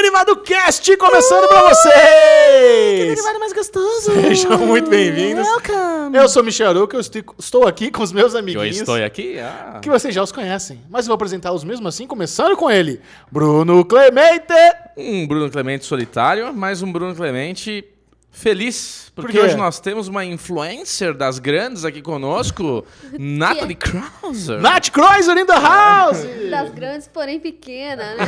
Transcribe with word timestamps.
Derivado 0.00 0.34
Cast 0.38 0.96
começando 0.96 1.46
pra 1.46 1.60
Que 1.62 1.68
vocês! 1.74 3.06
derivado 3.08 3.38
mais 3.38 3.52
gostoso! 3.52 4.12
Sejam 4.12 4.56
muito 4.56 4.88
bem-vindos. 4.88 5.46
Welcome! 5.46 6.16
Eu 6.16 6.26
sou 6.26 6.42
Michel 6.42 6.70
Aruca, 6.70 6.96
eu 6.96 7.00
estou 7.02 7.68
aqui 7.68 7.90
com 7.90 8.02
os 8.02 8.10
meus 8.10 8.32
Eu 8.32 8.38
amiguinhos. 8.38 8.78
estou 8.78 8.94
aqui? 8.94 9.38
Ah. 9.38 9.78
Que 9.82 9.90
vocês 9.90 10.14
já 10.14 10.22
os 10.22 10.32
conhecem, 10.32 10.80
mas 10.88 11.04
eu 11.04 11.08
vou 11.08 11.16
apresentá-los 11.16 11.64
mesmo 11.64 11.86
assim, 11.86 12.06
começando 12.06 12.56
com 12.56 12.70
ele, 12.70 12.98
Bruno 13.30 13.84
Clemente! 13.84 14.54
Um 14.96 15.26
Bruno 15.28 15.50
Clemente 15.50 15.84
solitário, 15.84 16.50
mais 16.54 16.80
um 16.80 16.90
Bruno 16.90 17.14
Clemente 17.14 17.84
feliz. 18.30 19.10
Porque 19.14 19.32
quê? 19.32 19.40
hoje 19.40 19.56
nós 19.56 19.80
temos 19.80 20.08
uma 20.08 20.24
influencer 20.24 21.14
das 21.14 21.38
grandes 21.38 21.84
aqui 21.84 22.00
conosco, 22.00 22.84
Natalie 23.18 23.74
Krauser. 23.74 24.60
Nath 24.60 24.88
Kreuzer 24.90 25.36
in 25.36 25.44
the 25.46 25.52
house! 25.58 26.18
Das 26.50 26.70
grandes, 26.70 27.08
porém 27.08 27.38
pequena, 27.40 28.14
né? 28.14 28.24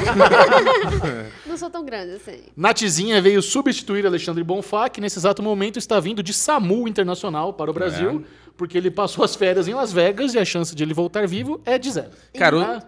Não 1.47 1.57
sou 1.57 1.71
tão 1.71 1.85
grande 1.85 2.13
assim. 2.15 2.43
Nathzinha 2.57 3.21
veio 3.23 3.41
substituir 3.43 4.05
Alexandre 4.07 4.43
Bonfá, 4.45 4.89
que 4.89 5.01
nesse 5.01 5.19
exato 5.19 5.43
momento 5.43 5.79
está 5.79 5.99
vindo 6.01 6.23
de 6.23 6.33
SAMU 6.35 6.87
Internacional 6.89 7.53
para 7.55 7.71
o 7.71 7.75
Brasil, 7.75 8.25
porque 8.57 8.77
ele 8.77 8.91
passou 8.91 9.25
as 9.25 9.35
férias 9.35 9.67
em 9.69 9.75
Las 9.75 9.93
Vegas 9.93 10.35
e 10.35 10.39
a 10.39 10.45
chance 10.45 10.75
de 10.75 10.83
ele 10.83 10.93
voltar 10.95 11.27
vivo 11.27 11.61
é 11.65 11.79
de 11.79 11.91
zero. 11.91 12.11
Cara, 12.37 12.61
Ah, 12.63 12.83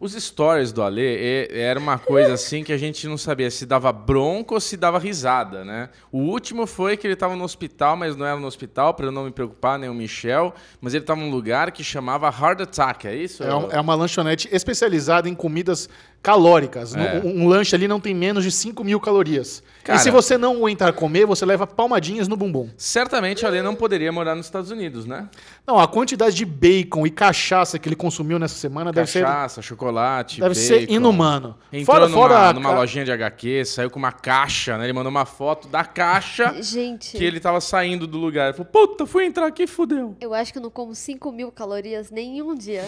os 0.00 0.14
stories 0.14 0.72
do 0.72 0.82
Ale 0.82 1.46
era 1.50 1.78
uma 1.78 1.98
coisa 1.98 2.32
assim 2.32 2.64
que 2.64 2.72
a 2.72 2.78
gente 2.78 3.06
não 3.06 3.18
sabia 3.18 3.50
se 3.50 3.66
dava 3.66 3.92
bronca 3.92 4.54
ou 4.54 4.60
se 4.60 4.74
dava 4.74 4.98
risada, 4.98 5.62
né? 5.62 5.90
O 6.10 6.20
último 6.20 6.66
foi 6.66 6.96
que 6.96 7.06
ele 7.06 7.12
estava 7.12 7.36
no 7.36 7.44
hospital, 7.44 7.96
mas 7.96 8.16
não 8.16 8.24
era 8.24 8.40
no 8.40 8.46
hospital, 8.46 8.94
para 8.94 9.06
eu 9.06 9.12
não 9.12 9.24
me 9.24 9.30
preocupar, 9.30 9.78
nem 9.78 9.90
o 9.90 9.94
Michel, 9.94 10.54
mas 10.80 10.94
ele 10.94 11.04
estava 11.04 11.20
num 11.20 11.30
lugar 11.30 11.70
que 11.70 11.84
chamava 11.84 12.28
Heart 12.28 12.62
Attack, 12.62 13.06
é 13.06 13.14
isso? 13.14 13.44
É, 13.44 13.48
é 13.76 13.80
uma 13.80 13.94
lanchonete 13.94 14.48
especializada 14.50 15.28
em 15.28 15.34
comidas 15.34 15.86
calóricas. 16.22 16.94
É. 16.94 17.20
Um, 17.24 17.44
um 17.44 17.48
lanche 17.48 17.74
ali 17.74 17.88
não 17.88 17.98
tem 18.00 18.14
menos 18.14 18.44
de 18.44 18.50
5 18.50 18.84
mil 18.84 19.00
calorias. 19.00 19.62
Cara- 19.82 19.98
e 19.98 20.02
se 20.02 20.10
você 20.10 20.36
não 20.36 20.56
aguentar 20.56 20.92
comer, 20.92 21.24
você 21.24 21.46
leva 21.46 21.66
palmadinhas 21.66 22.28
no 22.28 22.36
bumbum. 22.36 22.68
Certamente 22.76 23.44
o 23.44 23.48
Ale 23.48 23.62
não 23.62 23.74
poderia 23.74 24.12
morar 24.12 24.34
nos 24.34 24.44
Estados 24.46 24.70
Unidos, 24.70 25.06
né? 25.06 25.28
Não, 25.66 25.78
a 25.78 25.88
quantidade 25.88 26.36
de 26.36 26.44
bacon 26.44 27.06
e 27.06 27.10
cachaça 27.10 27.78
que 27.78 27.88
ele 27.88 27.96
consumiu 27.96 28.38
nessa 28.38 28.56
semana 28.56 28.92
deve 28.92 29.10
ser, 29.10 29.24
Cachaça, 29.24 29.62
chocolate, 29.62 30.40
deve 30.40 30.54
ser 30.54 30.80
bacon. 30.80 30.92
inumano. 30.94 31.56
Entrou 31.72 32.08
numa, 32.08 32.48
a- 32.48 32.52
numa 32.52 32.70
lojinha 32.72 33.04
de 33.04 33.12
HQ, 33.12 33.64
saiu 33.64 33.88
com 33.90 33.98
uma 33.98 34.12
caixa, 34.12 34.76
né? 34.76 34.84
Ele 34.84 34.92
mandou 34.92 35.10
uma 35.10 35.24
foto 35.24 35.66
da 35.68 35.84
caixa 35.84 36.54
Gente, 36.60 37.16
que 37.16 37.24
ele 37.24 37.40
tava 37.40 37.60
saindo 37.60 38.06
do 38.06 38.18
lugar. 38.18 38.48
Ele 38.48 38.52
falou, 38.58 38.70
puta, 38.70 39.06
fui 39.06 39.24
entrar 39.24 39.46
aqui, 39.46 39.66
fudeu. 39.66 40.14
eu 40.20 40.34
acho 40.34 40.52
que 40.52 40.58
eu 40.58 40.62
não 40.62 40.70
como 40.70 40.94
5 40.94 41.32
mil 41.32 41.50
calorias 41.50 42.10
nem 42.10 42.36
em 42.38 42.42
um 42.42 42.54
dia. 42.54 42.84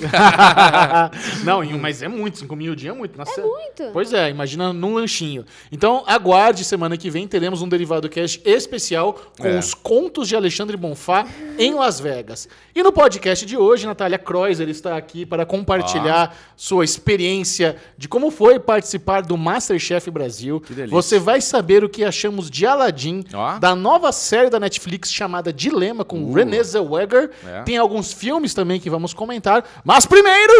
não, 1.44 1.62
mas 1.78 2.02
é 2.02 2.08
muito, 2.08 2.39
5 2.39 2.55
mil 2.56 2.74
dia 2.74 2.91
é 2.91 2.94
muito. 2.94 3.17
Nossa, 3.25 3.41
É 3.41 3.45
muito. 3.45 3.83
Pois 3.92 4.12
é, 4.12 4.31
imagina 4.31 4.73
num 4.73 4.95
lanchinho. 4.95 5.45
Então, 5.70 6.03
aguarde, 6.06 6.65
semana 6.65 6.97
que 6.97 7.11
vem 7.11 7.27
teremos 7.27 7.62
um 7.62 7.69
Derivado 7.69 8.09
Cast 8.09 8.41
especial 8.45 9.14
com 9.39 9.47
É. 9.47 9.59
os 9.59 9.75
contos 9.75 10.29
de 10.29 10.37
Alexandre 10.37 10.77
Bonfá 10.77 11.27
em 11.59 11.75
Las 11.75 11.98
Vegas. 12.01 12.48
E 12.75 12.83
no 12.83 12.92
podcast 12.92 13.45
de 13.47 13.56
hoje, 13.56 13.87
Natália 13.87 14.19
Kreuzer 14.19 14.69
está 14.69 14.97
aqui 14.97 15.25
para 15.27 15.45
compartilhar 15.47 16.37
sua 16.56 16.84
experiência 16.84 17.77
de 17.98 18.09
como 18.09 18.31
foi 18.31 18.59
participar 18.59 19.23
do 19.23 19.36
Masterchef 19.36 20.11
Brasil. 20.11 20.61
Que 20.61 20.73
delícia. 20.75 20.95
Você 20.95 21.19
vai 21.19 21.41
saber 21.41 21.84
o 21.84 21.89
que 21.89 22.05
achamos 22.05 22.51
de 22.51 22.67
Aladdin, 22.67 23.25
Ó. 23.34 23.59
da 23.59 23.75
nova 23.75 24.12
série 24.12 24.48
da 24.51 24.59
Netflix 24.61 25.12
chamada 25.12 25.53
Dilema, 25.53 26.05
com 26.05 26.23
Uh. 26.25 26.33
Renée 26.33 26.62
Zellweger. 26.64 27.31
É. 27.47 27.62
Tem 27.62 27.77
alguns 27.77 28.12
filmes 28.12 28.55
também 28.55 28.81
que 28.81 28.89
vamos 28.91 29.12
comentar. 29.12 29.64
Mas 29.84 30.07
primeiro... 30.07 30.53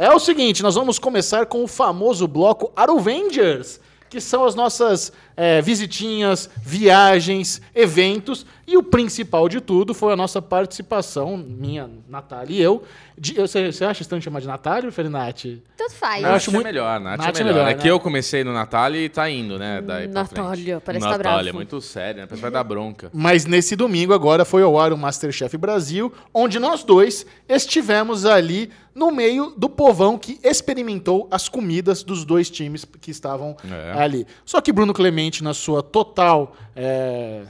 É 0.00 0.08
o 0.14 0.20
seguinte, 0.20 0.62
nós 0.62 0.76
vamos 0.76 0.96
começar 0.96 1.46
com 1.46 1.64
o 1.64 1.66
famoso 1.66 2.28
bloco 2.28 2.70
Aruvengers, 2.76 3.80
que 4.08 4.20
são 4.20 4.44
as 4.44 4.54
nossas 4.54 5.12
é, 5.40 5.62
visitinhas, 5.62 6.50
viagens, 6.60 7.62
eventos, 7.74 8.44
e 8.66 8.76
o 8.76 8.82
principal 8.82 9.48
de 9.48 9.60
tudo 9.62 9.94
foi 9.94 10.12
a 10.12 10.16
nossa 10.16 10.42
participação, 10.42 11.36
minha, 11.38 11.88
Natália 12.08 12.54
e 12.54 12.60
eu. 12.60 12.82
de- 13.20 13.34
você, 13.34 13.72
você 13.72 13.84
acha 13.84 14.02
estranho 14.02 14.22
chamar 14.22 14.40
de 14.40 14.46
Natália 14.46 14.86
ou 14.86 14.92
Ferinati? 14.92 15.60
Tanto 15.76 15.94
faz. 15.94 16.22
Eu 16.22 16.30
acho 16.30 16.50
é 16.50 16.52
muito- 16.52 16.66
melhor, 16.66 17.00
Nath, 17.00 17.18
Nath 17.18 17.26
é 17.26 17.40
é 17.40 17.44
melhor. 17.44 17.54
melhor, 17.56 17.70
É 17.72 17.74
né? 17.74 17.80
que 17.82 17.88
eu 17.88 17.98
comecei 17.98 18.44
no 18.44 18.52
Natália 18.52 19.00
e 19.00 19.08
tá 19.08 19.28
indo, 19.28 19.58
né? 19.58 19.80
Daí 19.80 20.06
Natália, 20.06 20.80
parece 20.80 21.04
que 21.04 21.10
tá 21.12 21.18
Natália, 21.18 21.52
muito 21.52 21.80
sério, 21.80 22.20
né? 22.20 22.26
Parece 22.26 22.36
que 22.36 22.42
vai 22.42 22.50
dar 22.52 22.62
bronca. 22.62 23.10
Mas 23.12 23.44
nesse 23.44 23.74
domingo 23.74 24.12
agora 24.14 24.44
foi 24.44 24.62
ao 24.62 24.78
ar 24.78 24.92
o 24.92 24.98
Masterchef 24.98 25.56
Brasil, 25.56 26.12
onde 26.32 26.60
nós 26.60 26.84
dois 26.84 27.26
estivemos 27.48 28.24
ali 28.24 28.70
no 28.94 29.10
meio 29.10 29.52
do 29.56 29.68
povão 29.68 30.16
que 30.18 30.38
experimentou 30.44 31.26
as 31.30 31.48
comidas 31.48 32.02
dos 32.04 32.24
dois 32.24 32.48
times 32.50 32.84
que 33.00 33.10
estavam 33.10 33.56
É. 33.68 34.00
ali. 34.00 34.26
Só 34.44 34.60
que 34.60 34.72
Bruno 34.72 34.92
Clemente, 34.94 35.27
na 35.42 35.54
sua 35.54 35.82
total. 35.82 36.54
é, 36.76 37.42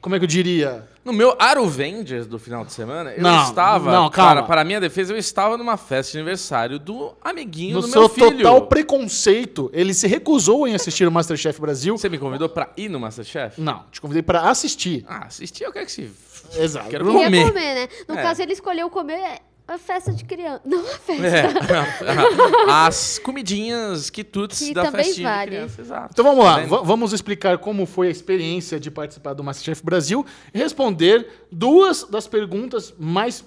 como 0.00 0.16
é 0.16 0.18
que 0.18 0.24
eu 0.24 0.28
diria? 0.28 0.88
No 1.04 1.12
meu 1.12 1.34
Aruvengers 1.38 2.26
do 2.26 2.38
final 2.38 2.64
de 2.64 2.72
semana, 2.72 3.12
eu 3.12 3.22
Não, 3.22 3.42
estava. 3.42 3.90
não, 3.90 4.08
calma. 4.10 4.34
Para, 4.34 4.42
para 4.44 4.60
a 4.60 4.64
minha 4.64 4.80
defesa, 4.80 5.12
eu 5.12 5.16
estava 5.18 5.56
numa 5.56 5.76
festa 5.76 6.12
de 6.12 6.18
aniversário 6.18 6.78
do 6.78 7.12
amiguinho 7.20 7.74
No 7.76 7.80
do 7.82 7.88
seu 7.88 8.00
meu 8.02 8.08
filho. 8.08 8.36
total 8.38 8.66
preconceito, 8.66 9.68
ele 9.72 9.94
se 9.94 10.06
recusou 10.06 10.66
em 10.66 10.74
assistir 10.74 11.06
o 11.06 11.10
Masterchef 11.12 11.60
Brasil. 11.60 11.96
Você 11.98 12.08
me 12.08 12.18
convidou 12.18 12.48
pra 12.48 12.70
ir 12.76 12.88
no 12.88 13.00
Masterchef? 13.00 13.60
Não, 13.60 13.84
te 13.90 14.00
convidei 14.00 14.22
para 14.22 14.42
assistir. 14.48 15.04
Ah, 15.08 15.26
assistir 15.26 15.64
eu 15.64 15.72
quero 15.72 15.86
que 15.86 15.92
se. 15.92 16.10
Exato. 16.56 16.88
Quero 16.88 17.04
comer. 17.04 17.46
comer, 17.46 17.74
né? 17.74 17.88
No 18.08 18.16
É. 18.16 18.22
caso, 18.22 18.42
ele 18.42 18.52
escolheu 18.52 18.88
comer 18.90 19.38
a 19.72 19.78
festa 19.78 20.12
de 20.12 20.24
criança. 20.24 20.60
Não 20.66 20.80
a 20.80 20.98
festa. 20.98 21.26
É. 21.26 22.68
As 22.68 23.18
comidinhas 23.18 24.10
quitutes 24.10 24.58
Que 24.58 24.74
da 24.74 24.84
também 24.84 25.04
festinha 25.04 25.28
vale. 25.28 25.50
de 25.50 25.56
criança, 25.56 25.80
exato. 25.80 26.08
Então 26.12 26.24
vamos 26.24 26.44
lá, 26.44 26.60
Tá 26.60 26.76
vamos 26.82 27.12
explicar 27.12 27.58
como 27.58 27.86
foi 27.86 28.08
a 28.08 28.10
experiência 28.10 28.78
de 28.78 28.90
participar 28.90 29.32
do 29.32 29.42
Masterchef 29.42 29.82
Brasil 29.84 30.24
e 30.52 30.58
responder 30.58 31.26
duas 31.50 32.04
das 32.04 32.26
perguntas 32.26 32.94
mais 32.98 33.44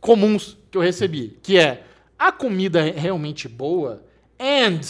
comuns 0.00 0.56
que 0.70 0.76
eu 0.76 0.82
recebi, 0.82 1.38
que 1.42 1.58
é: 1.58 1.84
a 2.18 2.30
comida 2.30 2.86
é 2.86 2.90
realmente 2.90 3.48
boa? 3.48 4.04
And 4.38 4.80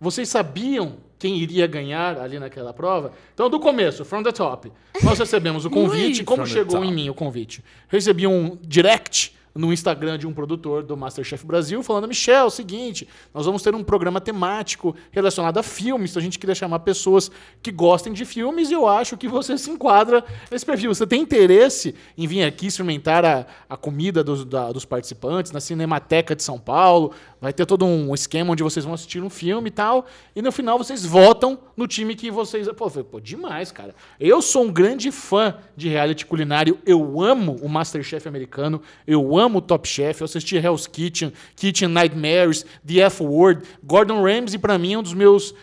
vocês 0.00 0.28
sabiam 0.28 0.96
quem 1.18 1.38
iria 1.38 1.66
ganhar 1.66 2.18
ali 2.18 2.38
naquela 2.38 2.72
prova? 2.72 3.12
Então, 3.34 3.48
do 3.50 3.58
começo, 3.58 4.04
from 4.04 4.22
the 4.22 4.32
top, 4.32 4.72
nós 5.02 5.18
recebemos 5.18 5.64
o 5.64 5.70
convite. 5.70 6.24
Como 6.24 6.46
chegou 6.46 6.84
em 6.84 6.92
mim 6.92 7.08
o 7.08 7.14
convite? 7.14 7.64
Recebi 7.88 8.26
um 8.26 8.56
direct 8.62 9.37
no 9.58 9.72
Instagram 9.72 10.16
de 10.16 10.24
um 10.24 10.32
produtor 10.32 10.84
do 10.84 10.96
Masterchef 10.96 11.44
Brasil, 11.44 11.82
falando: 11.82 12.06
Michel, 12.06 12.36
é 12.36 12.44
o 12.44 12.50
seguinte, 12.50 13.08
nós 13.34 13.44
vamos 13.44 13.60
ter 13.60 13.74
um 13.74 13.82
programa 13.82 14.20
temático 14.20 14.94
relacionado 15.10 15.58
a 15.58 15.64
filmes. 15.64 16.12
Então 16.12 16.20
a 16.20 16.22
gente 16.22 16.38
queria 16.38 16.54
chamar 16.54 16.78
pessoas 16.78 17.28
que 17.60 17.72
gostem 17.72 18.12
de 18.12 18.24
filmes 18.24 18.70
e 18.70 18.74
eu 18.74 18.86
acho 18.86 19.16
que 19.16 19.26
você 19.26 19.58
se 19.58 19.68
enquadra 19.68 20.24
nesse 20.48 20.64
perfil. 20.64 20.94
Você 20.94 21.04
tem 21.04 21.20
interesse 21.20 21.92
em 22.16 22.24
vir 22.28 22.44
aqui 22.44 22.68
experimentar 22.68 23.24
a, 23.24 23.46
a 23.68 23.76
comida 23.76 24.22
dos, 24.22 24.44
da- 24.44 24.70
dos 24.70 24.84
participantes 24.84 25.50
na 25.50 25.58
Cinemateca 25.58 26.36
de 26.36 26.42
São 26.44 26.58
Paulo? 26.58 27.10
Vai 27.40 27.52
ter 27.52 27.66
todo 27.66 27.84
um 27.84 28.14
esquema 28.14 28.52
onde 28.52 28.62
vocês 28.62 28.84
vão 28.84 28.94
assistir 28.94 29.20
um 29.22 29.30
filme 29.30 29.68
e 29.68 29.72
tal. 29.72 30.06
E 30.36 30.42
no 30.42 30.52
final 30.52 30.78
vocês 30.78 31.04
votam 31.04 31.58
no 31.76 31.88
time 31.88 32.14
que 32.14 32.30
vocês. 32.30 32.68
Pô, 32.76 32.88
pô 32.90 33.18
demais, 33.18 33.72
cara. 33.72 33.92
Eu 34.20 34.40
sou 34.40 34.64
um 34.64 34.72
grande 34.72 35.10
fã 35.10 35.56
de 35.76 35.88
reality 35.88 36.24
culinário. 36.26 36.78
Eu 36.86 37.20
amo 37.20 37.56
o 37.60 37.68
Masterchef 37.68 38.28
americano. 38.28 38.80
Eu 39.06 39.36
amo 39.36 39.47
o 39.56 39.62
Top 39.62 39.88
Chef. 39.88 40.20
Eu 40.20 40.26
assisti 40.26 40.56
Hell's 40.56 40.86
Kitchen, 40.86 41.32
Kitchen 41.56 41.88
Nightmares, 41.88 42.66
The 42.86 43.00
F 43.00 43.22
Word. 43.22 43.66
Gordon 43.82 44.22
Ramsay, 44.22 44.58
pra 44.58 44.76
mim, 44.76 44.92
é 44.92 44.98
um 44.98 45.02
dos 45.02 45.14
meus 45.14 45.54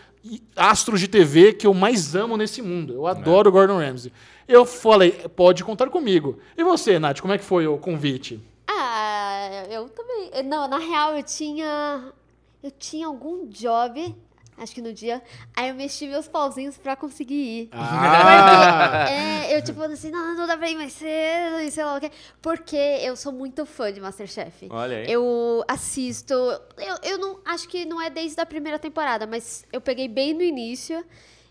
astros 0.56 0.98
de 1.00 1.06
TV 1.06 1.52
que 1.52 1.66
eu 1.66 1.72
mais 1.72 2.16
amo 2.16 2.36
nesse 2.36 2.60
mundo. 2.60 2.94
Eu 2.94 3.06
adoro 3.06 3.48
o 3.48 3.52
Gordon 3.52 3.78
Ramsay. 3.78 4.12
Eu 4.48 4.64
falei, 4.64 5.12
pode 5.34 5.64
contar 5.64 5.88
comigo. 5.88 6.38
E 6.56 6.64
você, 6.64 6.98
Nath, 6.98 7.20
como 7.20 7.32
é 7.32 7.38
que 7.38 7.44
foi 7.44 7.66
o 7.66 7.78
convite? 7.78 8.40
Ah, 8.66 9.64
eu 9.70 9.88
também. 9.88 10.42
Não, 10.44 10.68
na 10.68 10.78
real, 10.78 11.16
eu 11.16 11.22
tinha. 11.22 12.12
Eu 12.62 12.70
tinha 12.70 13.06
algum 13.06 13.46
job, 13.46 14.14
acho 14.56 14.74
que 14.74 14.80
no 14.80 14.92
dia. 14.92 15.22
Aí 15.54 15.68
eu 15.68 15.74
mexi 15.74 16.06
meus 16.06 16.28
pauzinhos 16.28 16.76
pra 16.76 16.96
conseguir 16.96 17.34
ir. 17.34 17.68
Ah! 17.72 19.06
É, 19.10 19.56
eu 19.56 19.62
tipo 19.62 19.80
assim, 19.82 20.10
não, 20.10 20.34
não 20.34 20.46
dá 20.46 20.56
pra 20.56 20.70
ir 20.70 20.76
mais 20.76 20.92
cedo 20.92 21.60
e 21.60 21.70
sei 21.70 21.84
lá 21.84 21.96
o 21.96 22.00
quê. 22.00 22.10
Porque 22.40 22.76
eu 22.76 23.16
sou 23.16 23.32
muito 23.32 23.64
fã 23.66 23.92
de 23.92 24.00
Masterchef. 24.00 24.68
Olha 24.70 24.98
aí. 24.98 25.10
Eu 25.10 25.64
assisto. 25.68 26.34
Eu, 26.34 26.96
eu 27.02 27.18
não 27.18 27.40
acho 27.44 27.68
que 27.68 27.84
não 27.84 28.00
é 28.00 28.10
desde 28.10 28.40
a 28.40 28.46
primeira 28.46 28.78
temporada, 28.78 29.26
mas 29.26 29.64
eu 29.72 29.80
peguei 29.80 30.08
bem 30.08 30.34
no 30.34 30.42
início. 30.42 31.04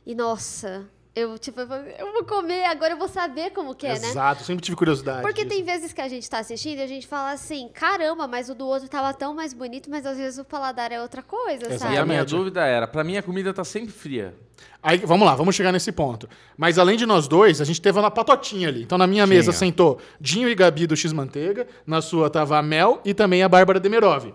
E 0.06 0.14
nossa, 0.14 0.88
eu 1.16 1.38
tipo, 1.38 1.62
eu 1.62 1.68
vou- 1.68 2.24
comer, 2.26 2.66
agora 2.66 2.94
eu 2.94 2.98
vou 2.98 3.08
saber 3.08 3.52
como 3.52 3.74
que 3.74 3.88
é, 3.88 3.98
né? 4.00 4.10
Exato, 4.10 4.44
sempre 4.44 4.64
tive 4.64 4.76
curiosidade. 4.76 5.22
Porque 5.22 5.44
disso. 5.46 5.56
tem 5.56 5.64
vezes 5.64 5.94
que 5.94 6.02
a 6.02 6.08
gente 6.08 6.30
tá 6.30 6.40
assistindo 6.40 6.80
e 6.80 6.82
a 6.82 6.88
gente 6.88 7.08
fala 7.08 7.32
assim, 7.32 7.70
caramba, 7.74 8.28
mas 8.28 8.50
o 8.50 8.56
do 8.56 8.66
outro 8.68 8.90
tava 8.90 9.14
tão 9.14 9.34
mais 9.34 9.54
bonito, 9.54 9.90
mas 9.90 10.06
às 10.06 10.18
vezes 10.18 10.38
o 10.40 10.44
paladar 10.44 10.92
é 10.92 11.02
outra 11.02 11.22
coisa, 11.24 11.66
Exato. 11.68 11.80
sabe? 11.80 11.94
E 11.96 11.98
a 11.98 12.06
minha 12.06 12.18
Exatamente. 12.20 12.30
dúvida 12.36 12.66
era, 12.66 12.88
pra 12.88 13.04
mim 13.04 13.16
a 13.18 13.24
comida 13.24 13.54
tá 13.54 13.64
sempre 13.64 13.92
fria. 13.94 14.36
Aí, 14.84 14.98
vamos 15.00 15.26
lá, 15.26 15.34
vamos 15.36 15.56
chegar 15.56 15.72
nesse 15.72 15.92
ponto. 15.92 16.30
Mas 16.58 16.78
além 16.78 16.96
de 16.98 17.06
nós 17.06 17.28
dois, 17.28 17.60
a 17.60 17.66
gente 17.66 17.82
teve 17.82 17.98
uma 17.98 18.12
patotinha 18.12 18.68
ali. 18.68 18.84
Então 18.84 18.98
na 18.98 19.08
minha 19.08 19.26
mesa 19.26 19.52
sentou 19.52 20.00
Dinho 20.22 20.48
e 20.48 20.54
Gabi 20.54 20.86
do 20.86 20.96
X 20.96 21.12
Manteiga, 21.12 21.66
na 21.88 22.02
sua 22.02 22.30
tava 22.30 22.58
a 22.58 22.62
Mel 22.62 23.02
e 23.04 23.14
também 23.14 23.42
a 23.42 23.50
Bárbara 23.50 23.80
Demerov. 23.80 24.32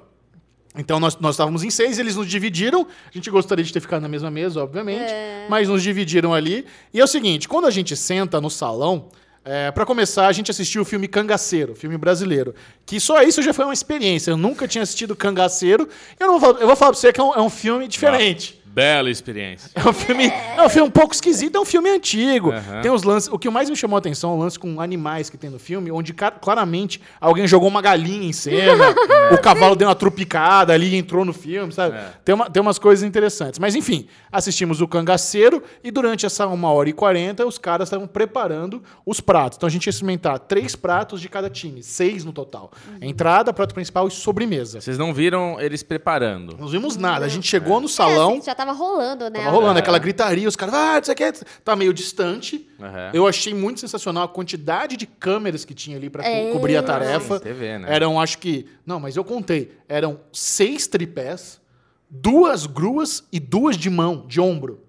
Então 0.76 1.00
nós, 1.00 1.16
nós 1.18 1.34
estávamos 1.34 1.64
em 1.64 1.70
seis, 1.70 1.98
eles 1.98 2.16
nos 2.16 2.28
dividiram. 2.28 2.86
A 3.08 3.12
gente 3.12 3.28
gostaria 3.30 3.64
de 3.64 3.72
ter 3.72 3.80
ficado 3.80 4.02
na 4.02 4.08
mesma 4.08 4.30
mesa, 4.30 4.62
obviamente, 4.62 5.12
mas 5.48 5.68
nos 5.68 5.82
dividiram 5.82 6.32
ali. 6.32 6.64
E 6.94 7.00
é 7.00 7.04
o 7.04 7.08
seguinte: 7.08 7.48
quando 7.48 7.66
a 7.66 7.70
gente 7.70 7.96
senta 7.96 8.40
no 8.40 8.48
salão, 8.48 9.08
é, 9.44 9.70
para 9.70 9.86
começar, 9.86 10.26
a 10.26 10.32
gente 10.32 10.50
assistiu 10.50 10.82
o 10.82 10.84
filme 10.84 11.08
Cangaceiro, 11.08 11.74
filme 11.74 11.96
brasileiro. 11.96 12.54
Que 12.84 13.00
só 13.00 13.22
isso 13.22 13.42
já 13.42 13.52
foi 13.52 13.64
uma 13.64 13.74
experiência. 13.74 14.30
Eu 14.30 14.36
nunca 14.36 14.68
tinha 14.68 14.82
assistido 14.82 15.16
Cangaceiro. 15.16 15.88
Eu, 16.18 16.26
não 16.26 16.38
vou, 16.38 16.50
eu 16.58 16.66
vou 16.66 16.76
falar 16.76 16.92
pra 16.92 17.00
você 17.00 17.12
que 17.12 17.20
é 17.20 17.24
um, 17.24 17.34
é 17.34 17.40
um 17.40 17.50
filme 17.50 17.88
diferente. 17.88 18.59
Bela 18.72 19.10
experiência. 19.10 19.70
É 19.74 19.88
um 19.88 19.92
filme, 19.92 20.26
é 20.28 20.62
um 20.62 20.68
filme 20.68 20.86
um 20.88 20.90
pouco 20.90 21.12
esquisito, 21.12 21.56
é 21.56 21.60
um 21.60 21.64
filme 21.64 21.90
antigo. 21.90 22.52
Aham. 22.52 22.80
Tem 22.82 22.90
os 22.90 23.02
lances. 23.02 23.28
O 23.32 23.38
que 23.38 23.50
mais 23.50 23.68
me 23.68 23.74
chamou 23.74 23.96
a 23.96 23.98
atenção 23.98 24.30
é 24.30 24.34
o 24.34 24.38
lance 24.38 24.58
com 24.58 24.80
animais 24.80 25.28
que 25.28 25.36
tem 25.36 25.50
no 25.50 25.58
filme, 25.58 25.90
onde 25.90 26.12
claramente 26.14 27.00
alguém 27.20 27.46
jogou 27.48 27.68
uma 27.68 27.82
galinha 27.82 28.28
em 28.28 28.32
cena, 28.32 28.94
o 29.34 29.38
cavalo 29.38 29.74
deu 29.74 29.88
uma 29.88 29.94
trupicada 29.94 30.72
ali 30.72 30.94
e 30.94 30.96
entrou 30.96 31.24
no 31.24 31.32
filme, 31.32 31.72
sabe? 31.72 31.96
É. 31.96 32.12
Tem, 32.24 32.34
uma- 32.34 32.48
tem 32.48 32.60
umas 32.62 32.78
coisas 32.78 33.02
interessantes. 33.06 33.58
Mas 33.58 33.74
enfim, 33.74 34.06
assistimos 34.30 34.80
o 34.80 34.86
cangaceiro 34.86 35.62
e 35.82 35.90
durante 35.90 36.24
essa 36.24 36.46
uma 36.46 36.70
hora 36.72 36.88
e 36.88 36.92
quarenta 36.92 37.44
os 37.44 37.58
caras 37.58 37.88
estavam 37.88 38.06
preparando 38.06 38.82
os 39.04 39.20
pratos. 39.20 39.56
Então 39.56 39.66
a 39.66 39.70
gente 39.70 39.86
ia 39.86 39.90
experimentar 39.90 40.38
três 40.38 40.76
pratos 40.76 41.20
de 41.20 41.28
cada 41.28 41.50
time, 41.50 41.82
seis 41.82 42.24
no 42.24 42.32
total. 42.32 42.70
Entrada, 43.00 43.52
prato 43.52 43.74
principal 43.74 44.06
e 44.06 44.10
sobremesa. 44.12 44.80
Vocês 44.80 44.96
não 44.96 45.12
viram 45.12 45.60
eles 45.60 45.82
preparando. 45.82 46.56
Não 46.58 46.68
vimos 46.68 46.96
nada. 46.96 47.24
A 47.24 47.28
gente 47.28 47.48
chegou 47.48 47.80
no 47.80 47.86
É, 47.86 47.90
salão. 47.90 48.32
assim, 48.34 48.42
já 48.42 48.54
tava 48.64 48.72
rolando, 48.72 49.30
né? 49.30 49.38
Tava 49.44 49.50
rolando 49.50 49.78
É. 49.78 49.82
aquela 49.82 49.98
gritaria, 49.98 50.48
os 50.48 50.56
caras, 50.56 50.74
ah, 50.74 50.98
isso 51.00 51.10
aqui 51.12 51.24
é... 51.24 51.32
tá 51.64 51.74
meio 51.74 51.92
distante. 51.94 52.68
Aham. 52.80 53.10
Eu 53.14 53.26
achei 53.26 53.54
muito 53.54 53.80
sensacional 53.80 54.24
a 54.24 54.28
quantidade 54.28 54.96
de 54.96 55.06
câmeras 55.06 55.64
que 55.64 55.74
tinha 55.74 55.96
ali 55.96 56.10
pra 56.10 56.22
co- 56.22 56.28
É. 56.28 56.50
cobrir 56.52 56.76
a 56.76 56.82
tarefa. 56.82 57.38
Sim, 57.38 57.44
TV, 57.44 57.78
né? 57.78 57.86
Eram, 57.94 58.20
acho 58.20 58.38
que. 58.38 58.66
Não, 58.84 59.00
mas 59.00 59.16
eu 59.16 59.24
contei. 59.24 59.72
Eram 59.88 60.20
seis 60.32 60.86
tripés, 60.86 61.60
duas 62.08 62.66
gruas 62.66 63.24
e 63.32 63.38
duas 63.38 63.76
de 63.76 63.88
mão, 63.88 64.24
de 64.26 64.40
ombro. 64.40 64.84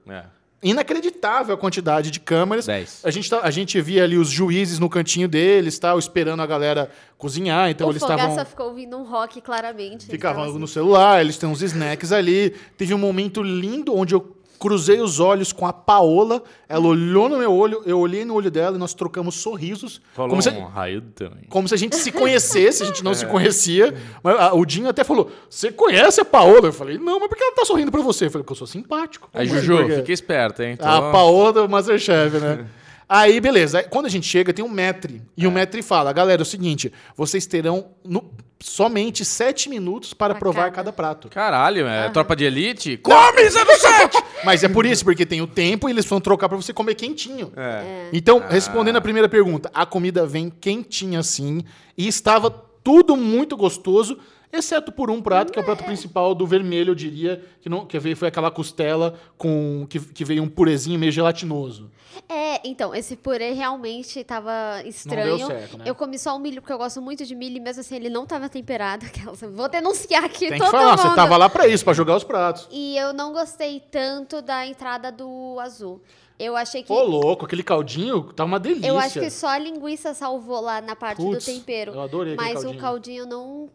Inacreditável 0.63 1.55
a 1.55 1.57
quantidade 1.57 2.11
de 2.11 2.19
câmeras. 2.19 2.65
Dez. 2.67 3.01
A 3.03 3.09
gente, 3.09 3.29
tá- 3.29 3.41
a 3.43 3.49
gente 3.49 3.79
via 3.81 4.03
ali 4.03 4.17
os 4.17 4.29
juízes 4.29 4.77
no 4.79 4.87
cantinho 4.89 5.27
deles, 5.27 5.79
tal, 5.79 5.97
esperando 5.97 6.41
a 6.41 6.45
galera 6.45 6.89
cozinhar. 7.17 7.69
Então 7.69 7.87
o 7.87 7.91
eles 7.91 8.01
Fogaça 8.01 8.23
estavam. 8.29 8.45
ficou 8.45 8.67
ouvindo 8.67 8.97
um 8.97 9.03
rock, 9.03 9.41
claramente. 9.41 10.05
Ficavam 10.05 10.45
no 10.53 10.63
assim, 10.65 10.73
celular, 10.73 11.21
eles 11.21 11.37
têm 11.37 11.49
uns 11.49 11.61
snacks 11.63 12.11
ali. 12.11 12.51
Teve 12.77 12.93
um 12.93 12.97
momento 12.99 13.41
lindo 13.41 13.95
onde 13.95 14.13
eu 14.13 14.35
cruzei 14.61 15.01
os 15.01 15.19
olhos 15.19 15.51
com 15.51 15.65
a 15.65 15.73
Paola. 15.73 16.43
Ela 16.69 16.85
olhou 16.85 17.27
no 17.27 17.37
meu 17.39 17.51
olho, 17.51 17.81
eu 17.85 17.99
olhei 17.99 18.23
no 18.23 18.35
olho 18.35 18.51
dela 18.51 18.75
e 18.75 18.79
nós 18.79 18.93
trocamos 18.93 19.35
sorrisos. 19.35 19.99
Falou 20.13 20.29
Como 20.29 20.41
se, 20.41 20.49
um 20.51 20.65
raio 20.65 21.01
também. 21.15 21.43
como 21.49 21.67
se 21.67 21.73
a 21.73 21.77
gente 21.77 21.95
se 21.95 22.11
conhecesse, 22.11 22.83
a 22.83 22.85
gente 22.85 23.03
não 23.03 23.13
se 23.15 23.25
conhecia. 23.25 23.93
Mas 24.23 24.35
ah, 24.39 24.53
o 24.53 24.63
Dinho 24.65 24.87
até 24.87 25.03
falou: 25.03 25.31
Você 25.49 25.71
conhece 25.71 26.21
a 26.21 26.25
Paola? 26.25 26.67
Eu 26.67 26.73
falei: 26.73 26.97
Não, 26.99 27.19
mas 27.19 27.27
por 27.27 27.35
que 27.37 27.43
ela 27.43 27.55
tá 27.55 27.65
sorrindo 27.65 27.91
pra 27.91 28.01
você? 28.01 28.25
Eu 28.27 28.31
falei: 28.31 28.43
Porque 28.43 28.53
eu 28.53 28.57
sou 28.57 28.67
simpático. 28.67 29.27
Aí, 29.33 29.47
assim? 29.47 29.55
Juju, 29.57 29.77
Porque- 29.77 29.95
fica 29.97 30.11
esperto, 30.13 30.61
hein? 30.61 30.77
Tô- 30.77 30.85
a 30.85 31.11
Paola 31.11 31.51
do 31.51 31.67
Masterchef, 31.67 32.37
né? 32.37 32.65
Aí, 33.09 33.41
beleza. 33.41 33.83
Quando 33.83 34.05
a 34.05 34.09
gente 34.09 34.25
chega, 34.25 34.53
tem 34.53 34.63
um 34.63 34.69
metre. 34.69 35.21
E 35.35 35.45
o 35.47 35.51
metre 35.51 35.81
fala: 35.81 36.13
galera, 36.13 36.41
é 36.41 36.43
o 36.43 36.45
seguinte, 36.45 36.93
vocês 37.17 37.45
terão 37.45 37.87
no- 38.05 38.31
somente 38.61 39.25
sete 39.25 39.67
minutos 39.69 40.13
para 40.13 40.33
Pra 40.33 40.39
provar 40.39 40.63
cada. 40.65 40.75
cada 40.75 40.93
prato. 40.93 41.29
Caralho, 41.29 41.87
é 41.87 42.09
tropa 42.09 42.35
de 42.35 42.45
elite? 42.45 42.97
Come, 42.97 43.49
Zé 43.49 43.65
do 43.65 43.75
Sete! 43.75 44.23
Mas 44.45 44.63
é 44.63 44.69
por 44.69 44.85
isso, 44.85 45.03
porque 45.03 45.25
tem 45.25 45.41
o 45.41 45.47
tempo 45.47 45.87
e 45.87 45.91
eles 45.91 46.05
vão 46.05 46.21
trocar 46.21 46.47
para 46.47 46.57
você 46.57 46.71
comer 46.73 46.95
quentinho. 46.95 47.51
É. 47.55 48.09
Então, 48.13 48.43
respondendo 48.47 48.95
a 48.95 49.01
primeira 49.01 49.27
pergunta, 49.27 49.69
a 49.73 49.85
comida 49.85 50.25
vem 50.25 50.49
quentinha 50.49 51.19
assim 51.19 51.63
e 51.97 52.07
estava 52.07 52.49
tudo 52.83 53.15
muito 53.15 53.55
gostoso, 53.57 54.17
exceto 54.51 54.91
por 54.91 55.09
um 55.09 55.21
prato, 55.21 55.51
que 55.51 55.59
é 55.59 55.61
o 55.61 55.65
prato 55.65 55.83
principal 55.83 56.35
do 56.35 56.45
vermelho, 56.45 56.91
eu 56.91 56.95
diria, 56.95 57.43
que, 57.61 57.69
não, 57.69 57.85
que 57.85 57.97
veio, 57.99 58.15
foi 58.15 58.27
aquela 58.27 58.51
costela 58.51 59.19
com 59.37 59.85
que, 59.89 59.99
que 59.99 60.25
veio 60.25 60.43
um 60.43 60.49
purezinho 60.49 60.99
meio 60.99 61.11
gelatinoso. 61.11 61.89
É, 62.27 62.61
então, 62.67 62.93
esse 62.93 63.15
purê 63.15 63.51
realmente 63.51 64.23
tava 64.23 64.81
estranho. 64.85 65.37
deu 65.37 65.47
certo, 65.47 65.77
né? 65.77 65.85
Eu 65.87 65.95
comi 65.95 66.17
só 66.19 66.35
o 66.35 66.39
milho, 66.39 66.61
porque 66.61 66.73
eu 66.73 66.77
gosto 66.77 67.01
muito 67.01 67.25
de 67.25 67.35
milho, 67.35 67.57
e 67.57 67.59
mesmo 67.59 67.81
assim 67.81 67.95
ele 67.95 68.09
não 68.09 68.25
tava 68.25 68.49
temperado. 68.49 69.05
Vou 69.53 69.69
denunciar 69.69 70.23
aqui 70.25 70.49
Tem 70.49 70.57
todo 70.57 70.65
que 70.65 70.71
falar, 70.71 70.91
mundo. 70.91 71.01
você 71.01 71.15
tava 71.15 71.37
lá 71.37 71.49
para 71.49 71.67
isso, 71.67 71.83
para 71.83 71.93
jogar 71.93 72.15
os 72.15 72.23
pratos. 72.23 72.67
E 72.71 72.97
eu 72.97 73.13
não 73.13 73.31
gostei 73.31 73.79
tanto 73.79 74.41
da 74.41 74.65
entrada 74.65 75.11
do 75.11 75.57
azul. 75.59 76.01
Eu 76.41 76.55
achei 76.55 76.81
que. 76.81 76.91
Ô, 76.91 77.03
louco, 77.03 77.45
aquele 77.45 77.63
caldinho 77.63 78.23
tá 78.33 78.43
uma 78.43 78.59
delícia. 78.59 78.87
eu 78.87 78.97
acho 78.97 79.19
que 79.19 79.29
só 79.29 79.47
a 79.47 79.57
linguiça 79.59 80.13
salvou 80.13 80.59
lá 80.59 80.81
na 80.81 80.95
parte 80.95 81.17
Putz, 81.17 81.45
do 81.45 81.53
tempero. 81.53 81.93
eu 81.93 82.01
adorei 82.01 82.35
Mas 82.35 82.53
caldinho. 82.53 82.73
o 82.77 82.81
caldinho 82.81 83.21
eu 83.23 83.27
não 83.27 83.69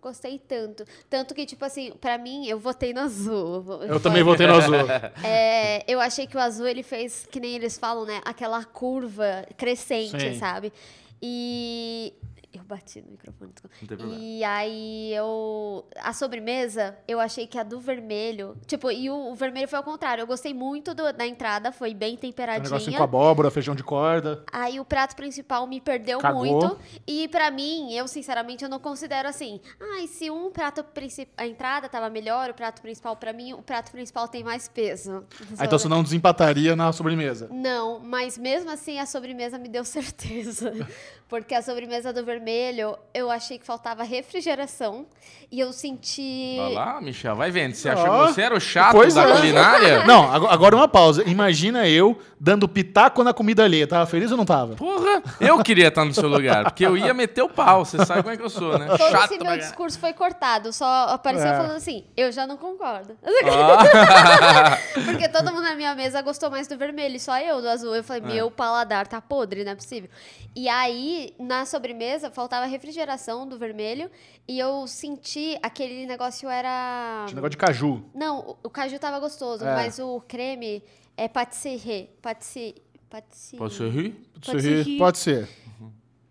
gostei 0.00 0.38
tanto. 0.38 0.84
Tanto 1.10 1.34
que, 1.34 1.44
tipo 1.46 1.64
assim, 1.64 1.92
pra 2.00 2.18
mim, 2.18 2.46
eu 2.46 2.58
votei 2.58 2.92
no 2.92 3.00
azul. 3.00 3.64
Eu 3.82 3.98
também 4.00 4.22
votei 4.22 4.46
no 4.46 4.54
azul. 4.54 4.74
É, 5.24 5.84
eu 5.90 6.00
achei 6.00 6.26
que 6.26 6.36
o 6.36 6.40
azul 6.40 6.66
ele 6.66 6.82
fez, 6.82 7.26
que 7.30 7.38
nem 7.40 7.54
eles 7.54 7.76
falam, 7.78 8.04
né? 8.04 8.20
Aquela 8.24 8.64
curva 8.64 9.46
crescente, 9.56 10.20
Sim. 10.20 10.38
sabe? 10.38 10.72
E. 11.20 12.12
Eu 12.52 12.62
bati 12.64 13.00
no 13.00 13.12
microfone. 13.12 13.50
Não 13.62 13.88
tem 13.88 13.96
problema. 13.96 14.22
E 14.22 14.44
aí 14.44 15.14
eu. 15.14 15.86
A 16.00 16.12
sobremesa, 16.12 16.96
eu 17.08 17.18
achei 17.18 17.46
que 17.46 17.56
a 17.58 17.62
do 17.62 17.80
vermelho. 17.80 18.56
Tipo, 18.66 18.90
e 18.90 19.08
o, 19.08 19.30
o 19.30 19.34
vermelho 19.34 19.66
foi 19.66 19.78
ao 19.78 19.82
contrário. 19.82 20.20
Eu 20.20 20.26
gostei 20.26 20.52
muito 20.52 20.94
do- 20.94 21.12
da 21.14 21.26
entrada, 21.26 21.72
foi 21.72 21.94
bem 21.94 22.14
Um 22.14 22.18
temperadinha. 22.18 22.64
negocinho 22.68 22.96
com 22.98 23.02
abóbora, 23.02 23.50
feijão 23.50 23.74
de 23.74 23.82
corda. 23.82 24.44
Aí 24.52 24.78
o 24.78 24.84
prato 24.84 25.16
principal 25.16 25.66
me 25.66 25.80
perdeu 25.80 26.18
Cagou. 26.18 26.44
muito. 26.44 26.78
E 27.06 27.26
pra 27.28 27.50
mim, 27.50 27.92
eu 27.94 28.06
sinceramente 28.06 28.62
eu 28.64 28.68
não 28.68 28.78
considero 28.78 29.28
assim. 29.28 29.58
Ai, 29.96 30.06
se 30.06 30.30
um 30.30 30.50
prato 30.50 30.84
principal, 30.84 31.32
a 31.38 31.46
entrada 31.46 31.88
tava 31.88 32.10
melhor, 32.10 32.50
o 32.50 32.54
prato 32.54 32.82
principal 32.82 33.16
pra 33.16 33.32
mim, 33.32 33.54
o 33.54 33.62
prato 33.62 33.90
principal 33.92 34.28
tem 34.28 34.44
mais 34.44 34.68
peso. 34.68 35.24
Ah, 35.58 35.64
então 35.64 35.78
você 35.78 35.88
não 35.88 36.02
desempataria 36.02 36.76
na 36.76 36.92
sobremesa. 36.92 37.48
Não, 37.50 37.98
mas 37.98 38.36
mesmo 38.36 38.70
assim 38.70 38.98
a 38.98 39.06
sobremesa 39.06 39.56
me 39.58 39.68
deu 39.70 39.84
certeza. 39.86 40.70
Porque 41.32 41.54
a 41.54 41.62
sobremesa 41.62 42.12
do 42.12 42.22
vermelho, 42.26 42.94
eu 43.14 43.30
achei 43.30 43.58
que 43.58 43.64
faltava 43.64 44.02
refrigeração. 44.02 45.06
E 45.50 45.58
eu 45.60 45.72
senti. 45.72 46.58
Olha 46.60 46.74
lá, 46.74 47.00
Michel, 47.00 47.34
vai 47.34 47.50
vendo. 47.50 47.74
Você 47.74 47.88
Ó, 47.88 47.92
achou 47.92 48.04
que 48.26 48.32
você 48.34 48.42
era 48.42 48.54
o 48.54 48.60
chato 48.60 48.92
pois 48.92 49.14
da 49.14 49.22
é. 49.26 49.32
culinária? 49.36 50.04
Não, 50.04 50.30
ago- 50.30 50.46
agora 50.48 50.76
uma 50.76 50.88
pausa. 50.88 51.22
Imagina 51.26 51.88
eu 51.88 52.18
dando 52.38 52.68
pitaco 52.68 53.24
na 53.24 53.32
comida 53.32 53.64
alheia. 53.64 53.86
Tava 53.86 54.04
feliz 54.04 54.30
ou 54.30 54.36
não 54.36 54.44
tava? 54.44 54.74
Porra, 54.76 55.22
eu 55.40 55.62
queria 55.62 55.88
estar 55.88 56.04
no 56.04 56.12
seu 56.12 56.28
lugar, 56.28 56.64
porque 56.64 56.84
eu 56.84 56.96
ia 56.98 57.14
meter 57.14 57.40
o 57.42 57.48
pau. 57.48 57.84
Você 57.84 58.04
sabe 58.04 58.22
como 58.22 58.34
é 58.34 58.36
que 58.36 58.42
eu 58.42 58.50
sou, 58.50 58.78
né? 58.78 58.86
Todo 58.88 59.10
Chato 59.10 59.32
esse 59.32 59.42
meu 59.44 59.56
discurso 59.56 59.98
foi 59.98 60.12
cortado, 60.12 60.70
só 60.72 61.06
apareceu 61.08 61.48
É. 61.48 61.56
falando 61.56 61.76
assim, 61.76 62.04
eu 62.16 62.30
já 62.32 62.46
não 62.46 62.56
concordo. 62.58 63.16
Ah, 63.22 64.78
Porque 65.04 65.28
todo 65.28 65.52
mundo 65.52 65.62
na 65.62 65.74
minha 65.76 65.94
mesa 65.94 66.20
gostou 66.22 66.50
mais 66.50 66.66
do 66.66 66.76
vermelho, 66.76 67.18
só 67.20 67.38
eu 67.38 67.60
do 67.60 67.68
azul. 67.68 67.94
Eu 67.94 68.02
falei, 68.04 68.22
meu 68.22 68.50
paladar 68.50 69.06
tá 69.06 69.20
podre, 69.20 69.64
não 69.64 69.72
é 69.72 69.74
possível. 69.74 70.10
E 70.54 70.68
aí, 70.68 71.21
na 71.38 71.64
sobremesa, 71.66 72.30
faltava 72.30 72.66
refrigeração 72.66 73.46
do 73.48 73.58
vermelho, 73.58 74.10
e 74.48 74.58
eu 74.58 74.86
senti 74.86 75.58
aquele 75.62 76.06
negócio 76.06 76.48
era... 76.48 77.24
Tinha 77.26 77.36
negócio 77.36 77.50
de 77.50 77.56
caju. 77.56 78.02
Não, 78.14 78.40
o- 78.40 78.56
o 78.64 78.70
caju 78.70 78.98
tava 78.98 79.18
gostoso, 79.18 79.64
É. 79.64 79.74
mas 79.74 79.98
o 79.98 80.20
creme 80.26 80.82
é 81.16 81.28
patisserie. 81.28 82.10
Patisserie. 82.22 82.82
patisserie. 83.10 83.58
Posso 83.58 83.88
rir? 83.88 84.10
Pode 84.32 84.46
Pode 84.46 84.62
ser. 84.62 84.84
ser. 84.84 84.98
Pode 84.98 85.18
ser. 85.18 85.48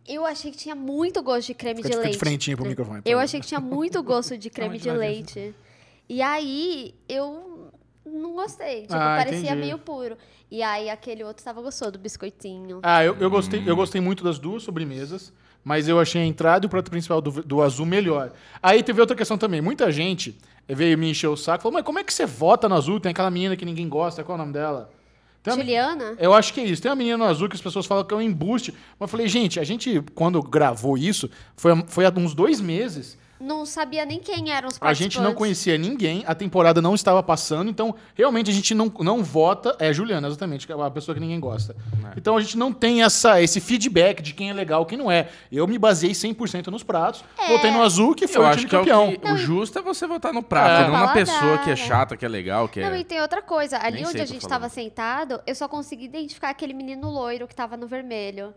Eu 0.07 0.25
achei 0.25 0.51
que 0.51 0.57
tinha 0.57 0.75
muito 0.75 1.21
gosto 1.21 1.47
de 1.47 1.53
creme 1.53 1.77
Fica, 1.77 1.89
de 1.89 1.93
fica 1.95 2.03
leite. 2.03 2.13
de 2.13 2.19
frentinho 2.19 2.57
pro 2.57 2.65
microfone. 2.65 3.01
Eu 3.05 3.11
favor. 3.11 3.23
achei 3.23 3.39
que 3.39 3.45
tinha 3.47 3.59
muito 3.61 4.01
gosto 4.03 4.37
de 4.37 4.49
creme 4.51 4.77
de 4.79 4.89
leite. 4.91 5.53
E 6.09 6.21
aí, 6.21 6.95
eu 7.07 7.69
não 8.05 8.33
gostei. 8.33 8.81
Tipo, 8.81 8.95
Ah, 8.95 9.15
parecia 9.17 9.39
entendi. 9.51 9.55
meio 9.61 9.77
puro. 9.77 10.17
E 10.51 10.61
aí, 10.61 10.89
aquele 10.89 11.23
outro 11.23 11.43
tava 11.43 11.61
gostoso, 11.61 11.91
do 11.93 11.99
biscoitinho. 11.99 12.81
Ah, 12.83 13.03
eu, 13.05 13.15
eu, 13.21 13.29
gostei, 13.29 13.63
eu 13.65 13.73
gostei 13.75 14.01
muito 14.01 14.21
das 14.21 14.37
duas 14.37 14.63
sobremesas, 14.63 15.31
mas 15.63 15.87
eu 15.87 15.97
achei 15.97 16.21
a 16.21 16.25
entrada 16.25 16.65
e 16.65 16.67
o 16.67 16.69
prato 16.69 16.91
principal 16.91 17.21
do, 17.21 17.31
do 17.41 17.61
azul 17.61 17.85
melhor. 17.85 18.33
Aí 18.61 18.83
teve 18.83 18.99
outra 18.99 19.15
questão 19.15 19.37
também. 19.37 19.61
Muita 19.61 19.89
gente 19.91 20.37
veio 20.67 20.97
me 20.97 21.09
encher 21.09 21.27
o 21.27 21.37
saco 21.37 21.63
falou, 21.63 21.73
mas 21.75 21.85
como 21.85 21.99
é 21.99 22.03
que 22.03 22.13
você 22.13 22.25
vota 22.25 22.67
no 22.67 22.75
azul? 22.75 22.99
Tem 22.99 23.11
aquela 23.11 23.31
menina 23.31 23.55
que 23.55 23.63
ninguém 23.63 23.87
gosta, 23.87 24.23
qual 24.25 24.37
é 24.37 24.41
o 24.41 24.43
nome 24.43 24.53
dela? 24.53 24.91
Tem 25.41 25.53
uma- 25.53 25.59
Juliana? 25.61 26.15
Eu 26.19 26.33
acho 26.33 26.53
que 26.53 26.59
é 26.59 26.65
isso. 26.65 26.81
Tem 26.81 26.91
uma 26.91 26.95
menina 26.97 27.17
no 27.17 27.23
azul 27.23 27.47
que 27.47 27.55
as 27.55 27.61
pessoas 27.61 27.85
falam 27.85 28.03
que 28.03 28.13
é 28.13 28.17
um 28.17 28.21
embuste. 28.21 28.73
Mas 28.99 29.07
eu 29.07 29.07
falei, 29.07 29.27
gente, 29.29 29.57
a 29.59 29.63
gente, 29.63 30.03
quando 30.13 30.41
gravou 30.41 30.97
isso, 30.97 31.29
foi, 31.55 31.71
foi 31.87 32.05
há 32.05 32.13
uns 32.15 32.33
dois 32.35 32.59
meses. 32.59 33.17
Não 33.41 33.65
sabia 33.65 34.05
nem 34.05 34.19
quem 34.19 34.51
eram 34.51 34.67
os 34.69 34.77
A 34.77 34.79
participantes. 34.79 34.97
gente 35.15 35.19
não 35.21 35.33
conhecia 35.33 35.77
ninguém, 35.77 36.23
a 36.27 36.35
temporada 36.35 36.81
não 36.81 36.93
estava 36.95 37.21
passando, 37.23 37.69
então 37.69 37.95
realmente 38.15 38.49
a 38.51 38.53
gente 38.53 38.73
não, 38.75 38.91
não 38.99 39.23
vota. 39.23 39.75
É 39.79 39.91
Juliana, 39.91 40.27
exatamente, 40.27 40.65
que 40.67 40.71
é 40.71 40.75
a 40.81 40.91
pessoa 40.91 41.13
que 41.15 41.21
ninguém 41.21 41.39
gosta. 41.39 41.75
É. 42.05 42.13
Então 42.17 42.37
a 42.37 42.41
gente 42.41 42.57
não 42.57 42.71
tem 42.71 43.03
essa, 43.03 43.41
esse 43.41 43.59
feedback 43.59 44.21
de 44.21 44.33
quem 44.33 44.49
é 44.49 44.53
legal 44.53 44.85
quem 44.85 44.97
não 44.97 45.11
é. 45.11 45.29
Eu 45.51 45.67
me 45.67 45.77
baseei 45.79 46.11
100% 46.13 46.67
nos 46.67 46.83
pratos, 46.83 47.23
É. 47.37 47.47
votei 47.55 47.71
no 47.71 47.81
azul, 47.81 48.13
que 48.13 48.27
foi 48.27 48.41
Eu 48.41 48.45
o 48.45 48.47
acho 48.47 48.57
time 48.59 48.69
que 48.69 48.75
é 48.75 48.79
o, 48.79 48.81
campeão. 48.81 49.15
que, 49.15 49.31
o 49.31 49.37
justo 49.37 49.79
é 49.79 49.81
você 49.81 50.05
votar 50.05 50.31
no 50.33 50.43
prato, 50.43 50.83
É. 50.83 50.87
não 50.87 50.93
na 50.93 51.13
pessoa 51.13 51.57
que 51.59 51.69
é 51.71 51.75
chata, 51.75 52.15
que 52.15 52.25
é 52.25 52.29
legal, 52.29 52.67
que 52.69 52.79
Não, 52.81 52.89
é... 52.93 52.99
e 52.99 53.03
tem 53.03 53.19
outra 53.21 53.41
coisa. 53.41 53.77
Ali 53.77 53.97
Nem 53.97 54.07
onde 54.07 54.21
a 54.21 54.25
gente 54.25 54.41
tô 54.41 54.47
tava 54.47 54.69
falando. 54.69 54.85
sentado, 54.85 55.41
eu 55.47 55.55
só 55.55 55.67
consegui 55.67 56.05
identificar 56.05 56.49
aquele 56.49 56.73
menino 56.73 57.09
loiro 57.09 57.47
que 57.47 57.55
tava 57.55 57.75
no 57.75 57.87
vermelho. 57.87 58.53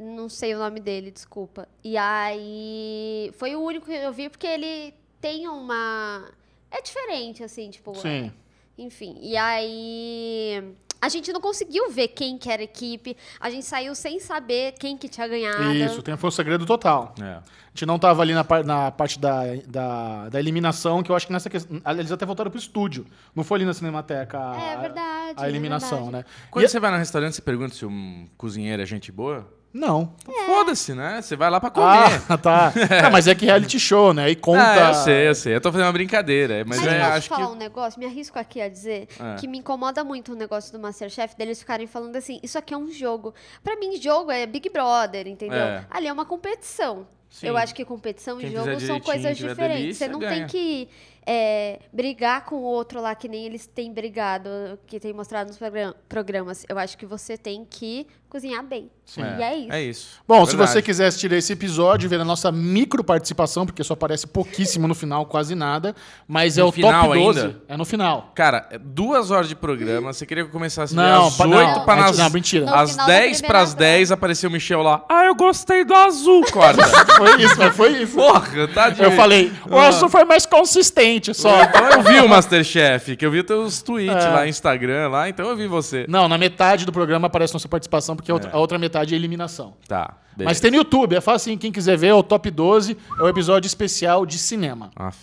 Não 0.00 0.28
sei 0.28 0.54
o 0.54 0.58
nome 0.58 0.80
dele, 0.80 1.10
desculpa. 1.10 1.66
E 1.82 1.96
aí. 1.96 3.32
Foi 3.38 3.54
o 3.56 3.60
único 3.60 3.86
que 3.86 3.92
eu 3.92 4.12
vi 4.12 4.28
porque 4.28 4.46
ele 4.46 4.94
tem 5.20 5.48
uma. 5.48 6.28
É 6.70 6.82
diferente, 6.82 7.42
assim, 7.42 7.70
tipo. 7.70 7.94
Sim. 7.94 8.32
Enfim, 8.78 9.16
e 9.22 9.34
aí 9.36 10.62
a 11.00 11.08
gente 11.08 11.32
não 11.32 11.40
conseguiu 11.40 11.90
ver 11.90 12.08
quem 12.08 12.36
que 12.36 12.50
era 12.50 12.60
a 12.60 12.64
equipe, 12.64 13.16
a 13.40 13.48
gente 13.48 13.64
saiu 13.64 13.94
sem 13.94 14.18
saber 14.20 14.72
quem 14.72 14.98
que 14.98 15.08
tinha 15.08 15.26
ganhado. 15.26 15.72
Isso, 15.74 16.02
tem, 16.02 16.14
foi 16.16 16.28
o 16.28 16.32
segredo 16.32 16.66
total. 16.66 17.14
É. 17.20 17.24
A 17.36 17.42
gente 17.72 17.86
não 17.86 17.98
tava 17.98 18.20
ali 18.22 18.34
na, 18.34 18.44
par- 18.44 18.64
na 18.64 18.90
parte 18.90 19.18
da, 19.18 19.42
da, 19.66 20.28
da 20.28 20.38
eliminação, 20.38 21.02
que 21.02 21.10
eu 21.10 21.16
acho 21.16 21.26
que 21.26 21.32
nessa 21.32 21.48
questão. 21.48 21.80
Eles 21.86 22.12
até 22.12 22.26
voltaram 22.26 22.50
pro 22.50 22.58
estúdio. 22.60 23.06
Não 23.34 23.44
foi 23.44 23.56
ali 23.58 23.64
na 23.66 23.72
Cinemateca 23.74 24.38
a, 24.38 24.56
É 24.72 24.76
verdade, 24.78 25.34
a 25.42 25.46
é 25.46 25.48
eliminação, 25.48 26.04
verdade. 26.04 26.26
né? 26.26 26.32
Quando 26.50 26.64
E- 26.64 26.68
você 26.68 26.78
vai 26.80 26.90
no 26.90 26.96
restaurante, 26.98 27.34
você 27.34 27.42
pergunta 27.42 27.74
se 27.74 27.86
um 27.86 28.26
cozinheiro 28.36 28.82
é 28.82 28.86
gente 28.86 29.10
boa? 29.12 29.50
Não. 29.76 30.12
Então 30.22 30.46
Foda-se, 30.46 30.94
né? 30.94 31.20
Você 31.20 31.36
vai 31.36 31.50
lá 31.50 31.60
pra 31.60 31.70
comer. 31.70 32.22
Ah, 32.28 32.38
tá. 32.38 32.72
Não, 33.02 33.10
mas 33.10 33.26
é 33.28 33.34
que 33.34 33.44
reality 33.44 33.78
show, 33.78 34.14
né? 34.14 34.30
E 34.30 34.34
conta. 34.36 34.62
Ah, 34.86 34.88
eu 34.88 34.94
sei, 34.94 35.28
eu 35.28 35.34
sei. 35.34 35.54
Eu 35.56 35.60
tô 35.60 35.70
fazendo 35.70 35.86
uma 35.86 35.92
brincadeira. 35.92 36.64
Mas, 36.66 36.78
Mas, 36.78 36.86
é, 36.88 36.96
eu 36.96 37.00
posso 37.02 37.12
acho 37.12 37.28
falar 37.28 37.46
que. 37.46 37.52
um 37.52 37.56
negócio, 37.56 38.00
me 38.00 38.06
arrisco 38.06 38.38
aqui 38.38 38.60
a 38.60 38.68
dizer, 38.68 39.06
É. 39.20 39.34
que 39.38 39.46
me 39.46 39.58
incomoda 39.58 40.02
muito 40.02 40.32
o 40.32 40.34
negócio 40.36 40.72
do 40.72 40.78
Masterchef, 40.78 41.36
deles 41.36 41.58
ficarem 41.58 41.86
falando 41.86 42.16
assim, 42.16 42.40
isso 42.42 42.56
aqui 42.58 42.72
é 42.72 42.76
um 42.78 42.90
jogo. 42.90 43.34
Pra 43.62 43.76
mim, 43.76 44.00
jogo 44.00 44.30
é 44.30 44.46
Big 44.46 44.70
Brother, 44.70 45.26
entendeu? 45.28 45.58
É. 45.58 45.84
Ali 45.90 46.06
é 46.06 46.12
uma 46.12 46.24
competição. 46.24 47.06
Sim. 47.28 47.48
Eu 47.48 47.56
acho 47.56 47.74
que 47.74 47.84
competição 47.84 48.38
Quem 48.38 48.48
e 48.48 48.52
jogo 48.52 48.80
são 48.80 48.98
coisas 49.00 49.36
diferentes. 49.36 49.58
delícia, 49.82 50.06
Você 50.06 50.12
não 50.12 50.20
ganha. 50.20 50.36
tem 50.36 50.46
que 50.46 50.88
é, 51.26 51.80
brigar 51.92 52.44
com 52.44 52.54
o 52.56 52.62
outro 52.62 53.00
lá, 53.00 53.14
que 53.14 53.28
nem 53.28 53.44
eles 53.46 53.66
têm 53.66 53.92
brigado, 53.92 54.48
que 54.86 55.00
tem 55.00 55.12
mostrado 55.12 55.48
nos 55.48 55.58
program- 55.58 55.94
programas. 56.08 56.64
Eu 56.68 56.78
acho 56.78 56.96
que 56.96 57.04
você 57.04 57.36
tem 57.36 57.66
que 57.68 58.06
cozinhar 58.28 58.62
bem. 58.64 58.90
E 59.16 59.42
é 59.42 59.56
isso. 59.56 59.72
É 59.72 59.82
isso. 59.82 60.08
Bom, 60.26 60.44
se 60.44 60.56
você 60.56 60.82
quiser 60.82 61.06
assistir 61.06 61.30
esse 61.32 61.52
episódio, 61.52 62.08
ver 62.08 62.20
a 62.20 62.24
nossa 62.24 62.50
micro 62.52 63.02
participação, 63.04 63.64
porque 63.64 63.82
só 63.84 63.94
aparece 63.94 64.26
pouquíssimo 64.26 64.86
no 64.88 64.94
final, 64.96 65.24
quase 65.26 65.54
nada, 65.54 65.94
mas 66.26 66.58
é 66.58 66.60
No 66.60 66.68
o 66.68 66.72
final 66.72 67.06
top 67.06 67.18
12. 67.18 67.40
ainda? 67.40 67.62
É 67.68 67.76
no 67.76 67.84
final. 67.84 68.32
Cara, 68.34 68.68
é 68.70 68.78
duas 68.78 69.30
horas 69.30 69.48
de 69.48 69.54
programa. 69.54 70.12
Você 70.12 70.26
queria 70.26 70.42
que 70.44 70.48
eu 70.48 70.52
começasse 70.52 70.94
Não, 70.94 71.28
às 71.28 71.36
pa- 71.36 71.46
8 71.46 71.54
não, 71.56 71.84
para 71.84 71.94
a 71.94 71.96
gente- 72.08 72.08
nas... 72.08 72.18
não, 72.18 72.30
mentira. 72.30 72.66
No 72.66 72.74
Às 72.74 72.90
final 72.90 73.06
da 73.06 73.12
10 73.12 73.22
primeira 73.40 73.46
para 73.46 73.60
as 73.62 73.68
prova. 73.74 73.78
10 73.90 74.12
apareceu 74.12 74.50
o 74.50 74.52
Michel 74.52 74.82
lá. 74.82 75.04
Ah, 75.08 75.24
eu 75.24 75.34
gostei 75.36 75.84
do 75.84 75.94
azul, 75.94 76.44
corta. 76.52 76.82
Foi 77.16 77.40
isso, 77.42 77.54
mas 77.56 77.74
foi 77.76 78.02
isso. 78.02 78.14
Porra, 78.16 78.68
tá 78.68 78.90
de... 78.90 79.02
Eu 79.02 79.12
falei, 79.12 79.50
o 79.70 79.78
azul 79.78 80.08
foi 80.08 80.24
mais 80.24 80.44
consistente 80.44 81.15
só. 81.34 81.62
Então 81.64 81.90
eu 81.90 82.02
vi 82.02 82.20
o 82.20 82.28
Masterchef, 82.28 83.16
que 83.16 83.24
eu 83.24 83.30
vi 83.30 83.42
teus 83.42 83.82
tweets 83.82 84.24
É. 84.24 84.28
lá 84.28 84.46
Instagram, 84.46 85.08
lá, 85.08 85.28
então 85.28 85.48
eu 85.48 85.56
vi 85.56 85.66
você. 85.66 86.04
Não, 86.08 86.28
na 86.28 86.36
metade 86.38 86.84
do 86.86 86.92
programa 86.92 87.26
aparece 87.26 87.52
nossa 87.52 87.68
participação, 87.68 88.14
porque 88.16 88.30
a 88.30 88.34
outra- 88.34 88.50
É. 88.50 88.54
a 88.54 88.58
outra 88.58 88.78
metade 88.78 89.14
é 89.14 89.16
eliminação. 89.16 89.74
Tá, 89.88 90.14
beleza. 90.36 90.50
Mas 90.50 90.60
tem 90.60 90.70
no 90.70 90.76
YouTube, 90.78 91.14
é 91.16 91.20
fácil, 91.20 91.56
quem 91.58 91.70
quiser 91.72 91.96
ver, 91.96 92.08
é 92.08 92.14
o 92.14 92.22
Top 92.22 92.50
12, 92.50 92.96
é 93.18 93.22
o 93.22 93.28
episódio 93.28 93.66
especial 93.66 94.24
de 94.26 94.38
cinema. 94.38 94.90
Aff. 94.96 95.16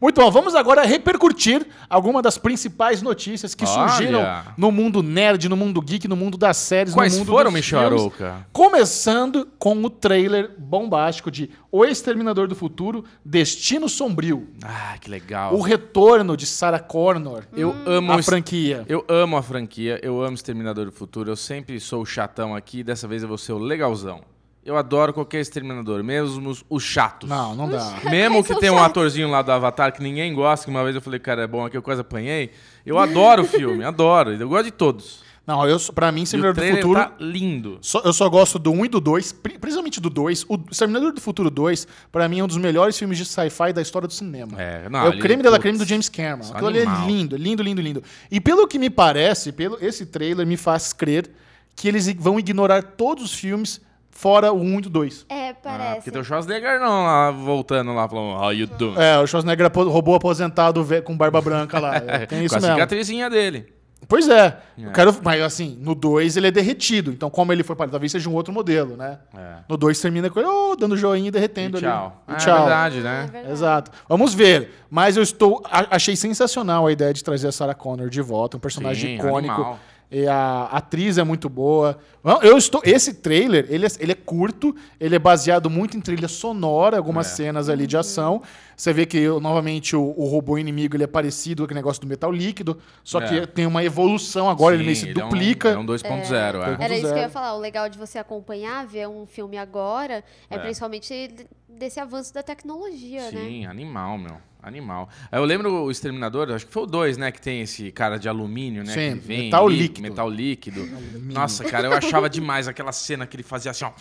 Muito 0.00 0.20
bom, 0.20 0.30
vamos 0.30 0.54
agora 0.54 0.84
repercutir 0.84 1.66
algumas 1.88 2.22
das 2.22 2.36
principais 2.36 3.00
notícias 3.00 3.54
que 3.54 3.64
Olha. 3.64 3.88
surgiram 3.88 4.42
no 4.56 4.70
mundo 4.70 5.02
nerd, 5.02 5.48
no 5.48 5.56
mundo 5.56 5.80
geek, 5.80 6.06
no 6.06 6.16
mundo 6.16 6.36
das 6.36 6.58
séries, 6.58 6.92
Quais 6.92 7.14
no 7.14 7.20
mundo 7.20 7.28
foram, 7.28 7.50
dos 7.50 7.54
Michel 7.54 7.98
filmes. 7.98 8.12
Começando 8.52 9.48
com 9.58 9.82
o 9.82 9.88
trailer 9.88 10.50
bombástico 10.58 11.30
de 11.30 11.50
O 11.72 11.84
Exterminador 11.84 12.46
do 12.46 12.54
Futuro, 12.54 13.04
Destino 13.24 13.88
Sombrio. 13.88 14.48
Ah, 14.62 14.96
que 15.00 15.08
legal. 15.10 15.54
O 15.54 15.60
retorno 15.60 16.36
de 16.36 16.46
Sarah 16.46 16.78
Connor. 16.78 17.44
Eu 17.54 17.74
amo 17.86 18.12
a 18.12 18.22
franquia. 18.22 18.84
Eu 18.88 19.04
amo 19.08 19.36
a 19.36 19.42
franquia, 19.42 19.98
eu 20.02 20.22
amo 20.22 20.34
Exterminador 20.34 20.86
do 20.86 20.92
Futuro. 20.92 21.30
Eu 21.30 21.36
sempre 21.36 21.80
sou 21.80 22.02
o 22.02 22.06
chatão 22.06 22.54
aqui, 22.54 22.82
dessa 22.82 23.08
vez 23.08 23.22
eu 23.22 23.28
vou 23.28 23.38
ser 23.38 23.52
o 23.52 23.58
legalzão. 23.58 24.20
Eu 24.66 24.76
adoro 24.76 25.12
qualquer 25.12 25.40
Exterminador, 25.40 26.02
mesmo 26.02 26.50
os, 26.50 26.64
os 26.68 26.82
chatos. 26.82 27.28
Não, 27.28 27.54
não 27.54 27.68
dá. 27.68 27.94
Mesmo 28.10 28.42
que 28.42 28.54
tem 28.58 28.68
um 28.70 28.78
atorzinho 28.82 29.30
lá 29.30 29.40
do 29.40 29.52
Avatar 29.52 29.92
que 29.92 30.02
ninguém 30.02 30.34
gosta, 30.34 30.64
que 30.64 30.70
uma 30.70 30.82
vez 30.82 30.94
eu 30.96 31.00
falei, 31.00 31.20
cara, 31.20 31.42
é 31.42 31.46
bom 31.46 31.64
aqui, 31.64 31.76
eu 31.76 31.82
quase 31.82 32.00
apanhei. 32.00 32.50
Eu 32.84 32.98
adoro 32.98 33.42
o 33.42 33.46
filme, 33.46 33.82
adoro. 33.86 34.32
Eu 34.34 34.48
gosto 34.48 34.64
de 34.64 34.72
todos. 34.72 35.24
Não, 35.46 35.64
eu, 35.64 35.78
pra 35.94 36.10
mim, 36.10 36.22
o 36.22 36.24
Exterminador 36.24 36.54
do 36.60 36.74
Futuro. 36.76 36.98
tá 37.00 37.12
lindo. 37.20 37.78
Só- 37.80 38.00
eu 38.04 38.12
só 38.12 38.28
gosto 38.28 38.58
do 38.58 38.72
1 38.72 38.86
e 38.86 38.88
do 38.88 39.00
2, 39.00 39.30
pri- 39.30 39.56
principalmente 39.60 40.00
do 40.00 40.10
2. 40.10 40.44
O 40.48 40.58
Exterminador 40.72 41.12
do 41.12 41.20
Futuro 41.20 41.48
2, 41.48 41.86
pra 42.10 42.28
mim, 42.28 42.40
é 42.40 42.44
um 42.44 42.48
dos 42.48 42.56
melhores 42.56 42.98
filmes 42.98 43.16
de 43.16 43.24
sci-fi 43.24 43.72
da 43.72 43.80
história 43.80 44.08
do 44.08 44.12
cinema. 44.12 44.60
É, 44.60 44.82
É, 44.86 44.88
não, 44.88 45.04
o 45.04 45.06
ali, 45.12 45.20
creme 45.20 45.44
dela 45.44 45.60
creme 45.60 45.78
do 45.78 45.84
James 45.84 46.08
Cameron. 46.08 46.50
Aquilo 46.52 46.66
ali 46.66 46.80
é 46.80 46.84
lindo, 47.06 47.36
lindo, 47.36 47.62
lindo, 47.62 47.80
lindo. 47.80 48.02
E 48.28 48.40
pelo 48.40 48.66
que 48.66 48.76
me 48.76 48.90
parece, 48.90 49.52
pelo 49.52 49.78
esse 49.80 50.04
trailer 50.06 50.44
me 50.44 50.56
faz 50.56 50.92
crer 50.92 51.30
que 51.76 51.86
eles 51.86 52.12
vão 52.18 52.40
ignorar 52.40 52.82
todos 52.82 53.22
os 53.26 53.32
filmes 53.32 53.80
fora 54.16 54.52
o 54.52 54.60
1 54.60 54.74
e 54.74 54.76
o 54.78 54.90
2. 54.90 55.26
É, 55.28 55.50
Ah, 55.50 55.54
parece. 55.62 55.94
porque 55.96 56.10
tem 56.10 56.20
o 56.20 56.24
Schwarzenegger 56.24 56.80
não 56.80 57.04
lá, 57.04 57.30
voltando 57.30 57.92
lá, 57.94 58.08
falando, 58.08 58.40
how 58.42 58.52
you 58.52 58.66
doing? 58.66 58.96
É, 58.98 59.18
o 59.18 59.26
Schwarzenegger 59.26 59.70
roubou 59.74 60.14
aposentado 60.14 60.84
com 61.04 61.16
barba 61.16 61.40
branca 61.40 61.78
lá. 61.78 61.96
É, 62.06 62.26
tem 62.26 62.44
isso 62.44 62.54
Com 62.54 62.58
a 62.58 62.60
mesmo. 62.60 62.74
cicatrizinha 62.76 63.28
dele. 63.30 63.72
Pois 64.08 64.28
é. 64.28 64.58
Eu 64.78 64.90
É. 64.90 64.92
quero, 64.92 65.16
mas 65.22 65.40
assim, 65.42 65.76
no 65.80 65.94
2 65.94 66.36
ele 66.36 66.46
é 66.48 66.50
derretido. 66.50 67.10
Então, 67.10 67.28
como 67.30 67.52
ele 67.52 67.64
foi 67.64 67.74
para 67.74 67.90
talvez 67.90 68.12
seja 68.12 68.28
um 68.28 68.34
outro 68.34 68.52
modelo, 68.52 68.96
né? 68.96 69.18
É. 69.36 69.54
No 69.68 69.76
2 69.76 69.98
termina 70.00 70.28
com 70.30 70.38
ele 70.38 70.48
oh, 70.48 70.76
dando 70.76 70.96
joinha 70.96 71.26
e 71.28 71.30
derretendo 71.30 71.78
E 71.78 71.80
tchau. 71.80 71.90
ali. 72.06 72.12
Ah, 72.28 72.32
E 72.32 72.36
tchau. 72.36 72.54
É 72.56 72.60
verdade, 72.60 72.98
É 72.98 73.02
né? 73.02 73.28
verdade. 73.32 73.52
Exato. 73.52 73.90
Vamos 74.08 74.32
ver. 74.34 74.70
Mas 74.90 75.16
eu 75.16 75.22
estou. 75.22 75.62
achei 75.70 76.14
sensacional 76.14 76.86
a 76.86 76.92
ideia 76.92 77.12
de 77.12 77.24
trazer 77.24 77.48
a 77.48 77.52
Sarah 77.52 77.74
Connor 77.74 78.08
de 78.08 78.20
volta, 78.20 78.56
um 78.56 78.60
personagem 78.60 79.18
Sim, 79.18 79.26
icônico. 79.26 79.54
animal. 79.54 79.78
E 80.08 80.24
a 80.28 80.64
atriz 80.66 81.18
é 81.18 81.24
muito 81.24 81.48
boa. 81.48 81.98
Eu 82.42 82.56
estou. 82.56 82.80
Esse 82.84 83.12
trailer, 83.14 83.66
ele 83.68 83.86
é, 83.86 83.88
ele 83.98 84.12
é 84.12 84.14
curto, 84.14 84.74
ele 85.00 85.16
é 85.16 85.18
baseado 85.18 85.68
muito 85.68 85.96
em 85.96 86.00
trilha 86.00 86.28
sonora, 86.28 86.96
algumas 86.96 87.26
É. 87.32 87.34
cenas 87.36 87.68
ali 87.68 87.88
de 87.88 87.96
ação. 87.96 88.40
Você 88.76 88.92
vê 88.92 89.04
que 89.04 89.26
novamente 89.40 89.96
o, 89.96 90.14
o 90.16 90.26
robô 90.26 90.58
inimigo 90.58 90.94
ele 90.96 91.02
é 91.04 91.06
parecido 91.08 91.62
com 91.62 91.64
aquele 91.64 91.78
negócio 91.80 92.00
do 92.00 92.06
metal 92.06 92.30
líquido, 92.30 92.78
só 93.02 93.20
É. 93.20 93.26
que 93.26 93.46
tem 93.48 93.66
uma 93.66 93.82
evolução 93.82 94.48
agora, 94.48 94.74
ele 94.76 94.82
Sim, 94.84 94.86
meio 94.86 94.96
se 94.96 95.08
ele 95.08 95.20
é 95.20 95.24
um- 95.24 95.28
duplica. 95.28 95.68
É 95.70 95.78
um 95.78 95.84
2.0, 95.86 96.62
é. 96.62 96.84
Era 96.84 96.94
isso 96.96 97.06
que 97.08 97.12
eu 97.12 97.22
ia 97.22 97.28
falar. 97.28 97.54
O 97.54 97.58
legal 97.58 97.88
de 97.88 97.98
você 97.98 98.18
acompanhar, 98.18 98.86
ver 98.86 99.08
um 99.08 99.26
filme 99.26 99.58
agora, 99.58 100.22
é, 100.48 100.54
É. 100.54 100.58
principalmente 100.58 101.30
desse 101.68 101.98
avanço 101.98 102.32
da 102.32 102.42
tecnologia, 102.44 103.22
né? 103.32 103.40
Sim, 103.44 103.66
animal, 103.66 104.16
meu. 104.18 104.36
Animal. 104.66 105.08
Aí 105.30 105.38
Eu 105.38 105.44
lembro 105.44 105.72
o 105.84 105.90
Exterminador, 105.90 106.50
acho 106.50 106.66
que 106.66 106.72
foi 106.72 106.82
o 106.82 106.86
2, 106.86 107.16
né? 107.16 107.30
Que 107.30 107.40
tem 107.40 107.60
esse 107.60 107.92
cara 107.92 108.18
de 108.18 108.28
alumínio, 108.28 108.82
né? 108.82 108.92
Sim, 108.92 109.18
que 109.18 109.26
vem 109.26 109.44
metal 109.44 109.68
lí- 109.68 109.78
líquido. 109.78 110.02
Metal 110.08 110.28
líquido. 110.28 110.86
Nossa, 111.32 111.64
cara, 111.64 111.86
eu 111.86 111.92
achava 111.92 112.28
demais 112.28 112.66
aquela 112.66 112.90
cena 112.92 113.26
que 113.26 113.36
ele 113.36 113.42
fazia 113.44 113.70
assim, 113.70 113.84
ó, 113.84 113.92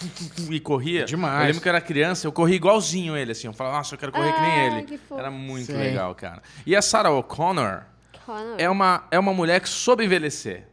e 0.49 0.59
corria. 0.59 1.01
É 1.01 1.05
demais. 1.05 1.41
Eu 1.41 1.45
lembro 1.47 1.61
que 1.61 1.67
eu 1.67 1.71
era 1.71 1.81
criança, 1.81 2.25
eu 2.25 2.31
corri 2.31 2.55
igualzinho 2.55 3.15
ele, 3.15 3.31
assim. 3.31 3.47
Eu 3.47 3.53
falava, 3.53 3.77
nossa, 3.77 3.93
eu 3.93 3.99
quero 3.99 4.11
correr 4.11 4.33
que 4.33 4.41
nem 4.41 4.51
Ah, 4.51 4.65
ele. 4.65 4.81
que. 4.83 4.99
Era 5.13 5.29
muito 5.29 5.67
Sim. 5.67 5.77
legal, 5.77 6.15
cara. 6.15 6.41
E 6.65 6.75
a 6.75 6.81
Sarah 6.81 7.11
O'Connor 7.11 7.83
Connor. 8.25 8.55
é 8.57 8.67
uma, 8.69 9.03
é 9.11 9.19
uma 9.19 9.33
mulher 9.33 9.59
que 9.61 9.69
soube 9.69 10.03
envelhecer. 10.03 10.67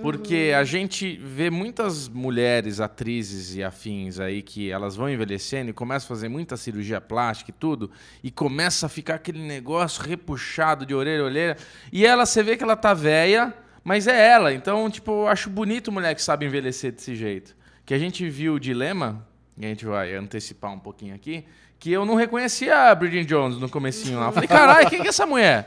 Porque 0.00 0.52
Uhum. 0.52 0.60
a 0.60 0.64
gente 0.64 1.16
vê 1.16 1.50
muitas 1.50 2.08
mulheres, 2.08 2.80
atrizes 2.80 3.56
e 3.56 3.64
afins 3.64 4.20
aí 4.20 4.42
que 4.42 4.70
elas 4.70 4.94
vão 4.94 5.10
envelhecendo 5.10 5.70
e 5.70 5.72
começam 5.72 6.06
a 6.06 6.08
fazer 6.08 6.28
muita 6.28 6.56
cirurgia 6.56 7.00
plástica 7.00 7.50
e 7.50 7.54
tudo, 7.54 7.90
e 8.22 8.30
começa 8.30 8.86
a 8.86 8.88
ficar 8.88 9.16
aquele 9.16 9.40
negócio 9.40 10.02
repuxado 10.02 10.86
de 10.86 10.94
orelha 10.94 11.22
a 11.22 11.26
orelha, 11.26 11.56
e 11.92 12.06
ela, 12.06 12.24
você 12.24 12.42
vê 12.42 12.56
que 12.56 12.62
ela 12.62 12.76
tá 12.76 12.94
velha, 12.94 13.52
mas 13.82 14.06
é 14.06 14.28
ela. 14.28 14.52
Então, 14.52 14.88
tipo, 14.88 15.10
eu 15.10 15.28
acho 15.28 15.50
bonito 15.50 15.90
mulher 15.90 16.14
que 16.14 16.22
sabe 16.22 16.46
envelhecer 16.46 16.92
desse 16.92 17.16
jeito. 17.16 17.56
Que 17.84 17.92
a 17.92 17.98
gente 17.98 18.28
viu 18.28 18.54
o 18.54 18.60
Dilema, 18.60 19.26
e 19.56 19.66
a 19.66 19.68
gente 19.68 19.84
vai 19.84 20.14
antecipar 20.14 20.72
um 20.72 20.78
pouquinho 20.78 21.14
aqui, 21.14 21.44
que 21.78 21.92
eu 21.92 22.04
não 22.04 22.14
reconhecia 22.16 22.90
a 22.90 22.94
Bridget 22.94 23.24
Jones 23.26 23.58
no 23.58 23.68
comecinho 23.68 24.18
lá. 24.18 24.26
Eu 24.26 24.32
falei, 24.32 24.48
caralho, 24.48 24.88
quem 24.90 25.00
que 25.00 25.06
é 25.06 25.10
essa 25.10 25.24
mulher? 25.26 25.66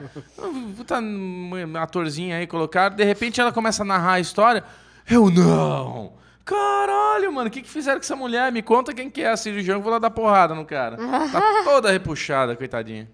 Puta 0.75 0.99
um 0.99 1.51
atorzinha 1.77 2.37
aí 2.37 2.45
colocaram, 2.47 2.95
de 2.95 3.03
repente 3.03 3.39
ela 3.39 3.51
começa 3.51 3.83
a 3.83 3.85
narrar 3.85 4.13
a 4.13 4.19
história. 4.19 4.63
Eu 5.09 5.29
não! 5.29 6.13
Caralho, 6.43 7.31
mano, 7.31 7.47
o 7.47 7.51
que, 7.51 7.61
que 7.61 7.69
fizeram 7.69 7.97
com 7.99 8.03
essa 8.03 8.15
mulher? 8.15 8.51
Me 8.51 8.61
conta 8.61 8.93
quem 8.93 9.09
que 9.09 9.21
é 9.21 9.29
a 9.29 9.37
cirurgião, 9.37 9.77
eu 9.77 9.81
vou 9.81 9.91
lá 9.91 9.99
dar 9.99 10.09
porrada 10.09 10.53
no 10.53 10.65
cara. 10.65 10.97
Tá 10.97 11.61
toda 11.63 11.91
repuxada, 11.91 12.55
coitadinha. 12.55 13.07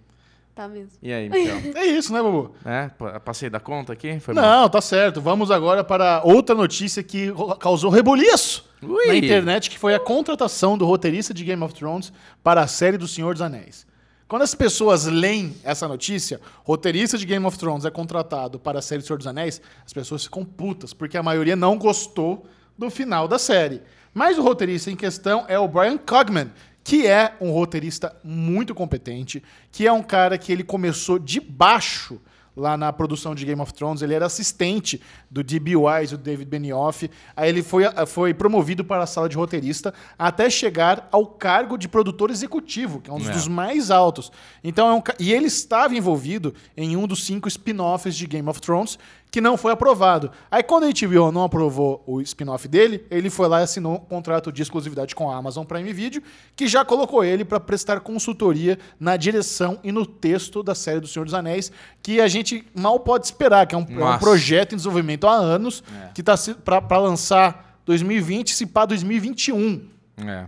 Tá 0.56 0.68
mesmo. 0.68 0.90
E 1.04 1.14
aí, 1.14 1.30
Michel? 1.30 1.74
É 1.76 1.86
isso, 1.86 2.12
né, 2.12 2.20
Bubu? 2.20 2.56
é, 2.66 2.88
pa- 2.98 3.20
passei 3.20 3.48
da 3.48 3.60
conta 3.60 3.94
aqui? 3.94 4.20
Foi 4.20 4.34
bom. 4.34 4.42
Não, 4.42 4.68
tá 4.68 4.82
certo. 4.82 5.22
Vamos 5.22 5.52
agora 5.52 5.84
para 5.84 6.22
outra 6.24 6.56
notícia 6.56 7.04
que 7.04 7.32
causou 7.60 7.92
rebuliço 7.92 8.67
Ui. 8.82 9.08
na 9.08 9.16
internet, 9.16 9.70
que 9.70 9.80
foi 9.80 9.96
a 9.96 10.00
contratação 10.00 10.78
do 10.78 10.86
roteirista 10.86 11.34
de 11.34 11.44
Game 11.44 11.64
of 11.64 11.74
Thrones 11.74 12.14
para 12.44 12.62
a 12.62 12.68
série 12.68 12.98
do 12.98 13.08
Senhor 13.08 13.34
dos 13.34 13.42
Anéis. 13.42 13.88
Quando 14.28 14.42
as 14.42 14.54
pessoas 14.54 15.06
leem 15.06 15.56
essa 15.64 15.88
notícia, 15.88 16.42
roteirista 16.64 17.18
de 17.18 17.26
Game 17.26 17.46
of 17.46 17.58
Thrones 17.58 17.86
é 17.86 17.90
contratado 17.90 18.60
para 18.60 18.80
a 18.80 18.82
série 18.82 19.02
do 19.02 19.08
Senhor 19.08 19.18
dos 19.18 19.28
Anéis, 19.28 19.62
as 19.86 19.94
pessoas 19.94 20.26
ficam 20.26 20.44
putas, 20.44 20.94
porque 20.94 21.18
a 21.18 21.24
maioria 21.24 21.56
não 21.56 21.78
gostou 21.78 22.46
do 22.78 22.90
final 22.90 23.28
da 23.28 23.40
série. 23.40 23.82
Mas 24.14 24.38
o 24.38 24.42
roteirista 24.42 24.92
em 24.92 24.96
questão 24.96 25.46
é 25.48 25.58
o 25.58 25.68
Brian 25.68 25.98
Cogman, 25.98 26.52
que 26.84 27.08
é 27.08 27.36
um 27.40 27.52
roteirista 27.52 28.16
muito 28.24 28.76
competente, 28.76 29.42
que 29.72 29.88
é 29.88 29.92
um 29.92 30.04
cara 30.04 30.38
que 30.38 30.52
ele 30.52 30.64
começou 30.64 31.18
de 31.18 31.40
baixo 31.40 32.20
lá 32.58 32.76
na 32.76 32.92
produção 32.92 33.36
de 33.36 33.46
Game 33.46 33.62
of 33.62 33.72
Thrones. 33.74 34.02
Ele 34.02 34.14
era 34.16 34.26
assistente 34.26 35.00
do 35.30 35.44
D.B. 35.44 35.76
Wise, 35.76 36.16
o 36.16 36.18
David 36.18 36.50
Benioff. 36.50 37.10
Aí 37.36 37.48
ele 37.50 37.62
foi, 37.62 37.84
foi 38.08 38.34
promovido 38.34 38.84
para 38.84 39.04
a 39.04 39.08
sala 39.08 39.30
de 39.30 39.38
roteirista 39.38 39.94
até 40.18 40.50
chegar 40.50 41.08
ao 41.12 41.26
cargo 41.26 41.78
de 41.78 41.88
produtor 41.88 42.32
executivo, 42.32 43.00
que 43.00 43.10
é 43.10 43.14
um 43.14 43.20
dos, 43.20 43.30
É. 43.30 43.32
dos 43.32 43.48
mais 43.48 43.92
altos. 43.92 44.32
Então 44.64 44.90
é 44.90 44.94
um, 44.94 45.02
e 45.20 45.32
ele 45.32 45.46
estava 45.46 45.96
envolvido 45.96 46.54
em 46.76 46.98
um 46.98 47.06
dos 47.08 47.24
cinco 47.26 47.48
spin-offs 47.48 48.16
de 48.16 48.26
Game 48.26 48.50
of 48.50 48.60
Thrones 48.60 48.98
que 49.38 49.42
não 49.42 49.56
foi 49.56 49.72
aprovado. 49.72 50.32
Aí 50.50 50.64
quando 50.64 50.86
a 50.86 50.88
HBO 50.90 51.32
não 51.32 51.44
aprovou 51.44 52.04
o 52.08 52.20
spin-off 52.22 52.68
dele, 52.68 53.06
ele 53.12 53.30
foi 53.30 53.48
lá 53.48 53.60
e 53.60 53.64
assinou 53.66 53.94
um 53.94 54.00
contrato 54.00 54.52
de 54.52 54.64
exclusividade 54.64 55.14
com 55.14 55.30
a 55.30 55.36
Amazon 55.38 55.64
Prime 55.64 55.94
Video, 55.94 56.24
que 56.56 56.68
já 56.68 56.84
colocou 56.84 57.24
ele 57.24 57.46
para 57.46 57.60
prestar 57.60 58.00
consultoria 58.00 58.80
na 59.00 59.16
direção 59.16 59.80
e 59.84 59.92
no 59.92 60.08
texto 60.08 60.64
da 60.64 60.74
série 60.74 61.00
do 61.00 61.06
Senhor 61.06 61.24
dos 61.26 61.36
Anéis, 61.36 61.72
que 62.02 62.20
a 62.20 62.28
gente 62.28 62.66
mal 62.74 63.00
pode 63.00 63.28
esperar, 63.28 63.68
que 63.68 63.76
é 63.76 63.78
um, 63.78 63.86
é 63.88 64.06
um 64.16 64.18
projeto 64.18 64.74
em 64.74 64.76
desenvolvimento 64.76 65.28
há 65.28 65.34
anos, 65.36 65.84
É. 66.06 66.10
que 66.16 66.22
está 66.22 66.34
para 66.66 66.98
lançar 66.98 67.80
2020, 67.86 68.56
se 68.56 68.66
pá 68.66 68.88
2021. 68.88 69.88
É. 70.18 70.48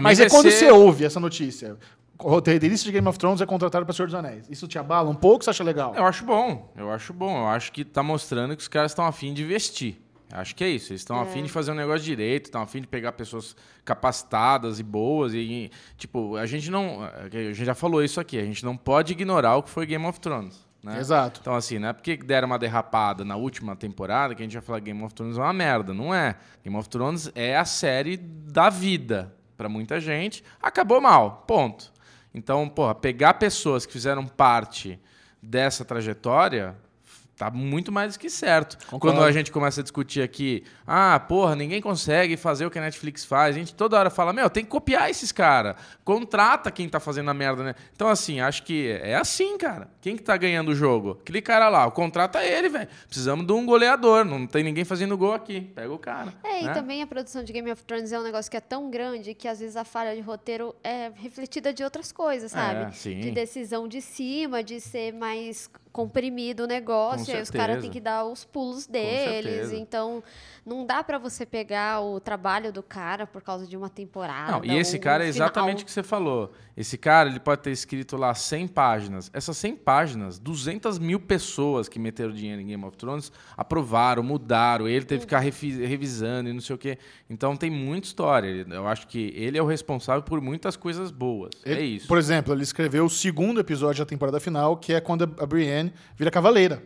Mas 0.00 0.20
é 0.20 0.28
quando 0.28 0.50
ser- 0.52 0.66
você 0.66 0.70
ouve 0.70 1.04
essa 1.04 1.18
notícia. 1.18 1.76
O 2.22 2.28
roteirista 2.30 2.84
de 2.86 2.92
Game 2.92 3.06
of 3.08 3.18
Thrones 3.18 3.40
é 3.40 3.46
contratado 3.46 3.84
para 3.84 3.94
Senhor 3.94 4.06
dos 4.06 4.14
Anéis. 4.14 4.48
Isso 4.50 4.66
te 4.68 4.78
abala 4.78 5.08
um 5.10 5.14
pouco? 5.14 5.44
Você 5.44 5.50
acha 5.50 5.64
legal? 5.64 5.94
Eu 5.94 6.04
acho 6.04 6.24
bom, 6.24 6.70
eu 6.76 6.90
acho 6.90 7.12
bom. 7.12 7.38
Eu 7.38 7.46
acho 7.48 7.72
que 7.72 7.84
tá 7.84 8.02
mostrando 8.02 8.54
que 8.56 8.62
os 8.62 8.68
caras 8.68 8.90
estão 8.92 9.04
afim 9.06 9.32
de 9.34 9.42
investir. 9.42 9.96
Acho 10.32 10.54
que 10.54 10.62
é 10.62 10.68
isso. 10.68 10.92
Eles 10.92 11.00
estão 11.00 11.16
É. 11.16 11.22
afim 11.22 11.42
de 11.42 11.48
fazer 11.48 11.72
um 11.72 11.74
negócio 11.74 12.02
direito, 12.02 12.44
estão 12.46 12.62
afim 12.62 12.80
de 12.80 12.86
pegar 12.86 13.10
pessoas 13.12 13.56
capacitadas 13.84 14.78
e 14.78 14.82
boas. 14.82 15.32
E, 15.34 15.70
tipo, 15.96 16.36
a 16.36 16.46
gente 16.46 16.70
não. 16.70 17.02
A 17.02 17.28
gente 17.28 17.64
já 17.64 17.74
falou 17.74 18.02
isso 18.02 18.20
aqui, 18.20 18.38
a 18.38 18.44
gente 18.44 18.64
não 18.64 18.76
pode 18.76 19.12
ignorar 19.12 19.56
o 19.56 19.62
que 19.62 19.70
foi 19.70 19.86
Game 19.86 20.06
of 20.06 20.20
Thrones. 20.20 20.64
Né? 20.82 20.98
Exato. 20.98 21.40
Então, 21.42 21.54
assim, 21.54 21.78
não 21.78 21.88
é 21.88 21.92
porque 21.92 22.16
deram 22.16 22.46
uma 22.46 22.58
derrapada 22.58 23.24
na 23.24 23.36
última 23.36 23.76
temporada 23.76 24.34
que 24.34 24.42
a 24.42 24.44
gente 24.44 24.52
vai 24.54 24.62
falar 24.62 24.78
que 24.80 24.86
Game 24.86 25.02
of 25.02 25.12
Thrones 25.14 25.36
é 25.36 25.40
uma 25.40 25.52
merda. 25.52 25.92
Não 25.92 26.14
é. 26.14 26.36
Game 26.64 26.76
of 26.76 26.88
Thrones 26.88 27.30
é 27.34 27.56
a 27.56 27.64
série 27.64 28.16
da 28.16 28.70
vida 28.70 29.34
para 29.58 29.68
muita 29.68 30.00
gente. 30.00 30.42
Acabou 30.62 31.00
mal. 31.00 31.44
Ponto. 31.46 31.89
Então, 32.34 32.68
porra, 32.68 32.94
pegar 32.94 33.34
pessoas 33.34 33.84
que 33.84 33.92
fizeram 33.92 34.26
parte 34.26 34.98
dessa 35.42 35.84
trajetória 35.84 36.76
tá 37.36 37.50
muito 37.50 37.90
mais 37.90 38.18
que 38.18 38.28
certo. 38.28 38.76
Concordo. 38.86 39.16
Quando 39.16 39.26
a 39.26 39.32
gente 39.32 39.50
começa 39.50 39.80
a 39.80 39.82
discutir 39.82 40.20
aqui, 40.20 40.62
ah, 40.92 41.20
porra, 41.20 41.54
ninguém 41.54 41.80
consegue 41.80 42.36
fazer 42.36 42.66
o 42.66 42.70
que 42.70 42.76
a 42.76 42.82
Netflix 42.82 43.24
faz. 43.24 43.54
A 43.54 43.58
gente 43.60 43.72
toda 43.72 43.96
hora 43.96 44.10
fala, 44.10 44.32
meu, 44.32 44.50
tem 44.50 44.64
que 44.64 44.70
copiar 44.70 45.08
esses 45.08 45.30
caras. 45.30 45.76
Contrata 46.04 46.68
quem 46.68 46.88
tá 46.88 46.98
fazendo 46.98 47.30
a 47.30 47.34
merda, 47.34 47.62
né? 47.62 47.76
Então, 47.94 48.08
assim, 48.08 48.40
acho 48.40 48.64
que 48.64 48.88
é 49.00 49.14
assim, 49.14 49.56
cara. 49.56 49.88
Quem 50.00 50.16
que 50.16 50.22
tá 50.24 50.36
ganhando 50.36 50.70
o 50.70 50.74
jogo? 50.74 51.18
Aquele 51.20 51.40
cara 51.40 51.68
lá, 51.68 51.88
contrata 51.92 52.44
ele, 52.44 52.68
velho. 52.68 52.88
Precisamos 53.06 53.46
de 53.46 53.52
um 53.52 53.64
goleador. 53.64 54.24
Não 54.24 54.48
tem 54.48 54.64
ninguém 54.64 54.84
fazendo 54.84 55.16
gol 55.16 55.32
aqui. 55.32 55.60
Pega 55.60 55.92
o 55.92 55.98
cara. 55.98 56.34
É, 56.42 56.64
né? 56.64 56.72
e 56.72 56.74
também 56.74 57.02
a 57.02 57.06
produção 57.06 57.44
de 57.44 57.52
Game 57.52 57.70
of 57.70 57.84
Thrones 57.84 58.10
é 58.10 58.18
um 58.18 58.24
negócio 58.24 58.50
que 58.50 58.56
é 58.56 58.60
tão 58.60 58.90
grande 58.90 59.32
que 59.32 59.46
às 59.46 59.60
vezes 59.60 59.76
a 59.76 59.84
falha 59.84 60.16
de 60.16 60.20
roteiro 60.20 60.74
é 60.82 61.12
refletida 61.14 61.72
de 61.72 61.84
outras 61.84 62.10
coisas, 62.10 62.50
sabe? 62.50 62.90
É, 62.90 62.90
sim. 62.90 63.20
De 63.20 63.30
decisão 63.30 63.86
de 63.86 64.00
cima, 64.00 64.60
de 64.60 64.80
ser 64.80 65.12
mais 65.12 65.70
comprimido 65.92 66.64
o 66.64 66.66
negócio, 66.66 67.26
Com 67.26 67.32
aí 67.32 67.42
os 67.42 67.50
caras 67.50 67.80
têm 67.80 67.90
que 67.90 68.00
dar 68.00 68.24
os 68.24 68.44
pulos 68.44 68.86
deles. 68.86 69.72
Então, 69.72 70.22
não 70.64 70.79
dá 70.86 71.02
pra 71.04 71.18
você 71.18 71.44
pegar 71.46 72.00
o 72.00 72.18
trabalho 72.20 72.72
do 72.72 72.82
cara 72.82 73.26
por 73.26 73.42
causa 73.42 73.66
de 73.66 73.76
uma 73.76 73.88
temporada. 73.88 74.52
Não, 74.52 74.64
e 74.64 74.76
esse 74.78 74.96
ou 74.96 75.02
cara 75.02 75.24
um 75.24 75.28
é 75.28 75.32
final. 75.32 75.48
exatamente 75.48 75.82
o 75.82 75.86
que 75.86 75.92
você 75.92 76.02
falou. 76.02 76.52
Esse 76.76 76.96
cara, 76.96 77.28
ele 77.28 77.40
pode 77.40 77.60
ter 77.62 77.70
escrito 77.72 78.16
lá 78.16 78.34
100 78.34 78.68
páginas. 78.68 79.30
Essas 79.34 79.56
100 79.58 79.76
páginas, 79.76 80.38
200 80.38 80.98
mil 80.98 81.20
pessoas 81.20 81.88
que 81.88 81.98
meteram 81.98 82.32
dinheiro 82.32 82.60
em 82.62 82.66
Game 82.66 82.84
of 82.84 82.96
Thrones 82.96 83.30
aprovaram, 83.56 84.22
mudaram. 84.22 84.88
Ele 84.88 85.04
teve 85.04 85.20
que 85.20 85.26
ficar 85.26 85.40
revisando 85.40 86.48
e 86.48 86.52
não 86.52 86.60
sei 86.60 86.74
o 86.74 86.78
quê. 86.78 86.98
Então 87.28 87.56
tem 87.56 87.70
muita 87.70 88.06
história. 88.06 88.66
Eu 88.70 88.86
acho 88.88 89.06
que 89.08 89.32
ele 89.36 89.58
é 89.58 89.62
o 89.62 89.66
responsável 89.66 90.22
por 90.22 90.40
muitas 90.40 90.76
coisas 90.76 91.10
boas. 91.10 91.50
é 91.64 91.72
Ele- 91.72 91.82
isso. 91.96 92.06
Por 92.08 92.18
exemplo, 92.18 92.52
ele 92.54 92.62
escreveu 92.62 93.04
o 93.04 93.10
segundo 93.10 93.60
episódio 93.60 94.04
da 94.04 94.08
temporada 94.08 94.40
final, 94.40 94.76
que 94.76 94.92
é 94.94 95.00
quando 95.00 95.24
a 95.38 95.46
Brienne 95.46 95.92
vira 96.16 96.30
cavaleira. 96.30 96.82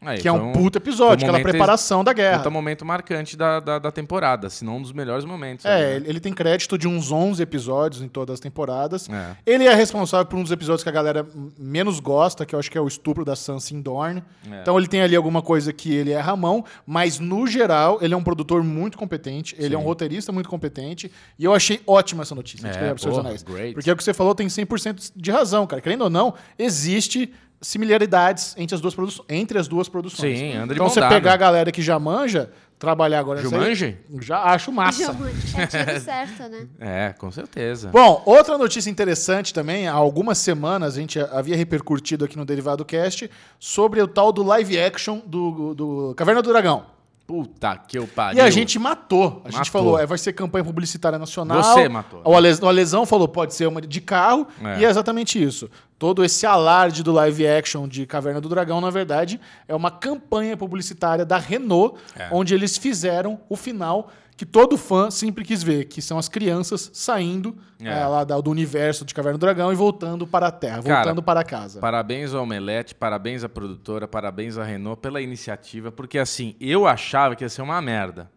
Aí, 0.00 0.20
que 0.20 0.28
é 0.28 0.30
foi 0.30 0.40
um 0.40 0.52
puta 0.52 0.78
episódio, 0.78 1.26
um 1.26 1.30
aquela 1.30 1.42
preparação 1.42 2.04
da 2.04 2.12
guerra. 2.12 2.38
Puta 2.38 2.50
momento 2.50 2.84
marcante 2.84 3.36
da, 3.36 3.58
da, 3.58 3.78
da 3.78 3.90
temporada, 3.90 4.48
se 4.48 4.64
não 4.64 4.76
um 4.76 4.82
dos 4.82 4.92
melhores 4.92 5.24
momentos. 5.24 5.64
É, 5.64 5.96
ali, 5.96 6.00
né? 6.00 6.06
ele 6.08 6.20
tem 6.20 6.32
crédito 6.32 6.78
de 6.78 6.86
uns 6.86 7.10
11 7.10 7.42
episódios 7.42 8.00
em 8.00 8.08
todas 8.08 8.34
as 8.34 8.40
temporadas. 8.40 9.08
É. 9.08 9.36
Ele 9.44 9.64
é 9.64 9.74
responsável 9.74 10.26
por 10.26 10.38
um 10.38 10.42
dos 10.42 10.52
episódios 10.52 10.84
que 10.84 10.88
a 10.88 10.92
galera 10.92 11.26
menos 11.58 11.98
gosta, 11.98 12.46
que 12.46 12.54
eu 12.54 12.58
acho 12.58 12.70
que 12.70 12.78
é 12.78 12.80
o 12.80 12.86
estupro 12.86 13.24
da 13.24 13.34
Sansa 13.34 13.74
em 13.74 13.80
Dorne. 13.80 14.22
É. 14.48 14.60
Então 14.60 14.78
ele 14.78 14.86
tem 14.86 15.02
ali 15.02 15.16
alguma 15.16 15.42
coisa 15.42 15.72
que 15.72 15.92
ele 15.92 16.12
erra 16.12 16.32
a 16.32 16.36
mão, 16.36 16.64
mas 16.86 17.18
no 17.18 17.46
geral 17.46 17.98
ele 18.00 18.14
é 18.14 18.16
um 18.16 18.22
produtor 18.22 18.62
muito 18.62 18.96
competente, 18.96 19.56
ele 19.58 19.74
é 19.74 19.78
um 19.78 19.80
Sim. 19.80 19.86
roteirista 19.86 20.30
muito 20.30 20.48
competente, 20.48 21.10
e 21.38 21.44
eu 21.44 21.52
achei 21.52 21.80
ótima 21.86 22.22
essa 22.22 22.34
notícia 22.34 22.68
É, 22.68 22.94
porra. 22.94 23.34
Porque 23.74 23.90
é 23.90 23.92
o 23.92 23.96
que 23.96 24.04
você 24.04 24.14
falou 24.14 24.34
tem 24.34 24.46
100% 24.46 25.12
de 25.14 25.30
razão, 25.30 25.66
cara. 25.66 25.82
Querendo 25.82 26.02
ou 26.02 26.10
não, 26.10 26.34
existe 26.58 27.32
similaridades 27.60 28.54
entre 28.56 28.74
as 28.74 28.80
duas, 28.80 28.94
produ 28.94 29.24
entre 29.28 29.58
as 29.58 29.68
duas 29.68 29.88
produções. 29.88 30.38
Sim, 30.38 30.54
anda 30.54 30.74
de 30.74 30.80
Então 30.80 30.88
você 30.88 31.00
dada. 31.00 31.14
pegar 31.14 31.34
a 31.34 31.36
galera 31.36 31.72
que 31.72 31.82
já 31.82 31.98
manja, 31.98 32.50
trabalhar 32.78 33.18
agora 33.18 33.42
nessa 33.42 33.58
aí, 33.60 33.98
já 34.20 34.42
acho 34.44 34.70
massa. 34.70 35.16
É 35.56 35.66
tiro 35.66 36.00
certo, 36.00 36.42
né? 36.48 36.66
É, 36.78 37.12
com 37.18 37.30
certeza. 37.30 37.90
Bom, 37.90 38.22
outra 38.24 38.56
notícia 38.56 38.88
interessante 38.88 39.52
também, 39.52 39.88
há 39.88 39.92
algumas 39.92 40.38
semanas 40.38 40.96
a 40.96 41.00
gente 41.00 41.18
havia 41.18 41.56
repercutido 41.56 42.24
aqui 42.24 42.36
no 42.36 42.44
Derivado 42.44 42.84
Cast 42.84 43.28
sobre 43.58 44.00
o 44.00 44.06
tal 44.06 44.32
do 44.32 44.42
live 44.42 44.78
action 44.78 45.20
do, 45.26 45.74
do 45.74 46.14
Caverna 46.16 46.42
do 46.42 46.50
Dragão. 46.50 46.97
Puta 47.28 47.76
que 47.76 47.98
eu 47.98 48.06
pariu. 48.06 48.38
E 48.38 48.40
a 48.40 48.48
gente 48.48 48.78
matou. 48.78 49.42
A 49.44 49.50
gente 49.50 49.58
Matou. 49.58 49.70
falou, 49.72 49.98
é, 49.98 50.06
vai 50.06 50.16
ser 50.16 50.32
campanha 50.32 50.64
publicitária 50.64 51.18
nacional. 51.18 51.62
Você 51.62 51.86
matou. 51.86 52.22
O 52.24 52.66
Alesão 52.66 53.04
falou, 53.04 53.28
pode 53.28 53.52
ser 53.54 53.66
uma 53.68 53.82
de 53.82 54.00
carro. 54.00 54.46
É. 54.64 54.80
E 54.80 54.84
é 54.86 54.88
exatamente 54.88 55.40
isso. 55.40 55.68
Todo 55.98 56.24
esse 56.24 56.46
alarde 56.46 57.02
do 57.02 57.12
live 57.12 57.46
action 57.46 57.86
de 57.86 58.06
Caverna 58.06 58.40
do 58.40 58.48
Dragão, 58.48 58.80
na 58.80 58.88
verdade, 58.88 59.38
é 59.68 59.74
uma 59.74 59.90
campanha 59.90 60.56
publicitária 60.56 61.22
da 61.26 61.36
Renault, 61.36 61.98
É. 62.18 62.28
onde 62.32 62.54
eles 62.54 62.78
fizeram 62.78 63.38
o 63.46 63.56
final 63.56 64.08
que 64.38 64.46
todo 64.46 64.78
fã 64.78 65.10
sempre 65.10 65.44
quis 65.44 65.64
ver, 65.64 65.86
que 65.86 66.00
são 66.00 66.16
as 66.16 66.28
crianças 66.28 66.90
saindo 66.94 67.56
É. 67.80 67.88
eh, 67.88 68.06
lá 68.06 68.22
do 68.24 68.50
universo 68.50 69.04
de 69.04 69.12
Caverna 69.12 69.36
do 69.36 69.40
Dragão 69.40 69.72
e 69.72 69.74
voltando 69.74 70.28
para 70.28 70.46
a 70.46 70.50
Terra, 70.52 70.80
Cara, 70.80 70.94
voltando 71.02 71.20
para 71.22 71.42
casa. 71.42 71.80
Parabéns 71.80 72.32
ao 72.32 72.44
Omelete, 72.44 72.94
parabéns 72.94 73.42
à 73.42 73.48
produtora, 73.48 74.06
parabéns 74.06 74.56
à 74.56 74.62
Renault 74.62 75.00
pela 75.02 75.20
iniciativa, 75.20 75.90
porque 75.90 76.18
assim, 76.20 76.54
eu 76.60 76.86
achava 76.86 77.34
que 77.34 77.44
ia 77.44 77.48
ser 77.48 77.62
uma 77.62 77.82
merda. 77.82 78.30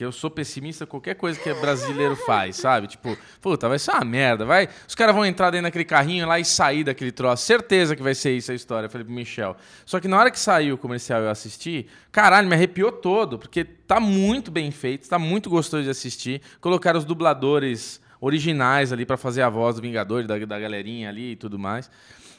Que 0.00 0.04
eu 0.06 0.12
sou 0.12 0.30
pessimista 0.30 0.86
qualquer 0.86 1.14
coisa 1.14 1.38
que 1.38 1.52
brasileiro 1.52 2.16
faz, 2.16 2.56
sabe? 2.56 2.86
Tipo, 2.86 3.18
puta, 3.38 3.68
vai 3.68 3.78
ser 3.78 3.90
uma 3.90 4.02
merda, 4.02 4.46
vai. 4.46 4.66
Os 4.88 4.94
caras 4.94 5.14
vão 5.14 5.26
entrar 5.26 5.50
dentro 5.50 5.64
daquele 5.64 5.84
carrinho 5.84 6.26
lá 6.26 6.40
e 6.40 6.44
sair 6.46 6.82
daquele 6.84 7.12
troço. 7.12 7.44
Certeza 7.44 7.94
que 7.94 8.02
vai 8.02 8.14
ser 8.14 8.34
isso 8.34 8.50
a 8.50 8.54
história, 8.54 8.86
eu 8.86 8.90
falei 8.90 9.04
pro 9.04 9.12
Michel. 9.12 9.54
Só 9.84 10.00
que 10.00 10.08
na 10.08 10.18
hora 10.18 10.30
que 10.30 10.40
saiu 10.40 10.76
o 10.76 10.78
comercial 10.78 11.20
e 11.20 11.24
eu 11.26 11.30
assisti, 11.30 11.86
caralho, 12.10 12.48
me 12.48 12.54
arrepiou 12.54 12.90
todo, 12.90 13.38
porque 13.38 13.62
tá 13.62 14.00
muito 14.00 14.50
bem 14.50 14.70
feito, 14.70 15.06
tá 15.06 15.18
muito 15.18 15.50
gostoso 15.50 15.84
de 15.84 15.90
assistir. 15.90 16.40
Colocaram 16.62 16.98
os 16.98 17.04
dubladores 17.04 18.00
originais 18.22 18.94
ali 18.94 19.04
pra 19.04 19.18
fazer 19.18 19.42
a 19.42 19.50
voz 19.50 19.76
do 19.76 19.82
Vingador, 19.82 20.26
da, 20.26 20.38
da 20.38 20.58
galerinha 20.58 21.10
ali 21.10 21.32
e 21.32 21.36
tudo 21.36 21.58
mais. 21.58 21.90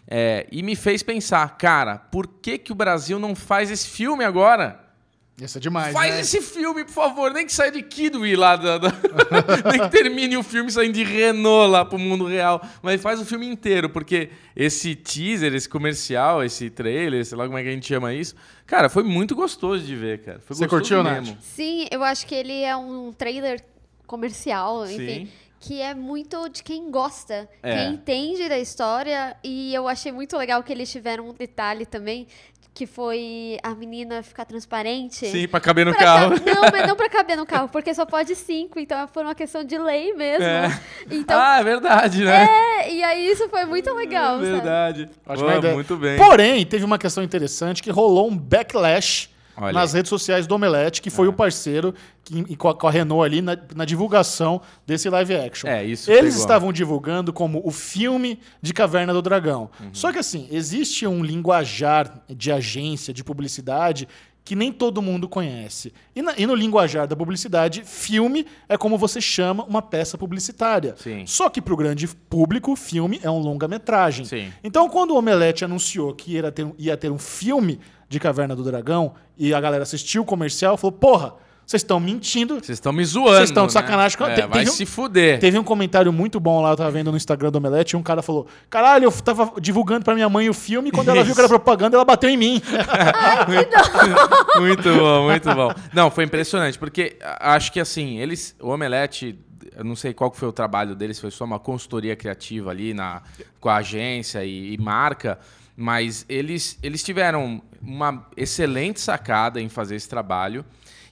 É, 0.08 0.48
e 0.52 0.64
me 0.64 0.76
fez 0.76 1.04
pensar, 1.04 1.48
cara, 1.60 2.00
por 2.00 2.28
que, 2.28 2.58
que 2.58 2.72
o 2.72 2.76
Brasil 2.76 3.20
não 3.20 3.36
faz 3.36 3.70
esse 3.70 3.88
filme 3.88 4.26
agora? 4.26 4.91
Isso 5.40 5.58
é 5.58 5.62
demais, 5.62 5.92
Faz 5.94 6.14
né? 6.14 6.22
esse 6.22 6.40
filme, 6.42 6.84
por 6.86 6.92
favor. 6.94 7.32
Nem 7.34 7.46
que 7.48 7.54
saia 7.54 7.72
de 7.72 7.82
Kidwee 7.82 8.36
lá. 8.36 8.56
Da, 8.56 8.78
da- 8.78 8.92
Nem 9.72 9.80
que 9.82 9.90
termine 9.90 10.38
o 10.38 10.44
filme 10.44 10.70
saindo 10.72 10.94
de 10.94 11.04
Renault 11.04 11.72
lá 11.72 11.84
pro 11.84 11.98
mundo 11.98 12.28
real. 12.28 12.62
Mas 12.84 13.02
faz 13.02 13.20
o 13.20 13.26
filme 13.26 13.48
inteiro, 13.48 13.90
porque 13.90 14.30
esse 14.56 14.94
teaser, 14.94 15.56
esse 15.56 15.68
comercial, 15.68 16.44
esse 16.44 16.70
trailer, 16.70 17.26
sei 17.26 17.38
lá 17.38 17.46
como 17.46 17.58
é 17.58 17.64
que 17.64 17.70
a 17.70 17.72
gente 17.72 17.88
chama 17.88 18.14
isso, 18.14 18.36
cara, 18.68 18.88
foi 18.88 19.02
muito 19.04 19.34
gostoso 19.36 19.84
de 19.84 19.96
ver, 19.96 20.22
cara. 20.22 20.40
Foi 20.42 20.56
Você 20.56 20.68
curtiu, 20.68 21.02
Nath? 21.02 21.22
mesmo. 21.24 21.38
Sim, 21.42 21.88
eu 21.90 22.04
acho 22.04 22.28
que 22.28 22.36
ele 22.36 22.62
é 22.62 22.76
um 22.76 23.12
trailer 23.12 23.64
comercial, 24.06 24.86
enfim. 24.86 24.98
Sim. 25.26 25.30
Que 25.64 25.80
é 25.80 25.94
muito 25.94 26.50
de 26.50 26.64
quem 26.64 26.90
gosta, 26.90 27.48
É. 27.62 27.76
quem 27.86 27.94
entende 27.94 28.50
da 28.50 28.58
história. 28.58 29.38
E 29.44 29.72
eu 29.76 29.88
achei 29.88 30.12
muito 30.12 30.36
legal 30.36 30.64
que 30.64 30.72
eles 30.74 30.92
tiveram 30.92 31.30
um 31.30 31.34
detalhe 31.34 31.86
também, 31.86 32.26
que 32.74 32.86
foi 32.88 33.58
a 33.62 33.76
menina 33.76 34.24
ficar 34.24 34.46
transparente. 34.46 35.26
Sim, 35.30 35.48
pra 35.48 35.60
caber 35.60 35.86
no 35.86 35.92
Pra 35.94 36.04
carro. 36.04 36.40
ca- 36.40 36.54
Não, 36.56 36.62
mas 36.72 36.88
não 36.88 36.96
pra 36.96 37.10
caber 37.10 37.36
no 37.36 37.46
carro, 37.46 37.68
porque 37.68 37.94
só 37.94 38.06
pode 38.06 38.34
cinco, 38.36 38.80
então 38.80 38.98
é 39.00 39.08
por 39.08 39.24
uma 39.26 39.36
questão 39.36 39.64
de 39.64 39.78
lei 39.78 40.14
mesmo. 40.14 40.46
É. 40.46 40.80
Então, 41.12 41.38
ah, 41.40 41.60
é 41.60 41.64
verdade, 41.64 42.24
né? 42.24 42.48
é, 42.80 42.94
e 42.94 43.04
aí 43.04 43.28
isso 43.30 43.50
foi 43.50 43.66
muito 43.66 43.94
legal, 43.94 44.36
é 44.36 44.40
sabe? 44.40 44.52
verdade. 44.52 45.10
Ótima 45.28 45.52
Pô, 45.52 45.58
ideia. 45.58 45.74
muito 45.74 45.98
bem. 45.98 46.18
Porém, 46.18 46.66
teve 46.66 46.86
uma 46.86 46.98
questão 46.98 47.22
interessante 47.24 47.84
que 47.84 47.92
rolou 47.92 48.30
um 48.30 48.38
backlash 48.38 49.30
Olha 49.58 49.74
nas 49.74 49.94
redes 49.94 50.10
sociais 50.10 50.48
do 50.48 50.56
Omelete, 50.56 51.02
que 51.02 51.10
foi 51.10 51.28
o 51.28 51.34
parceiro 51.34 51.94
que, 52.24 52.56
com, 52.56 52.70
a, 52.70 52.76
com 52.76 52.88
a 52.88 52.92
Renault 52.92 53.26
ali 53.26 53.42
na, 53.42 53.58
na 53.76 53.86
divulgação 53.86 54.62
desse 54.88 55.10
live 55.10 55.36
action. 55.36 55.70
É, 55.70 55.84
isso 55.84 56.10
Eles 56.10 56.22
pegou. 56.34 56.40
estavam 56.40 56.74
divulgando 56.74 57.32
como 57.34 57.62
o 57.64 57.72
filme 57.72 58.40
de 58.62 58.74
Caverna 58.74 59.14
do 59.14 59.22
Dragão. 59.22 59.70
Uhum. 59.80 59.90
Só 59.94 60.12
que 60.12 60.20
assim, 60.20 60.48
existe 60.52 61.06
um 61.06 61.24
linguajar 61.24 62.22
de 62.30 62.52
agência, 62.52 63.14
de 63.14 63.24
publicidade, 63.24 64.08
que 64.44 64.56
nem 64.56 64.72
todo 64.72 65.04
mundo 65.04 65.30
conhece. 65.30 65.94
E, 66.16 66.22
na- 66.24 66.34
e 66.36 66.48
no 66.48 66.56
linguajar 66.56 67.08
da 67.08 67.16
publicidade, 67.16 67.84
filme 67.86 68.48
é 68.68 68.76
como 68.76 68.98
você 68.98 69.22
chama 69.22 69.64
uma 69.66 69.84
peça 69.84 70.18
publicitária. 70.18 70.96
Sim. 70.98 71.26
Só 71.28 71.48
que 71.48 71.62
para 71.62 71.74
o 71.74 71.78
grande 71.78 72.08
público, 72.08 72.76
filme 72.76 73.20
é 73.22 73.30
um 73.30 73.38
longa-metragem. 73.38 74.26
Sim. 74.26 74.52
Então, 74.64 74.90
quando 74.90 75.12
o 75.12 75.18
Omelete 75.18 75.64
anunciou 75.64 76.14
que 76.16 76.32
ia 76.34 76.52
ter, 76.52 76.64
um- 76.66 76.74
ia 76.78 76.98
ter 76.98 77.12
um 77.12 77.20
filme 77.20 77.80
de 78.12 78.20
Caverna 78.20 78.54
do 78.56 78.62
Dragão 78.64 79.14
e 79.38 79.54
a 79.54 79.62
galera 79.62 79.84
assistiu 79.84 80.24
o 80.24 80.26
comercial, 80.26 80.76
falou: 80.76 80.92
porra, 80.92 81.34
vocês 81.66 81.82
estão 81.82 81.98
mentindo. 81.98 82.56
Vocês 82.56 82.72
estão 82.78 82.92
me 82.92 83.06
zoando. 83.06 83.38
Vocês 83.38 83.50
estão 83.50 83.66
de 83.66 83.74
né? 83.74 83.80
sacanagem 83.82 84.18
com- 84.18 84.26
É, 84.26 84.36
te- 84.36 84.42
vai 84.42 84.50
teve 84.60 84.70
um- 84.70 84.74
se 84.74 84.86
fuder. 84.86 85.40
Teve 85.40 85.58
um 85.58 85.64
comentário 85.64 86.12
muito 86.12 86.38
bom 86.38 86.62
lá, 86.62 86.72
eu 86.72 86.76
tava 86.76 86.92
vendo 86.92 87.10
no 87.10 87.16
Instagram 87.16 87.50
do 87.52 87.58
Omelete, 87.60 87.96
e 87.96 87.98
um 87.98 88.04
cara 88.04 88.22
falou: 88.22 88.46
Caralho, 88.70 89.06
eu 89.06 89.12
tava 89.14 89.54
divulgando 89.62 90.04
pra 90.04 90.14
minha 90.14 90.28
mãe 90.28 90.50
o 90.50 90.54
filme, 90.54 90.90
e 90.90 90.92
quando 90.92 91.08
ela 91.08 91.24
viu 91.24 91.34
que 91.34 91.40
era 91.40 91.48
propaganda, 91.48 91.96
ela 91.96 92.04
bateu 92.04 92.30
em 92.30 92.36
mim. 92.36 92.62
muito 94.60 94.94
bom, 94.94 95.26
muito 95.30 95.56
bom. 95.56 95.72
Não, 95.94 96.12
foi 96.12 96.26
impressionante, 96.26 96.78
porque 96.78 97.18
acho 97.40 97.72
que 97.72 97.80
assim, 97.80 98.18
eles. 98.20 98.54
O 98.60 98.70
Omelete, 98.70 99.40
eu 99.78 99.84
não 99.86 99.96
sei 99.96 100.14
qual 100.14 100.32
foi 100.34 100.50
o 100.50 100.52
trabalho 100.52 100.96
deles, 100.96 101.20
foi 101.20 101.32
só 101.32 101.46
uma 101.46 101.60
consultoria 101.60 102.16
criativa 102.18 102.72
ali 102.72 102.94
na, 102.94 103.22
com 103.62 103.70
a 103.70 103.78
agência 103.78 104.44
e, 104.44 104.74
e 104.74 104.78
marca, 104.78 105.40
mas 105.78 106.26
eles, 106.28 106.78
eles 106.84 107.02
tiveram 107.02 107.62
uma 107.84 108.28
excelente 108.38 109.00
sacada 109.00 109.62
em 109.62 109.70
fazer 109.70 109.96
esse 109.96 110.08
trabalho. 110.10 110.64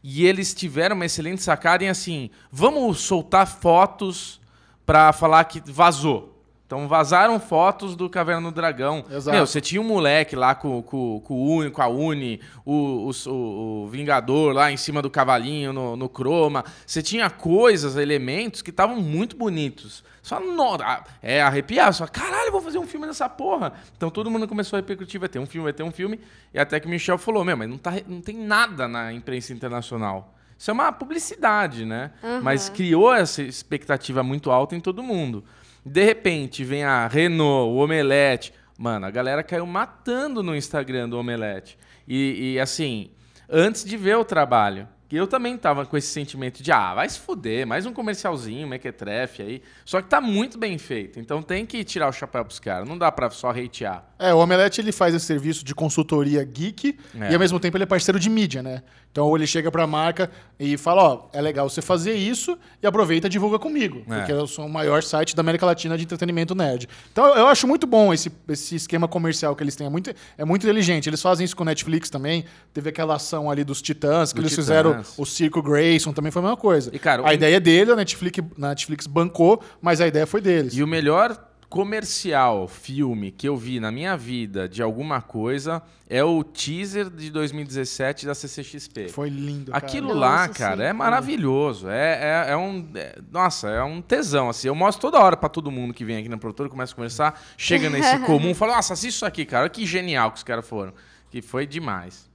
E 0.04 0.26
eles 0.26 0.54
tiveram 0.54 0.96
uma 0.96 1.06
excelente 1.06 1.42
sacada 1.44 1.84
em 1.84 1.90
assim, 1.90 2.30
vamos 2.52 3.00
soltar 3.02 3.46
fotos 3.48 4.40
pra 4.86 5.12
falar 5.12 5.44
que 5.46 5.62
vazou. 5.66 6.36
Então 6.66 6.88
vazaram 6.88 7.40
fotos 7.40 7.96
do 7.96 8.08
Caverna 8.08 8.50
do 8.52 8.54
Dragão. 8.54 9.04
Exato. 9.12 9.36
Meu, 9.36 9.46
você 9.48 9.60
tinha 9.60 9.82
um 9.82 9.84
moleque 9.84 10.36
lá 10.36 10.54
com, 10.54 10.84
com, 10.84 11.20
com, 11.26 11.34
o 11.34 11.56
Uni, 11.58 11.72
com 11.72 11.82
a 11.82 11.88
Uni, 11.88 12.40
o, 12.64 13.10
o, 13.10 13.30
o- 13.32 13.84
o 13.86 13.88
Vingador 13.88 14.54
lá 14.54 14.72
em 14.72 14.78
cima 14.78 15.02
do 15.02 15.10
cavalinho 15.10 15.74
no, 15.74 15.96
no 15.96 16.08
croma. 16.08 16.64
Você 16.86 17.02
tinha 17.02 17.28
coisas, 17.28 17.96
elementos 17.98 18.62
que 18.62 18.70
estavam 18.70 18.98
muito 19.02 19.36
bonitos. 19.36 20.04
Só 20.30 20.40
no, 20.40 20.76
ah, 20.76 21.04
é 21.24 21.42
arrepiar, 21.42 21.92
só 21.92 22.06
caralho, 22.06 22.52
vou 22.52 22.62
fazer 22.62 22.78
um 22.78 22.86
filme 22.86 23.08
dessa 23.08 23.28
porra. 23.28 23.74
Então 23.98 24.12
todo 24.12 24.30
mundo 24.30 24.48
começou 24.48 24.78
a 24.78 24.80
repercutir, 24.80 25.20
vai 25.20 25.28
ter 25.28 25.40
um 25.40 25.46
filme, 25.48 25.64
vai 25.64 25.74
ter 25.74 25.82
um 25.82 25.90
filme. 25.90 26.20
E 26.54 26.60
até 26.60 26.80
que 26.80 26.86
o 26.86 26.90
Michel 26.90 27.18
falou, 27.18 27.44
meu, 27.44 27.58
mas 27.58 27.68
não, 27.68 27.80
tá, 27.80 27.94
não 28.08 28.22
tem 28.22 28.38
nada 28.38 28.88
na 28.88 29.12
imprensa 29.12 29.54
internacional. 29.54 30.36
Isso 30.56 30.70
é 30.70 30.74
uma 30.76 30.92
publicidade, 30.92 31.84
né? 31.84 32.12
Aham. 32.24 32.42
Mas 32.44 32.70
criou 32.70 33.12
essa 33.12 33.42
expectativa 33.42 34.22
muito 34.22 34.52
alta 34.52 34.76
em 34.76 34.80
todo 34.80 35.02
mundo. 35.02 35.44
De 35.84 36.06
repente 36.06 36.64
vem 36.64 36.84
a 36.84 37.08
Renault, 37.08 37.74
o 37.74 37.78
Omelete. 37.78 38.54
Mano, 38.78 39.08
a 39.08 39.10
galera 39.10 39.42
caiu 39.42 39.66
matando 39.66 40.44
no 40.44 40.56
Instagram 40.56 41.10
do 41.10 41.18
Omelete. 41.18 41.76
E, 42.08 42.54
e, 42.54 42.60
assim, 42.60 43.10
antes 43.50 43.84
de 43.84 43.98
ver 43.98 44.18
o 44.18 44.24
trabalho. 44.24 44.88
Que 45.10 45.16
Eu 45.16 45.26
também 45.26 45.58
tava 45.58 45.86
com 45.88 45.98
esse 45.98 46.08
sentimento 46.08 46.62
de, 46.62 46.72
ah, 46.72 46.94
vai 46.94 47.10
se 47.10 47.20
fuder, 47.20 47.66
mais 47.66 47.84
um 47.88 47.92
comercialzinho, 47.92 48.68
mequetrefe 48.68 49.42
aí. 49.42 49.62
Só 49.84 50.02
que 50.04 50.08
tá 50.08 50.22
muito 50.22 50.56
bem 50.58 50.78
feito. 50.78 51.20
Então 51.20 51.42
tem 51.42 51.66
que 51.66 51.84
tirar 51.84 52.08
o 52.08 52.12
chapéu 52.14 52.46
pros 52.46 52.60
caras. 52.60 52.88
Não 52.88 52.96
dá 52.96 53.12
pra 53.12 53.28
só 53.32 53.50
hatear. 53.50 54.06
É, 54.20 54.34
o 54.34 54.38
Omelete 54.38 54.80
ele 54.82 54.92
faz 54.92 55.16
esse 55.16 55.26
serviço 55.26 55.66
de 55.66 55.74
consultoria 55.74 56.44
geek 56.44 56.96
É. 57.20 57.32
e 57.32 57.34
ao 57.34 57.40
mesmo 57.40 57.60
tempo 57.60 57.76
ele 57.76 57.84
é 57.86 57.88
parceiro 57.88 58.20
de 58.20 58.30
mídia, 58.30 58.62
né? 58.62 58.84
Então 59.12 59.36
ele 59.36 59.48
chega 59.48 59.72
pra 59.72 59.88
marca 59.88 60.30
e 60.60 60.78
fala, 60.78 61.02
ó, 61.02 61.30
é 61.34 61.42
legal 61.42 61.68
você 61.68 61.82
fazer 61.82 62.14
isso 62.14 62.56
e 62.84 62.86
aproveita 62.86 63.26
e 63.26 63.30
divulga 63.30 63.58
comigo, 63.58 64.04
É. 64.08 64.18
porque 64.18 64.32
eu 64.32 64.46
sou 64.46 64.68
o 64.68 64.70
maior 64.70 65.02
site 65.02 65.36
da 65.36 65.40
América 65.42 65.66
Latina 65.66 65.98
de 65.98 66.04
entretenimento 66.04 66.54
nerd. 66.54 66.88
Então 67.12 67.26
eu 67.36 67.48
acho 67.48 67.66
muito 67.68 67.88
bom 67.88 68.14
esse, 68.14 68.32
esse 68.48 68.76
esquema 68.76 69.08
comercial 69.08 69.56
que 69.56 69.64
eles 69.64 69.76
têm, 69.76 69.88
é 69.88 69.90
muito, 69.90 70.14
é 70.38 70.46
muito 70.46 70.62
inteligente. 70.64 71.10
Eles 71.10 71.22
fazem 71.24 71.44
isso 71.44 71.56
com 71.56 71.64
o 71.64 71.66
Netflix 71.66 72.08
também, 72.12 72.46
teve 72.72 72.90
aquela 72.90 73.16
ação 73.16 73.50
ali 73.50 73.64
dos 73.64 73.82
Titãs, 73.82 74.32
que 74.32 74.36
Do 74.40 74.44
eles 74.44 74.52
Titãs. 74.52 74.66
fizeram 74.66 74.99
o 75.18 75.26
Circo 75.26 75.62
Grayson, 75.62 76.12
também 76.14 76.32
foi 76.32 76.42
a 76.42 76.44
mesma 76.44 76.58
coisa. 76.58 76.90
E, 76.94 77.00
cara, 77.00 77.22
a 77.24 77.30
o- 77.30 77.34
ideia 77.34 77.58
é 77.58 77.60
dele, 77.60 77.92
a 77.92 77.96
Netflix, 77.96 78.40
a 78.40 78.68
Netflix 78.70 79.08
bancou, 79.08 79.62
mas 79.82 80.00
a 80.02 80.08
ideia 80.08 80.26
foi 80.28 80.42
deles. 80.42 80.74
E 80.76 80.84
o 80.84 80.88
melhor 80.88 81.46
comercial, 81.70 82.68
filme 82.68 83.32
que 83.32 83.48
eu 83.48 83.56
vi 83.56 83.80
na 83.80 83.92
minha 83.92 84.18
vida 84.18 84.68
de 84.68 84.82
alguma 84.82 85.22
coisa 85.22 85.82
é 86.10 86.24
o 86.24 86.44
teaser 86.44 87.10
de 87.10 87.30
2017 87.30 88.26
da 88.26 88.34
CCXP. 88.36 89.10
Foi 89.10 89.30
lindo, 89.30 89.72
cara. 89.72 89.86
Aquilo 89.86 90.08
Nossa, 90.10 90.20
lá, 90.20 90.48
sim. 90.48 90.54
cara, 90.54 90.84
é 90.84 90.94
maravilhoso. 90.94 91.88
É, 91.90 92.46
é, 92.48 92.52
é 92.52 92.58
um. 92.58 92.88
é- 92.96 93.16
nossa, 93.32 93.70
é 93.70 93.84
um 93.84 94.02
tesão. 94.02 94.50
Assim. 94.50 94.68
Eu 94.68 94.76
mostro 94.76 95.02
toda 95.02 95.20
hora 95.24 95.38
pra 95.38 95.48
todo 95.50 95.72
mundo 95.72 95.94
que 95.94 96.04
vem 96.06 96.18
aqui 96.18 96.30
na 96.30 96.38
produtora, 96.38 96.70
começa 96.70 96.94
a 96.94 96.96
conversar, 96.96 97.42
chega 97.58 97.90
nesse 97.90 98.18
comum, 98.26 98.54
fala, 98.54 98.76
nossa, 98.76 98.94
assiste 98.94 99.16
isso 99.16 99.26
aqui, 99.26 99.46
cara. 99.46 99.64
Olha 99.64 99.70
que 99.70 99.86
genial 99.86 100.32
que 100.32 100.38
os 100.38 100.44
caras 100.44 100.68
foram. 100.68 100.94
Que 101.32 101.42
foi 101.42 101.66
demais. 101.68 102.29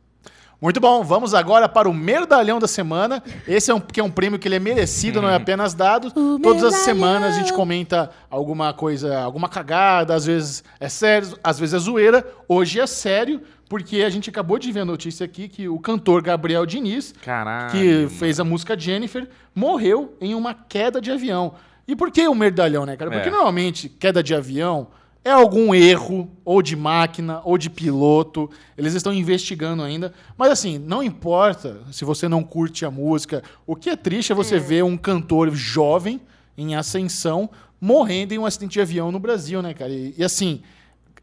Muito 0.61 0.81
bom, 0.81 1.03
vamos 1.05 1.35
agora 1.35 1.69
para 1.69 1.89
o 1.89 1.93
merdalhão 1.93 2.59
da 2.59 2.67
semana. 2.67 3.23
Esse 3.47 3.71
é 3.71 3.75
um, 3.75 3.81
que 3.81 4.01
é 4.01 4.05
um 4.05 4.11
prêmio 4.11 4.39
que 4.39 4.49
ele 4.49 4.55
é 4.55 4.59
merecido, 4.59 5.21
não 5.21 5.29
é 5.29 5.35
apenas 5.35 5.75
dado. 5.75 6.11
Todas 6.43 6.65
as 6.65 6.77
semanas 6.77 7.35
a 7.35 7.39
gente 7.39 7.53
comenta 7.53 8.11
alguma 8.31 8.73
coisa, 8.73 9.19
alguma 9.21 9.49
cagada, 9.49 10.15
às 10.15 10.25
vezes 10.25 10.65
é 10.81 10.89
sério, 10.89 11.37
às 11.45 11.59
vezes 11.59 11.75
é 11.75 11.79
zoeira. 11.79 12.27
Hoje 12.49 12.81
é 12.81 12.87
sério, 12.87 13.43
porque 13.69 14.03
a 14.03 14.09
gente 14.09 14.31
acabou 14.31 14.59
de 14.59 14.73
ver 14.73 14.81
a 14.81 14.85
notícia 14.87 15.25
aqui 15.27 15.49
que 15.49 15.69
o 15.69 15.79
cantor 15.79 16.23
Gabriel 16.23 16.65
Diniz, 16.65 17.13
Caralho. 17.23 17.71
que 17.71 18.09
fez 18.17 18.41
a 18.41 18.45
música 18.45 18.79
Jennifer, 18.79 19.29
morreu 19.55 20.17
em 20.21 20.35
uma 20.35 20.55
queda 20.55 20.99
de 21.01 21.11
avião. 21.11 21.55
E 21.87 21.95
por 21.95 22.11
que 22.11 22.27
o 22.27 22.35
merdalhão, 22.35 22.87
né, 22.87 22.97
cara? 22.97 23.11
Porque 23.11 23.29
É. 23.29 23.33
normalmente 23.33 23.89
queda 23.91 24.23
de 24.23 24.35
avião 24.35 24.87
é 25.25 25.31
algum 25.31 25.75
erro, 25.75 26.29
ou 26.45 26.61
de 26.61 26.77
máquina, 26.77 27.41
ou 27.45 27.57
de 27.57 27.71
piloto. 27.71 28.51
Eles 28.77 28.93
estão 28.95 29.13
investigando 29.13 29.83
ainda. 29.83 30.13
Mas 30.37 30.51
assim, 30.53 30.79
não 30.79 31.03
importa 31.03 31.81
se 31.91 32.05
você 32.05 32.29
não 32.29 32.45
curte 32.45 32.85
a 32.85 32.91
música. 32.91 33.43
O 33.67 33.75
que 33.75 33.89
é 33.89 33.97
triste 33.97 34.33
é 34.33 34.35
você 34.35 34.59
ver 34.59 34.85
um 34.85 34.97
cantor 34.99 35.51
jovem, 35.55 36.21
em 36.57 36.77
ascensão, 36.77 37.49
morrendo 37.81 38.33
em 38.35 38.39
um 38.39 38.47
acidente 38.47 38.75
de 38.75 38.81
avião 38.81 39.11
no 39.11 39.19
Brasil, 39.19 39.61
né, 39.63 39.73
cara? 39.75 39.91
E, 39.91 40.15
e, 40.17 40.23
assim, 40.23 40.63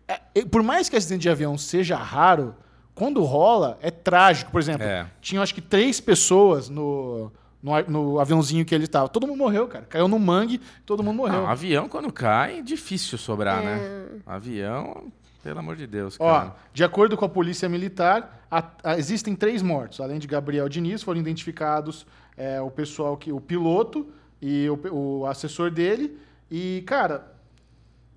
é- 0.08 0.20
e 0.36 0.46
por 0.46 0.62
mais 0.64 0.90
que 0.90 0.96
acidente 0.96 1.22
de 1.22 1.30
avião 1.30 1.58
seja 1.58 1.96
raro, 1.96 2.56
quando 2.96 3.24
rola, 3.24 3.78
é 3.82 3.90
trágico. 3.92 4.52
Por 4.52 4.60
exemplo, 4.60 4.84
É. 4.86 5.06
tinha 5.22 5.42
acho 5.42 5.54
que 5.56 5.62
três 5.62 6.02
pessoas 6.02 6.70
no, 6.70 7.32
no, 7.62 7.82
no 7.90 8.20
aviãozinho 8.20 8.66
que 8.66 8.74
ele 8.74 8.86
estava. 8.86 9.08
Todo 9.10 9.28
mundo 9.28 9.38
morreu, 9.38 9.68
cara. 9.68 9.86
Caiu 9.86 10.08
no 10.08 10.18
mangue, 10.20 10.60
todo 10.86 11.04
mundo 11.04 11.18
morreu. 11.18 11.42
Não, 11.42 11.48
avião, 11.50 11.88
quando 11.88 12.12
cai, 12.12 12.60
é 12.60 12.62
difícil 12.62 13.18
sobrar, 13.18 13.62
É. 13.62 13.66
né? 13.66 14.08
Avião, 14.26 15.12
pelo 15.44 15.60
amor 15.60 15.76
de 15.76 15.86
Deus, 15.88 16.16
Ó, 16.20 16.32
cara. 16.40 16.56
de 16.74 16.84
acordo 16.84 17.16
com 17.18 17.26
a 17.26 17.30
polícia 17.30 17.68
militar, 17.70 18.46
a- 18.50 18.64
a- 18.84 18.98
existem 18.98 19.36
três 19.36 19.62
mortos. 19.62 20.00
Além 20.00 20.20
de 20.20 20.28
Gabriel 20.28 20.68
Diniz, 20.70 21.02
foram 21.04 21.20
identificados 21.20 22.06
é, 22.38 22.60
o 22.62 22.72
pessoal 22.72 23.16
que, 23.18 23.32
o 23.32 23.40
piloto 23.42 24.08
e 24.42 24.68
o, 24.70 25.20
o 25.22 25.26
assessor 25.28 25.70
dele. 25.70 26.18
E, 26.50 26.84
cara, 26.88 27.28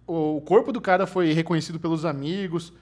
o, 0.06 0.36
o 0.36 0.40
corpo 0.40 0.72
do 0.72 0.80
cara 0.80 1.06
foi 1.06 1.32
reconhecido 1.32 1.78
pelos 1.80 2.04
amigos. 2.04 2.72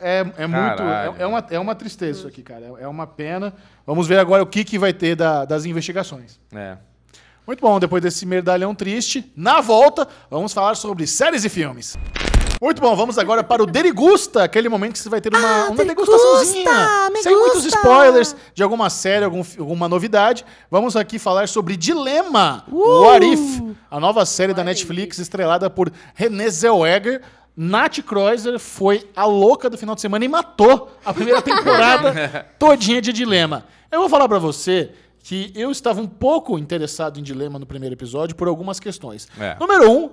É, 0.00 0.26
é 0.36 0.46
muito. 0.46 0.82
É, 0.82 1.14
é 1.22 1.26
uma, 1.26 1.46
é 1.50 1.58
uma 1.58 1.74
tristeza 1.74 2.18
isso 2.20 2.28
aqui, 2.28 2.42
cara. 2.42 2.64
É, 2.80 2.84
é 2.84 2.88
uma 2.88 3.06
pena. 3.06 3.52
Vamos 3.86 4.06
ver 4.06 4.18
agora 4.18 4.42
o 4.42 4.46
que, 4.46 4.64
que 4.64 4.78
vai 4.78 4.92
ter 4.92 5.14
da- 5.16 5.44
das 5.44 5.64
investigações. 5.64 6.38
É. 6.54 6.76
Muito 7.46 7.60
bom, 7.60 7.80
depois 7.80 8.02
desse 8.02 8.26
merdalhão 8.26 8.74
triste, 8.74 9.32
na 9.34 9.60
volta, 9.62 10.06
vamos 10.30 10.52
falar 10.52 10.74
sobre 10.74 11.06
séries 11.06 11.44
e 11.46 11.48
filmes. 11.48 11.96
Muito 12.60 12.82
bom, 12.82 12.94
vamos 12.96 13.16
agora 13.18 13.42
para 13.44 13.62
o 13.62 13.66
Derigusta, 13.66 14.42
aquele 14.42 14.68
momento 14.68 14.94
que 14.94 14.98
você 14.98 15.08
vai 15.08 15.20
ter 15.20 15.34
uma, 15.34 15.66
uma 15.70 15.84
degustaçãozinha. 15.84 17.08
me 17.10 17.22
sem 17.22 17.34
muitos 17.34 17.62
gusta. 17.62 17.78
spoilers 17.78 18.36
de 18.52 18.62
alguma 18.64 18.90
série, 18.90 19.24
algum, 19.24 19.42
alguma 19.58 19.88
novidade. 19.88 20.44
Vamos 20.70 20.96
aqui 20.96 21.18
falar 21.18 21.48
sobre 21.48 21.76
Dilema, 21.76 22.64
What 22.70 23.24
If, 23.24 23.62
a 23.90 23.98
nova 24.00 24.26
série 24.26 24.52
da 24.52 24.64
Netflix 24.64 25.18
estrelada 25.18 25.70
por 25.70 25.90
René 26.14 26.50
Zellweger. 26.50 27.22
Nath 27.60 27.98
Kreuzer 28.02 28.56
foi 28.60 29.10
a 29.16 29.24
louca 29.24 29.68
do 29.68 29.76
final 29.76 29.96
de 29.96 30.00
semana 30.00 30.24
e 30.24 30.28
matou 30.28 30.92
a 31.04 31.12
primeira 31.12 31.42
temporada 31.42 32.46
todinha 32.56 33.02
de 33.02 33.12
Dilema. 33.12 33.64
Eu 33.90 33.98
vou 33.98 34.08
falar 34.08 34.28
pra 34.28 34.38
você 34.38 34.92
que 35.24 35.50
eu 35.56 35.68
estava 35.72 36.00
um 36.00 36.06
pouco 36.06 36.56
interessado 36.56 37.18
em 37.18 37.22
Dilema 37.22 37.58
no 37.58 37.66
primeiro 37.66 37.96
episódio 37.96 38.36
por 38.36 38.46
algumas 38.46 38.78
questões. 38.78 39.26
É. 39.36 39.56
Número 39.58 39.90
um, 39.90 40.10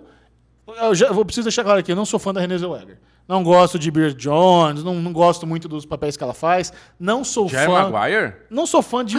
eu, 0.68 0.96
já, 0.96 1.06
eu 1.06 1.24
preciso 1.24 1.46
deixar 1.46 1.64
claro 1.64 1.80
aqui, 1.82 1.92
eu 1.92 1.96
não 1.96 2.04
sou 2.04 2.20
fã 2.20 2.34
da 2.34 2.42
Renée 2.42 2.58
Zellweger. 2.58 2.98
Não 3.28 3.44
gosto 3.44 3.80
de 3.80 3.90
Beer 3.90 4.14
Jones, 4.14 4.84
não, 4.84 4.96
não 4.96 5.12
gosto 5.12 5.48
muito 5.48 5.68
dos 5.68 5.86
papéis 5.86 6.16
que 6.16 6.24
ela 6.24 6.34
faz. 6.34 6.72
Não 7.00 7.24
sou 7.24 7.50
Jerry 7.50 7.66
fã. 7.66 7.90
Maguire? 7.90 8.34
Não 8.52 8.68
sou 8.68 8.82
fã 8.84 9.04
de, 9.04 9.18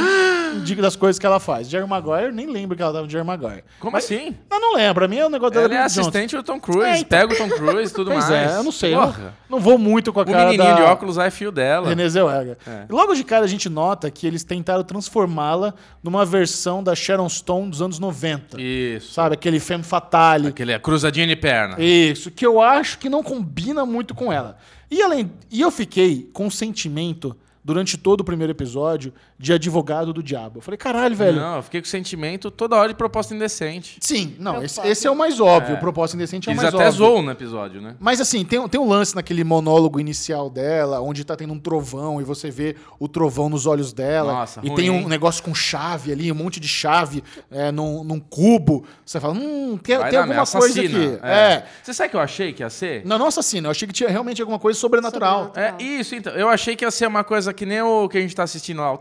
de- 0.65 0.75
das 0.77 0.95
coisas 0.95 1.19
que 1.19 1.27
ela 1.27 1.41
faz. 1.41 1.69
Jerry 1.69 1.89
Maguire, 1.89 2.31
nem 2.33 2.47
lembro 2.47 2.77
que 2.77 2.83
ela 2.83 2.93
tava 2.93 3.07
de 3.07 3.13
Jerry 3.13 3.27
Maguire. 3.27 3.65
Como 3.81 3.93
Mas- 3.93 4.05
assim? 4.05 4.35
Eu 4.51 4.61
não 4.61 4.75
lembro. 4.77 4.95
Pra 4.95 5.09
mim 5.09 5.17
é 5.19 5.27
o 5.27 5.29
negócio 5.29 5.55
dela 5.55 5.65
Ela 5.67 5.75
é 5.75 5.79
Beer 5.79 5.89
Jones. 5.89 5.99
assistente 5.99 6.37
do 6.37 6.43
Tom 6.45 6.61
Cruise, 6.61 6.87
É, 6.89 6.99
então. 6.99 7.19
pega 7.19 7.35
o 7.35 7.37
Tom 7.37 7.49
Cruise 7.57 7.91
e 7.91 7.95
tudo 7.95 8.11
Pois 8.13 8.29
mais. 8.31 8.53
é, 8.53 8.57
eu 8.59 8.63
não 8.63 8.71
sei. 8.73 8.95
Eu 8.95 9.13
não, 9.51 9.59
vou 9.59 9.77
muito 9.77 10.13
com 10.13 10.21
a 10.21 10.23
O 10.23 10.27
cara 10.27 10.45
menininho 10.51 10.69
da... 10.71 10.77
de 10.77 10.83
óculos 10.83 11.19
é 11.19 11.29
fio 11.31 11.51
dela. 11.51 11.89
Renée 11.89 12.09
Zellweger. 12.09 12.57
É. 12.67 12.85
Logo 12.89 13.13
de 13.15 13.25
cara 13.25 13.45
a 13.45 13.49
gente 13.49 13.69
nota 13.69 14.09
que 14.11 14.25
eles 14.27 14.45
tentaram 14.45 14.85
transformá-la 14.85 15.75
numa 16.03 16.25
versão 16.25 16.83
da 16.83 16.95
Sharon 16.95 17.29
Stone 17.29 17.71
dos 17.71 17.83
anos 17.83 17.99
90. 17.99 18.61
Isso. 18.61 19.13
Sabe? 19.13 19.35
Aquele 19.35 19.59
femme 19.59 19.83
fatale. 19.83 20.49
Aquele 20.49 20.71
é 20.73 20.79
cruzadinha 20.79 21.27
de 21.27 21.35
perna. 21.37 21.75
Isso, 21.83 22.31
que 22.31 22.47
eu 22.47 22.61
acho 22.63 22.99
que 22.99 23.09
não 23.09 23.23
combina 23.23 23.85
muito 23.85 23.96
com 24.15 24.33
ela. 24.33 24.59
E 24.91 25.03
além, 25.03 25.33
e 25.51 25.61
eu 25.61 25.71
fiquei 25.71 26.29
com 26.33 26.51
sentimento 26.51 27.37
durante 27.65 27.97
todo 27.97 28.21
o 28.21 28.25
primeiro 28.25 28.53
episódio 28.53 29.13
de 29.39 29.53
advogado 29.53 30.13
do 30.13 30.23
diabo. 30.23 30.59
Eu 30.59 30.63
falei, 30.63 30.79
caralho, 30.79 31.15
velho. 31.15 31.41
Não, 31.41 31.57
eu 31.57 31.63
fiquei 31.63 31.81
com 31.81 31.87
sentimento 31.87 32.51
toda 32.51 32.77
hora 32.77 32.89
de 32.89 32.95
proposta 32.95 33.35
indecente. 33.35 33.99
Sim, 34.01 34.35
não, 34.39 34.63
esse, 34.63 34.75
Proposta. 34.75 34.89
esse 34.89 35.07
é 35.07 35.11
o 35.11 35.17
mais 35.17 35.41
óbvio. 35.41 35.75
É. 35.75 35.77
O 35.77 35.81
propósito 35.81 36.17
indecente 36.17 36.49
é 36.49 36.51
o 36.51 36.53
Eles 36.53 36.63
mais 36.63 36.75
até 36.75 36.87
óbvio. 36.87 36.99
zoam 36.99 37.23
no 37.23 37.31
episódio, 37.31 37.81
né? 37.81 37.97
Mas 38.01 38.21
assim, 38.21 38.45
tem, 38.45 38.67
tem 38.69 38.81
um 38.81 38.89
lance 38.89 39.15
naquele 39.15 39.45
monólogo 39.45 40.01
inicial 40.01 40.49
dela, 40.49 41.01
onde 41.01 41.25
tá 41.25 41.37
tendo 41.37 41.53
um 41.53 41.59
trovão 41.59 42.21
e 42.21 42.25
você 42.25 42.51
vê 42.51 42.77
o 42.99 43.07
trovão 43.09 43.49
nos 43.49 43.67
olhos 43.67 43.93
dela. 43.93 44.33
Nossa, 44.33 44.61
e 44.63 44.69
ruim, 44.69 44.77
tem 44.77 44.91
um 44.91 45.01
hein? 45.01 45.09
negócio 45.09 45.43
com 45.43 45.55
chave 45.55 46.13
ali, 46.13 46.33
um 46.33 46.35
monte 46.35 46.59
de 46.59 46.69
chave 46.69 47.23
é, 47.51 47.71
num, 47.71 48.03
num 48.03 48.19
cubo. 48.19 48.85
Você 49.05 49.21
fala, 49.21 49.35
hum, 49.35 49.79
tem, 49.83 49.97
tem 49.97 50.19
alguma 50.19 50.27
merda, 50.27 50.59
coisa 50.59 50.81
aqui. 50.81 51.19
É. 51.23 51.65
Você 51.83 51.93
sabe 51.93 52.09
o 52.09 52.11
que 52.11 52.17
eu 52.17 52.21
achei 52.21 52.53
que 52.53 52.63
ia 52.63 52.71
ser? 52.71 53.05
Não, 53.05 53.19
não 53.19 53.27
assassino. 53.27 53.67
Eu 53.67 53.71
achei 53.71 53.87
que 53.87 53.95
tinha 53.95 54.09
realmente 54.09 54.41
alguma 54.41 54.59
coisa 54.59 54.79
sobrenatural. 54.79 55.47
Sobrenatural. 55.47 55.81
É 55.81 55.83
isso, 55.83 56.15
então. 56.15 56.33
Eu 56.33 56.49
achei 56.49 56.75
que 56.75 56.85
ia 56.85 56.91
ser 56.91 57.07
uma 57.07 57.23
coisa 57.23 57.53
que 57.53 57.67
nem 57.67 57.83
o 57.83 58.09
que 58.09 58.19
a 58.19 58.21
gente 58.21 58.35
tá 58.35 58.43
assistindo 58.43 58.81
lá. 58.81 58.93
o 58.93 58.99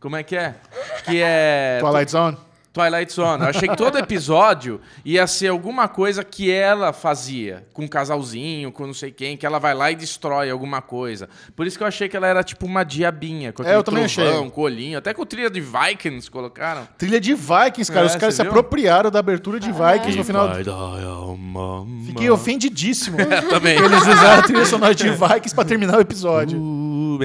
Como 0.00 0.16
é 0.16 0.22
que 0.22 0.36
é? 0.36 0.54
Que 1.04 1.22
é. 1.22 1.78
Twilight 1.80 2.10
Zone. 2.10 2.36
Twilight 2.74 3.12
Zone. 3.12 3.44
Eu 3.44 3.50
achei 3.50 3.68
que 3.68 3.76
todo 3.76 3.96
episódio 3.96 4.80
ia 5.04 5.28
ser 5.28 5.46
alguma 5.46 5.86
coisa 5.86 6.24
que 6.24 6.50
ela 6.50 6.92
fazia, 6.92 7.64
com 7.72 7.84
um 7.84 7.88
casalzinho, 7.88 8.72
com 8.72 8.84
não 8.84 8.92
sei 8.92 9.12
quem, 9.12 9.36
que 9.36 9.46
ela 9.46 9.60
vai 9.60 9.72
lá 9.74 9.92
e 9.92 9.94
destrói 9.94 10.50
alguma 10.50 10.82
coisa. 10.82 11.28
Por 11.54 11.68
isso 11.68 11.78
que 11.78 11.84
eu 11.84 11.86
achei 11.86 12.08
que 12.08 12.16
ela 12.16 12.26
era 12.26 12.42
tipo 12.42 12.66
uma 12.66 12.82
diabinha, 12.82 13.52
com 13.52 13.62
É, 13.62 13.66
aquele 13.66 13.78
eu 13.78 13.84
também 13.84 14.06
trovão, 14.08 14.38
achei. 14.40 14.50
com 14.50 14.60
olhinho, 14.60 14.98
até 14.98 15.14
com 15.14 15.24
trilha 15.24 15.48
de 15.48 15.60
Vikings 15.60 16.28
colocaram. 16.28 16.88
Trilha 16.98 17.20
de 17.20 17.32
Vikings, 17.32 17.92
cara. 17.92 18.06
É, 18.06 18.10
Os 18.10 18.16
caras 18.16 18.34
se 18.34 18.42
viu? 18.42 18.50
apropriaram 18.50 19.08
da 19.08 19.20
abertura 19.20 19.60
de 19.60 19.70
Vikings 19.70 20.18
no 20.18 20.24
final. 20.24 20.48
Fiquei 22.06 22.28
ofendidíssimo. 22.28 23.18
Também. 23.48 23.76
Eles 23.78 24.02
usaram 24.02 24.40
a 24.40 24.42
trilha 24.42 24.66
sonora 24.66 24.94
de 24.94 25.08
Vikings 25.10 25.54
pra 25.54 25.64
terminar 25.64 25.98
o 25.98 26.00
episódio. 26.00 26.58
Uh. 26.60 27.18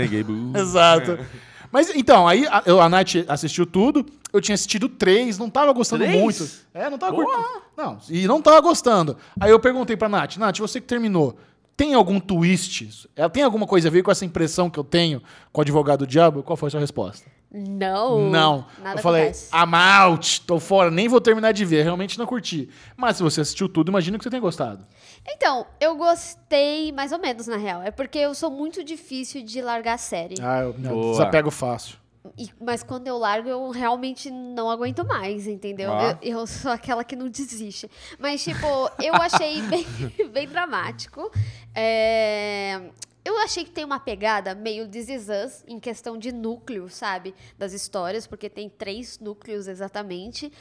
Exato. 0.56 1.18
Mas 1.72 1.90
então, 1.96 2.28
aí 2.28 2.48
a, 2.48 2.64
a 2.84 2.90
Nath 2.90 3.16
assistiu 3.28 3.66
tudo, 3.66 4.06
eu 4.32 4.42
tinha 4.42 4.54
assistido 4.54 4.88
três, 4.88 5.38
não 5.38 5.50
tava 5.50 5.72
gostando 5.74 6.04
Três? 6.04 6.20
muito. 6.20 6.50
É, 6.74 6.90
não 6.90 6.98
tava 6.98 7.16
curtindo. 7.16 7.48
Não, 7.76 7.98
e 8.10 8.28
não 8.28 8.42
tava 8.42 8.62
gostando. 8.62 9.18
Aí 9.40 9.50
eu 9.52 9.60
perguntei 9.60 9.98
pra 9.98 10.10
Nath, 10.10 10.38
Nath, 10.38 10.60
você 10.60 10.80
que 10.80 10.88
terminou, 10.88 11.38
tem 11.76 11.94
algum 11.94 12.20
twist? 12.20 13.10
Ela 13.16 13.30
tem 13.30 13.42
alguma 13.42 13.66
coisa 13.66 13.88
a 13.88 13.92
ver 13.92 14.04
com 14.04 14.12
essa 14.12 14.26
impressão 14.26 14.70
que 14.70 14.78
eu 14.78 14.84
tenho 14.84 15.22
com 15.52 15.62
o 15.62 15.64
advogado 15.64 16.00
do 16.00 16.08
diabo? 16.08 16.44
Qual 16.44 16.58
foi 16.58 16.68
a 16.68 16.72
sua 16.72 16.80
resposta? 16.80 17.26
Não. 17.52 18.30
Não. 18.30 18.66
Nada 18.84 19.00
eu 19.00 19.02
falei, 19.02 19.24
acontece. 19.24 19.50
I'm 19.56 19.74
out, 19.74 20.42
tô 20.42 20.60
fora, 20.60 20.92
nem 20.92 21.08
vou 21.08 21.20
terminar 21.20 21.52
de 21.52 21.66
ver, 21.66 21.84
realmente 21.84 22.20
não 22.20 22.26
curti. 22.28 22.70
Mas 22.96 23.18
se 23.18 23.24
você 23.24 23.42
assistiu 23.42 23.68
tudo, 23.68 23.90
imagino 23.90 24.18
que 24.18 24.24
você 24.24 24.30
tenha 24.30 24.42
gostado. 24.42 24.86
Então, 25.28 25.66
eu 25.80 25.96
gostei 25.96 26.92
mais 26.92 27.12
ou 27.12 27.18
menos, 27.20 27.48
na 27.48 27.58
real. 27.58 27.82
É 27.82 27.92
porque 27.92 28.20
eu 28.20 28.36
sou 28.36 28.52
muito 28.52 28.84
difícil 28.84 29.44
de 29.44 29.62
largar 29.62 29.94
a 29.94 29.98
série. 29.98 30.36
Ah, 30.42 30.62
eu 30.62 30.76
me 30.78 31.12
desapego 31.12 31.50
fácil. 31.50 31.98
E- 32.38 32.50
mas 32.60 32.84
quando 32.84 33.08
eu 33.08 33.18
largo, 33.18 33.48
eu 33.50 33.70
realmente 33.70 34.30
não 34.30 34.70
aguento 34.70 35.06
mais, 35.06 35.48
entendeu? 35.48 35.92
Ah. 35.92 36.18
Eu, 36.22 36.40
eu 36.40 36.48
sou 36.48 36.72
aquela 36.72 37.04
que 37.04 37.16
não 37.16 37.30
desiste. 37.30 37.90
Mas, 38.20 38.44
tipo, 38.44 38.66
eu 39.02 39.14
achei 39.16 39.62
bem, 39.68 39.86
bem 40.30 40.48
dramático. 40.48 41.32
É, 41.74 42.82
Eu 43.24 43.38
achei 43.40 43.64
que 43.64 43.72
tem 43.72 43.86
uma 43.86 44.00
pegada 44.00 44.54
meio 44.56 44.88
This 44.88 45.08
Is 45.10 45.28
Us 45.30 45.64
em 45.68 45.80
questão 45.80 46.18
de 46.18 46.32
núcleo, 46.32 46.90
sabe? 46.90 47.34
Das 47.58 47.74
histórias, 47.74 48.26
porque 48.28 48.50
tem 48.50 48.70
três 48.70 49.20
núcleos 49.20 49.68
exatamente. 49.68 50.52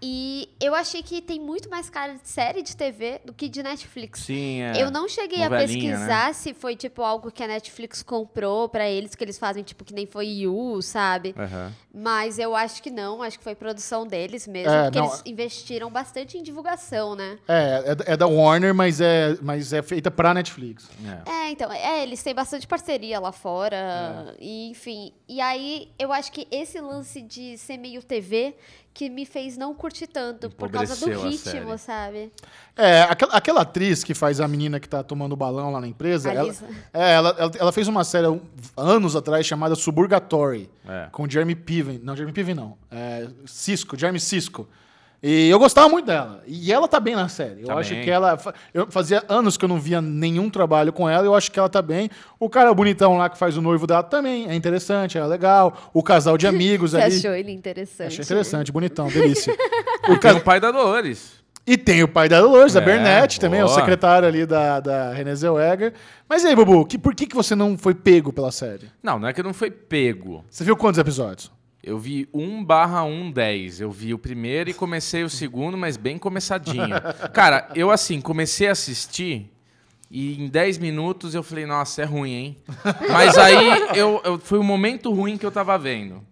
E 0.00 0.48
eu 0.60 0.74
achei 0.76 1.02
que 1.02 1.20
tem 1.20 1.40
muito 1.40 1.68
mais 1.68 1.90
cara 1.90 2.14
de 2.14 2.28
série 2.28 2.62
de 2.62 2.76
TV 2.76 3.20
do 3.24 3.32
que 3.32 3.48
de 3.48 3.62
Netflix. 3.64 4.20
Sim, 4.20 4.62
é. 4.62 4.80
Eu 4.80 4.92
não 4.92 5.08
cheguei 5.08 5.42
a 5.42 5.50
Novelinha, 5.50 5.90
pesquisar 5.96 6.34
se 6.34 6.54
foi, 6.54 6.76
tipo, 6.76 7.02
algo 7.02 7.32
que 7.32 7.42
a 7.42 7.48
Netflix 7.48 8.00
comprou 8.02 8.68
pra 8.68 8.88
eles, 8.88 9.16
que 9.16 9.24
eles 9.24 9.36
fazem, 9.38 9.64
tipo, 9.64 9.84
que 9.84 9.92
nem 9.92 10.06
foi 10.06 10.26
You, 10.28 10.80
sabe? 10.82 11.34
Aham. 11.36 11.72
Mas 11.92 12.38
eu 12.38 12.54
acho 12.54 12.80
que 12.80 12.90
não, 12.90 13.22
acho 13.22 13.38
que 13.38 13.42
foi 13.44 13.56
produção 13.56 14.06
deles 14.06 14.46
mesmo, 14.46 14.70
É, 14.72 14.84
porque 14.84 14.98
não, 15.00 15.06
eles 15.08 15.22
investiram 15.26 15.90
bastante 15.90 16.38
em 16.38 16.42
divulgação, 16.44 17.16
né? 17.16 17.36
É, 17.48 17.96
é, 18.06 18.12
é 18.12 18.16
da 18.16 18.26
Warner, 18.28 18.72
mas 18.72 19.00
é, 19.00 19.36
mas 19.42 19.72
é 19.72 19.82
feita 19.82 20.12
pra 20.12 20.32
Netflix. 20.32 20.88
É. 21.26 21.30
É, 21.30 21.50
então, 21.50 21.72
é, 21.72 22.04
eles 22.04 22.22
têm 22.22 22.34
bastante 22.34 22.68
parceria 22.68 23.18
lá 23.18 23.32
fora, 23.32 23.76
É. 23.76 24.36
e, 24.38 24.70
enfim. 24.70 25.12
E 25.28 25.40
aí, 25.40 25.90
eu 25.98 26.12
acho 26.12 26.30
que 26.30 26.46
esse 26.52 26.80
lance 26.80 27.20
de 27.20 27.58
ser 27.58 27.78
meio 27.78 28.00
TV 28.00 28.54
que 28.98 29.08
me 29.08 29.24
fez 29.24 29.56
não 29.56 29.72
curtir 29.76 30.08
tanto, 30.08 30.50
por 30.50 30.68
causa 30.68 30.96
do 30.96 31.20
ritmo, 31.20 31.78
sabe? 31.78 32.32
É, 32.76 33.02
aquela, 33.02 33.32
aquela 33.32 33.60
atriz 33.60 34.02
que 34.02 34.12
faz 34.12 34.40
a 34.40 34.48
menina 34.48 34.80
que 34.80 34.88
tá 34.88 35.04
tomando 35.04 35.36
balão 35.36 35.70
lá 35.70 35.80
na 35.80 35.86
empresa, 35.86 36.32
ela, 36.32 36.52
é, 36.92 37.12
ela, 37.12 37.36
ela, 37.38 37.52
ela 37.60 37.70
fez 37.72 37.86
uma 37.86 38.02
série 38.02 38.26
anos 38.76 39.14
atrás 39.14 39.46
chamada 39.46 39.76
Suburgatory, 39.76 40.68
É. 40.84 41.06
com 41.12 41.30
Jeremy 41.30 41.54
Piven. 41.54 42.00
Não, 42.02 42.16
Jeremy 42.16 42.32
Piven 42.32 42.56
não. 42.56 42.76
É, 42.90 43.28
Cisco, 43.46 43.96
Jeremy 43.96 44.18
Cisco. 44.18 44.68
E 45.20 45.48
eu 45.50 45.58
gostava 45.58 45.88
muito 45.88 46.06
dela. 46.06 46.42
E 46.46 46.72
ela 46.72 46.86
tá 46.86 47.00
bem 47.00 47.16
na 47.16 47.28
série. 47.28 47.62
Eu 47.62 47.66
Tá 47.66 47.74
acho 47.78 47.92
bem. 47.92 48.04
que 48.04 48.10
ela. 48.10 48.38
Eu 48.72 48.86
fazia 48.90 49.24
anos 49.28 49.56
que 49.56 49.64
eu 49.64 49.68
não 49.68 49.80
via 49.80 50.00
nenhum 50.00 50.48
trabalho 50.48 50.92
com 50.92 51.08
ela. 51.08 51.24
Eu 51.26 51.34
acho 51.34 51.50
que 51.50 51.58
ela 51.58 51.68
tá 51.68 51.82
bem. 51.82 52.08
O 52.38 52.48
cara 52.48 52.72
bonitão 52.72 53.16
lá 53.18 53.28
que 53.28 53.36
faz 53.36 53.56
o 53.56 53.60
noivo 53.62 53.84
dela 53.86 54.02
também 54.04 54.48
é 54.48 54.54
interessante, 54.54 55.18
é 55.18 55.26
legal. 55.26 55.90
O 55.92 56.02
casal 56.04 56.38
de 56.38 56.46
amigos 56.48 56.92
Você 56.92 56.98
ali. 57.00 57.16
achou 57.16 57.32
ele 57.34 57.50
interessante? 57.50 58.08
Achei 58.20 58.24
interessante, 58.24 58.70
bonitão, 58.70 59.08
delícia. 59.08 59.54
E 60.08 60.16
tem 60.18 60.32
o 60.32 60.40
pai 60.40 60.58
da 60.60 60.70
Dolores. 60.70 61.32
E 61.66 61.76
tem 61.76 62.02
o 62.02 62.08
pai 62.08 62.30
da 62.30 62.40
Dolores, 62.40 62.74
a 62.76 62.80
É, 62.80 62.84
Bernette 62.84 63.38
também, 63.38 63.60
é 63.60 63.64
o 63.64 63.68
secretário 63.68 64.26
ali 64.26 64.46
da, 64.46 64.80
da 64.80 65.12
Renée 65.12 65.34
Zellweger. 65.36 65.92
Mas 66.26 66.42
e 66.42 66.46
aí, 66.46 66.56
Bubu, 66.56 66.86
que, 66.86 66.96
por 66.96 67.14
que, 67.14 67.26
que 67.26 67.36
você 67.36 67.54
não 67.54 67.76
foi 67.76 67.94
pego 67.94 68.32
pela 68.32 68.50
série? 68.50 68.88
Não, 69.02 69.18
não 69.18 69.28
é 69.28 69.34
que 69.34 69.42
não 69.42 69.52
foi 69.52 69.70
pego. 69.70 70.42
Você 70.48 70.64
viu 70.64 70.74
quantos 70.78 70.98
episódios? 70.98 71.50
Eu 71.88 71.98
vi 71.98 72.28
1 72.34 72.62
barra 72.62 73.02
110. 73.04 73.80
Eu 73.80 73.90
vi 73.90 74.12
o 74.12 74.18
primeiro 74.18 74.68
e 74.68 74.74
comecei 74.74 75.24
o 75.24 75.30
segundo, 75.30 75.76
mas 75.78 75.96
bem 75.96 76.18
começadinho. 76.18 76.94
Cara, 77.32 77.66
eu 77.74 77.90
assim, 77.90 78.20
comecei 78.20 78.68
a 78.68 78.72
assistir 78.72 79.50
e 80.10 80.38
em 80.42 80.48
10 80.48 80.76
minutos 80.78 81.34
eu 81.34 81.42
falei, 81.42 81.64
nossa, 81.64 82.02
é 82.02 82.04
ruim, 82.04 82.32
hein? 82.32 82.56
Mas 83.10 83.36
aí 83.38 83.56
eu, 83.94 84.20
eu- 84.24 84.38
foi 84.38 84.58
o 84.58 84.62
momento 84.62 85.12
ruim 85.12 85.36
que 85.36 85.44
eu 85.44 85.50
tava 85.50 85.76
vendo. 85.78 86.22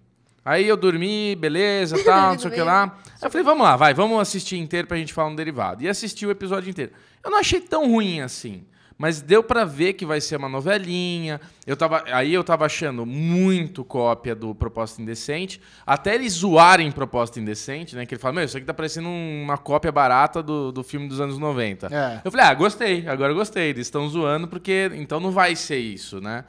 Aí 0.44 0.66
eu 0.66 0.76
dormi, 0.76 1.34
beleza, 1.36 2.02
tal, 2.04 2.32
não 2.32 2.38
sei 2.38 2.50
o 2.50 2.54
que 2.54 2.62
lá. 2.62 2.96
Aí 3.06 3.26
eu 3.26 3.30
falei, 3.30 3.44
vamos 3.44 3.64
lá, 3.64 3.76
vai, 3.76 3.92
vamos 3.92 4.18
assistir 4.20 4.56
inteiro 4.58 4.86
pra 4.86 4.96
gente 4.96 5.12
falar 5.12 5.28
um 5.28 5.34
derivado. 5.34 5.82
E 5.82 5.88
assisti 5.88 6.24
o 6.26 6.30
episódio 6.30 6.70
inteiro. 6.70 6.92
Eu 7.24 7.30
não 7.30 7.38
achei 7.38 7.60
tão 7.60 7.90
ruim 7.90 8.20
assim. 8.20 8.64
Mas 8.98 9.20
deu 9.20 9.42
pra 9.42 9.64
ver 9.66 9.92
que 9.92 10.06
vai 10.06 10.22
ser 10.22 10.36
uma 10.36 10.48
novelinha. 10.48 11.38
Eu 11.66 11.76
tava, 11.76 12.02
aí 12.06 12.32
eu 12.32 12.42
tava 12.42 12.64
achando 12.64 13.04
muito 13.04 13.84
cópia 13.84 14.34
do 14.34 14.54
Proposta 14.54 15.02
Indecente. 15.02 15.60
Até 15.86 16.14
eles 16.14 16.32
zoarem 16.32 16.90
Proposta 16.90 17.38
Indecente, 17.38 17.94
né? 17.94 18.06
Que 18.06 18.14
ele 18.14 18.20
fala, 18.22 18.36
meu, 18.36 18.44
isso 18.44 18.56
aqui 18.56 18.64
tá 18.64 18.72
parecendo 18.72 19.08
uma 19.08 19.58
cópia 19.58 19.92
barata 19.92 20.42
do, 20.42 20.72
do 20.72 20.82
filme 20.82 21.08
dos 21.08 21.20
anos 21.20 21.36
90. 21.36 21.88
É. 21.94 22.22
Eu 22.24 22.30
falei, 22.30 22.46
ah, 22.46 22.54
gostei, 22.54 23.06
agora 23.06 23.32
eu 23.32 23.36
gostei. 23.36 23.68
Eles 23.68 23.86
estão 23.86 24.08
zoando 24.08 24.48
porque 24.48 24.90
então 24.94 25.20
não 25.20 25.30
vai 25.30 25.54
ser 25.54 25.76
isso, 25.78 26.18
né? 26.20 26.44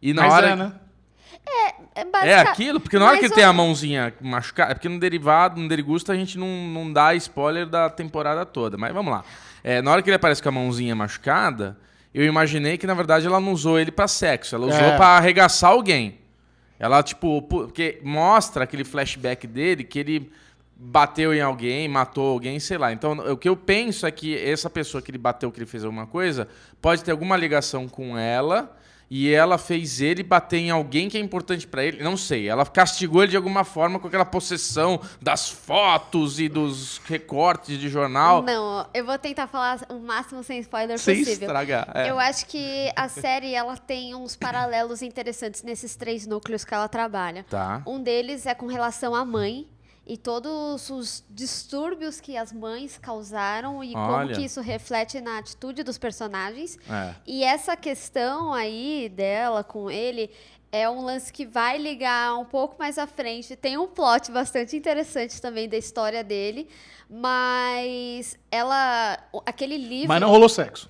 E 0.00 0.14
na 0.14 0.22
Mas 0.22 0.32
hora. 0.32 0.46
é, 0.48 0.56
né? 0.56 0.72
É, 1.46 2.00
É 2.00 2.04
basica- 2.06 2.40
aquilo, 2.50 2.80
porque 2.80 2.98
na 2.98 3.04
hora 3.04 3.16
que 3.16 3.22
Mais 3.24 3.32
ele 3.32 3.40
tem 3.40 3.44
a 3.44 3.52
mãozinha 3.52 4.14
machucada, 4.22 4.70
é 4.70 4.74
porque 4.74 4.88
no 4.88 4.98
derivado, 4.98 5.60
no 5.60 5.68
derigusto, 5.68 6.10
a 6.12 6.14
gente 6.16 6.38
não, 6.38 6.46
não 6.48 6.90
dá 6.90 7.14
spoiler 7.14 7.66
da 7.66 7.90
temporada 7.90 8.46
toda. 8.46 8.78
Mas 8.78 8.92
vamos 8.94 9.12
lá. 9.12 9.22
É, 9.62 9.82
na 9.82 9.90
hora 9.90 10.00
que 10.00 10.08
ele 10.08 10.16
aparece 10.16 10.42
com 10.42 10.48
a 10.48 10.52
mãozinha 10.52 10.94
machucada, 10.94 11.76
eu 12.14 12.24
imaginei 12.24 12.76
que, 12.78 12.86
na 12.86 12.94
verdade, 12.94 13.26
ela 13.26 13.40
não 13.40 13.52
usou 13.52 13.78
ele 13.78 13.90
pra 13.90 14.08
sexo. 14.08 14.54
Ela 14.54 14.66
usou 14.66 14.80
É. 14.80 14.96
pra 14.96 15.06
arregaçar 15.16 15.70
alguém. 15.70 16.18
Ela, 16.78 17.02
tipo, 17.02 17.42
porque 17.42 18.00
mostra 18.02 18.64
aquele 18.64 18.84
flashback 18.84 19.46
dele 19.46 19.84
que 19.84 19.98
ele 19.98 20.32
bateu 20.74 21.34
em 21.34 21.40
alguém, 21.42 21.86
matou 21.88 22.30
alguém, 22.32 22.58
sei 22.58 22.78
lá. 22.78 22.90
Então, 22.90 23.12
o 23.12 23.36
que 23.36 23.48
eu 23.48 23.54
penso 23.54 24.06
é 24.06 24.10
que 24.10 24.34
essa 24.38 24.70
pessoa 24.70 25.02
que 25.02 25.10
ele 25.10 25.18
bateu, 25.18 25.52
que 25.52 25.58
ele 25.58 25.66
fez 25.66 25.84
alguma 25.84 26.06
coisa, 26.06 26.48
pode 26.80 27.04
ter 27.04 27.10
alguma 27.10 27.36
ligação 27.36 27.86
com 27.86 28.16
ela. 28.16 28.74
E 29.10 29.28
ela 29.32 29.58
fez 29.58 30.00
ele 30.00 30.22
bater 30.22 30.58
em 30.58 30.70
alguém 30.70 31.08
que 31.08 31.18
é 31.18 31.20
importante 31.20 31.66
pra 31.66 31.82
ele. 31.84 32.00
Não 32.02 32.16
sei, 32.16 32.48
ela 32.48 32.64
castigou 32.64 33.22
ele 33.22 33.30
de 33.32 33.36
alguma 33.36 33.64
forma 33.64 33.98
com 33.98 34.06
aquela 34.06 34.24
possessão 34.24 35.00
das 35.20 35.48
fotos 35.50 36.38
e 36.38 36.48
dos 36.48 36.98
recortes 37.06 37.76
de 37.76 37.88
jornal. 37.88 38.42
Não, 38.42 38.86
eu 38.94 39.04
vou 39.04 39.18
tentar 39.18 39.48
falar 39.48 39.80
o 39.88 39.98
máximo 39.98 40.44
sem 40.44 40.60
spoiler 40.60 40.98
Sem 40.98 41.18
possível. 41.18 41.48
estragar. 41.48 41.90
é. 41.94 42.08
Eu 42.10 42.18
acho 42.20 42.46
que 42.46 42.92
a 42.94 43.08
série 43.08 43.52
ela 43.52 43.76
tem 43.76 44.14
uns 44.14 44.36
paralelos 44.36 45.02
interessantes 45.02 45.62
nesses 45.64 45.96
três 45.96 46.26
núcleos 46.26 46.64
que 46.64 46.72
ela 46.72 46.86
trabalha. 46.88 47.44
Tá. 47.50 47.82
Um 47.84 48.00
deles 48.00 48.46
é 48.46 48.54
com 48.54 48.66
relação 48.66 49.14
à 49.14 49.24
mãe 49.24 49.66
e 50.06 50.16
todos 50.16 50.90
os 50.90 51.24
distúrbios 51.30 52.20
que 52.20 52.36
as 52.36 52.52
mães 52.52 52.98
causaram 52.98 53.82
e 53.84 53.94
Olha. 53.94 54.26
como 54.26 54.34
que 54.34 54.44
isso 54.44 54.60
reflete 54.60 55.20
na 55.20 55.38
atitude 55.38 55.82
dos 55.82 55.98
personagens. 55.98 56.78
É. 56.88 57.14
E 57.26 57.44
essa 57.44 57.76
questão 57.76 58.52
aí 58.52 59.08
dela 59.08 59.62
com 59.62 59.90
ele 59.90 60.30
é 60.72 60.88
um 60.88 61.02
lance 61.02 61.32
que 61.32 61.44
vai 61.44 61.78
ligar 61.78 62.36
um 62.38 62.44
pouco 62.44 62.76
mais 62.78 62.98
à 62.98 63.06
frente. 63.06 63.56
Tem 63.56 63.76
um 63.76 63.88
plot 63.88 64.30
bastante 64.30 64.76
interessante 64.76 65.40
também 65.40 65.68
da 65.68 65.76
história 65.76 66.22
dele, 66.22 66.68
mas 67.08 68.38
ela 68.50 69.18
aquele 69.44 69.76
livro 69.76 70.08
Mas 70.08 70.20
não 70.20 70.28
rolou 70.28 70.48
sexo. 70.48 70.88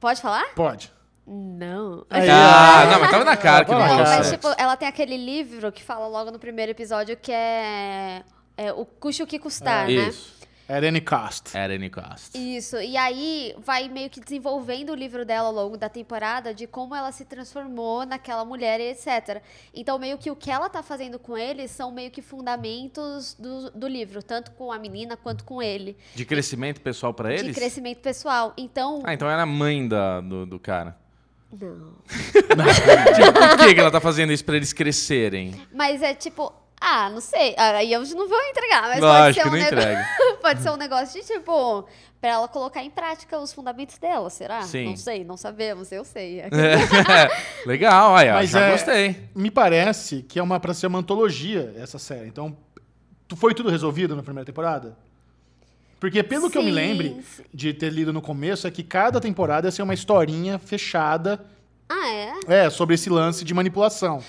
Pode 0.00 0.20
falar? 0.20 0.54
Pode. 0.54 0.95
Não. 1.26 2.06
Aí, 2.08 2.28
Ah, 2.30 2.86
não, 2.90 3.00
mas 3.00 3.10
tava 3.10 3.24
na 3.24 3.36
cara 3.36 3.64
que 3.64 3.72
não 3.72 3.78
Não, 3.80 3.96
mas 3.98 4.30
tipo, 4.30 4.48
ela 4.56 4.76
tem 4.76 4.86
aquele 4.86 5.16
livro 5.16 5.72
que 5.72 5.82
fala 5.82 6.06
logo 6.06 6.30
no 6.30 6.38
primeiro 6.38 6.70
episódio 6.70 7.16
que 7.16 7.32
é, 7.32 8.22
é 8.56 8.72
o 8.72 8.84
custe 8.86 9.22
o 9.22 9.26
que 9.26 9.38
custar, 9.38 9.86
né? 9.86 9.92
Isso. 9.92 10.36
Irene 10.68 11.00
Cast. 11.00 11.56
Era 11.56 11.74
Cost. 11.88 12.36
Isso, 12.36 12.76
e 12.78 12.96
aí 12.96 13.54
vai 13.58 13.88
meio 13.88 14.10
que 14.10 14.20
desenvolvendo 14.20 14.90
o 14.90 14.94
livro 14.96 15.24
dela 15.24 15.48
ao 15.48 15.54
longo 15.54 15.76
da 15.76 15.88
temporada 15.88 16.52
de 16.52 16.66
como 16.66 16.94
ela 16.94 17.12
se 17.12 17.24
transformou 17.24 18.04
naquela 18.04 18.44
mulher 18.44 18.80
e 18.80 18.90
etc. 18.90 19.42
Então, 19.72 19.96
meio 19.98 20.18
que 20.18 20.28
o 20.30 20.34
que 20.34 20.50
ela 20.50 20.68
tá 20.68 20.82
fazendo 20.82 21.18
com 21.20 21.38
ele 21.38 21.68
são 21.68 21.92
meio 21.92 22.10
que 22.10 22.20
fundamentos 22.20 23.34
do, 23.34 23.70
do 23.70 23.86
livro, 23.86 24.22
tanto 24.22 24.50
com 24.52 24.72
a 24.72 24.78
menina 24.78 25.16
quanto 25.16 25.44
com 25.44 25.62
ele. 25.62 25.96
De 26.16 26.24
crescimento 26.24 26.80
pessoal 26.80 27.14
pra 27.14 27.28
De 27.28 27.36
eles? 27.36 27.56
crescimento 27.56 28.00
pessoal. 28.00 28.52
Então. 28.56 29.02
Ah, 29.04 29.14
então 29.14 29.30
era 29.30 29.42
a 29.42 29.46
mãe 29.46 29.86
da, 29.86 30.20
do, 30.20 30.44
do 30.44 30.58
cara. 30.58 30.96
Não. 31.52 31.92
Tipo, 33.14 33.32
por 33.32 33.56
que, 33.66 33.74
que 33.74 33.80
ela 33.80 33.90
tá 33.90 34.00
fazendo 34.00 34.32
isso 34.32 34.44
pra 34.44 34.56
eles 34.56 34.72
crescerem? 34.72 35.54
Mas 35.72 36.02
é 36.02 36.14
tipo. 36.14 36.52
Ah, 36.78 37.08
não 37.08 37.22
sei. 37.22 37.54
Aí 37.56 37.90
eu 37.90 38.00
não 38.02 38.28
vou 38.28 38.38
entregar, 38.50 38.82
mas 38.82 39.00
Lógico, 39.00 39.48
pode 39.48 39.60
não 39.62 39.68
ser 39.68 39.74
um 39.74 39.78
entrega. 39.78 39.98
negócio. 39.98 40.36
pode 40.42 40.62
ser 40.62 40.70
um 40.70 40.76
negócio 40.76 41.20
de 41.20 41.26
tipo. 41.26 41.88
Pra 42.20 42.30
ela 42.30 42.48
colocar 42.48 42.82
em 42.82 42.90
prática 42.90 43.38
os 43.38 43.52
fundamentos 43.52 43.98
dela, 43.98 44.28
será? 44.30 44.62
Sim. 44.62 44.86
Não 44.86 44.96
sei, 44.96 45.24
não 45.24 45.36
sabemos, 45.36 45.92
eu 45.92 46.04
sei. 46.04 46.42
Legal, 47.64 48.12
olha, 48.12 48.34
Mas 48.34 48.50
já 48.50 48.60
é- 48.66 48.72
gostei. 48.72 49.28
Me 49.34 49.50
parece 49.50 50.22
que 50.22 50.38
é 50.38 50.42
uma 50.42 50.58
pra 50.58 50.74
ser 50.74 50.86
uma 50.86 50.98
antologia 50.98 51.74
essa 51.78 51.98
série. 51.98 52.26
Então, 52.28 52.56
foi 53.36 53.54
tudo 53.54 53.70
resolvido 53.70 54.16
na 54.16 54.22
primeira 54.22 54.44
temporada? 54.46 54.96
Porque 55.98 56.22
pelo 56.22 56.50
que 56.50 56.58
eu 56.58 56.62
me 56.62 56.68
Sim, 56.70 56.74
lembre 56.74 57.16
sim. 57.22 57.42
de 57.52 57.72
ter 57.72 57.90
lido 57.90 58.12
no 58.12 58.20
começo, 58.20 58.66
é 58.66 58.70
que 58.70 58.82
cada 58.82 59.20
temporada 59.20 59.66
ia 59.68 59.72
ser 59.72 59.82
uma 59.82 59.94
historinha 59.94 60.58
fechada 60.58 61.44
Ah, 61.88 62.08
é? 62.48 62.64
é, 62.66 62.70
sobre 62.70 62.94
esse 62.94 63.08
lance 63.08 63.44
de 63.44 63.54
manipulação. 63.54 64.22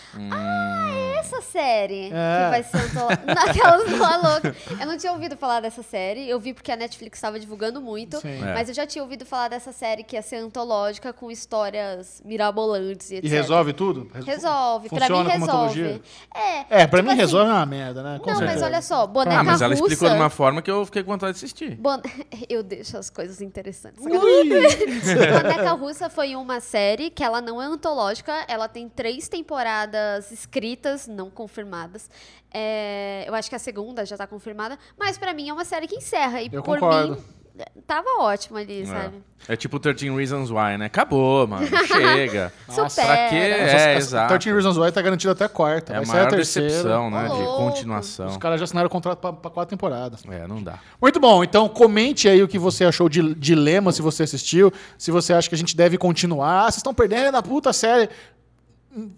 Essa 1.28 1.42
série 1.42 2.06
É. 2.06 2.10
que 2.10 2.50
vai 2.50 2.64
ser 2.64 2.78
antolo- 2.78 3.10
Naquelas 3.28 4.24
louca. 4.24 4.56
Eu 4.80 4.88
não 4.88 4.98
tinha 4.98 5.12
ouvido 5.12 5.36
falar 5.38 5.60
dessa 5.60 5.84
série. 5.84 6.28
Eu 6.30 6.40
vi 6.40 6.54
porque 6.54 6.72
a 6.72 6.76
Netflix 6.76 7.18
estava 7.18 7.40
divulgando 7.40 7.82
muito. 7.82 8.20
Sim. 8.22 8.42
É. 8.44 8.54
Mas 8.54 8.70
eu 8.70 8.76
já 8.76 8.86
tinha 8.86 9.04
ouvido 9.04 9.26
falar 9.26 9.48
dessa 9.50 9.72
série 9.72 10.04
que 10.04 10.16
ia 10.16 10.22
ser 10.22 10.38
antológica 10.38 11.12
com 11.14 11.30
histórias 11.30 12.22
mirabolantes 12.26 13.12
e 13.12 13.16
etc. 13.16 13.26
E 13.26 13.30
resolve 13.30 13.74
tudo? 13.74 14.10
Res- 14.14 14.26
Resolve. 14.26 14.90
Pra 14.90 15.00
Funciona 15.00 15.24
mim 15.24 15.30
como 15.30 15.46
resolve. 15.46 15.80
antologia? 15.82 16.02
É. 16.34 16.82
É, 16.84 16.88
pra 16.88 17.00
tipo 17.00 17.04
mim 17.04 17.10
assim, 17.10 17.22
resolve 17.22 17.50
é 17.50 17.54
uma 17.54 17.66
merda, 17.66 18.04
né? 18.04 18.20
Com 18.20 18.26
Não, 18.30 18.36
mas 18.38 18.46
certeza. 18.46 18.66
olha 18.66 18.82
só, 18.82 19.08
boneca 19.08 19.40
Ah, 19.40 19.44
mas 19.44 19.62
ela 19.62 19.74
russa. 19.74 19.84
explicou 19.84 20.10
de 20.10 20.16
uma 20.16 20.30
forma 20.30 20.62
que 20.62 20.72
eu 20.72 20.86
fiquei 20.86 21.04
com 21.04 21.12
vontade 21.12 21.34
de 21.34 21.38
assistir. 21.46 21.76
Bon- 21.76 22.02
Eu 22.50 22.64
deixo 22.64 22.98
as 22.98 23.10
coisas 23.10 23.42
interessantes. 23.42 24.04
Ui! 24.06 24.10
Boneca 25.42 25.72
Russa 25.74 26.10
foi 26.10 26.36
uma 26.36 26.60
série 26.60 27.10
que 27.10 27.24
ela 27.24 27.42
não 27.42 27.62
é 27.62 27.66
antológica, 27.66 28.34
ela 28.48 28.68
tem 28.68 28.88
três 28.90 29.28
temporadas 29.28 30.32
escritas, 30.32 31.08
não 31.18 31.30
confirmadas. 31.30 32.10
É, 32.54 33.26
eu 33.28 33.34
acho 33.36 33.50
que 33.50 33.56
a 33.56 33.60
segunda 33.60 34.06
já 34.06 34.16
tá 34.16 34.28
confirmada, 34.28 34.78
mas 34.98 35.18
pra 35.18 35.34
mim 35.34 35.50
é 35.50 35.54
uma 35.54 35.66
série 35.66 35.88
que 35.88 35.96
encerra. 35.96 36.42
E 36.42 36.50
Eu 36.52 36.64
por 36.64 36.80
concordo. 36.80 37.16
mim, 37.16 37.64
tava 37.88 38.08
ótimo 38.20 38.58
ali, 38.58 38.86
sabe? 38.86 39.18
É. 39.48 39.54
É 39.54 39.56
tipo 39.56 39.80
13 39.80 40.10
Reasons 40.16 40.50
Why, 40.52 40.78
né? 40.78 40.86
Acabou, 40.86 41.48
mano. 41.48 41.66
Chega. 41.88 42.52
Nossa, 42.76 43.02
pra 43.04 43.30
quê? 43.30 43.36
É, 43.36 43.62
essa- 43.62 43.94
exato. 43.94 44.28
13 44.40 44.52
Reasons 44.54 44.78
Why 44.78 44.92
tá 44.92 45.02
garantido 45.02 45.32
até 45.32 45.46
a 45.46 45.50
quarta. 45.50 45.94
É 45.94 45.98
a 45.98 46.02
a 46.02 46.06
maior 46.06 46.30
terceira. 46.30 46.68
decepção, 46.68 47.10
né? 47.10 47.24
De 47.24 47.30
louco. 47.30 47.58
continuação. 47.66 48.28
Os 48.28 48.38
caras 48.38 48.60
já 48.60 48.66
assinaram 48.66 48.88
o 48.88 48.90
contrato 48.92 49.20
pra, 49.20 49.34
pra 49.34 49.50
quatro 49.52 49.76
temporadas. 49.76 50.24
É, 50.30 50.48
não 50.48 50.62
dá. 50.62 50.80
Muito 51.02 51.20
bom. 51.20 51.44
Então, 51.44 51.68
comente 51.70 52.28
aí 52.30 52.42
o 52.44 52.48
que 52.48 52.60
você 52.60 52.86
achou 52.86 53.08
de 53.10 53.34
Dilema, 53.36 53.92
se 53.92 54.02
você 54.02 54.24
assistiu. 54.24 54.72
Se 54.98 55.12
você 55.12 55.34
acha 55.34 55.48
que 55.50 55.56
a 55.56 55.58
gente 55.58 55.76
deve 55.76 55.98
continuar. 55.98 56.60
Ah, 56.62 56.64
vocês 56.66 56.78
estão 56.78 56.94
perdendo 56.94 57.36
a 57.38 57.44
puta 57.44 57.72
série. 57.74 58.10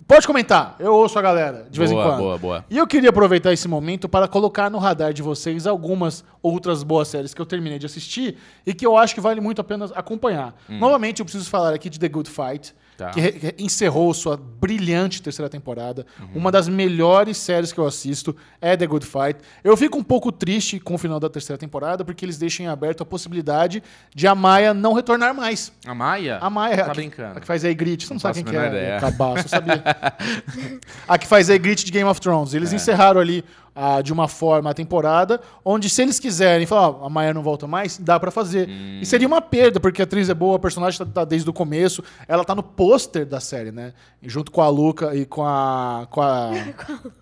Pode 0.07 0.27
comentar. 0.27 0.75
Eu 0.79 0.93
ouço 0.93 1.17
a 1.17 1.21
galera, 1.21 1.67
de 1.69 1.79
vez 1.79 1.91
boa, 1.91 2.03
em 2.03 2.07
quando. 2.07 2.19
boa, 2.19 2.37
boa. 2.37 2.65
E 2.69 2.77
eu 2.77 2.85
queria 2.85 3.11
aproveitar 3.11 3.53
esse 3.53 3.67
momento 3.67 4.09
para 4.09 4.27
colocar 4.27 4.69
no 4.69 4.77
radar 4.77 5.13
de 5.13 5.21
vocês 5.21 5.65
algumas 5.65 6.23
outras 6.41 6.83
boas 6.83 7.07
séries 7.07 7.33
que 7.33 7.41
eu 7.41 7.45
terminei 7.45 7.79
de 7.79 7.85
assistir 7.85 8.37
e 8.65 8.73
que 8.73 8.85
eu 8.85 8.97
acho 8.97 9.15
que 9.15 9.21
vale 9.21 9.39
muito 9.39 9.61
a 9.61 9.63
pena 9.63 9.85
acompanhar. 9.95 10.53
Novamente, 10.67 11.19
eu 11.19 11.25
preciso 11.25 11.49
falar 11.49 11.73
aqui 11.73 11.89
de 11.89 11.97
The 11.99 12.09
Good 12.09 12.29
Fight, 12.29 12.73
Hum. 12.73 12.88
Tá. 12.99 13.11
que 13.11 13.31
que 13.31 13.55
encerrou 13.63 14.13
sua 14.13 14.35
brilhante 14.35 15.21
terceira 15.21 15.49
temporada. 15.49 16.05
Uhum. 16.19 16.27
Uma 16.35 16.51
das 16.51 16.67
melhores 16.67 17.37
séries 17.37 17.71
que 17.71 17.79
eu 17.79 17.87
assisto 17.87 18.35
é 18.59 18.75
The 18.75 18.85
Good 18.85 19.05
Fight. 19.05 19.39
Eu 19.63 19.77
fico 19.77 19.97
um 19.97 20.03
pouco 20.03 20.31
triste 20.33 20.79
com 20.81 20.95
o 20.95 20.97
final 20.97 21.17
da 21.17 21.29
terceira 21.29 21.57
temporada, 21.57 22.03
porque 22.03 22.25
eles 22.25 22.37
deixam 22.37 22.65
em 22.65 22.69
aberto 22.69 23.01
a 23.01 23.05
possibilidade 23.05 23.81
de 24.13 24.27
a 24.27 24.35
Maia 24.35 24.73
não 24.73 24.91
retornar 24.93 25.33
mais. 25.33 25.71
A 25.85 25.95
Maia? 25.95 26.39
A 26.41 26.49
Maia, 26.49 26.77
Tá 26.77 26.83
a 26.83 26.89
que, 26.89 26.95
brincando. 26.95 27.37
a 27.37 27.41
que 27.41 27.47
faz 27.47 27.63
a 27.63 27.69
Ygritte, 27.69 28.05
você 28.05 28.13
não, 28.13 28.15
Não 28.15 28.19
sabe 28.19 28.43
quem 28.43 28.43
que 28.43 28.55
é, 28.57 28.67
ideia. 28.67 28.99
cabaço, 28.99 29.47
sabia. 29.47 29.81
a 31.07 31.17
que 31.17 31.25
faz 31.25 31.49
a 31.49 31.53
Ygritte 31.55 31.85
de 31.85 31.91
Game 31.91 32.09
of 32.09 32.19
Thrones. 32.19 32.53
É. 32.53 32.57
Eles 32.57 32.73
encerraram 32.73 33.21
ali 33.21 33.45
ah, 33.81 34.01
de 34.01 34.11
uma 34.11 34.27
forma 34.27 34.69
a 34.69 34.73
temporada, 34.73 35.39
onde 35.63 35.89
se 35.89 36.01
eles 36.01 36.19
quiserem 36.19 36.65
falar, 36.65 36.89
ó, 36.89 37.05
a 37.05 37.09
Maia 37.09 37.33
não 37.33 37.41
volta 37.41 37.65
mais, 37.67 37.97
dá 37.97 38.19
pra 38.19 38.29
fazer. 38.31 38.67
Hum. 38.67 38.99
E 39.01 39.05
seria 39.05 39.27
uma 39.27 39.41
perda, 39.41 39.79
porque 39.79 40.01
a 40.01 40.05
atriz 40.05 40.27
é 40.29 40.33
boa, 40.33 40.57
a 40.57 40.59
personagem 40.59 40.99
tá, 40.99 41.05
tá 41.05 41.23
desde 41.25 41.49
o 41.49 41.53
começo, 41.53 42.03
ela 42.27 42.43
tá 42.43 42.53
no 42.53 42.61
pôster 42.63 43.25
da 43.25 43.39
série, 43.39 43.71
né? 43.71 43.93
Junto 44.21 44.51
com 44.51 44.61
a 44.61 44.67
Luca 44.67 45.15
e 45.15 45.25
com 45.25 45.45
a... 45.45 46.07
Com 46.11 46.21
a... 46.21 46.49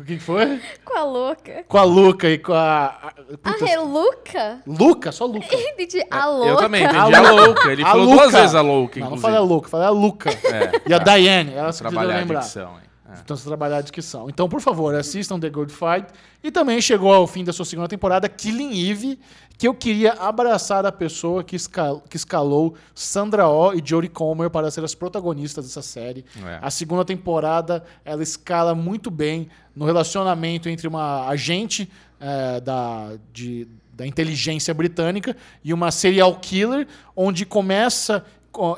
O 0.00 0.04
que 0.04 0.18
foi? 0.18 0.60
Com 0.84 0.96
a 0.96 1.02
louca. 1.04 1.64
Com 1.68 1.76
a 1.76 1.82
Luca 1.82 2.28
e 2.30 2.38
com 2.38 2.52
a... 2.54 2.84
a- 2.86 3.08
A 3.08 3.36
puta, 3.36 3.66
Reluca? 3.66 4.60
Luca? 4.66 5.12
Só 5.12 5.26
Luca. 5.26 5.44
Entendi. 5.52 6.02
A 6.10 6.26
louca. 6.26 6.48
Eu 6.48 6.56
também 6.56 6.84
entendi 6.84 6.96
A 6.96 7.02
a 7.02 7.06
Luca. 7.20 7.32
louca. 7.32 7.72
Ele 7.72 7.82
A 7.82 7.86
falou 7.88 8.04
Luca. 8.06 8.16
duas 8.22 8.32
vezes 8.32 8.54
a 8.54 8.60
louca, 8.62 9.00
Não, 9.00 9.10
não 9.10 9.16
inclusive. 9.16 9.22
falei 9.22 9.36
a 9.36 9.42
Luca, 9.42 9.68
falei 9.68 9.86
a 9.86 9.90
Luca. 9.90 10.30
É. 10.30 10.72
E 10.88 10.94
a 10.94 10.98
Diane, 10.98 11.52
elas 11.54 11.76
que 11.76 11.82
Trabalhar 11.82 12.14
a 12.14 12.18
lembrar. 12.20 12.40
dicção, 12.40 12.70
hein? 12.76 12.88
É. 13.16 13.20
Então, 13.22 13.36
se 13.36 13.44
trabalhar 13.44 13.78
a 13.78 13.80
dicção. 13.80 14.28
Então, 14.28 14.48
por 14.48 14.60
favor, 14.60 14.94
assistam 14.94 15.38
The 15.38 15.50
Good 15.50 15.72
Fight. 15.72 16.06
E 16.42 16.50
também 16.50 16.80
chegou 16.80 17.12
ao 17.12 17.26
fim 17.26 17.42
da 17.44 17.52
sua 17.52 17.64
segunda 17.64 17.88
temporada, 17.88 18.28
Killing 18.28 18.88
Eve, 18.90 19.18
que 19.56 19.66
eu 19.68 19.72
queria 19.74 20.12
abraçar 20.14 20.84
a 20.84 20.92
pessoa 20.92 21.42
que, 21.44 21.56
escal- 21.56 22.02
que 22.08 22.16
escalou 22.16 22.74
Sandra 22.94 23.48
Oh 23.48 23.72
e 23.72 23.82
Jodie 23.84 24.08
Comer 24.10 24.50
para 24.50 24.70
ser 24.70 24.84
as 24.84 24.94
protagonistas 24.94 25.64
dessa 25.64 25.80
série. 25.82 26.24
É. 26.44 26.58
A 26.60 26.70
segunda 26.70 27.04
temporada, 27.04 27.82
ela 28.04 28.22
escala 28.22 28.74
muito 28.74 29.10
bem 29.10 29.48
no 29.74 29.84
relacionamento 29.86 30.68
entre 30.68 30.86
uma 30.88 31.26
agente 31.28 31.90
eh, 32.20 32.60
da, 32.60 33.12
de- 33.32 33.66
da 33.92 34.04
inteligência 34.06 34.74
britânica 34.74 35.36
e 35.62 35.72
uma 35.72 35.90
serial 35.92 36.34
killer, 36.40 36.86
onde 37.16 37.46
começa 37.46 38.20
co- 38.20 38.24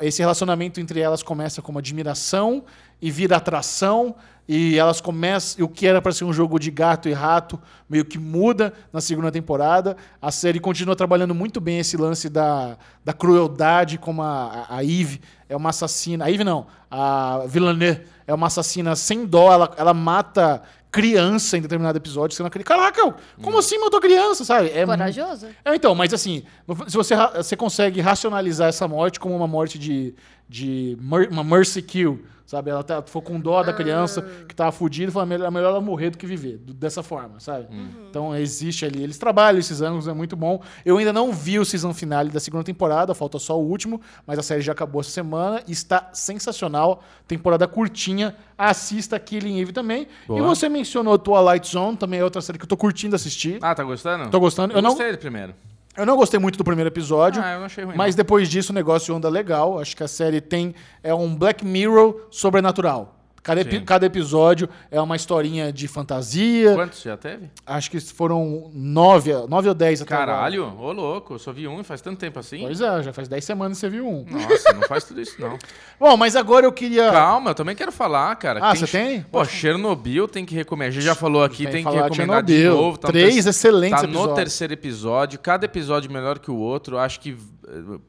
esse 0.01 0.21
relacionamento 0.21 0.79
entre 0.79 0.99
elas 0.99 1.23
começa 1.23 1.61
como 1.61 1.79
admiração 1.79 2.63
e 3.01 3.11
vira 3.11 3.37
atração 3.37 4.15
e 4.47 4.77
elas 4.77 5.01
começam 5.01 5.65
o 5.65 5.67
que 5.67 5.85
era 5.85 6.01
para 6.01 6.13
ser 6.13 6.23
um 6.23 6.31
jogo 6.31 6.57
de 6.57 6.71
gato 6.71 7.09
e 7.09 7.13
rato 7.13 7.59
meio 7.89 8.05
que 8.05 8.17
muda 8.17 8.73
na 8.93 9.01
segunda 9.01 9.29
temporada. 9.29 9.97
A 10.21 10.31
série 10.31 10.59
continua 10.59 10.95
trabalhando 10.95 11.35
muito 11.35 11.59
bem 11.59 11.79
esse 11.79 11.97
lance 11.97 12.29
da, 12.29 12.77
da 13.03 13.11
crueldade 13.11 13.97
como 13.97 14.21
a, 14.21 14.65
a 14.69 14.83
Eve 14.83 15.19
é 15.49 15.55
uma 15.55 15.69
assassina 15.69 16.25
a 16.25 16.31
Eve 16.31 16.43
não 16.43 16.65
a 16.89 17.43
Villeneuve 17.47 18.01
é 18.25 18.33
uma 18.33 18.47
assassina 18.47 18.95
sem 18.95 19.25
dó 19.25 19.51
ela, 19.51 19.73
ela 19.77 19.93
mata 19.93 20.61
criança 21.01 21.57
em 21.57 21.61
determinado 21.61 21.97
episódio 21.97 22.35
você 22.35 22.43
não 22.43 22.47
acredita. 22.47 22.73
Caraca 22.73 23.15
como 23.41 23.57
assim 23.57 23.77
matou 23.79 23.99
criança 24.01 24.43
sabe? 24.43 24.69
É 24.69 24.85
Corajoso? 24.85 25.47
é, 25.63 25.75
então, 25.75 25.93
mas 25.95 26.13
assim, 26.13 26.43
se 26.87 26.95
você, 26.95 27.15
você 27.35 27.55
consegue 27.55 28.01
racionalizar 28.01 28.67
essa 28.69 28.87
morte 28.87 29.19
como 29.19 29.35
uma 29.35 29.47
morte 29.47 29.77
de, 29.79 30.13
de 30.49 30.97
mer- 30.99 31.29
uma 31.29 31.43
mercy 31.43 31.81
kill, 31.81 32.23
sabe? 32.47 32.71
Ela 32.71 32.83
tá, 32.83 33.03
ficou 33.03 33.21
com 33.21 33.39
dó 33.39 33.61
da 33.61 33.71
criança 33.73 34.23
que 34.47 34.55
tava 34.55 34.71
fudida 34.71 35.11
e 35.11 35.13
falou, 35.13 35.27
melhor, 35.27 35.51
melhor 35.51 35.69
ela 35.69 35.81
morrer 35.81 36.09
do 36.09 36.17
que 36.17 36.25
viver, 36.25 36.57
do- 36.57 36.73
dessa 36.73 37.03
forma, 37.03 37.39
sabe? 37.39 37.67
Então 38.09 38.35
existe 38.35 38.83
ali, 38.85 39.03
eles 39.03 39.19
trabalham 39.19 39.59
esses 39.59 39.81
ângulos, 39.81 40.07
é 40.07 40.13
muito 40.13 40.35
bom. 40.35 40.59
Eu 40.83 40.97
ainda 40.97 41.13
não 41.13 41.31
vi 41.31 41.59
o 41.59 41.65
season 41.65 41.93
finale 41.93 42.31
da 42.31 42.39
segunda 42.39 42.63
temporada, 42.63 43.13
falta 43.13 43.37
só 43.37 43.55
o 43.59 43.63
último, 43.63 44.01
mas 44.25 44.39
a 44.39 44.41
série 44.43 44.61
já 44.61 44.71
acabou 44.71 45.01
essa 45.01 45.11
semana 45.11 45.61
e 45.67 45.71
está 45.73 46.09
sensacional, 46.13 47.03
temporada 47.27 47.67
curtinha, 47.67 48.35
assista 48.57 49.19
Killing 49.19 49.59
Eve 49.59 49.71
também. 49.73 50.07
Boa. 50.27 50.39
E 50.39 50.43
você 50.43 50.69
mencionou 50.69 51.19
Twilight 51.19 51.69
Zone, 51.69 51.97
também 51.97 52.19
é 52.19 52.23
outra 52.23 52.41
série 52.41 52.57
que 52.57 52.63
eu 52.63 52.69
tô 52.69 52.77
curtindo 52.77 53.15
assistir. 53.15 53.59
Ah, 53.61 53.75
tá 53.75 53.83
gostando? 53.83 54.29
Tô 54.29 54.39
gostando. 54.39 54.73
Eu, 54.73 54.77
Eu 54.77 54.81
não- 54.81 54.91
gostei 54.91 55.11
do 55.11 55.17
primeiro. 55.17 55.53
Eu 55.97 56.05
não 56.05 56.15
gostei 56.15 56.39
muito 56.39 56.57
do 56.57 56.63
primeiro 56.63 56.89
episódio, 56.89 57.41
Ah, 57.43 57.53
eu 57.53 57.59
não 57.59 57.65
achei 57.65 57.83
ruim. 57.83 57.95
mas 57.97 58.13
depois 58.13 58.47
disso 58.47 58.71
o 58.71 58.75
negócio 58.75 59.13
anda 59.15 59.27
legal. 59.27 59.79
Acho 59.79 59.97
que 59.97 60.03
a 60.03 60.07
série 60.07 60.39
tem 60.39 60.75
é 61.03 61.13
um 61.13 61.35
Black 61.35 61.65
Mirror 61.65 62.27
sobrenatural. 62.29 63.16
Cada, 63.47 63.61
epi- 63.61 63.79
cada 63.79 64.05
episódio 64.05 64.67
é 64.91 64.99
uma 64.99 65.15
historinha 65.15 65.71
de 65.71 65.87
fantasia. 65.87 66.73
Quantos 66.75 67.01
já 67.01 67.15
teve? 67.15 67.49
Acho 67.65 67.89
que 67.89 67.97
foram 68.01 68.69
nove, 68.73 69.31
nove 69.47 69.69
ou 69.69 69.73
dez 69.73 70.01
até 70.01 70.13
agora. 70.13 70.31
Caralho, 70.33 70.73
ô 70.77 70.91
louco, 70.91 71.35
eu 71.35 71.39
só 71.39 71.53
vi 71.53 71.65
um 71.67 71.79
e 71.79 71.83
faz 71.85 72.01
tanto 72.01 72.19
tempo 72.19 72.37
assim. 72.39 72.59
Pois 72.63 72.81
é, 72.81 73.03
já 73.03 73.13
faz 73.13 73.29
dez 73.29 73.45
semanas 73.45 73.77
que 73.77 73.81
você 73.81 73.89
viu 73.89 74.05
um. 74.05 74.25
Nossa, 74.29 74.73
não 74.73 74.81
faz 74.81 75.05
tudo 75.05 75.21
isso 75.21 75.39
não. 75.39 75.57
Bom, 75.97 76.17
mas 76.17 76.35
agora 76.35 76.65
eu 76.65 76.71
queria... 76.73 77.09
Calma, 77.09 77.51
eu 77.51 77.55
também 77.55 77.75
quero 77.75 77.91
falar, 77.91 78.35
cara. 78.35 78.59
Ah, 78.61 78.75
você 78.75 78.85
tem? 78.85 79.21
Pô, 79.21 79.45
Chernobyl 79.45 80.27
tem 80.27 80.45
que 80.45 80.53
recomendar. 80.53 80.89
A 80.89 80.91
gente 80.91 81.05
já 81.05 81.15
falou 81.15 81.41
aqui, 81.43 81.63
Tem 81.63 81.71
tem, 81.71 81.83
que 81.85 81.89
de 81.89 81.95
recomendar 81.95 82.43
de 82.43 82.53
Chernobyl. 82.53 82.81
novo. 82.83 82.97
Tá 82.97 83.07
no 83.07 83.11
Três 83.13 83.33
terce- 83.35 83.49
excelentes 83.49 84.01
Tá 84.01 84.05
no 84.07 84.13
episódios. 84.13 84.35
terceiro 84.35 84.73
episódio, 84.73 85.39
cada 85.39 85.65
episódio 85.65 86.11
melhor 86.11 86.39
que 86.39 86.51
o 86.51 86.55
outro. 86.57 86.97
Acho 86.97 87.19
que, 87.21 87.37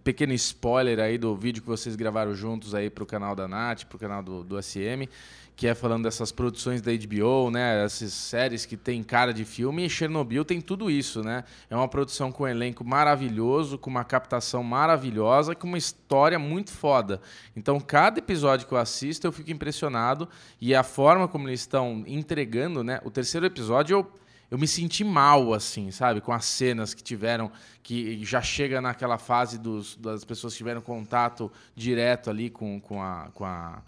pequeno 0.05 0.33
spoiler 0.35 1.01
aí 1.01 1.19
do 1.19 1.35
vídeo 1.37 1.63
que 1.63 1.69
vocês 1.69 1.97
gravaram 1.97 2.35
juntos 2.35 2.75
aí 2.75 2.89
pro 2.89 3.05
canal 3.05 3.35
da 3.35 3.49
Nath, 3.49 3.85
pro 3.85 3.99
canal 3.99 4.23
do, 4.23 4.45
do 4.45 4.63
SM, 4.63 5.09
que 5.57 5.67
é 5.67 5.75
falando 5.75 6.05
dessas 6.05 6.31
produções 6.31 6.81
da 6.81 6.93
HBO, 6.93 7.51
né? 7.51 7.85
Essas 7.85 8.13
séries 8.13 8.65
que 8.65 8.77
tem 8.77 9.03
cara 9.03 9.35
de 9.35 9.45
filme. 9.45 9.85
E 9.85 9.91
Chernobyl 9.91 10.45
tem 10.45 10.61
tudo 10.61 10.89
isso, 10.89 11.21
né? 11.21 11.43
É 11.69 11.75
uma 11.75 11.89
produção 11.89 12.31
com 12.31 12.45
um 12.45 12.47
elenco 12.47 12.85
maravilhoso, 12.85 13.77
com 13.77 13.91
uma 13.91 14.05
captação 14.05 14.63
maravilhosa, 14.63 15.57
com 15.57 15.67
uma 15.67 15.77
história 15.79 16.39
muito 16.39 16.71
foda. 16.71 17.21
Então, 17.57 17.81
cada 17.81 18.21
episódio 18.21 18.69
que 18.69 18.73
eu 18.73 18.79
assisto, 18.79 19.27
eu 19.27 19.33
fico 19.33 19.51
impressionado. 19.51 20.29
E 20.61 20.77
a 20.77 20.85
forma 20.85 21.27
como 21.27 21.49
eles 21.49 21.61
estão 21.61 22.05
entregando, 22.07 22.85
né? 22.85 23.01
O 23.05 23.11
terceiro 23.11 23.45
episódio, 23.45 23.99
eu, 23.99 24.13
eu 24.51 24.57
me 24.59 24.67
senti 24.67 25.05
mal, 25.05 25.53
assim, 25.53 25.91
sabe? 25.91 26.21
Com 26.21 26.33
as 26.33 26.45
cenas 26.45 26.95
que 26.95 27.03
tiveram, 27.03 27.51
que 27.83 28.25
já 28.25 28.41
chega 28.41 28.81
naquela 28.81 29.19
fase 29.19 29.59
dos, 29.59 29.97
das 29.97 30.25
pessoas 30.25 30.53
que 30.55 30.59
tiveram 30.59 30.81
contato 30.81 31.51
direto 31.77 32.31
ali 32.31 32.49
com, 32.51 32.81
com 32.81 33.03
a. 33.03 33.29
Com 33.35 33.45
a 33.45 33.83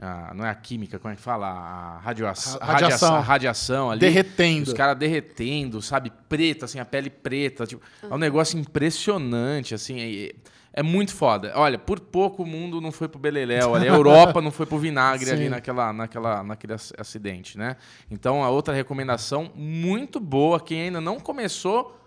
a- 0.00 0.32
não 0.34 0.44
é 0.44 0.50
a 0.50 0.54
química, 0.54 0.98
como 0.98 1.12
é 1.12 1.16
que 1.16 1.22
fala? 1.22 1.46
A 1.46 1.98
radiação. 1.98 2.58
radiação, 2.60 3.20
radiação 3.20 3.90
ali. 3.90 4.00
Derretendo. 4.00 4.66
Os 4.68 4.72
caras 4.72 4.96
derretendo, 4.98 5.80
sabe? 5.80 6.10
Preta, 6.28 6.64
assim, 6.64 6.80
a 6.80 6.84
pele 6.84 7.08
preta. 7.08 7.66
Tipo, 7.66 7.82
É 8.02 8.12
um 8.12 8.18
negócio 8.18 8.58
impressionante, 8.58 9.74
assim. 9.74 10.00
É, 10.00 10.32
é 10.72 10.82
muito 10.82 11.14
foda. 11.14 11.52
Olha, 11.54 11.78
por 11.78 12.00
pouco 12.00 12.42
o 12.42 12.46
mundo 12.46 12.80
não 12.80 12.90
foi 12.90 13.08
pro 13.08 13.18
Beleléu 13.18 13.74
ali. 13.74 13.88
A 13.88 13.92
Europa 13.92 14.40
não 14.40 14.50
foi 14.50 14.64
pro 14.66 14.78
vinagre 14.78 15.26
Sim. 15.26 15.32
ali 15.32 15.48
naquela, 15.48 15.92
naquela, 15.92 16.42
naquele 16.42 16.72
ac- 16.74 16.94
acidente, 16.98 17.58
né? 17.58 17.76
Então, 18.10 18.42
a 18.42 18.48
outra 18.50 18.72
recomendação 18.74 19.50
muito 19.54 20.18
boa. 20.18 20.58
Quem 20.60 20.82
ainda 20.82 21.00
não 21.00 21.20
começou, 21.20 21.98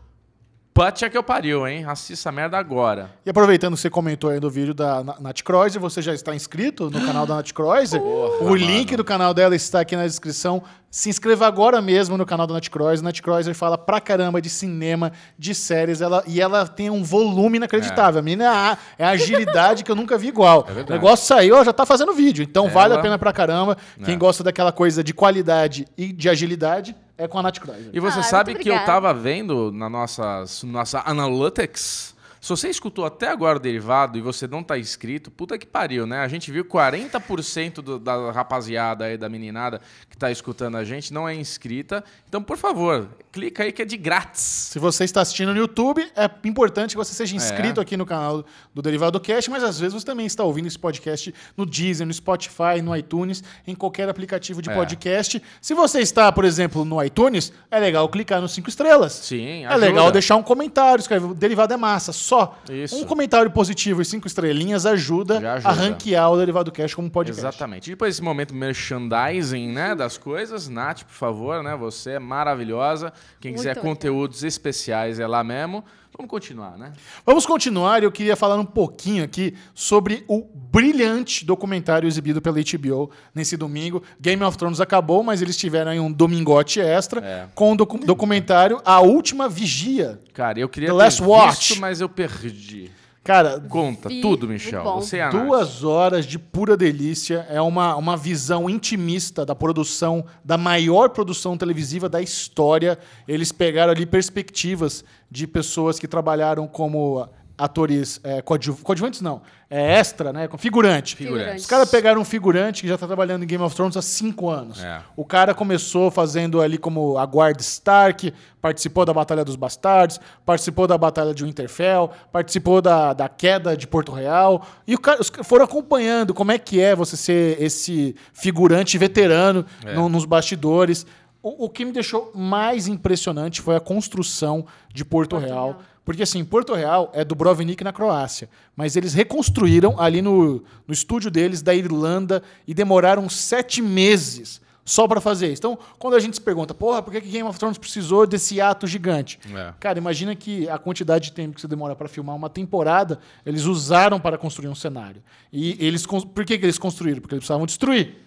Putia 0.74 1.10
que 1.10 1.18
eu 1.18 1.24
pariu, 1.24 1.66
hein? 1.66 1.86
Assista 1.86 2.14
essa 2.28 2.32
merda 2.34 2.58
agora. 2.58 3.10
E 3.26 3.30
aproveitando 3.30 3.76
que 3.76 3.80
você 3.80 3.90
comentou 3.90 4.30
aí 4.30 4.42
do 4.42 4.50
vídeo 4.50 4.74
da 4.74 5.02
Na- 5.06 5.18
Nath 5.22 5.42
Kreuzer, 5.42 5.80
você 5.80 6.02
já 6.02 6.14
está 6.14 6.36
inscrito 6.36 6.90
no 6.92 7.00
canal 7.06 7.26
da 7.26 7.36
Nath 7.36 7.54
Kreuzer? 7.54 8.02
Porra, 8.04 8.52
o 8.52 8.54
link 8.54 8.88
mano. 8.88 8.98
do 8.98 9.06
canal 9.06 9.34
dela 9.34 9.56
está 9.56 9.80
aqui 9.80 9.96
na 9.96 10.06
descrição. 10.06 10.62
Se 10.96 11.10
inscreva 11.10 11.46
agora 11.46 11.82
mesmo 11.82 12.16
no 12.18 12.26
canal 12.26 12.48
da. 12.48 12.54
Nath 12.54 13.20
Kreuzer 13.22 13.54
fala 13.54 13.78
pra 13.78 14.00
caramba 14.00 14.42
de 14.42 14.50
cinema, 14.50 15.12
de 15.38 15.54
séries, 15.54 16.00
ela, 16.00 16.24
e 16.26 16.40
ela 16.40 16.66
tem 16.66 16.90
um 16.90 17.04
volume 17.04 17.58
inacreditável. 17.58 18.20
A 18.20 18.22
menina 18.22 18.46
é 18.46 18.48
a, 18.48 18.78
é 19.00 19.04
a 19.04 19.10
agilidade 19.10 19.84
que 19.84 19.92
eu 19.92 19.96
nunca 19.96 20.18
vi 20.18 20.30
igual. 20.30 20.66
É 20.70 20.72
o 20.90 20.94
negócio 20.94 21.26
saiu, 21.26 21.56
ela 21.56 21.66
já 21.66 21.74
tá 21.74 21.86
fazendo 21.86 22.14
vídeo. 22.14 22.44
Então 22.44 22.70
vale 22.70 22.94
a 22.94 22.96
Ela- 22.96 23.02
pena 23.04 23.20
pra 23.20 23.34
caramba. 23.34 23.76
Quem 24.06 24.14
É. 24.14 24.18
gosta 24.18 24.42
daquela 24.42 24.72
coisa 24.72 25.04
de 25.04 25.14
qualidade 25.14 25.86
e 25.98 26.14
de 26.14 26.30
agilidade 26.30 26.96
é 27.18 27.28
com 27.28 27.40
a 27.40 27.44
Nath 27.44 27.60
Kreuzer. 27.60 27.90
E 27.92 28.00
você 28.00 28.20
Ah, 28.20 28.24
sabe 28.24 28.56
que 28.56 28.70
eu 28.70 28.80
tava 28.86 29.14
vendo 29.14 29.74
na 29.74 29.90
nossa, 29.90 30.46
nossa 30.64 31.04
Analytics. 31.06 32.15
Se 32.46 32.50
você 32.50 32.70
escutou 32.70 33.06
até 33.08 33.28
agora 33.30 33.58
o 33.58 33.60
derivado 33.60 34.20
e 34.20 34.22
você 34.22 34.46
não 34.46 34.62
tá 34.62 34.78
inscrito, 34.78 35.32
puta 35.32 35.58
que 35.58 35.66
pariu, 35.66 36.06
né? 36.06 36.20
A 36.20 36.28
gente 36.28 36.52
viu 36.52 36.64
40% 36.64 37.82
do- 37.82 37.98
da 37.98 38.32
rapaziada 38.32 39.06
aí, 39.06 39.18
da 39.18 39.28
meninada 39.28 39.82
que 40.08 40.16
tá 40.16 40.30
escutando 40.30 40.78
a 40.78 40.84
gente, 40.84 41.12
não 41.12 41.28
é 41.28 41.34
inscrita. 41.34 42.04
Então, 42.30 42.44
por 42.44 42.56
favor, 42.56 43.10
clica 43.32 43.64
aí 43.64 43.72
que 43.72 43.82
é 43.82 43.86
de 43.86 43.98
grátis. 43.98 44.44
Se 44.44 44.78
você 44.78 45.06
está 45.06 45.22
assistindo 45.22 45.56
no 45.56 45.60
YouTube, 45.60 46.08
é 46.16 46.30
importante 46.48 46.92
que 46.92 46.98
você 46.98 47.16
seja 47.16 47.36
inscrito 47.36 47.80
É. 47.80 47.82
aqui 47.82 47.98
no 47.98 48.06
canal 48.06 48.46
do 48.76 48.80
Derivado 48.80 49.20
Cast, 49.20 49.50
mas 49.50 49.64
às 49.64 49.80
vezes 49.80 49.96
você 49.96 50.06
também 50.06 50.28
está 50.28 50.44
ouvindo 50.44 50.68
esse 50.68 50.78
podcast 50.78 51.34
no 51.58 51.66
Deezer, 51.66 52.06
no 52.06 52.14
Spotify, 52.14 52.80
no 52.84 52.96
iTunes, 52.96 53.44
em 53.66 53.74
qualquer 53.74 54.08
aplicativo 54.08 54.62
de 54.62 54.70
É. 54.70 54.74
podcast. 54.76 55.42
Se 55.60 55.74
você 55.74 56.00
está, 56.00 56.32
por 56.32 56.46
exemplo, 56.46 56.86
no 56.86 57.04
iTunes, 57.04 57.52
é 57.72 57.80
legal 57.80 58.08
clicar 58.08 58.40
nos 58.40 58.54
cinco 58.54 58.70
estrelas. 58.70 59.14
Sim, 59.14 59.64
É 59.64 59.66
ajuda. 59.66 59.84
legal 59.84 60.12
deixar 60.12 60.36
um 60.36 60.44
comentário, 60.44 61.02
escrever, 61.02 61.26
o 61.26 61.34
derivado 61.34 61.74
é 61.74 61.78
massa, 61.78 62.14
só. 62.14 62.35
Isso. 62.70 62.96
Um 62.96 63.06
comentário 63.06 63.50
positivo 63.52 64.02
e 64.02 64.06
cinco 64.06 64.28
estrelinhas 64.28 64.86
ajuda, 64.86 65.38
ajuda. 65.38 65.70
a 65.70 65.72
ranquear 65.72 66.32
o 66.32 66.38
Derivado 66.38 66.72
Cast 66.72 66.96
como 66.96 67.10
podcast. 67.10 67.40
Exatamente. 67.42 67.88
E 67.88 67.90
depois 67.92 68.14
desse 68.14 68.24
momento 68.24 68.54
merchandising, 68.54 69.70
né, 69.72 69.96
das 69.96 70.18
coisas, 70.18 70.68
Nath, 70.68 71.04
por 71.04 71.14
favor, 71.14 71.64
né, 71.64 71.76
você 71.76 72.12
é 72.12 72.20
maravilhosa. 72.20 73.12
Quem 73.40 73.52
Muito 73.52 73.62
quiser 73.62 73.78
conteúdos 73.80 74.44
especiais 74.44 75.20
é 75.20 75.28
lá 75.28 75.44
mesmo. 75.44 75.84
Vamos 76.18 76.30
continuar, 76.30 76.78
né? 76.78 76.94
Vamos 77.26 77.46
continuar 77.46 78.02
e 78.02 78.06
eu 78.06 78.12
queria 78.12 78.36
falar 78.38 78.56
um 78.56 78.66
pouquinho 78.66 79.24
aqui 79.24 79.54
sobre 79.74 80.24
o 80.30 80.42
brilhante 80.54 81.44
documentário 81.46 82.08
exibido 82.08 82.42
pela 82.42 82.58
HBO 82.62 83.12
nesse 83.34 83.58
domingo. 83.58 84.02
Game 84.20 84.42
of 84.44 84.58
Thrones 84.58 84.80
acabou, 84.80 85.24
mas 85.24 85.42
eles 85.42 85.58
tiveram 85.58 85.92
aí 85.92 86.00
um 86.00 86.12
domingote 86.12 86.80
extra 86.80 87.20
É. 87.22 87.48
com 87.54 87.74
o 87.74 87.76
docu- 87.76 87.98
documentário 88.06 88.82
A 88.86 89.02
Última 89.02 89.50
Vigia. 89.50 90.20
Cara, 90.34 90.58
eu 90.60 90.70
queria 90.70 90.90
The 90.90 90.94
ter 90.94 90.98
Last 91.04 91.20
visto, 91.22 91.30
Watch. 91.32 91.80
mas 91.80 92.00
eu 92.00 92.08
perdi. 92.08 92.92
Cara, 93.26 93.60
Conta 93.60 94.08
Vi, 94.08 94.22
tudo, 94.22 94.48
Michel. 94.48 94.84
bom. 94.84 95.02
Você 95.02 95.18
é 95.18 95.28
duas 95.30 95.84
horas 95.84 96.28
de 96.28 96.38
pura 96.38 96.78
delícia. 96.78 97.44
É 97.50 97.60
uma, 97.60 97.96
uma 97.96 98.16
visão 98.16 98.70
intimista 98.70 99.44
da 99.44 99.56
produção, 99.56 100.24
da 100.44 100.60
maior 100.60 101.10
produção 101.10 101.58
televisiva 101.58 102.08
da 102.08 102.22
história. 102.22 103.00
Eles 103.28 103.52
pegaram 103.52 103.92
ali 103.92 104.06
perspectivas 104.06 105.04
de 105.30 105.48
pessoas 105.48 105.98
que 105.98 106.08
trabalharam 106.08 106.68
como 106.68 107.28
atores 107.58 108.20
é, 108.24 108.42
coadju- 108.42 108.78
coadjuvantes, 108.84 109.22
não, 109.22 109.42
é 109.70 109.98
extra, 109.98 110.34
né? 110.34 110.50
Figurante. 110.58 111.16
Figurante. 111.16 111.58
Os 111.62 111.66
caras 111.66 111.90
pegaram 111.90 112.20
um 112.22 112.26
figurante 112.26 112.82
que 112.82 112.88
já 112.88 112.96
está 112.96 113.08
trabalhando 113.08 113.44
em 113.44 113.48
Game 113.48 113.64
of 113.64 113.74
Thrones 113.76 113.96
há 113.96 114.02
cinco 114.02 114.50
anos. 114.50 114.84
É. 114.84 115.02
O 115.16 115.24
cara 115.24 115.54
começou 115.54 116.12
fazendo 116.12 116.62
ali 116.62 116.78
como 116.78 117.18
a 117.18 117.26
guarda 117.26 117.62
Stark, 117.62 118.34
participou 118.62 119.06
da 119.06 119.14
Batalha 119.14 119.46
dos 119.46 119.56
Bastardos, 119.56 120.20
participou 120.46 120.86
da 120.88 120.98
Batalha 120.98 121.34
de 121.34 121.44
Winterfell, 121.46 122.12
participou 122.32 122.82
da, 122.82 123.14
da 123.14 123.30
queda 123.30 123.76
de 123.78 123.88
Porto 123.88 124.12
Real. 124.12 124.66
E 124.86 124.94
o 124.96 125.00
cara, 125.00 125.22
os 125.22 125.30
caras 125.30 125.48
foram 125.48 125.66
acompanhando 125.66 126.34
como 126.34 126.52
é 126.52 126.58
que 126.58 126.82
é 126.82 126.96
você 126.96 127.16
ser 127.16 127.62
esse 127.62 128.16
figurante 128.34 128.98
veterano 128.98 129.66
É. 129.86 129.94
no- 129.94 130.10
nos 130.10 130.26
bastidores. 130.26 131.06
O, 131.42 131.66
o 131.66 131.70
que 131.70 131.86
me 131.86 131.92
deixou 131.92 132.32
mais 132.36 132.88
impressionante 132.88 133.62
foi 133.62 133.76
a 133.76 133.80
construção 133.80 134.66
de 134.94 135.06
Porto, 135.06 135.32
Porto 135.32 135.46
Real. 135.46 135.68
Real. 135.70 135.82
Porque 136.06 136.22
assim, 136.22 136.46
Porto 136.46 136.76
Real 136.76 137.12
é 137.14 137.26
do 137.26 137.34
Brovnik 137.34 137.84
na 137.84 137.92
Croácia, 137.92 138.48
mas 138.76 138.96
eles 138.96 139.14
reconstruíram 139.16 140.00
ali 140.00 140.22
no, 140.22 140.64
no 140.88 140.94
estúdio 140.94 141.32
deles 141.32 141.64
da 141.64 141.74
Irlanda 141.74 142.44
e 142.68 142.74
demoraram 142.76 143.28
sete 143.28 143.82
meses 143.82 144.62
só 144.86 145.08
para 145.08 145.20
fazer 145.20 145.48
isso. 145.48 145.62
Então, 145.62 145.80
quando 145.98 146.14
a 146.14 146.20
gente 146.20 146.36
se 146.36 146.42
pergunta, 146.42 146.76
porra, 146.76 147.02
por 147.02 147.12
que 147.12 147.20
que 147.20 147.30
Game 147.30 147.50
of 147.50 147.58
Thrones 147.58 147.80
precisou 147.80 148.28
desse 148.28 148.62
ato 148.62 148.86
gigante? 148.86 149.40
É. 149.52 149.74
Cara, 149.80 149.98
imagina 149.98 150.36
que 150.36 150.70
a 150.70 150.78
quantidade 150.78 151.26
de 151.26 151.32
tempo 151.32 151.56
que 151.56 151.62
você 151.62 151.68
demora 151.68 151.96
para 151.96 152.08
filmar 152.08 152.36
uma 152.36 152.52
temporada, 152.52 153.20
eles 153.44 153.64
usaram 153.64 154.20
para 154.20 154.38
construir 154.38 154.68
um 154.70 154.76
cenário. 154.76 155.24
E 155.52 155.76
eles, 155.84 156.06
por 156.06 156.46
que, 156.46 156.60
que 156.60 156.66
eles 156.66 156.78
construíram? 156.78 157.20
Porque 157.20 157.34
eles 157.34 157.42
precisavam 157.42 157.66
destruir. 157.66 158.25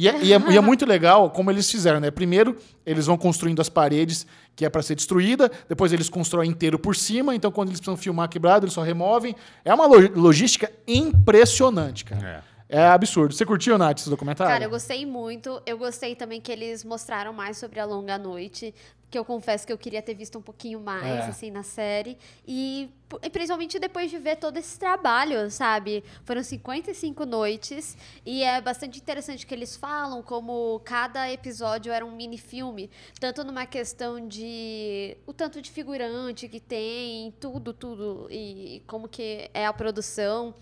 E 0.00 0.08
é, 0.08 0.16
e 0.22 0.32
é- 0.32 0.38
e 0.52 0.56
é 0.56 0.60
muito 0.60 0.86
legal 0.86 1.28
como 1.30 1.50
eles 1.50 1.68
fizeram, 1.68 1.98
né? 1.98 2.08
Primeiro, 2.08 2.56
eles 2.86 3.06
vão 3.06 3.18
construindo 3.18 3.58
as 3.60 3.68
paredes, 3.68 4.24
que 4.54 4.64
é 4.64 4.68
para 4.70 4.80
ser 4.80 4.94
destruída, 4.94 5.50
depois 5.68 5.92
eles 5.92 6.08
constroem 6.08 6.48
inteiro 6.48 6.78
por 6.78 6.94
cima, 6.94 7.34
então 7.34 7.50
quando 7.50 7.70
eles 7.70 7.80
precisam 7.80 7.96
filmar 7.96 8.28
quebrado, 8.28 8.64
eles 8.64 8.74
só 8.74 8.82
removem. 8.82 9.34
É 9.64 9.74
uma 9.74 9.86
lo- 9.86 10.12
logística 10.14 10.70
impressionante, 10.86 12.04
cara. 12.04 12.44
É. 12.70 12.86
absurdo. 12.86 13.32
Você 13.34 13.46
curtiu, 13.46 13.78
Nath, 13.78 13.98
esse 14.00 14.10
documentário? 14.10 14.52
Cara, 14.52 14.64
eu 14.64 14.68
gostei 14.70 15.06
muito. 15.06 15.60
Eu 15.64 15.78
gostei 15.78 16.14
também 16.14 16.38
que 16.38 16.52
eles 16.52 16.84
mostraram 16.84 17.32
mais 17.32 17.56
sobre 17.56 17.80
a 17.80 17.84
longa 17.86 18.18
noite. 18.18 18.74
Que 19.10 19.18
eu 19.18 19.24
confesso 19.24 19.66
que 19.66 19.72
eu 19.72 19.78
queria 19.78 20.02
ter 20.02 20.14
visto 20.14 20.38
um 20.38 20.42
pouquinho 20.42 20.80
mais, 20.80 21.24
É. 21.26 21.28
assim, 21.28 21.50
na 21.50 21.62
série. 21.62 22.18
E, 22.46 22.90
e 23.22 23.30
principalmente 23.30 23.78
depois 23.78 24.10
de 24.10 24.18
ver 24.18 24.36
todo 24.36 24.56
esse 24.58 24.78
trabalho, 24.78 25.50
sabe? 25.50 26.04
Foram 26.24 26.42
55 26.42 27.24
noites 27.24 27.96
e 28.24 28.42
é 28.42 28.60
bastante 28.60 28.98
interessante 29.00 29.46
que 29.46 29.54
eles 29.54 29.76
falam 29.76 30.22
como 30.22 30.80
cada 30.84 31.30
episódio 31.32 31.90
era 31.90 32.04
um 32.04 32.10
mini-filme, 32.14 32.90
tanto 33.18 33.42
numa 33.44 33.64
questão 33.64 34.26
de 34.28 35.16
o 35.26 35.32
tanto 35.32 35.62
de 35.62 35.70
figurante 35.70 36.46
que 36.48 36.60
tem, 36.60 37.32
tudo, 37.40 37.72
tudo, 37.72 38.26
e 38.30 38.82
como 38.86 39.08
que 39.08 39.50
é 39.54 39.64
a 39.66 39.72
produção. 39.72 40.54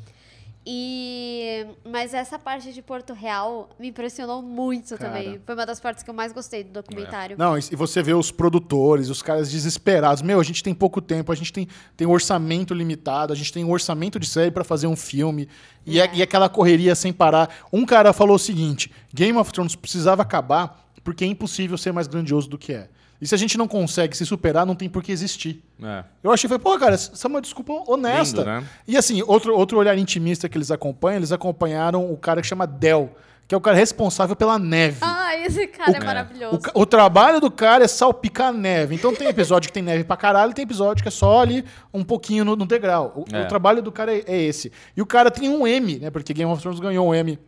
E 0.69 1.65
mas 1.89 2.13
essa 2.13 2.39
parte 2.39 2.73
de 2.73 2.83
Porto 2.83 3.13
Real 3.13 3.71
me 3.79 3.89
impressionou 3.89 4.43
muito 4.43 4.97
Cara. 4.99 5.11
também. 5.13 5.41
Foi 5.47 5.55
uma 5.55 5.65
das 5.65 5.79
partes 5.79 6.03
que 6.03 6.11
eu 6.11 6.15
mais 6.15 6.33
gostei 6.33 6.65
do 6.65 6.73
documentário. 6.73 7.37
Não, 7.39 7.57
e 7.57 7.61
você 7.77 8.03
vê 8.03 8.13
os 8.13 8.33
produtores, 8.33 9.09
os 9.09 9.23
caras 9.23 9.51
desesperados. 9.51 10.23
Meu, 10.23 10.41
a 10.41 10.43
gente 10.43 10.65
tem 10.65 10.75
pouco 10.75 11.01
tempo, 11.01 11.31
a 11.31 11.37
gente 11.37 11.53
tem, 11.53 11.69
tem 11.97 12.07
um 12.07 12.11
orçamento 12.11 12.75
limitado, 12.75 13.33
a 13.33 13.37
gente 13.37 13.53
tem 13.53 13.65
um 13.65 13.71
orçamento 13.71 14.19
de 14.19 14.27
série 14.27 14.51
pra 14.51 14.65
fazer 14.65 14.89
um 14.89 14.97
filme. 14.97 15.49
E, 15.87 16.01
é- 16.01 16.11
e 16.13 16.21
aquela 16.21 16.49
correria 16.49 16.97
sem 16.97 17.13
parar. 17.13 17.49
Um 17.73 17.87
cara 17.87 18.13
falou 18.13 18.35
o 18.35 18.39
seguinte: 18.39 18.91
Game 19.15 19.39
of 19.39 19.53
Thrones 19.53 19.77
precisava 19.77 20.23
acabar 20.23 20.85
porque 21.05 21.25
é 21.25 21.29
impossível 21.29 21.79
ser 21.79 21.93
mais 21.93 22.09
grandioso 22.09 22.49
do 22.49 22.59
que 22.59 22.73
é. 22.73 22.89
E 23.21 23.27
se 23.27 23.35
a 23.35 23.39
gente 23.39 23.57
não 23.57 23.67
consegue 23.67 24.17
se 24.17 24.27
superar, 24.27 24.67
não 24.67 24.75
tem 24.75 24.89
por 24.89 25.03
que 25.03 25.11
existir. 25.13 25.63
É. 25.83 26.05
Eu 26.23 26.31
achei, 26.33 26.49
falei, 26.49 26.63
pô, 26.63 26.79
cara, 26.79 26.95
essa 26.95 27.27
é 27.27 27.29
uma 27.29 27.41
desculpa 27.41 27.73
honesta. 27.91 28.39
Lindo, 28.39 28.51
né? 28.51 28.65
E 28.87 28.97
assim, 28.97 29.23
outro, 29.27 29.57
outro 29.57 29.79
olhar 29.79 29.97
intimista 29.97 30.49
que 30.49 30.57
eles 30.59 30.71
acompanham, 30.71 31.17
eles 31.19 31.33
acompanharam 31.33 32.11
o 32.13 32.17
cara 32.17 32.41
que 32.43 32.47
chama 32.47 32.67
Del, 32.67 33.11
que 33.49 33.55
é 33.55 33.59
o 33.59 33.61
cara 33.61 33.77
responsável 33.77 34.35
pela 34.37 34.59
neve. 34.59 34.99
Ah, 35.01 35.37
esse 35.39 35.67
cara 35.69 35.97
é 35.97 36.01
O- 36.01 36.05
maravilhoso. 36.05 36.61
O, 36.75 36.81
o 36.83 36.87
trabalho 36.87 37.41
do 37.41 37.51
cara 37.51 37.85
é 37.85 37.89
salpicar 37.89 38.53
neve. 38.53 38.95
Então 38.95 39.15
tem 39.15 39.29
episódio 39.29 39.69
que 39.69 39.73
tem 39.75 39.83
neve 39.83 40.05
pra 40.05 40.17
caralho, 40.17 40.53
tem 40.53 40.65
episódio 40.65 41.03
que 41.03 41.09
é 41.09 41.13
só 41.13 41.41
ali 41.41 41.65
um 41.95 42.03
pouquinho 42.05 42.45
no, 42.45 42.57
no 42.57 42.67
degrau. 42.67 43.13
O, 43.17 43.37
É. 43.37 43.45
o 43.45 43.49
trabalho 43.49 43.81
do 43.81 43.91
cara 43.93 44.15
é, 44.15 44.25
é 44.27 44.43
esse. 44.43 44.71
E 44.97 45.01
o 45.01 45.07
cara 45.07 45.31
tem 45.31 45.49
um 45.49 45.67
M, 45.67 45.99
né? 46.01 46.11
Porque 46.11 46.35
Game 46.35 46.51
of 46.51 46.61
Thrones 46.61 46.81
ganhou 46.81 47.09
um 47.09 47.15
M 47.15 47.39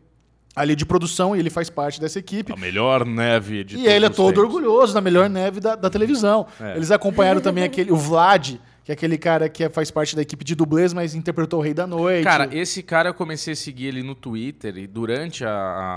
ali 0.61 0.75
de 0.77 0.85
produção 0.85 1.35
e 1.35 1.39
ele 1.39 1.51
faz 1.51 1.71
parte 1.71 2.01
dessa 2.01 2.19
equipe. 2.19 2.53
A 2.53 2.57
melhor 2.57 3.05
neve 3.05 3.65
de 3.65 3.75
E 3.77 3.79
todos 3.79 3.93
ele 3.93 4.07
é 4.07 4.09
todo 4.09 4.27
tempos. 4.35 4.45
orgulhoso 4.45 4.93
da 4.95 5.01
melhor 5.01 5.29
neve 5.31 5.61
da, 5.61 5.75
da 5.77 5.89
televisão. 5.91 6.47
É. 6.61 6.77
Eles 6.77 6.91
acompanharam 6.91 7.41
também 7.41 7.65
aquele, 7.65 7.91
o 7.93 7.97
Vlad, 7.97 8.57
que 8.85 8.93
é 8.93 8.95
aquele 8.95 9.19
cara 9.19 9.49
que 9.51 9.65
é- 9.65 9.69
faz 9.69 9.91
parte 9.91 10.17
da 10.17 10.23
equipe 10.23 10.43
de 10.45 10.55
dublês, 10.55 10.95
mas 10.95 11.15
interpretou 11.15 11.61
o 11.61 11.63
Rei 11.63 11.75
da 11.75 11.87
Noite. 11.87 12.25
Cara, 12.25 12.49
esse 12.51 12.83
cara 12.83 13.11
eu 13.11 13.15
comecei 13.15 13.53
a 13.53 13.57
seguir 13.57 13.87
ele 13.87 14.03
no 14.03 14.15
Twitter 14.15 14.79
e 14.79 14.87
durante 14.87 15.45
a- 15.45 15.51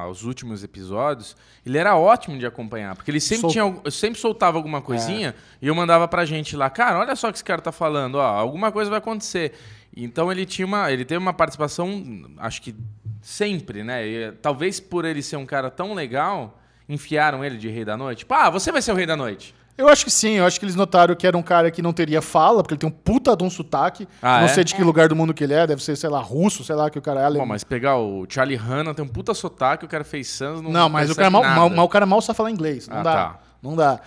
a- 0.04 0.10
os 0.10 0.24
últimos 0.26 0.62
episódios, 0.62 1.36
ele 1.66 1.78
era 1.78 1.96
ótimo 1.96 2.38
de 2.38 2.46
acompanhar, 2.46 2.94
porque 2.96 3.10
ele 3.10 3.22
sempre 3.22 3.42
Sol- 3.42 3.50
tinha, 3.52 3.92
sempre 3.92 4.20
soltava 4.20 4.58
alguma 4.58 4.82
coisinha 4.82 5.34
e 5.62 5.68
eu 5.68 5.74
mandava 5.76 6.06
pra 6.08 6.26
gente 6.26 6.56
lá, 6.58 6.70
cara, 6.70 7.00
olha 7.00 7.16
só 7.16 7.30
o 7.30 7.32
que 7.32 7.38
esse 7.38 7.46
cara 7.46 7.62
tá 7.62 7.72
falando, 7.72 8.16
ó, 8.16 8.26
alguma 8.26 8.72
coisa 8.74 8.90
vai 8.90 9.00
acontecer. 9.00 9.54
Então 9.96 10.30
ele 10.32 10.46
tinha 10.46 10.66
uma, 10.66 10.92
ele 10.92 11.04
teve 11.06 11.18
uma 11.18 11.34
participação, 11.34 12.04
acho 12.38 12.62
que 12.62 12.74
sempre, 13.22 13.84
né? 13.84 14.06
E, 14.08 14.32
talvez 14.42 14.80
por 14.80 15.06
ele 15.06 15.22
ser 15.22 15.36
um 15.38 15.46
cara 15.46 15.70
tão 15.70 15.94
legal, 15.94 16.60
enfiaram 16.90 17.44
ele 17.46 17.58
de 17.58 17.70
Rei 17.70 17.86
da 17.86 17.96
Noite. 17.96 18.26
Pá, 18.26 18.50
você 18.50 18.72
vai 18.72 18.82
ser 18.82 18.92
o 18.92 18.96
Rei 18.96 19.06
da 19.06 19.16
Noite. 19.16 19.56
Eu 19.78 19.88
acho 19.88 20.04
que 20.06 20.12
sim, 20.12 20.32
eu 20.34 20.46
acho 20.46 20.60
que 20.60 20.66
eles 20.66 20.76
notaram 20.76 21.16
que 21.16 21.26
era 21.26 21.36
um 21.36 21.42
cara 21.42 21.72
que 21.72 21.82
não 21.82 21.94
teria 21.94 22.22
fala, 22.22 22.62
porque 22.62 22.74
ele 22.74 22.80
tem 22.80 22.90
um 22.90 22.92
puta 22.92 23.36
de 23.36 23.44
um 23.44 23.50
sotaque. 23.50 24.08
Ah, 24.22 24.40
não 24.40 24.46
é? 24.46 24.48
sei 24.50 24.64
de 24.64 24.76
que 24.76 24.84
lugar 24.84 25.08
do 25.08 25.16
mundo 25.16 25.34
que 25.34 25.44
ele 25.44 25.54
é, 25.54 25.66
deve 25.66 25.82
ser, 25.82 25.96
sei 25.96 26.10
lá, 26.10 26.20
russo, 26.20 26.64
sei 26.64 26.76
lá, 26.76 26.90
que 26.90 27.00
o 27.00 27.02
cara 27.02 27.22
é 27.22 27.24
Bom, 27.24 27.28
alemão. 27.28 27.48
mas 27.48 27.64
pegar 27.64 27.98
o 27.98 28.26
Charlie 28.30 28.58
Hanna 28.58 28.94
tem 28.94 29.04
um 29.04 29.08
puta 29.08 29.34
sotaque, 29.34 29.86
o 29.86 29.88
cara 29.88 30.04
fez 30.04 30.28
Sans, 30.28 30.62
não 30.62 30.70
Não, 30.72 30.90
mas 30.90 31.10
o 31.10 31.16
cara, 31.16 31.30
mal, 31.30 31.70
mal- 31.70 31.86
o 31.86 31.90
cara 31.90 32.06
mal 32.06 32.22
sabe 32.22 32.38
falar 32.38 32.52
inglês. 32.52 32.88
Não 32.88 32.98
Ah, 32.98 33.04
dá. 33.04 33.14
tá. 33.14 33.40
Não 33.62 33.76
dá. 33.76 34.00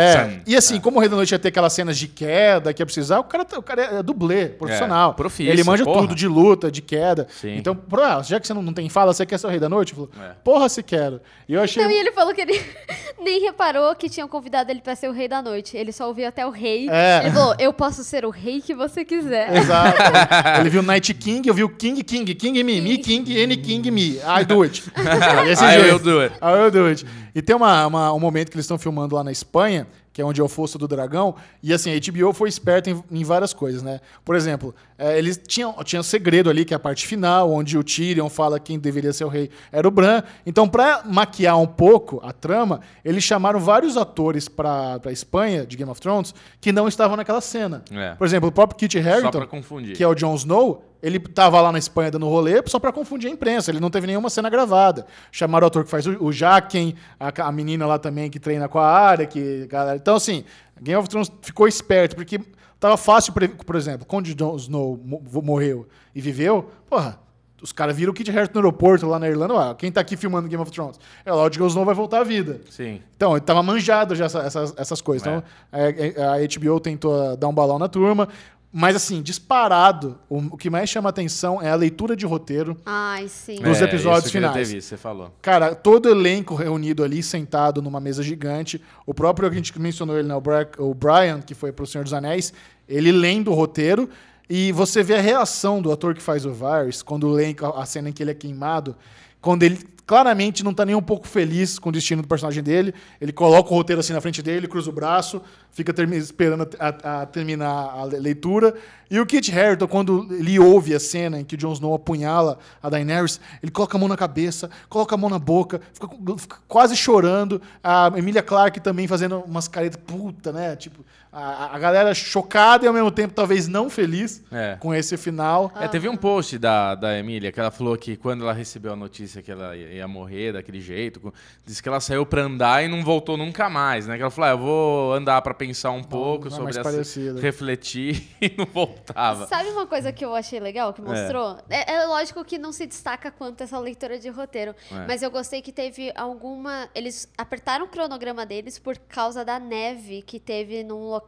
É, 0.00 0.40
e 0.46 0.56
assim, 0.56 0.80
como 0.80 0.96
o 0.96 1.00
Rei 1.00 1.10
da 1.10 1.16
Noite 1.16 1.32
ia 1.32 1.38
ter 1.38 1.48
aquelas 1.48 1.74
cenas 1.74 1.98
de 1.98 2.08
queda 2.08 2.72
que 2.72 2.80
ia 2.80 2.86
precisar, 2.86 3.18
o 3.20 3.24
cara, 3.24 3.44
tá- 3.44 3.58
o 3.58 3.62
cara 3.62 3.82
é 3.98 4.02
dublê, 4.02 4.46
profissional. 4.46 5.10
É, 5.10 5.14
profissa, 5.14 5.50
Ele 5.52 5.62
manja 5.62 5.84
porra. 5.84 6.00
tudo 6.00 6.14
de 6.14 6.26
luta, 6.26 6.70
de 6.70 6.80
queda. 6.80 7.26
Sim. 7.38 7.54
Então, 7.56 7.78
ah, 8.02 8.22
já 8.22 8.40
que 8.40 8.46
você 8.46 8.54
não, 8.54 8.72
tem 8.72 8.88
fala, 8.88 9.12
você 9.12 9.26
quer 9.26 9.38
ser 9.38 9.46
o 9.46 9.50
Rei 9.50 9.60
da 9.60 9.68
Noite? 9.68 9.92
Ele 9.94 10.06
falou, 10.08 10.30
É. 10.30 10.34
porra, 10.42 10.68
se 10.70 10.82
quero. 10.82 11.20
E 11.46 11.52
eu 11.52 11.60
achei. 11.62 11.82
Não, 11.84 11.90
e 11.90 11.94
ele 11.96 12.12
falou 12.12 12.32
que 12.32 12.40
ele 12.40 12.58
nem 13.22 13.42
reparou 13.42 13.94
que 13.94 14.08
tinham 14.08 14.26
convidado 14.26 14.70
ele 14.70 14.80
pra 14.80 14.96
ser 14.96 15.08
o 15.08 15.12
rei 15.12 15.28
da 15.28 15.42
noite. 15.42 15.76
Ele 15.76 15.92
só 15.92 16.06
ouviu 16.08 16.26
até 16.26 16.46
o 16.46 16.50
rei. 16.50 16.88
É. 16.90 17.20
Ele 17.24 17.32
falou: 17.32 17.54
Eu 17.58 17.72
posso 17.74 18.02
ser 18.04 18.24
o 18.24 18.30
rei 18.30 18.60
que 18.62 18.74
você 18.74 19.04
quiser. 19.04 19.54
Exato. 19.54 19.98
ele 20.60 20.70
viu 20.70 20.82
Night 20.82 21.12
King, 21.14 21.46
eu 21.46 21.54
vi 21.54 21.62
o 21.62 21.68
King, 21.68 22.02
King, 22.02 22.34
King 22.34 22.64
me, 22.64 22.80
me, 22.80 22.98
King, 22.98 23.38
N, 23.38 23.56
King 23.58 23.90
me. 23.90 24.18
I 24.26 24.44
do 24.46 24.62
it. 24.62 24.82
Desse 25.44 25.62
I 25.62 25.72
jeito. 25.80 25.84
will 25.84 25.98
do 25.98 26.20
it. 26.22 26.34
I 26.42 26.52
will 26.58 26.70
do 26.70 26.86
it. 26.86 27.06
E 27.34 27.42
tem 27.42 27.54
uma, 27.54 27.86
uma- 27.86 28.12
um 28.14 28.18
momento 28.20 28.45
que 28.50 28.56
eles 28.56 28.64
estão 28.64 28.78
filmando 28.78 29.14
lá 29.14 29.24
na 29.24 29.32
Espanha, 29.32 29.86
que 30.16 30.22
é 30.22 30.24
onde 30.24 30.40
é 30.40 30.44
o 30.44 30.48
Fosso 30.48 30.78
do 30.78 30.88
Dragão, 30.88 31.34
e 31.62 31.74
assim, 31.74 31.90
a 31.94 32.00
HBO 32.00 32.32
foi 32.32 32.48
esperta 32.48 32.88
em, 32.88 33.04
em 33.10 33.22
várias 33.22 33.52
coisas, 33.52 33.82
né? 33.82 34.00
Por 34.24 34.34
exemplo, 34.34 34.74
eh, 34.96 35.18
eles 35.18 35.38
tinham, 35.46 35.74
tinham 35.84 36.02
segredo 36.02 36.48
ali, 36.48 36.64
que 36.64 36.72
é 36.72 36.76
a 36.78 36.80
parte 36.80 37.06
final, 37.06 37.52
onde 37.52 37.76
o 37.76 37.84
Tyrion 37.84 38.30
fala 38.30 38.58
quem 38.58 38.78
deveria 38.78 39.12
ser 39.12 39.24
o 39.24 39.28
rei 39.28 39.50
era 39.70 39.86
o 39.86 39.90
Bran. 39.90 40.22
Então, 40.46 40.66
pra 40.66 41.02
maquiar 41.04 41.60
um 41.60 41.66
pouco 41.66 42.18
a 42.24 42.32
trama, 42.32 42.80
eles 43.04 43.22
chamaram 43.24 43.60
vários 43.60 43.98
atores 43.98 44.48
pra, 44.48 44.98
pra 45.00 45.12
Espanha, 45.12 45.66
de 45.66 45.76
Game 45.76 45.90
of 45.90 46.00
Thrones, 46.00 46.34
que 46.62 46.72
não 46.72 46.88
estavam 46.88 47.14
naquela 47.14 47.42
cena. 47.42 47.84
É. 47.90 48.14
Por 48.14 48.26
exemplo, 48.26 48.48
o 48.48 48.52
próprio 48.52 48.78
Kit 48.78 48.98
Harington, 48.98 49.46
que 49.94 50.02
é 50.02 50.08
o 50.08 50.14
Jon 50.14 50.34
Snow, 50.34 50.82
ele 51.02 51.18
tava 51.20 51.60
lá 51.60 51.70
na 51.70 51.78
Espanha 51.78 52.10
dando 52.10 52.28
rolê 52.28 52.62
só 52.66 52.78
pra 52.78 52.90
confundir 52.90 53.28
a 53.28 53.32
imprensa. 53.32 53.70
Ele 53.70 53.80
não 53.80 53.90
teve 53.90 54.06
nenhuma 54.06 54.30
cena 54.30 54.48
gravada. 54.48 55.06
Chamaram 55.30 55.66
o 55.66 55.68
ator 55.68 55.84
que 55.84 55.90
faz 55.90 56.06
o, 56.06 56.24
o 56.24 56.32
Jaquen, 56.32 56.94
a, 57.20 57.46
a 57.46 57.52
menina 57.52 57.86
lá 57.86 57.98
também 57.98 58.30
que 58.30 58.40
treina 58.40 58.68
com 58.68 58.78
a 58.78 58.86
área. 58.86 59.26
Que, 59.26 59.66
galera. 59.68 59.96
Então, 60.06 60.14
assim, 60.14 60.44
Game 60.80 60.96
of 61.00 61.08
Thrones 61.08 61.32
ficou 61.42 61.66
esperto, 61.66 62.14
porque 62.14 62.38
tava 62.78 62.96
fácil, 62.96 63.32
por 63.32 63.74
exemplo, 63.74 64.06
quando 64.06 64.28
o 64.28 64.34
Jon 64.36 64.54
Snow 64.54 64.96
mo- 65.04 65.20
morreu 65.42 65.88
e 66.14 66.20
viveu, 66.20 66.70
porra. 66.88 67.18
Os 67.60 67.72
caras 67.72 67.96
viram 67.96 68.12
o 68.12 68.14
Kit 68.14 68.30
Harington 68.30 68.52
no 68.52 68.58
aeroporto 68.60 69.06
lá 69.06 69.18
na 69.18 69.26
Irlanda. 69.28 69.54
Ó, 69.54 69.74
quem 69.74 69.90
tá 69.90 70.00
aqui 70.02 70.14
filmando 70.14 70.46
Game 70.46 70.62
of 70.62 70.70
Thrones? 70.70 71.00
É 71.24 71.32
lá, 71.32 71.42
o 71.42 71.48
Jon 71.48 71.66
Snow 71.66 71.86
vai 71.86 71.94
voltar 71.94 72.20
à 72.20 72.22
vida. 72.22 72.60
Sim. 72.70 73.00
Então, 73.16 73.32
ele 73.32 73.40
tava 73.40 73.62
manjado 73.62 74.14
já 74.14 74.26
essa- 74.26 74.40
essas, 74.42 74.74
essas 74.76 75.00
coisas. 75.00 75.26
Então, 75.26 75.42
é, 75.72 76.12
é, 76.18 76.22
a 76.22 76.36
HBO 76.46 76.78
tentou 76.78 77.34
dar 77.36 77.48
um 77.48 77.54
balão 77.54 77.78
na 77.78 77.88
turma. 77.88 78.28
Mas, 78.72 78.94
assim, 78.94 79.22
disparado, 79.22 80.18
o, 80.28 80.38
o 80.38 80.56
que 80.56 80.68
mais 80.68 80.90
chama 80.90 81.08
atenção 81.08 81.62
é 81.62 81.70
a 81.70 81.74
leitura 81.74 82.14
de 82.14 82.26
roteiro. 82.26 82.76
Ai, 82.84 83.26
sim. 83.28 83.58
Nos 83.60 83.80
episódios 83.80 84.26
isso 84.26 84.36
eu 84.36 84.40
queria 84.40 84.48
finais. 84.50 84.70
Visto, 84.70 84.88
você 84.88 84.96
falou. 84.96 85.32
Cara, 85.40 85.74
todo 85.74 86.08
elenco 86.08 86.54
reunido 86.54 87.02
ali, 87.02 87.22
sentado 87.22 87.80
numa 87.80 88.00
mesa 88.00 88.22
gigante. 88.22 88.80
O 89.06 89.14
próprio, 89.14 89.48
a 89.48 89.52
gente 89.52 89.78
mencionou 89.80 90.18
ele, 90.18 90.28
né? 90.28 90.34
O, 90.34 90.40
Bra 90.40 90.68
o 90.78 90.92
Brian, 90.92 91.40
que 91.40 91.54
foi 91.54 91.72
pro 91.72 91.86
Senhor 91.86 92.04
dos 92.04 92.12
Anéis, 92.12 92.52
ele 92.88 93.10
lendo 93.12 93.50
o 93.50 93.54
roteiro. 93.54 94.10
E 94.48 94.70
você 94.72 95.02
vê 95.02 95.14
a 95.14 95.20
reação 95.20 95.82
do 95.82 95.90
ator 95.90 96.14
que 96.14 96.22
faz 96.22 96.44
o 96.44 96.52
Varys, 96.52 97.02
quando 97.02 97.28
lê 97.28 97.56
a 97.74 97.86
cena 97.86 98.10
em 98.10 98.12
que 98.12 98.22
ele 98.22 98.30
é 98.30 98.34
queimado, 98.34 98.94
quando 99.40 99.62
ele 99.62 99.78
claramente 100.06 100.62
não 100.62 100.72
tá 100.72 100.84
nem 100.84 100.94
um 100.94 101.02
pouco 101.02 101.26
feliz 101.26 101.78
com 101.78 101.88
o 101.88 101.92
destino 101.92 102.22
do 102.22 102.28
personagem 102.28 102.62
dele. 102.62 102.94
Ele 103.20 103.32
coloca 103.32 103.72
o 103.72 103.76
roteiro 103.76 104.00
assim 104.00 104.12
na 104.12 104.20
frente 104.20 104.40
dele, 104.40 104.68
cruza 104.68 104.88
o 104.88 104.92
braço, 104.92 105.42
fica 105.72 105.92
esperando 106.14 106.68
a, 106.78 107.22
a- 107.22 107.26
terminar 107.26 107.90
a 107.98 108.04
le- 108.04 108.18
leitura. 108.18 108.74
E 109.10 109.18
o 109.18 109.26
Kit 109.26 109.52
Harington, 109.56 109.86
quando 109.88 110.26
ele 110.30 110.58
ouve 110.58 110.94
a 110.94 111.00
cena 111.00 111.40
em 111.40 111.44
que 111.44 111.54
o 111.54 111.58
Jon 111.58 111.72
Snow 111.72 111.94
apunhala 111.94 112.58
a 112.82 112.88
Daenerys, 112.88 113.40
ele 113.62 113.72
coloca 113.72 113.96
a 113.96 114.00
mão 114.00 114.08
na 114.08 114.16
cabeça, 114.16 114.70
coloca 114.88 115.14
a 115.14 115.18
mão 115.18 115.28
na 115.30 115.38
boca, 115.38 115.80
fica, 115.92 116.08
fica 116.38 116.56
quase 116.68 116.96
chorando. 116.96 117.60
A 117.82 118.12
Emilia 118.16 118.42
Clarke 118.42 118.80
também 118.80 119.08
fazendo 119.08 119.40
umas 119.40 119.66
caretas, 119.68 120.00
puta, 120.06 120.52
né? 120.52 120.76
Tipo, 120.76 121.04
a, 121.38 121.76
a 121.76 121.78
galera 121.78 122.14
chocada 122.14 122.84
e 122.84 122.88
ao 122.88 122.94
mesmo 122.94 123.10
tempo 123.10 123.34
talvez 123.34 123.68
não 123.68 123.90
feliz 123.90 124.42
É. 124.50 124.76
com 124.80 124.94
esse 124.94 125.16
final. 125.16 125.70
É, 125.78 125.86
teve 125.88 126.08
um 126.08 126.16
post 126.16 126.58
da, 126.58 126.94
da 126.94 127.18
Emília 127.18 127.52
que 127.52 127.60
ela 127.60 127.70
falou 127.70 127.96
que 127.96 128.16
quando 128.16 128.42
ela 128.42 128.52
recebeu 128.52 128.92
a 128.92 128.96
notícia 128.96 129.42
que 129.42 129.50
ela 129.50 129.76
ia 129.76 129.86
ia 129.96 130.08
morrer 130.08 130.52
daquele 130.52 130.80
jeito, 130.80 131.32
disse 131.64 131.82
que 131.82 131.88
ela 131.88 132.00
saiu 132.00 132.24
pra 132.24 132.42
andar 132.42 132.84
e 132.84 132.88
não 132.88 133.02
voltou 133.04 133.36
nunca 133.36 133.68
mais, 133.68 134.06
né? 134.06 134.16
Que 134.16 134.22
ela 134.22 134.30
falou, 134.30 134.48
ah, 134.48 134.52
eu 134.52 134.58
vou 134.58 135.12
andar 135.14 135.40
pra 135.42 135.52
pensar 135.54 135.90
um 135.90 136.02
pouco 136.02 136.48
não 136.48 136.68
é 136.68 136.72
sobre 136.72 137.00
essa... 137.00 137.40
refletir 137.40 138.28
e 138.40 138.54
não 138.56 138.66
voltava. 138.66 139.46
Sabe 139.46 139.68
uma 139.70 139.86
coisa 139.86 140.12
que 140.12 140.24
eu 140.24 140.34
achei 140.34 140.58
legal 140.60 140.92
que 140.92 141.00
mostrou? 141.02 141.58
É, 141.68 141.92
é 141.94 142.06
lógico 142.06 142.44
que 142.44 142.58
não 142.58 142.72
se 142.72 142.86
destaca 142.86 143.30
quanto 143.30 143.62
essa 143.62 143.78
leitura 143.78 144.18
de 144.18 144.28
roteiro, 144.28 144.74
É. 144.90 145.06
mas 145.06 145.22
eu 145.22 145.30
gostei 145.30 145.60
que 145.60 145.72
teve 145.72 146.12
alguma. 146.14 146.88
Eles 146.94 147.28
apertaram 147.36 147.84
o 147.84 147.88
cronograma 147.88 148.46
deles 148.46 148.78
por 148.78 148.96
causa 148.96 149.44
da 149.44 149.58
neve 149.58 150.22
que 150.22 150.38
teve 150.40 150.82
num 150.82 151.04
local. 151.08 151.25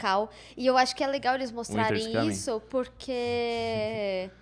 E 0.56 0.66
eu 0.66 0.76
acho 0.76 0.94
que 0.94 1.02
é 1.02 1.06
legal 1.06 1.34
eles 1.34 1.50
mostrarem 1.50 2.28
isso, 2.28 2.60
porque. 2.68 4.30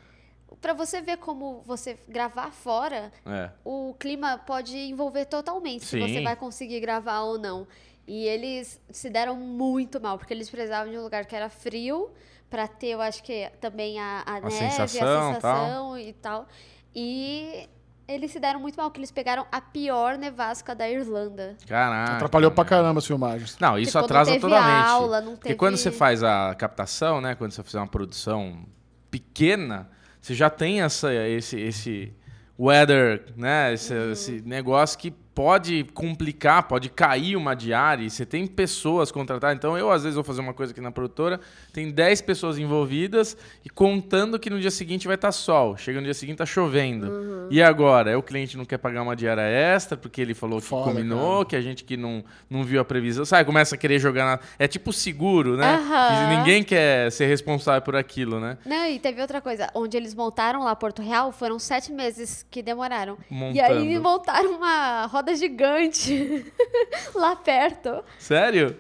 Pra 0.60 0.72
você 0.72 1.00
ver 1.02 1.18
como 1.18 1.60
você 1.66 1.98
gravar 2.08 2.50
fora, 2.50 3.12
É. 3.26 3.50
o 3.64 3.94
clima 4.00 4.38
pode 4.38 4.76
envolver 4.76 5.26
totalmente 5.26 5.84
se 5.84 6.00
você 6.00 6.14
Sim. 6.14 6.24
vai 6.24 6.34
conseguir 6.34 6.80
gravar 6.80 7.20
ou 7.20 7.38
não. 7.38 7.68
E 8.06 8.24
eles 8.26 8.80
se 8.90 9.10
deram 9.10 9.36
muito 9.36 10.00
mal, 10.00 10.16
porque 10.16 10.32
eles 10.32 10.48
precisavam 10.48 10.90
de 10.90 10.98
um 10.98 11.02
lugar 11.02 11.26
que 11.26 11.36
era 11.36 11.48
frio, 11.48 12.10
pra 12.48 12.66
ter, 12.66 12.88
eu 12.88 13.00
acho 13.00 13.22
que 13.22 13.50
também 13.60 13.98
a, 14.00 14.22
a, 14.24 14.40
neve, 14.40 14.50
sensação, 14.50 15.30
a 15.30 15.34
sensação 15.34 15.98
e 15.98 16.12
tal. 16.14 16.48
E 16.94 17.68
eles 18.08 18.30
se 18.30 18.38
deram 18.40 18.60
muito 18.60 18.76
mal, 18.76 18.90
que 18.90 18.98
eles 19.00 19.10
pegaram 19.10 19.46
a 19.50 19.60
pior 19.60 20.16
nevasca 20.16 20.74
da 20.74 20.88
Irlanda. 20.88 21.56
Caraca. 21.66 22.14
Atrapalhou 22.14 22.50
pra 22.50 22.64
meu. 22.64 22.68
caramba 22.68 22.98
as 22.98 23.06
filmagens. 23.06 23.56
Não, 23.58 23.78
isso 23.78 23.86
Tipo, 23.90 23.98
não 23.98 24.04
atrasa 24.04 24.30
teve 24.32 24.40
totalmente. 24.42 24.86
aula, 24.88 25.20
não 25.20 25.32
Porque 25.32 25.48
teve- 25.48 25.54
quando 25.58 25.76
você 25.76 25.90
faz 25.90 26.22
a 26.22 26.54
captação, 26.54 27.20
né? 27.20 27.34
Quando 27.34 27.52
você 27.52 27.62
fizer 27.62 27.78
uma 27.78 27.86
produção 27.88 28.64
pequena, 29.10 29.88
você 30.20 30.34
já 30.34 30.50
tem 30.50 30.82
essa, 30.82 31.12
esse, 31.14 31.58
esse 31.60 32.12
weather, 32.58 33.24
né? 33.36 33.72
Esse, 33.74 33.92
Uhum. 33.94 34.12
esse 34.12 34.42
negócio 34.42 34.98
que 34.98 35.12
pode 35.36 35.84
complicar, 35.92 36.62
pode 36.62 36.88
cair 36.88 37.36
uma 37.36 37.54
diária. 37.54 38.02
e 38.02 38.08
Você 38.08 38.24
tem 38.24 38.46
pessoas 38.46 39.12
contratadas. 39.12 39.54
Então, 39.54 39.76
eu, 39.76 39.90
às 39.90 40.02
vezes, 40.02 40.14
vou 40.14 40.24
fazer 40.24 40.40
uma 40.40 40.54
coisa 40.54 40.72
aqui 40.72 40.80
na 40.80 40.90
produtora, 40.90 41.38
tem 41.74 41.90
10 41.90 42.22
pessoas 42.22 42.56
envolvidas 42.56 43.36
e 43.62 43.68
contando 43.68 44.38
que 44.38 44.48
no 44.48 44.58
dia 44.58 44.70
seguinte 44.70 45.06
vai 45.06 45.14
estar 45.14 45.30
sol. 45.32 45.76
Chega 45.76 45.98
no 46.00 46.04
dia 46.04 46.14
seguinte, 46.14 46.38
tá 46.38 46.46
chovendo. 46.46 47.08
Uhum. 47.08 47.48
E 47.50 47.62
agora? 47.62 48.12
É 48.12 48.16
o 48.16 48.22
cliente 48.22 48.56
não 48.56 48.64
quer 48.64 48.78
pagar 48.78 49.02
uma 49.02 49.14
diária 49.14 49.42
extra 49.42 49.94
porque 49.94 50.22
ele 50.22 50.32
falou 50.32 50.58
que 50.58 50.68
Foda, 50.68 50.90
combinou, 50.90 51.44
que 51.44 51.54
a 51.54 51.60
gente 51.60 51.84
que 51.84 51.98
não, 51.98 52.24
não 52.48 52.64
viu 52.64 52.80
a 52.80 52.84
previsão. 52.84 53.26
Sabe, 53.26 53.44
começa 53.44 53.74
a 53.74 53.78
querer 53.78 53.98
jogar 53.98 54.24
na... 54.24 54.40
É 54.58 54.66
tipo 54.66 54.90
seguro, 54.90 55.54
né? 55.54 55.74
Aham. 55.74 56.30
Que 56.30 56.36
ninguém 56.38 56.64
quer 56.64 57.12
ser 57.12 57.26
responsável 57.26 57.82
por 57.82 57.94
aquilo, 57.94 58.40
né? 58.40 58.56
Não, 58.64 58.86
e 58.86 58.98
teve 58.98 59.20
outra 59.20 59.42
coisa. 59.42 59.68
Onde 59.74 59.98
eles 59.98 60.14
montaram 60.14 60.64
lá 60.64 60.74
Porto 60.74 61.02
Real, 61.02 61.30
foram 61.30 61.58
sete 61.58 61.92
meses 61.92 62.46
que 62.50 62.62
demoraram. 62.62 63.18
E 63.30 63.34
Montando. 63.34 63.60
aí 63.60 63.98
montaram 63.98 64.56
uma 64.56 65.04
roda 65.04 65.25
gigante 65.34 66.44
lá 67.14 67.34
perto. 67.36 68.02
Sério? 68.18 68.76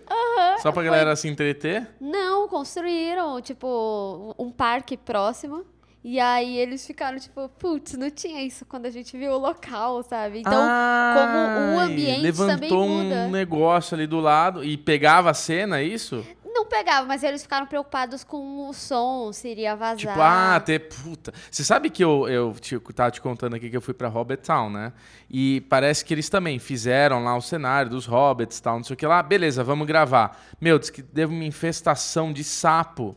Só 0.58 0.70
pra 0.70 0.74
foi- 0.74 0.84
galera 0.84 1.16
se 1.16 1.28
entreter? 1.28 1.88
Não, 2.00 2.48
construíram, 2.48 3.40
tipo, 3.40 4.34
um 4.38 4.50
parque 4.50 4.96
próximo. 4.96 5.64
E 6.08 6.20
aí 6.20 6.56
eles 6.56 6.86
ficaram, 6.86 7.18
tipo, 7.18 7.48
putz, 7.58 7.94
não 7.94 8.08
tinha 8.08 8.40
isso 8.40 8.64
quando 8.64 8.86
a 8.86 8.90
gente 8.90 9.16
viu 9.18 9.32
o 9.32 9.38
local, 9.38 10.04
sabe? 10.04 10.38
Então, 10.38 10.52
como 10.52 11.76
o 11.76 11.80
ambiente 11.80 12.20
levantou 12.20 12.54
também 12.54 12.70
muda. 12.70 13.14
um 13.26 13.30
negócio 13.32 13.96
ali 13.96 14.06
do 14.06 14.20
lado 14.20 14.62
e 14.62 14.76
pegava 14.76 15.30
a 15.30 15.34
cena, 15.34 15.80
é 15.80 15.82
isso? 15.82 16.24
Não 16.56 16.64
pegava, 16.64 17.06
mas 17.06 17.22
eles 17.22 17.42
ficaram 17.42 17.66
preocupados 17.66 18.24
com 18.24 18.66
o 18.66 18.72
som, 18.72 19.30
se 19.30 19.46
iria 19.46 19.76
vazar. 19.76 19.96
Tipo, 19.98 20.18
ah, 20.18 20.58
ter 20.58 20.88
puta. 20.88 21.30
Você 21.50 21.62
sabe 21.62 21.90
que 21.90 22.02
eu, 22.02 22.26
eu 22.26 22.54
te, 22.58 22.78
tava 22.94 23.10
te 23.10 23.20
contando 23.20 23.56
aqui 23.56 23.68
que 23.68 23.76
eu 23.76 23.80
fui 23.82 23.92
pra 23.92 24.08
Hobbit 24.08 24.42
Town, 24.42 24.70
né? 24.70 24.94
E 25.30 25.60
parece 25.68 26.02
que 26.02 26.14
eles 26.14 26.30
também 26.30 26.58
fizeram 26.58 27.22
lá 27.22 27.36
o 27.36 27.42
cenário 27.42 27.90
dos 27.90 28.06
Hobbits 28.06 28.56
e 28.56 28.62
tal, 28.62 28.76
não 28.76 28.84
sei 28.84 28.94
o 28.94 28.96
que 28.96 29.06
lá. 29.06 29.22
Beleza, 29.22 29.62
vamos 29.62 29.86
gravar. 29.86 30.42
Meu, 30.58 30.78
diz 30.78 30.88
que 30.88 31.02
teve 31.02 31.30
uma 31.30 31.44
infestação 31.44 32.32
de 32.32 32.42
sapo. 32.42 33.14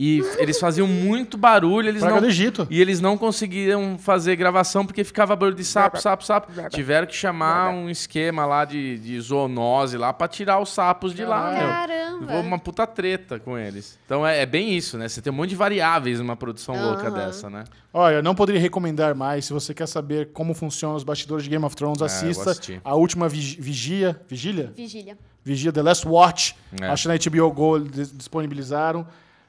E 0.00 0.22
eles 0.38 0.60
faziam 0.60 0.86
muito 0.86 1.36
barulho, 1.36 1.88
eles 1.88 2.00
Praga 2.00 2.14
não. 2.14 2.20
do 2.22 2.28
Egito. 2.28 2.68
E 2.70 2.80
eles 2.80 3.00
não 3.00 3.18
conseguiam 3.18 3.98
fazer 3.98 4.36
gravação 4.36 4.86
porque 4.86 5.02
ficava 5.02 5.34
barulho 5.34 5.56
de 5.56 5.64
sapo, 5.64 6.00
sapo, 6.00 6.24
sapo. 6.24 6.52
Tiveram 6.70 7.04
que 7.04 7.16
chamar 7.16 7.70
um 7.70 7.90
esquema 7.90 8.46
lá 8.46 8.64
de, 8.64 8.96
de 9.00 9.20
zoonose 9.20 9.96
lá 9.98 10.12
pra 10.12 10.28
tirar 10.28 10.60
os 10.60 10.68
sapos 10.68 11.12
de 11.12 11.24
lá, 11.24 11.50
meu. 11.50 11.68
Caramba. 11.68 12.32
Uma 12.40 12.58
puta 12.60 12.86
treta 12.86 13.40
com 13.40 13.58
eles. 13.58 13.98
Então 14.06 14.24
é, 14.24 14.40
é 14.42 14.46
bem 14.46 14.72
isso, 14.76 14.96
né? 14.96 15.08
Você 15.08 15.20
tem 15.20 15.32
um 15.32 15.36
monte 15.36 15.50
de 15.50 15.56
variáveis 15.56 16.20
numa 16.20 16.36
produção 16.36 16.80
louca 16.80 17.08
Aham. 17.08 17.16
dessa, 17.26 17.50
né? 17.50 17.64
Olha, 17.92 18.14
eu 18.16 18.22
não 18.22 18.36
poderia 18.36 18.60
recomendar 18.60 19.16
mais. 19.16 19.46
Se 19.46 19.52
você 19.52 19.74
quer 19.74 19.88
saber 19.88 20.28
como 20.32 20.54
funcionam 20.54 20.94
os 20.94 21.02
bastidores 21.02 21.42
de 21.42 21.50
Game 21.50 21.64
of 21.64 21.74
Thrones, 21.74 22.00
É, 22.00 22.04
assista 22.04 22.54
a 22.84 22.94
última 22.94 23.28
vigi- 23.28 23.60
vigia. 23.60 24.20
Vigília? 24.28 24.72
Vigília. 24.76 25.18
Vigia 25.44 25.72
The 25.72 25.82
Last 25.82 26.06
Watch. 26.06 26.54
É. 26.80 26.86
Acho 26.86 27.08
que 27.08 27.08
na 27.08 27.30
HBO 27.40 27.50
Go 27.50 27.76
eles 27.78 28.12
disponibilizaram. 28.16 29.04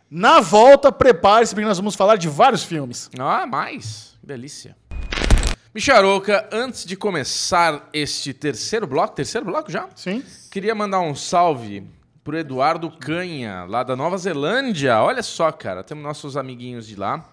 Na 0.09 0.39
volta, 0.39 0.91
prepare-se, 0.91 1.53
porque 1.53 1.67
nós 1.67 1.77
vamos 1.77 1.93
falar 1.93 2.15
de 2.15 2.27
vários 2.27 2.63
filmes. 2.63 3.11
Ah, 3.19 3.45
mais. 3.45 4.17
Que 4.19 4.25
delícia. 4.25 4.75
Micharoca, 5.73 6.49
antes 6.51 6.83
de 6.83 6.95
começar 6.95 7.87
este 7.93 8.33
terceiro 8.33 8.87
bloco, 8.87 9.13
terceiro 9.13 9.45
bloco 9.45 9.71
já? 9.71 9.87
Sim? 9.95 10.23
Queria 10.49 10.73
mandar 10.73 10.99
um 10.99 11.13
salve 11.13 11.85
pro 12.23 12.35
Eduardo 12.39 12.89
Canha, 12.89 13.65
lá 13.65 13.83
da 13.83 13.95
Nova 13.95 14.17
Zelândia. 14.17 14.99
Olha 14.99 15.21
só, 15.21 15.51
cara, 15.51 15.83
temos 15.83 16.03
nossos 16.03 16.35
amiguinhos 16.35 16.87
de 16.87 16.95
lá, 16.95 17.23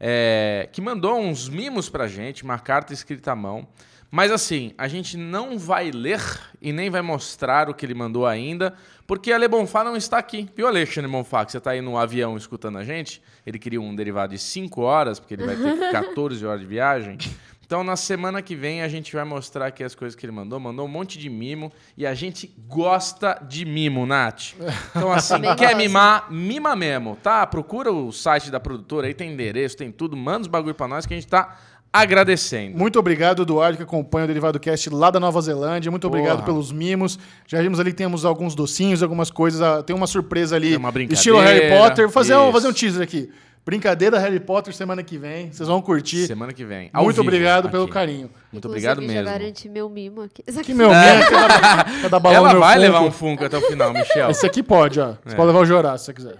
é, 0.00 0.66
que 0.72 0.80
mandou 0.80 1.18
uns 1.20 1.46
mimos 1.46 1.90
pra 1.90 2.08
gente, 2.08 2.42
uma 2.42 2.58
carta 2.58 2.94
escrita 2.94 3.32
à 3.32 3.36
mão. 3.36 3.68
Mas 4.14 4.30
assim, 4.30 4.72
a 4.78 4.86
gente 4.86 5.16
não 5.16 5.58
vai 5.58 5.90
ler 5.90 6.22
e 6.62 6.72
nem 6.72 6.88
vai 6.88 7.02
mostrar 7.02 7.68
o 7.68 7.74
que 7.74 7.84
ele 7.84 7.94
mandou 7.94 8.24
ainda, 8.24 8.72
porque 9.08 9.32
Ale 9.32 9.48
Bonfá 9.48 9.82
não 9.82 9.96
está 9.96 10.18
aqui. 10.18 10.48
Viu, 10.54 10.68
Alexandre 10.68 11.10
Bonfá, 11.10 11.44
que 11.44 11.50
você 11.50 11.58
está 11.58 11.72
aí 11.72 11.80
no 11.80 11.98
avião 11.98 12.36
escutando 12.36 12.78
a 12.78 12.84
gente? 12.84 13.20
Ele 13.44 13.58
queria 13.58 13.80
um 13.80 13.92
derivado 13.92 14.32
de 14.32 14.38
5 14.38 14.80
horas, 14.80 15.18
porque 15.18 15.34
ele 15.34 15.44
vai 15.44 15.56
ter 15.56 15.90
14 15.90 16.46
horas 16.46 16.60
de 16.60 16.66
viagem. 16.66 17.18
Então, 17.66 17.82
na 17.82 17.96
semana 17.96 18.40
que 18.40 18.54
vem, 18.54 18.82
a 18.82 18.88
gente 18.88 19.12
vai 19.12 19.24
mostrar 19.24 19.66
aqui 19.66 19.82
as 19.82 19.94
coisas 19.94 20.14
que 20.14 20.24
ele 20.24 20.32
mandou. 20.32 20.60
Mandou 20.60 20.84
um 20.84 20.88
monte 20.88 21.18
de 21.18 21.30
mimo. 21.30 21.72
E 21.96 22.06
a 22.06 22.14
gente 22.14 22.54
gosta 22.68 23.42
de 23.48 23.64
mimo, 23.64 24.04
Nath. 24.06 24.52
Então, 24.90 25.10
assim, 25.12 25.40
quer 25.56 25.74
mimar, 25.74 26.30
mima 26.30 26.76
mesmo, 26.76 27.18
tá? 27.22 27.44
Procura 27.46 27.90
o 27.90 28.12
site 28.12 28.50
da 28.50 28.60
produtora 28.60 29.06
aí, 29.06 29.14
tem 29.14 29.32
endereço, 29.32 29.76
tem 29.78 29.90
tudo. 29.90 30.14
Manda 30.16 30.42
os 30.42 30.46
bagulho 30.46 30.74
pra 30.74 30.86
nós 30.86 31.06
que 31.06 31.14
a 31.14 31.16
gente 31.16 31.26
tá 31.26 31.58
agradecendo. 31.94 32.76
Muito 32.76 32.98
obrigado, 32.98 33.42
Eduardo, 33.42 33.76
que 33.76 33.84
acompanha 33.84 34.24
o 34.24 34.26
Derivado 34.26 34.58
Cast 34.58 34.90
lá 34.90 35.12
da 35.12 35.20
Nova 35.20 35.40
Zelândia. 35.40 35.92
Muito 35.92 36.08
obrigado 36.08 36.38
Porra. 36.38 36.46
pelos 36.46 36.72
mimos. 36.72 37.16
Já 37.46 37.62
vimos 37.62 37.78
ali, 37.78 37.92
temos 37.92 38.24
alguns 38.24 38.56
docinhos, 38.56 39.00
algumas 39.00 39.30
coisas. 39.30 39.62
Ah, 39.62 39.80
Tem 39.80 39.94
uma 39.94 40.08
surpresa 40.08 40.56
ali, 40.56 40.70
Tem 40.70 40.76
uma 40.76 40.90
brincadeira, 40.90 41.14
estilo 41.18 41.38
Harry 41.38 41.68
Potter. 41.70 42.06
Vou 42.06 42.12
fazer 42.12 42.34
um, 42.36 42.50
fazer 42.50 42.66
um 42.66 42.72
teaser 42.72 43.00
aqui. 43.00 43.30
Brincadeira 43.64 44.18
Harry 44.18 44.38
Potter 44.40 44.74
semana 44.74 45.02
que 45.02 45.16
vem. 45.16 45.50
Vocês 45.50 45.66
vão 45.68 45.80
curtir. 45.80 46.26
Semana 46.26 46.52
que 46.52 46.64
vem. 46.64 46.90
ao 46.92 47.04
Muito 47.04 47.16
vivo, 47.16 47.28
obrigado 47.28 47.70
pelo 47.70 47.84
aqui. 47.84 47.92
carinho. 47.92 48.30
Muito 48.52 48.68
Inclusive, 48.68 48.88
obrigado 48.92 49.00
já 49.00 49.06
mesmo. 49.06 49.24
garante 49.24 49.68
meu 49.70 49.88
mimo 49.88 50.20
aqui. 50.22 50.42
Que 50.42 50.74
meu 50.74 50.90
mesmo, 50.90 51.24
quer 51.30 51.48
dar, 51.48 51.84
quer 52.02 52.08
dar 52.10 52.20
balão 52.20 52.36
Ela 52.36 52.50
meu 52.50 52.60
vai 52.60 52.74
Funko? 52.74 52.80
levar 52.82 53.00
um 53.00 53.10
Funko 53.10 53.44
até 53.46 53.56
o 53.56 53.62
final, 53.62 53.92
Michel. 53.92 54.30
Esse 54.30 54.44
aqui 54.46 54.62
pode, 54.62 55.00
ó. 55.00 55.14
Você 55.24 55.32
É. 55.32 55.36
pode 55.36 55.46
levar 55.46 55.60
o 55.60 55.64
Jorá, 55.66 55.96
se 55.96 56.04
você 56.04 56.12
quiser. 56.12 56.34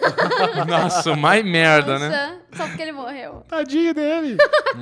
Nossa, 0.66 1.14
mais 1.16 1.44
merda, 1.44 1.98
né? 1.98 2.08
Nossa, 2.08 2.40
Só 2.56 2.66
porque 2.68 2.82
ele 2.82 2.92
morreu. 2.92 3.42
Tadinho 3.48 3.92
dele. 3.94 4.36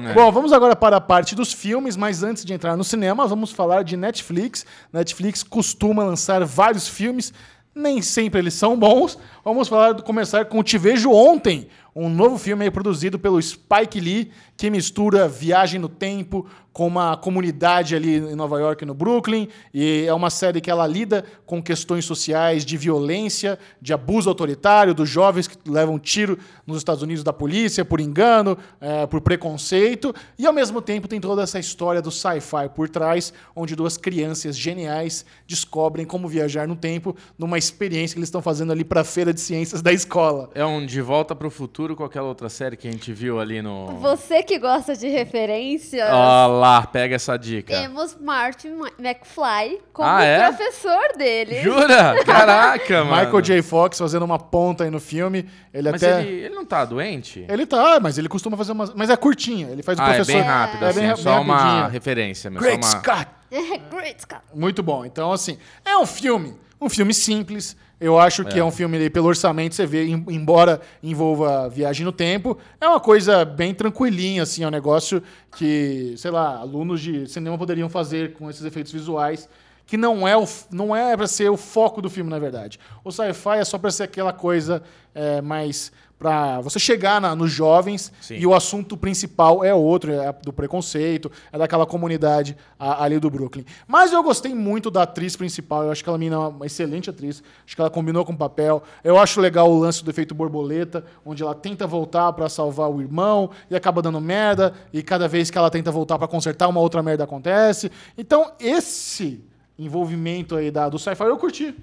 É. 0.09 0.13
Bom, 0.15 0.31
vamos 0.31 0.53
agora 0.53 0.77
para 0.77 0.97
a 0.97 1.01
parte 1.01 1.35
dos 1.35 1.53
filmes, 1.53 1.97
mas 1.97 2.23
antes 2.23 2.45
de 2.45 2.53
entrar 2.55 2.77
no 2.77 2.85
cinema, 2.85 3.27
vamos 3.27 3.51
falar 3.51 3.83
de 3.83 3.97
Netflix. 3.97 4.65
Netflix 4.93 5.43
costuma 5.43 6.05
lançar 6.05 6.45
vários 6.45 6.87
filmes, 6.89 7.33
nem 7.75 8.01
sempre 8.01 8.41
eles 8.41 8.55
são 8.55 8.77
bons. 8.79 9.19
Vamos 9.45 9.69
falar, 9.69 9.95
começar 10.03 10.45
com 10.47 10.63
Te 10.63 10.79
Vejo 10.79 11.11
Ontem, 11.11 11.69
um 11.99 12.09
novo 12.09 12.39
filme 12.39 12.71
produzido 12.71 13.19
pelo 13.19 13.43
Spike 13.43 13.99
Lee, 13.99 14.31
que 14.57 14.71
mistura 14.71 15.29
viagem 15.29 15.81
no 15.81 15.89
tempo 15.89 16.47
com 16.73 16.87
uma 16.87 17.17
comunidade 17.17 17.97
ali 17.97 18.19
em 18.19 18.37
Nova 18.37 18.61
York, 18.61 18.85
no 18.85 18.95
Brooklyn, 18.95 19.49
e 19.75 20.05
é 20.07 20.15
uma 20.15 20.31
série 20.31 20.61
que 20.61 20.71
ela 20.71 20.87
lida 20.87 21.25
com 21.45 21.61
questões 21.61 22.05
sociais 22.05 22.65
de 22.65 22.77
violência, 22.77 23.59
de 23.83 23.93
abuso 23.93 24.29
autoritário, 24.29 24.95
dos 24.95 25.09
jovens 25.09 25.49
que 25.49 25.57
levam 25.69 25.99
tiro 25.99 26.39
nos 26.65 26.77
Estados 26.77 27.03
Unidos 27.03 27.25
da 27.25 27.33
polícia 27.33 27.85
por 27.85 27.99
engano, 27.99 28.57
é, 28.81 29.07
por 29.09 29.21
preconceito, 29.21 30.15
e 30.39 30.47
ao 30.47 30.53
mesmo 30.53 30.81
tempo 30.81 31.09
tem 31.09 31.21
toda 31.21 31.43
essa 31.43 31.59
história 31.59 32.01
do 32.01 32.13
sci-fi 32.13 32.69
por 32.73 32.89
trás, 32.89 33.33
onde 33.57 33.75
duas 33.75 33.97
crianças 33.97 34.57
geniais 34.57 35.25
descobrem 35.49 36.07
como 36.07 36.29
viajar 36.29 36.69
no 36.69 36.77
tempo 36.77 37.17
numa 37.37 37.59
experiência 37.59 38.15
que 38.15 38.21
eles 38.21 38.29
estão 38.29 38.43
fazendo 38.43 38.71
ali 38.71 38.85
para 38.85 39.01
a 39.01 39.05
feira 39.05 39.35
de 39.35 39.41
ciências 39.41 39.83
da 39.83 39.93
escola. 39.93 40.49
É 40.55 40.65
um 40.65 40.87
De 40.87 41.01
Volta 41.01 41.35
pro 41.35 41.51
Futuro 41.51 41.88
com 41.97 42.05
aquela 42.05 42.27
outra 42.29 42.49
série 42.49 42.77
que 42.77 42.87
a 42.89 42.91
gente 42.91 43.13
viu 43.13 43.39
ali 43.41 43.61
no... 43.63 43.87
Você 44.01 44.43
que 44.43 44.59
gosta 44.59 44.95
de 44.97 45.09
referências, 45.09 46.09
Olha 46.11 46.47
lá, 46.47 46.87
pega 46.87 47.15
essa 47.17 47.37
dica. 47.37 47.73
temos 47.81 48.17
Martin 48.21 48.71
Ma- 48.75 48.91
McFly 48.99 49.81
como 49.93 50.09
Ah, 50.09 50.23
é? 50.25 50.47
professor 50.49 51.17
dele. 51.17 51.63
Jura? 51.63 52.23
Caraca, 52.27 53.05
mano. 53.05 53.17
Michael 53.25 53.41
J. 53.43 53.63
Fox 53.63 53.99
fazendo 53.99 54.25
uma 54.25 54.39
ponta 54.39 54.85
aí 54.85 54.91
no 54.91 55.01
filme, 55.01 55.49
ele 55.73 55.91
Mas 55.91 56.03
até... 56.03 56.21
ele, 56.23 56.45
ele 56.47 56.55
não 56.55 56.65
tá 56.65 56.85
doente? 56.85 57.45
Ele 57.49 57.67
tá, 57.67 57.99
mas 58.01 58.19
ele 58.19 58.29
costuma 58.29 58.57
fazer 58.57 58.73
umas. 58.73 58.93
Mas 58.95 59.11
é 59.11 59.17
curtinha. 59.17 59.69
Ele 59.71 59.83
faz 59.83 59.99
o 59.99 60.03
Ah, 60.03 60.11
é 60.13 60.15
professor. 60.17 60.33
bem 60.33 60.43
rápido, 60.43 60.85
É 60.85 60.89
assim, 60.89 60.99
bem 61.01 61.07
é 61.09 61.11
ra- 61.11 61.17
só 61.17 61.35
bem 61.35 61.41
uma 61.45 61.57
rapidinho. 61.57 61.89
referência. 61.91 62.51
Mas 62.51 62.63
Great 62.63 62.85
uma... 62.85 62.91
Scott! 62.91 63.27
Great 63.91 64.23
Scott. 64.23 64.43
Muito 64.55 64.83
bom. 64.83 65.05
Então, 65.05 65.33
assim, 65.33 65.59
é 65.85 65.97
um 65.97 66.07
filme. 66.07 66.55
Um 66.81 66.89
filme 66.89 67.13
simples. 67.13 67.77
Eu 68.01 68.17
acho 68.19 68.45
que 68.45 68.59
é, 68.61 68.65
um 68.65 68.71
filme 68.71 68.97
aí, 68.97 69.11
pelo 69.11 69.27
orçamento, 69.27 69.75
você 69.75 69.85
vê, 69.85 70.07
em- 70.07 70.25
embora 70.29 70.81
envolva 71.03 71.69
viagem 71.69 72.05
no 72.07 72.13
tempo, 72.13 72.57
é 72.81 72.87
uma 72.87 73.01
coisa 73.01 73.45
bem 73.45 73.75
tranquilinha, 73.75 74.45
assim, 74.45 74.63
é 74.63 74.69
um 74.69 74.71
negócio 74.71 75.21
que, 75.57 76.15
sei 76.17 76.31
lá, 76.31 76.59
alunos 76.59 77.01
de 77.01 77.27
cinema 77.27 77.59
poderiam 77.59 77.89
fazer 77.89 78.35
com 78.35 78.49
esses 78.49 78.65
efeitos 78.65 78.93
visuais 78.93 79.49
que 79.85 79.97
não 79.97 80.29
é, 80.29 80.37
o, 80.37 80.47
não 80.71 80.95
é 80.95 81.17
pra 81.17 81.27
ser 81.27 81.51
o 81.51 81.57
foco 81.57 82.03
do 82.03 82.11
filme, 82.11 82.29
na 82.31 82.39
verdade. 82.39 82.79
O 83.03 83.11
sci-fi 83.11 83.57
é 83.59 83.65
só 83.65 83.79
pra 83.79 83.91
ser 83.91 84.03
aquela 84.03 84.35
coisa 84.35 84.83
é, 85.15 85.41
mais 85.41 85.91
pra 86.19 86.61
você 86.61 86.79
chegar 86.81 87.21
na- 87.21 87.37
nos 87.37 87.51
jovens 87.53 88.13
Sim. 88.21 88.37
e 88.39 88.47
o 88.47 88.55
assunto 88.55 88.97
principal 88.97 89.63
é 89.65 89.73
outro, 89.73 90.13
é 90.13 90.33
do 90.43 90.53
preconceito, 90.53 91.31
é 91.53 91.57
daquela 91.59 91.87
comunidade 91.87 92.57
a- 92.79 93.05
ali 93.05 93.21
do 93.21 93.31
Brooklyn. 93.31 93.65
Mas 93.87 94.13
eu 94.13 94.23
gostei 94.23 94.53
muito 94.55 94.91
da 94.91 95.03
atriz 95.05 95.37
principal, 95.37 95.85
eu 95.85 95.93
acho 95.93 96.03
que 96.03 96.09
ela 96.11 96.23
é 96.23 96.37
uma 96.37 96.67
excelente 96.67 97.09
atriz, 97.09 97.43
acho 97.65 97.77
que 97.77 97.81
ela 97.81 97.89
combinou 97.91 98.25
com 98.25 98.33
o 98.33 98.37
papel. 98.37 98.83
Eu 99.05 99.17
acho 99.19 99.41
legal 99.41 99.71
o 99.71 99.79
lance 99.79 100.03
do 100.05 100.11
efeito 100.11 100.35
borboleta, 100.35 101.05
onde 101.25 101.43
ela 101.43 101.55
tenta 101.55 101.87
voltar 101.87 102.33
pra 102.33 102.49
salvar 102.49 102.91
o 102.91 103.01
irmão 103.01 103.51
e 103.71 103.77
acaba 103.77 104.03
dando 104.03 104.21
merda, 104.21 104.75
e 104.93 105.03
cada 105.03 105.29
vez 105.29 105.51
que 105.51 105.59
ela 105.59 105.71
tenta 105.71 105.91
voltar 105.93 106.19
pra 106.19 106.27
consertar, 106.27 106.67
uma 106.69 106.81
outra 106.81 107.03
merda 107.03 107.25
acontece. 107.25 107.93
Então, 108.17 108.53
esse 108.59 109.45
envolvimento 109.79 110.57
aí 110.57 110.71
da, 110.73 110.89
do 110.89 110.99
sci-fi 110.99 111.23
eu 111.25 111.37
curti. 111.37 111.75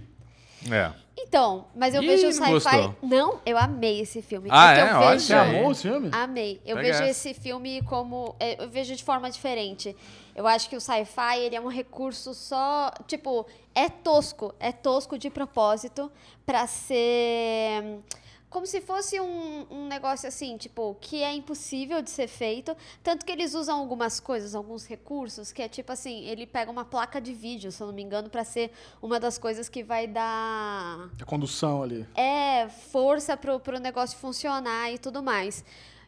É. 0.70 0.92
Então, 1.18 1.66
mas 1.76 1.96
eu 1.96 2.04
Ih, 2.04 2.08
vejo 2.08 2.24
o 2.24 2.26
não 2.26 2.34
sci-fi. 2.34 2.52
gostou. 2.52 2.96
Não, 3.02 3.40
eu 3.46 3.58
amei 3.58 4.02
esse 4.02 4.22
filme. 4.22 4.50
Ah, 4.52 4.74
é? 4.78 4.82
eu 4.82 4.96
Olha 4.98 5.10
vejo. 5.12 5.26
Você 5.26 5.34
amou 5.34 5.72
esse 5.72 5.82
filme? 5.84 6.10
Amei. 6.12 6.62
Eu 6.66 6.76
Pega 6.76 6.88
vejo 6.88 7.04
essa. 7.04 7.30
esse 7.30 7.34
filme 7.34 7.82
como. 7.84 8.36
é, 8.40 8.62
Eu 8.64 8.70
vejo 8.70 8.96
de 8.96 9.04
forma 9.04 9.30
diferente. 9.32 9.96
Eu 10.36 10.46
acho 10.46 10.70
que 10.70 10.76
o 10.76 10.82
sci-fi 10.82 11.40
ele 11.40 11.56
é 11.56 11.62
um 11.62 11.68
recurso 11.70 12.34
só. 12.34 12.92
Tipo, 13.08 13.46
é 13.74 13.88
tosco. 13.90 14.54
É 14.60 14.72
tosco 14.74 15.18
de 15.18 15.30
propósito 15.30 16.12
pra 16.46 16.68
ser. 16.68 18.00
Como 18.56 18.66
se 18.66 18.80
fosse 18.80 19.20
um, 19.20 19.68
um 19.70 19.86
negócio 19.86 20.30
assim, 20.30 20.56
tipo, 20.56 20.96
que 21.02 21.22
é 21.22 21.34
impossível 21.34 22.02
de 22.02 22.10
ser 22.10 22.30
feito. 22.30 22.74
Tanto 23.04 23.26
que 23.26 23.32
eles 23.34 23.54
usam 23.54 23.78
algumas 23.78 24.22
coisas, 24.22 24.56
alguns 24.56 24.86
recursos, 24.86 25.52
que 25.52 25.62
é 25.62 25.68
tipo 25.68 25.92
assim: 25.92 26.24
ele 26.24 26.48
pega 26.48 26.72
uma 26.72 26.86
placa 26.86 27.20
de 27.20 27.34
vídeo, 27.34 27.70
se 27.70 27.84
eu 27.84 27.88
não 27.88 27.94
me 27.94 28.02
engano, 28.02 28.30
pra 28.30 28.46
ser 28.46 28.72
uma 29.02 29.20
das 29.20 29.38
coisas 29.38 29.68
que 29.68 29.84
vai 29.84 30.08
dar 30.08 31.10
A 31.22 31.26
condução 31.26 31.84
ali. 31.84 32.08
é 32.16 32.70
força 32.70 33.36
pro, 33.36 33.60
pro 33.60 33.78
negócio 33.78 34.18
funcionar 34.18 34.90
e 34.90 34.98
tudo 35.00 35.22
mais. 35.22 35.62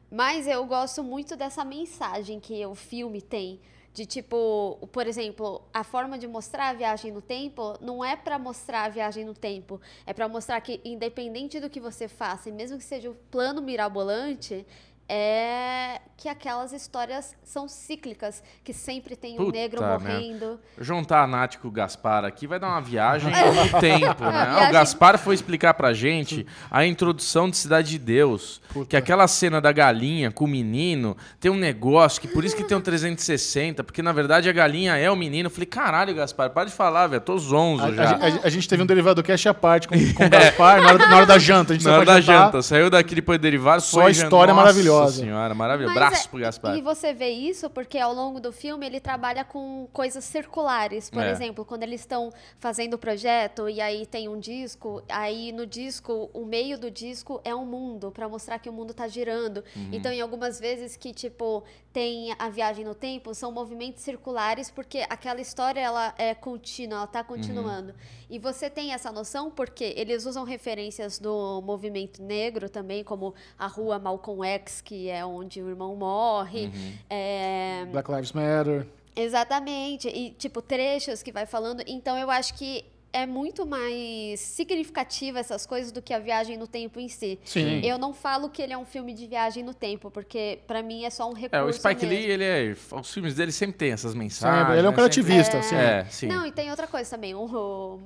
Mas 0.09 0.47
eu 0.47 0.63
gosto 0.65 1.03
muito 1.03 1.35
dessa 1.35 1.65
mensagem 1.65 2.39
que 2.39 2.65
o 2.65 2.75
filme 2.75 3.21
tem. 3.21 3.59
De 3.97 4.05
tipo, 4.05 4.77
por 4.91 5.07
exemplo, 5.07 5.63
a 5.73 5.83
forma 5.83 6.19
de 6.19 6.27
mostrar 6.27 6.69
a 6.69 6.73
viagem 6.73 7.11
no 7.11 7.19
tempo 7.19 7.73
não 7.81 8.05
é 8.05 8.15
pra 8.15 8.37
mostrar 8.37 8.83
a 8.83 8.89
viagem 8.89 9.25
no 9.25 9.33
tempo. 9.33 9.81
É 10.05 10.13
pra 10.13 10.29
mostrar 10.29 10.61
que, 10.61 10.79
independente 10.85 11.59
do 11.59 11.67
que 11.67 11.79
você 11.79 12.07
faça, 12.07 12.47
e 12.47 12.51
mesmo 12.51 12.77
que 12.77 12.83
seja 12.83 13.09
o 13.09 13.15
plano 13.31 13.59
mirabolante, 13.59 14.63
é 15.09 16.01
que 16.19 16.27
aquelas 16.27 16.73
histórias 16.73 17.35
são 17.43 17.67
cíclicas, 17.67 18.41
que 18.63 18.73
sempre 18.73 19.15
tem 19.15 19.35
um 19.35 19.45
Puta 19.45 19.51
negro 19.51 19.81
merda. 19.81 19.99
morrendo. 19.99 20.59
Juntar 20.79 21.21
a 21.23 21.27
Nath 21.27 21.57
com 21.57 21.67
o 21.67 21.71
Gaspar 21.71 22.25
aqui 22.25 22.47
vai 22.47 22.59
dar 22.59 22.69
uma 22.69 22.81
viagem 22.81 23.29
no 23.71 23.79
tempo, 23.79 24.23
né? 24.23 24.45
Viagem- 24.45 24.69
O 24.69 24.71
Gaspar 24.73 25.19
foi 25.19 25.35
explicar 25.35 25.75
pra 25.75 25.93
gente 25.93 26.45
a 26.71 26.83
introdução 26.85 27.47
de 27.47 27.55
Cidade 27.55 27.89
de 27.91 27.99
Deus. 27.99 28.59
Que 28.89 28.97
aquela 28.97 29.27
cena 29.27 29.61
da 29.61 29.71
galinha 29.71 30.31
com 30.31 30.45
o 30.45 30.47
menino 30.47 31.15
tem 31.39 31.51
um 31.51 31.55
negócio 31.55 32.19
que 32.19 32.27
por 32.27 32.43
isso 32.43 32.55
que 32.55 32.63
tem 32.63 32.75
um 32.75 32.81
360, 32.81 33.83
porque 33.83 34.01
na 34.01 34.11
verdade 34.11 34.49
a 34.49 34.53
galinha 34.53 34.97
é 34.97 35.09
o 35.11 35.15
menino. 35.15 35.47
Eu 35.47 35.51
falei, 35.51 35.67
caralho, 35.67 36.15
Gaspar, 36.15 36.49
para 36.49 36.65
de 36.67 36.71
falar, 36.73 37.05
velho. 37.07 37.21
Tô 37.21 37.37
zonzo 37.37 37.83
A, 37.85 37.91
já. 37.93 38.03
a- 38.11 38.15
a- 38.15 38.39
a 38.45 38.49
gente 38.49 38.67
teve 38.67 38.81
um 38.81 38.87
derivado 38.87 39.21
cast 39.21 39.47
à 39.47 39.53
parte 39.53 39.87
com, 39.87 39.95
com 40.15 40.25
o 40.25 40.29
Gaspar 40.29 40.81
na, 40.81 40.87
hora, 40.93 41.07
na 41.07 41.15
hora 41.17 41.25
da 41.27 41.37
janta. 41.37 41.73
A 41.73 41.75
gente 41.75 41.85
Na 41.85 41.93
hora 41.97 42.05
da 42.05 42.19
jantar. 42.19 42.45
janta, 42.45 42.61
saiu 42.63 42.89
daqui 42.89 43.13
depois 43.13 43.37
do 43.37 43.41
derivado, 43.43 43.83
Só 43.83 44.01
foi 44.01 44.11
história 44.11 44.51
Nossa 44.51 44.65
maravilhosa. 44.65 44.96
Senhora, 45.07 45.53
maravilhoso. 45.53 45.93
Mas 45.95 46.09
Braço 46.09 46.25
é- 46.25 46.29
pro 46.29 46.39
Gaspar. 46.39 46.75
E 46.77 46.81
você 46.81 47.13
vê 47.13 47.29
isso 47.29 47.69
porque 47.69 47.99
ao 47.99 48.13
longo 48.13 48.39
do 48.39 48.51
filme 48.51 48.85
ele 48.85 48.99
trabalha 48.99 49.43
com 49.45 49.87
coisas 49.93 50.23
circulares. 50.23 51.09
Por 51.09 51.21
É. 51.23 51.31
exemplo, 51.31 51.63
quando 51.63 51.83
eles 51.83 52.01
estão 52.01 52.31
fazendo 52.59 52.95
o 52.95 52.97
projeto 52.97 53.69
e 53.69 53.79
aí 53.79 54.05
tem 54.05 54.27
um 54.27 54.39
disco, 54.39 55.03
aí 55.09 55.51
no 55.51 55.65
disco, 55.65 56.29
o 56.33 56.45
meio 56.45 56.77
do 56.79 56.89
disco 56.89 57.39
é 57.43 57.53
um 57.53 57.65
mundo, 57.65 58.11
pra 58.11 58.27
mostrar 58.27 58.57
que 58.59 58.69
o 58.69 58.73
mundo 58.73 58.93
tá 58.93 59.07
girando. 59.07 59.63
Uhum. 59.75 59.89
Então, 59.91 60.11
em 60.11 60.21
algumas 60.21 60.59
vezes 60.59 60.95
que, 60.95 61.13
tipo, 61.13 61.63
tem 61.93 62.33
a 62.39 62.49
viagem 62.49 62.85
no 62.85 62.95
tempo, 62.95 63.33
são 63.33 63.51
movimentos 63.51 64.03
circulares, 64.03 64.69
porque 64.71 65.05
aquela 65.09 65.41
história, 65.41 65.79
ela 65.79 66.13
é 66.17 66.33
contínua, 66.33 66.97
ela 66.99 67.07
tá 67.07 67.23
continuando. 67.23 67.93
E 68.29 68.37
você 68.39 68.69
tem 68.69 68.93
essa 68.93 69.11
noção 69.11 69.49
porque 69.49 69.93
eles 69.95 70.25
usam 70.25 70.43
referências 70.43 71.17
do 71.17 71.61
movimento 71.61 72.21
negro 72.21 72.69
também, 72.69 73.03
como 73.03 73.33
a 73.57 73.67
rua 73.67 73.97
Malcolm 73.97 74.45
X, 74.45 74.81
que 74.81 75.09
é 75.09 75.25
onde 75.25 75.61
o 75.61 75.69
irmão 75.69 75.95
morre. 75.95 76.69
É, 77.09 77.85
Black 77.91 78.11
Lives 78.11 78.33
Matter. 78.33 78.85
Exatamente. 79.15 80.07
E, 80.09 80.31
tipo, 80.31 80.61
trechos 80.61 81.23
que 81.23 81.31
vai 81.31 81.45
falando. 81.45 81.81
Então, 81.87 82.17
eu 82.17 82.29
acho 82.29 82.53
que 82.53 82.85
é 83.17 83.25
muito 83.25 83.65
mais 83.65 84.39
significativa 84.39 85.39
essas 85.39 85.65
coisas 85.65 85.91
do 85.91 86.01
que 86.01 86.13
a 86.13 86.19
viagem 86.19 86.55
no 86.57 86.67
tempo 86.67 86.99
em 86.99 87.09
si. 87.09 87.39
Sim. 87.43 87.79
Eu 87.83 87.97
não 87.97 88.13
falo 88.13 88.49
que 88.49 88.61
ele 88.61 88.73
é 88.73 88.77
um 88.77 88.85
filme 88.85 89.13
de 89.13 89.25
viagem 89.25 89.63
no 89.63 89.73
tempo, 89.73 90.11
porque 90.11 90.59
pra 90.67 90.83
mim 90.83 91.03
é 91.03 91.09
só 91.09 91.27
um 91.29 91.33
recurso 91.33 91.55
É, 91.55 91.63
o 91.63 91.73
Spike 91.73 92.05
mesmo. 92.05 92.09
Lee, 92.09 92.31
ele 92.31 92.43
é. 92.43 92.75
Os 92.91 93.11
filmes 93.11 93.33
dele 93.35 93.51
sempre 93.51 93.77
tem 93.77 93.91
essas 93.91 94.13
mensagens. 94.13 94.59
Sempre. 94.59 94.77
Ele 94.77 94.85
é 94.85 94.89
um 94.89 94.91
né? 94.91 94.95
cara 94.97 95.11
Sempre- 95.11 95.33
ativista, 95.33 95.57
assim. 95.57 95.75
É, 95.75 96.05
sim. 96.05 96.27
Não, 96.27 96.45
e 96.45 96.51
tem 96.51 96.69
outra 96.69 96.85
coisa 96.87 97.09
também. 97.09 97.33
O 97.33 97.99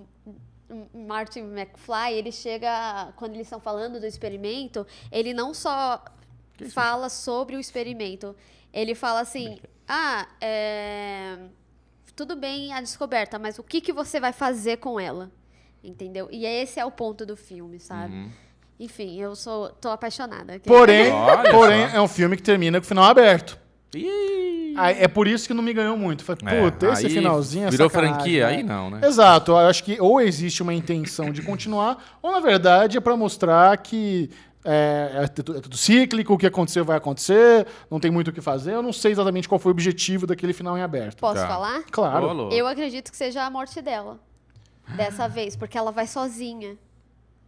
Martin 0.93 1.41
McFly, 1.41 2.13
ele 2.13 2.31
chega, 2.31 3.11
quando 3.17 3.33
eles 3.33 3.47
estão 3.47 3.59
falando 3.59 3.99
do 3.99 4.05
experimento, 4.05 4.87
ele 5.11 5.33
não 5.33 5.53
só 5.53 6.01
fala 6.71 7.09
sobre 7.09 7.55
o 7.57 7.59
experimento, 7.59 8.33
ele 8.71 8.95
fala 8.95 9.19
assim, 9.19 9.59
ah, 9.87 10.27
é, 10.39 11.37
tudo 12.15 12.35
bem 12.35 12.73
a 12.73 12.81
descoberta, 12.81 13.39
mas 13.39 13.57
o 13.59 13.63
que, 13.63 13.81
que 13.81 13.93
você 13.93 14.19
vai 14.19 14.33
fazer 14.33 14.77
com 14.77 14.99
ela? 14.99 15.31
Entendeu? 15.83 16.27
E 16.31 16.45
esse 16.45 16.79
é 16.79 16.85
o 16.85 16.91
ponto 16.91 17.25
do 17.25 17.35
filme, 17.35 17.79
sabe? 17.79 18.13
Uhum. 18.13 18.29
Enfim, 18.79 19.19
eu 19.19 19.35
sou, 19.35 19.69
tô 19.69 19.89
apaixonada. 19.89 20.59
Porém, 20.59 21.11
porém 21.51 21.83
é 21.93 22.01
um 22.01 22.07
filme 22.07 22.35
que 22.35 22.43
termina 22.43 22.79
com 22.79 22.85
o 22.85 22.87
final 22.87 23.03
aberto. 23.05 23.57
Ih, 23.95 24.73
Aí, 24.77 24.95
é 24.99 25.07
por 25.07 25.27
isso 25.27 25.47
que 25.47 25.53
não 25.53 25.61
me 25.61 25.73
ganhou 25.73 25.97
muito. 25.97 26.23
Falei, 26.23 26.41
É, 26.45 26.61
puta, 26.61 26.89
esse 26.93 27.07
aí 27.07 27.11
finalzinho 27.13 27.67
é 27.67 27.71
Virou 27.71 27.89
sacanagem, 27.89 28.15
franquia? 28.15 28.47
né? 28.47 28.55
Aí 28.55 28.63
não, 28.63 28.89
né? 28.89 29.01
Exato, 29.03 29.51
eu 29.51 29.57
acho 29.57 29.83
que 29.83 29.99
ou 29.99 30.21
existe 30.21 30.63
uma 30.63 30.73
intenção 30.73 31.31
de 31.31 31.41
continuar, 31.41 32.19
ou 32.21 32.31
na 32.31 32.39
verdade 32.39 32.97
é 32.97 33.01
pra 33.01 33.17
mostrar 33.17 33.77
que 33.77 34.29
é, 34.63 35.11
é 35.23 35.27
tudo, 35.27 35.57
é 35.57 35.61
tudo 35.61 35.75
cíclico, 35.77 36.33
o 36.33 36.37
que 36.37 36.45
aconteceu 36.47 36.83
vai 36.85 36.97
acontecer, 36.97 37.65
não 37.89 37.99
tem 37.99 38.11
muito 38.11 38.29
o 38.29 38.33
que 38.33 38.41
fazer. 38.41 38.73
Eu 38.73 38.81
não 38.81 38.93
sei 38.93 39.11
exatamente 39.11 39.47
qual 39.49 39.59
foi 39.59 39.71
o 39.71 39.73
objetivo 39.73 40.27
daquele 40.27 40.53
final 40.53 40.77
em 40.77 40.81
aberto. 40.81 41.17
Posso 41.19 41.41
Tá. 41.41 41.47
falar? 41.47 41.83
Claro. 41.91 42.49
Eu 42.51 42.67
acredito 42.67 43.11
que 43.11 43.17
seja 43.17 43.43
a 43.43 43.49
morte 43.49 43.81
dela. 43.81 44.19
Dessa 44.95 45.27
vez, 45.27 45.55
porque 45.55 45.77
ela 45.77 45.91
vai 45.91 46.05
sozinha. 46.05 46.77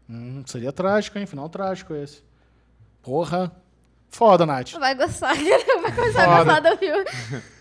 Hum, 0.09 0.43
seria 0.45 0.71
trágico, 0.71 1.17
hein? 1.17 1.25
Final 1.25 1.49
trágico 1.49 1.93
esse. 1.93 2.23
Porra. 3.01 3.51
Foda, 4.09 4.45
Nath. 4.45 4.73
Vai 4.73 4.93
gostar, 4.95 5.33
vai 5.81 5.91
começar 5.95 6.21
a 6.23 6.37
Foda. 6.37 6.43
gostar 6.43 6.59
do 6.71 6.77
filme. 6.77 7.03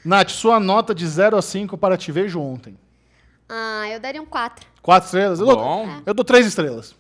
Nath, 0.05 0.29
sua 0.31 0.61
nota 0.61 0.95
de 0.95 1.07
0 1.07 1.37
a 1.37 1.43
5 1.43 1.79
para 1.79 1.97
Te 1.97 2.13
Vejo 2.13 2.39
Ontem. 2.41 2.79
Ah, 3.49 3.89
eu 3.91 3.99
daria 3.99 4.21
um 4.21 4.27
4. 4.27 4.67
Quatro 4.83 5.07
estrelas? 5.07 5.41
Eu 5.41 5.47
dou, 5.47 5.57
Bom. 5.57 5.89
eu 6.05 6.13
dou 6.15 6.25
três 6.25 6.47
estrelas. 6.47 6.95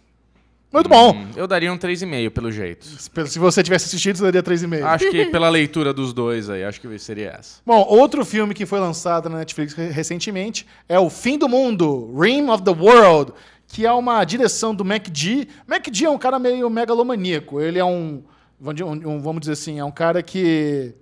Muito 0.73 0.89
bom. 0.89 1.13
Hum, 1.15 1.27
eu 1.37 1.47
daria 1.47 1.71
um 1.73 1.77
3,5 1.77 2.31
pelo 2.31 2.51
jeito. 2.51 2.87
Se 3.27 3.39
você 3.39 3.63
tivesse 3.63 3.85
assistido, 3.87 4.17
você 4.17 4.25
daria 4.25 4.43
3,5. 4.43 4.83
Acho 4.85 5.11
que 5.11 5.27
pela 5.31 5.49
leitura 5.51 5.93
dos 5.93 6.13
dois 6.15 6.49
aí, 6.49 6.65
acho 6.65 6.81
que 6.81 6.99
seria 6.99 7.37
essa. 7.39 7.61
Bom, 7.67 7.85
outro 7.89 8.25
filme 8.25 8.55
que 8.55 8.65
foi 8.65 8.81
lançado 8.81 9.29
na 9.29 9.39
Netflix 9.39 9.75
re- 9.75 9.89
recentemente 9.91 10.67
é 10.89 10.99
O 10.99 11.11
Fim 11.11 11.37
do 11.37 11.49
Mundo, 11.49 12.15
Rim 12.19 12.49
of 12.49 12.63
the 12.63 12.71
World, 12.71 13.33
que 13.69 13.85
é 13.87 13.93
uma 13.93 14.25
direção 14.25 14.75
do 14.75 14.85
MacD. 14.85 15.47
MacD 15.67 16.07
é 16.07 16.11
um 16.11 16.19
cara 16.19 16.39
meio 16.39 16.69
megalomaníaco. 16.71 17.61
Ele 17.61 17.79
é 17.79 17.85
um- 17.85 18.23
vamos 18.61 19.41
dizer 19.41 19.53
assim, 19.53 19.79
é 19.79 19.85
um 19.85 19.91
cara 19.91 20.23
que 20.23 20.95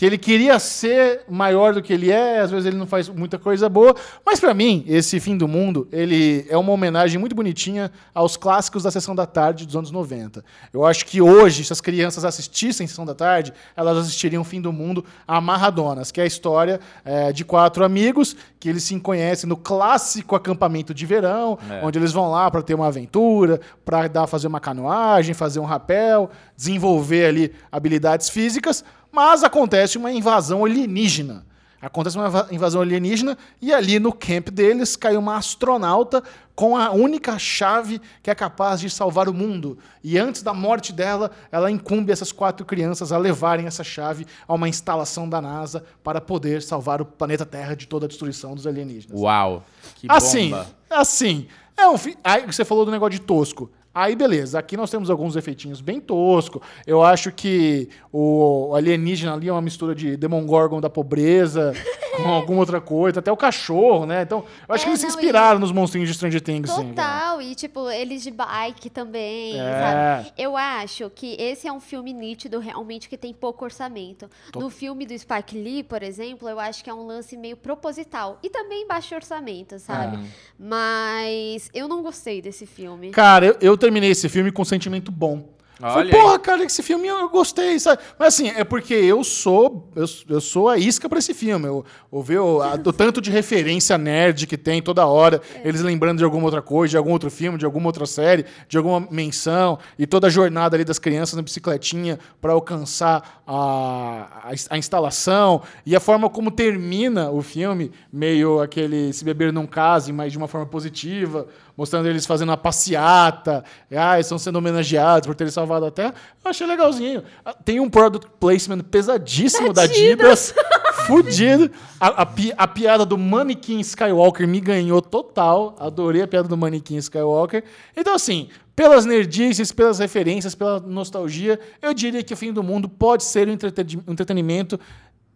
que 0.00 0.06
ele 0.06 0.16
queria 0.16 0.58
ser 0.58 1.24
maior 1.28 1.74
do 1.74 1.82
que 1.82 1.92
ele 1.92 2.10
é, 2.10 2.40
às 2.40 2.50
vezes 2.50 2.64
ele 2.64 2.78
não 2.78 2.86
faz 2.86 3.06
muita 3.06 3.38
coisa 3.38 3.68
boa, 3.68 3.94
mas 4.24 4.40
pra 4.40 4.54
mim, 4.54 4.82
esse 4.88 5.20
Fim 5.20 5.36
do 5.36 5.46
Mundo, 5.46 5.86
ele 5.92 6.46
é 6.48 6.56
uma 6.56 6.72
homenagem 6.72 7.18
muito 7.20 7.36
bonitinha 7.36 7.92
aos 8.14 8.34
clássicos 8.34 8.82
da 8.84 8.90
Sessão 8.90 9.14
da 9.14 9.26
Tarde 9.26 9.66
dos 9.66 9.76
anos 9.76 9.90
90. 9.90 10.42
Eu 10.72 10.86
acho 10.86 11.04
que 11.04 11.20
hoje, 11.20 11.64
se 11.64 11.70
as 11.74 11.82
crianças 11.82 12.24
assistissem 12.24 12.86
Sessão 12.86 13.04
da 13.04 13.14
Tarde, 13.14 13.52
elas 13.76 13.98
assistiriam 13.98 14.42
Fim 14.42 14.62
do 14.62 14.72
Mundo 14.72 15.04
amarradonas, 15.28 16.10
que 16.10 16.18
é 16.18 16.24
a 16.24 16.26
história 16.26 16.80
eh, 17.04 17.30
de 17.34 17.44
quatro 17.44 17.84
amigos 17.84 18.34
que 18.58 18.70
eles 18.70 18.82
se 18.84 18.98
conhecem 19.00 19.46
no 19.48 19.56
clássico 19.56 20.34
acampamento 20.34 20.94
de 20.94 21.04
verão, 21.04 21.58
É. 21.70 21.84
onde 21.84 21.98
eles 21.98 22.12
vão 22.12 22.30
lá 22.30 22.50
para 22.50 22.62
ter 22.62 22.72
uma 22.74 22.86
aventura, 22.86 23.60
para 23.84 24.08
dar 24.08 24.26
fazer 24.26 24.46
uma 24.46 24.60
canoagem, 24.60 25.34
fazer 25.34 25.60
um 25.60 25.64
rapel, 25.66 26.30
desenvolver 26.56 27.26
ali 27.26 27.52
habilidades 27.70 28.30
físicas, 28.30 28.82
mas 29.12 29.42
acontece 29.42 29.98
uma 29.98 30.12
invasão 30.12 30.64
alienígena. 30.64 31.44
Acontece 31.82 32.18
uma 32.18 32.28
inva- 32.28 32.48
invasão 32.50 32.82
alienígena 32.82 33.38
e 33.60 33.72
ali 33.72 33.98
no 33.98 34.12
camp 34.12 34.50
deles 34.50 34.96
cai 34.96 35.16
uma 35.16 35.36
astronauta 35.38 36.22
com 36.54 36.76
a 36.76 36.90
única 36.90 37.38
chave 37.38 37.98
que 38.22 38.30
é 38.30 38.34
capaz 38.34 38.80
de 38.80 38.90
salvar 38.90 39.30
o 39.30 39.32
mundo. 39.32 39.78
E 40.04 40.18
antes 40.18 40.42
da 40.42 40.52
morte 40.52 40.92
dela, 40.92 41.30
ela 41.50 41.70
incumbe 41.70 42.12
essas 42.12 42.32
quatro 42.32 42.66
crianças 42.66 43.12
a 43.12 43.16
levarem 43.16 43.66
essa 43.66 43.82
chave 43.82 44.26
a 44.46 44.52
uma 44.52 44.68
instalação 44.68 45.26
da 45.26 45.40
NASA 45.40 45.82
para 46.04 46.20
poder 46.20 46.60
salvar 46.60 47.00
o 47.00 47.06
planeta 47.06 47.46
Terra 47.46 47.74
de 47.74 47.88
toda 47.88 48.04
a 48.04 48.08
destruição 48.08 48.54
dos 48.54 48.66
alienígenas. 48.66 49.18
Uau. 49.18 49.64
Que 49.94 50.06
Assim, 50.10 50.50
bomba. 50.50 50.66
assim, 50.90 51.46
é 51.78 51.88
um 51.88 51.96
fi... 51.96 52.14
Aí 52.22 52.44
você 52.44 52.62
falou 52.62 52.84
do 52.84 52.90
negócio 52.90 53.12
de 53.12 53.20
tosco. 53.20 53.70
Aí, 53.92 54.14
beleza, 54.14 54.58
aqui 54.58 54.76
nós 54.76 54.88
temos 54.90 55.10
alguns 55.10 55.34
efeitinhos 55.34 55.80
bem 55.80 56.00
tosco. 56.00 56.62
Eu 56.86 57.02
acho 57.02 57.32
que 57.32 57.88
o 58.12 58.72
alienígena 58.74 59.34
ali 59.34 59.48
é 59.48 59.52
uma 59.52 59.60
mistura 59.60 59.94
de 59.96 60.16
Demogorgon 60.16 60.80
da 60.80 60.88
pobreza 60.88 61.72
com 62.16 62.28
alguma 62.28 62.60
outra 62.60 62.80
coisa, 62.80 63.18
até 63.18 63.32
o 63.32 63.36
cachorro, 63.36 64.06
né? 64.06 64.22
Então, 64.22 64.44
eu 64.68 64.74
acho 64.74 64.82
É, 64.82 64.84
que 64.84 64.90
eles 64.90 65.00
se 65.00 65.06
não, 65.06 65.14
inspiraram 65.14 65.58
nos 65.58 65.72
monstrinhos 65.72 66.08
de 66.08 66.14
Stranger 66.14 66.40
Things. 66.40 66.72
Total, 66.72 67.42
e 67.42 67.54
tipo, 67.54 67.90
eles 67.90 68.22
de 68.22 68.30
bike 68.30 68.90
também, 68.90 69.58
É. 69.58 69.80
sabe? 69.80 70.32
Eu 70.38 70.56
acho 70.56 71.10
que 71.10 71.34
esse 71.40 71.66
é 71.66 71.72
um 71.72 71.80
filme 71.80 72.12
nítido, 72.12 72.58
realmente, 72.60 73.08
que 73.08 73.16
tem 73.16 73.32
pouco 73.34 73.64
orçamento. 73.64 74.28
No 74.54 74.70
filme 74.70 75.04
do 75.04 75.18
Spike 75.18 75.56
Lee, 75.58 75.82
por 75.82 76.02
exemplo, 76.02 76.48
eu 76.48 76.60
acho 76.60 76.84
que 76.84 76.90
é 76.90 76.94
um 76.94 77.06
lance 77.06 77.36
meio 77.36 77.56
proposital. 77.56 78.38
E 78.42 78.48
também 78.50 78.86
baixo 78.86 79.14
orçamento, 79.16 79.78
sabe? 79.80 80.16
É. 80.16 80.20
Mas 80.58 81.68
eu 81.74 81.88
não 81.88 82.02
gostei 82.02 82.40
desse 82.40 82.66
filme. 82.66 83.10
Cara, 83.10 83.46
eu, 83.46 83.56
eu 83.60 83.76
terminei 83.80 84.10
esse 84.10 84.28
filme 84.28 84.52
com 84.52 84.62
um 84.62 84.64
sentimento 84.64 85.10
bom. 85.10 85.48
Falei, 85.94 86.10
porra, 86.10 86.38
cara, 86.38 86.62
esse 86.62 86.82
filme 86.82 87.08
eu 87.08 87.26
gostei, 87.30 87.80
sabe? 87.80 88.02
Mas 88.18 88.34
assim, 88.34 88.48
é 88.50 88.62
porque 88.64 88.92
eu 88.92 89.24
sou 89.24 89.88
eu, 89.96 90.04
eu 90.28 90.38
sou 90.38 90.68
a 90.68 90.76
isca 90.76 91.08
pra 91.08 91.18
esse 91.18 91.32
filme. 91.32 91.66
Eu, 91.66 91.82
eu 92.12 92.22
vi 92.22 92.36
o, 92.36 92.60
a- 92.60 92.74
o 92.74 92.92
tanto 92.92 93.18
de 93.18 93.30
referência 93.30 93.96
nerd 93.96 94.46
que 94.46 94.58
tem 94.58 94.82
toda 94.82 95.06
hora, 95.06 95.40
eles 95.64 95.80
lembrando 95.80 96.18
de 96.18 96.24
alguma 96.24 96.44
outra 96.44 96.60
coisa, 96.60 96.90
de 96.90 96.96
algum 96.98 97.12
outro 97.12 97.30
filme, 97.30 97.56
de 97.56 97.64
alguma 97.64 97.86
outra 97.86 98.04
série, 98.04 98.44
de 98.68 98.76
alguma 98.76 99.08
menção, 99.10 99.78
e 99.98 100.06
toda 100.06 100.26
a 100.26 100.30
jornada 100.30 100.76
ali 100.76 100.84
das 100.84 100.98
crianças 100.98 101.34
na 101.34 101.40
bicicletinha 101.40 102.18
pra 102.42 102.52
alcançar 102.52 103.42
a, 103.46 104.50
a, 104.50 104.52
a 104.68 104.76
instalação, 104.76 105.62
e 105.86 105.96
a 105.96 106.00
forma 106.00 106.28
como 106.28 106.50
termina 106.50 107.30
o 107.30 107.40
filme, 107.40 107.90
meio 108.12 108.60
aquele 108.60 109.14
se 109.14 109.24
beber 109.24 109.50
não 109.50 109.66
case, 109.66 110.12
mas 110.12 110.30
de 110.30 110.36
uma 110.36 110.46
forma 110.46 110.66
positiva, 110.66 111.46
mostrando 111.80 112.06
eles 112.10 112.26
fazendo 112.26 112.50
uma 112.50 112.58
passeata, 112.58 113.64
ah, 113.90 114.20
estão 114.20 114.38
sendo 114.38 114.56
homenageados 114.56 115.26
por 115.26 115.34
terem 115.34 115.50
salvado 115.50 115.86
a 115.86 115.90
Terra. 115.90 116.12
Eu 116.44 116.50
achei 116.50 116.66
legalzinho. 116.66 117.22
Ah, 117.42 117.54
Tem 117.54 117.80
um 117.80 117.88
product 117.88 118.30
placement 118.38 118.82
pesadíssimo 118.82 119.72
da 119.72 119.84
Adidas, 119.84 120.54
fudido. 121.08 121.70
A, 121.98 122.22
a 122.22 122.28
a 122.58 122.68
piada 122.68 123.06
do 123.06 123.16
manequim 123.16 123.80
Skywalker 123.80 124.46
me 124.46 124.60
ganhou 124.60 125.00
total. 125.00 125.74
Adorei 125.80 126.20
a 126.20 126.28
piada 126.28 126.46
do 126.46 126.56
manequim 126.56 126.96
Skywalker. 126.96 127.64
Então, 127.96 128.14
assim, 128.14 128.50
pelas 128.76 129.06
nerdices, 129.06 129.72
pelas 129.72 130.00
referências, 130.00 130.54
pela 130.54 130.80
nostalgia, 130.80 131.58
eu 131.80 131.94
diria 131.94 132.22
que 132.22 132.34
o 132.34 132.36
Fim 132.36 132.52
do 132.52 132.62
Mundo 132.62 132.90
pode 132.90 133.24
ser 133.24 133.48
um 133.48 133.52
um 133.52 134.12
entretenimento 134.12 134.78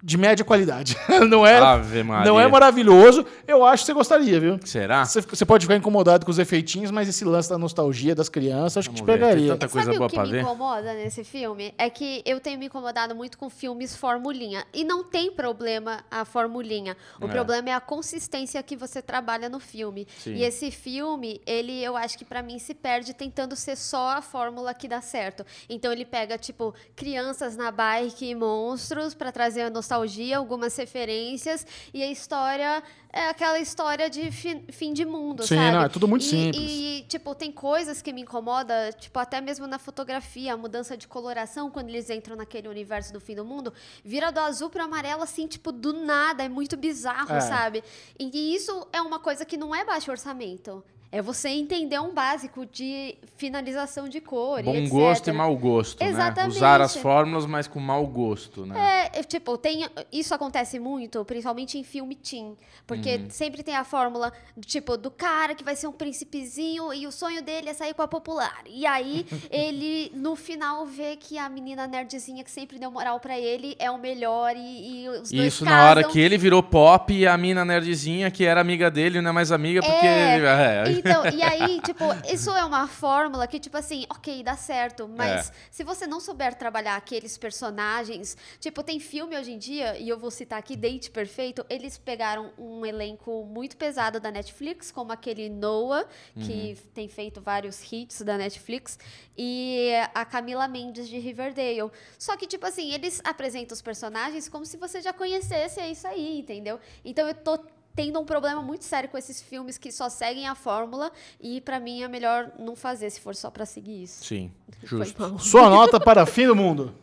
de 0.06 0.18
média 0.18 0.44
qualidade. 0.44 0.96
não 1.30 1.46
é, 1.46 1.56
Ave 1.58 2.02
Maria. 2.02 2.30
não 2.30 2.38
é 2.38 2.46
maravilhoso. 2.46 3.24
Eu 3.48 3.64
acho 3.64 3.82
que 3.82 3.86
você 3.86 3.94
gostaria, 3.94 4.38
viu? 4.38 4.60
Será? 4.64 5.02
Você, 5.06 5.22
você 5.22 5.46
pode 5.46 5.64
ficar 5.64 5.76
incomodado 5.76 6.26
com 6.26 6.30
os 6.30 6.38
efeitinhos, 6.38 6.90
mas 6.90 7.08
esse 7.08 7.24
lance 7.24 7.48
da 7.48 7.56
nostalgia 7.56 8.14
das 8.14 8.28
crianças, 8.28 8.76
acho 8.78 8.90
que 8.90 8.96
te 8.96 9.02
Vamos 9.02 9.14
ver, 9.14 9.18
tem 9.20 9.28
pegaria. 9.30 9.52
tanta 9.54 9.68
coisa 9.68 9.86
Sabe 9.86 9.96
boa 9.96 10.08
o 10.08 10.10
que 10.10 10.20
me 10.20 10.30
ver. 10.30 10.42
incomoda 10.42 10.92
nesse 10.92 11.24
filme? 11.24 11.72
É 11.78 11.88
que 11.88 12.22
eu 12.26 12.38
tenho 12.38 12.58
me 12.58 12.66
incomodado 12.66 13.14
muito 13.14 13.38
com 13.38 13.48
filmes 13.48 13.96
formulinha. 13.96 14.66
E 14.74 14.84
não 14.84 15.02
tem 15.02 15.32
problema 15.32 16.04
a 16.10 16.24
formulinha. 16.26 16.96
O 17.18 17.24
É. 17.24 17.28
problema 17.28 17.70
é 17.70 17.72
a 17.72 17.80
consistência 17.80 18.62
que 18.62 18.76
você 18.76 19.00
trabalha 19.00 19.48
no 19.48 19.58
filme. 19.58 20.06
Sim. 20.18 20.34
E 20.34 20.42
esse 20.44 20.70
filme, 20.70 21.40
ele, 21.46 21.82
eu 21.82 21.96
acho 21.96 22.18
que 22.18 22.24
pra 22.26 22.42
mim 22.42 22.58
se 22.58 22.74
perde 22.74 23.14
tentando 23.14 23.56
ser 23.56 23.76
só 23.76 24.10
a 24.18 24.20
fórmula 24.22 24.74
que 24.74 24.86
dá 24.86 25.00
certo. 25.00 25.46
Então 25.68 25.90
ele 25.90 26.04
pega, 26.04 26.36
tipo, 26.36 26.74
crianças 26.94 27.56
na 27.56 27.70
bike 27.70 28.26
e 28.28 28.34
monstros 28.34 29.14
pra 29.14 29.32
trazer 29.32 29.62
a 29.62 29.70
nostalgia, 29.70 29.93
algumas 30.34 30.76
referências. 30.76 31.66
E 31.92 32.02
a 32.02 32.10
história 32.10 32.82
é 33.12 33.28
aquela 33.28 33.58
história 33.60 34.10
de 34.10 34.30
fi- 34.32 34.64
fim 34.72 34.92
de 34.92 35.04
mundo, 35.04 35.42
Sim, 35.46 35.54
sabe? 35.56 35.70
não, 35.72 35.82
é 35.82 35.88
tudo 35.88 36.08
muito 36.08 36.22
E- 36.24 36.28
simples. 36.28 36.62
E, 36.70 37.04
tipo, 37.08 37.34
tem 37.34 37.52
coisas 37.52 38.02
que 38.02 38.12
me 38.12 38.22
incomoda, 38.22 38.92
tipo, 38.98 39.16
até 39.18 39.40
mesmo 39.40 39.66
na 39.66 39.78
fotografia, 39.78 40.54
a 40.54 40.56
mudança 40.56 40.96
de 40.96 41.06
coloração 41.06 41.70
quando 41.70 41.88
eles 41.90 42.10
entram 42.10 42.34
naquele 42.36 42.66
universo 42.68 43.12
do 43.12 43.20
fim 43.20 43.34
do 43.36 43.44
mundo, 43.44 43.72
vira 44.04 44.32
do 44.32 44.40
azul 44.40 44.68
pro 44.68 44.82
amarelo, 44.82 45.22
assim, 45.22 45.46
tipo, 45.46 45.70
do 45.70 45.92
nada, 45.92 46.42
é 46.42 46.48
muito 46.48 46.76
bizarro, 46.76 47.32
É. 47.34 47.40
sabe? 47.40 47.84
E, 48.18 48.30
e 48.32 48.54
isso 48.56 48.86
é 48.92 49.00
uma 49.00 49.20
coisa 49.20 49.44
que 49.44 49.56
não 49.56 49.74
é 49.74 49.84
baixo 49.84 50.10
orçamento. 50.10 50.82
É 51.16 51.22
você 51.22 51.48
entender 51.48 51.98
um 52.00 52.12
básico 52.12 52.66
de 52.66 53.14
finalização 53.36 54.08
de 54.08 54.20
cor. 54.20 54.60
e 54.60 54.62
Bom 54.64 54.74
etc. 54.74 54.88
gosto 54.90 55.30
e 55.30 55.32
mau 55.32 55.56
gosto, 55.56 56.02
né? 56.02 56.10
Exatamente. 56.10 56.56
Usar 56.56 56.80
as 56.80 56.96
fórmulas, 56.96 57.46
mas 57.46 57.68
com 57.68 57.78
mau 57.78 58.04
gosto, 58.06 58.66
né? 58.66 59.10
É, 59.14 59.20
é, 59.20 59.22
tipo, 59.22 59.56
tem, 59.56 59.86
isso 60.12 60.34
acontece 60.34 60.78
muito, 60.80 61.24
principalmente 61.24 61.78
em 61.78 61.84
filme 61.84 62.16
teen. 62.16 62.56
Porque 62.86 63.14
Uhum. 63.16 63.26
sempre 63.30 63.62
tem 63.62 63.76
a 63.76 63.84
fórmula, 63.84 64.32
tipo, 64.66 64.96
do 64.96 65.10
cara 65.10 65.54
que 65.54 65.62
vai 65.62 65.76
ser 65.76 65.86
um 65.86 65.92
príncipezinho 65.92 66.92
e 66.92 67.06
o 67.06 67.12
sonho 67.12 67.42
dele 67.42 67.68
é 67.68 67.74
sair 67.74 67.94
com 67.94 68.02
a 68.02 68.08
popular. 68.08 68.62
E 68.66 68.84
aí, 68.84 69.24
ele, 69.50 70.10
no 70.14 70.34
final, 70.34 70.84
vê 70.84 71.16
que 71.16 71.38
a 71.38 71.48
menina 71.48 71.86
nerdzinha 71.86 72.42
que 72.42 72.50
sempre 72.50 72.78
deu 72.78 72.90
moral 72.90 73.20
pra 73.20 73.38
ele 73.38 73.76
é 73.78 73.90
o 73.90 73.98
melhor 73.98 74.54
e, 74.56 75.04
e 75.04 75.08
os 75.08 75.30
dois 75.30 75.46
Isso 75.46 75.64
na 75.64 75.84
hora 75.90 76.00
casam. 76.02 76.10
que 76.12 76.18
ele 76.20 76.36
virou 76.36 76.62
pop 76.62 77.14
e 77.14 77.26
a 77.26 77.36
mina 77.38 77.64
nerdzinha, 77.64 78.30
que 78.30 78.44
era 78.44 78.60
amiga 78.60 78.90
dele, 78.90 79.20
não 79.20 79.30
é 79.30 79.32
mais 79.32 79.52
amiga 79.52 79.80
porque. 79.80 80.06
É, 80.06 80.38
é. 80.38 81.03
Então, 81.04 81.26
e 81.30 81.42
aí, 81.42 81.80
tipo, 81.82 82.04
isso 82.32 82.50
é 82.50 82.64
uma 82.64 82.88
fórmula 82.88 83.46
que, 83.46 83.60
tipo 83.60 83.76
assim, 83.76 84.06
ok, 84.08 84.42
dá 84.42 84.56
certo, 84.56 85.06
mas 85.06 85.50
É. 85.50 85.52
se 85.70 85.84
você 85.84 86.06
não 86.06 86.18
souber 86.20 86.54
trabalhar 86.54 86.96
aqueles 86.96 87.36
personagens, 87.36 88.36
tipo, 88.58 88.82
tem 88.82 88.98
filme 88.98 89.36
hoje 89.36 89.52
em 89.52 89.58
dia, 89.58 89.98
e 89.98 90.08
eu 90.08 90.18
vou 90.18 90.30
citar 90.30 90.58
aqui 90.58 90.76
Date 90.76 91.10
Perfeito, 91.10 91.64
eles 91.68 91.98
pegaram 91.98 92.52
um 92.58 92.86
elenco 92.86 93.44
muito 93.44 93.76
pesado 93.76 94.18
da 94.18 94.30
Netflix, 94.30 94.90
como 94.90 95.12
aquele 95.12 95.48
Noah, 95.48 96.06
que 96.40 96.70
Uhum. 96.78 96.90
tem 96.94 97.08
feito 97.08 97.40
vários 97.40 97.80
hits 97.92 98.22
da 98.22 98.38
Netflix, 98.38 98.98
e 99.36 99.90
a 100.14 100.24
Camila 100.24 100.66
Mendes 100.68 101.08
de 101.08 101.18
Riverdale. 101.18 101.90
Só 102.18 102.36
que, 102.36 102.46
tipo 102.46 102.64
assim, 102.66 102.92
eles 102.92 103.20
apresentam 103.24 103.74
os 103.74 103.82
personagens 103.82 104.48
como 104.48 104.64
se 104.64 104.76
você 104.76 105.00
já 105.02 105.12
conhecesse, 105.12 105.80
é 105.80 105.90
isso 105.90 106.06
aí, 106.06 106.38
entendeu? 106.38 106.78
Então 107.04 107.26
eu 107.28 107.34
tô 107.34 107.58
tendo 107.94 108.20
um 108.20 108.24
problema 108.24 108.60
muito 108.60 108.84
sério 108.84 109.08
com 109.08 109.16
esses 109.16 109.40
filmes 109.40 109.78
que 109.78 109.92
só 109.92 110.08
seguem 110.08 110.46
a 110.46 110.54
fórmula 110.54 111.12
e 111.40 111.60
pra 111.60 111.78
mim 111.78 112.02
é 112.02 112.08
melhor 112.08 112.52
não 112.58 112.74
fazer 112.74 113.10
se 113.10 113.20
for 113.20 113.34
só 113.34 113.50
pra 113.50 113.64
seguir 113.64 114.02
isso. 114.02 114.24
Sim, 114.24 114.50
justo. 114.82 115.38
Sua 115.38 115.70
nota 115.70 116.00
para 116.00 116.26
Fim 116.26 116.46
do 116.46 116.56
Mundo. 116.56 116.94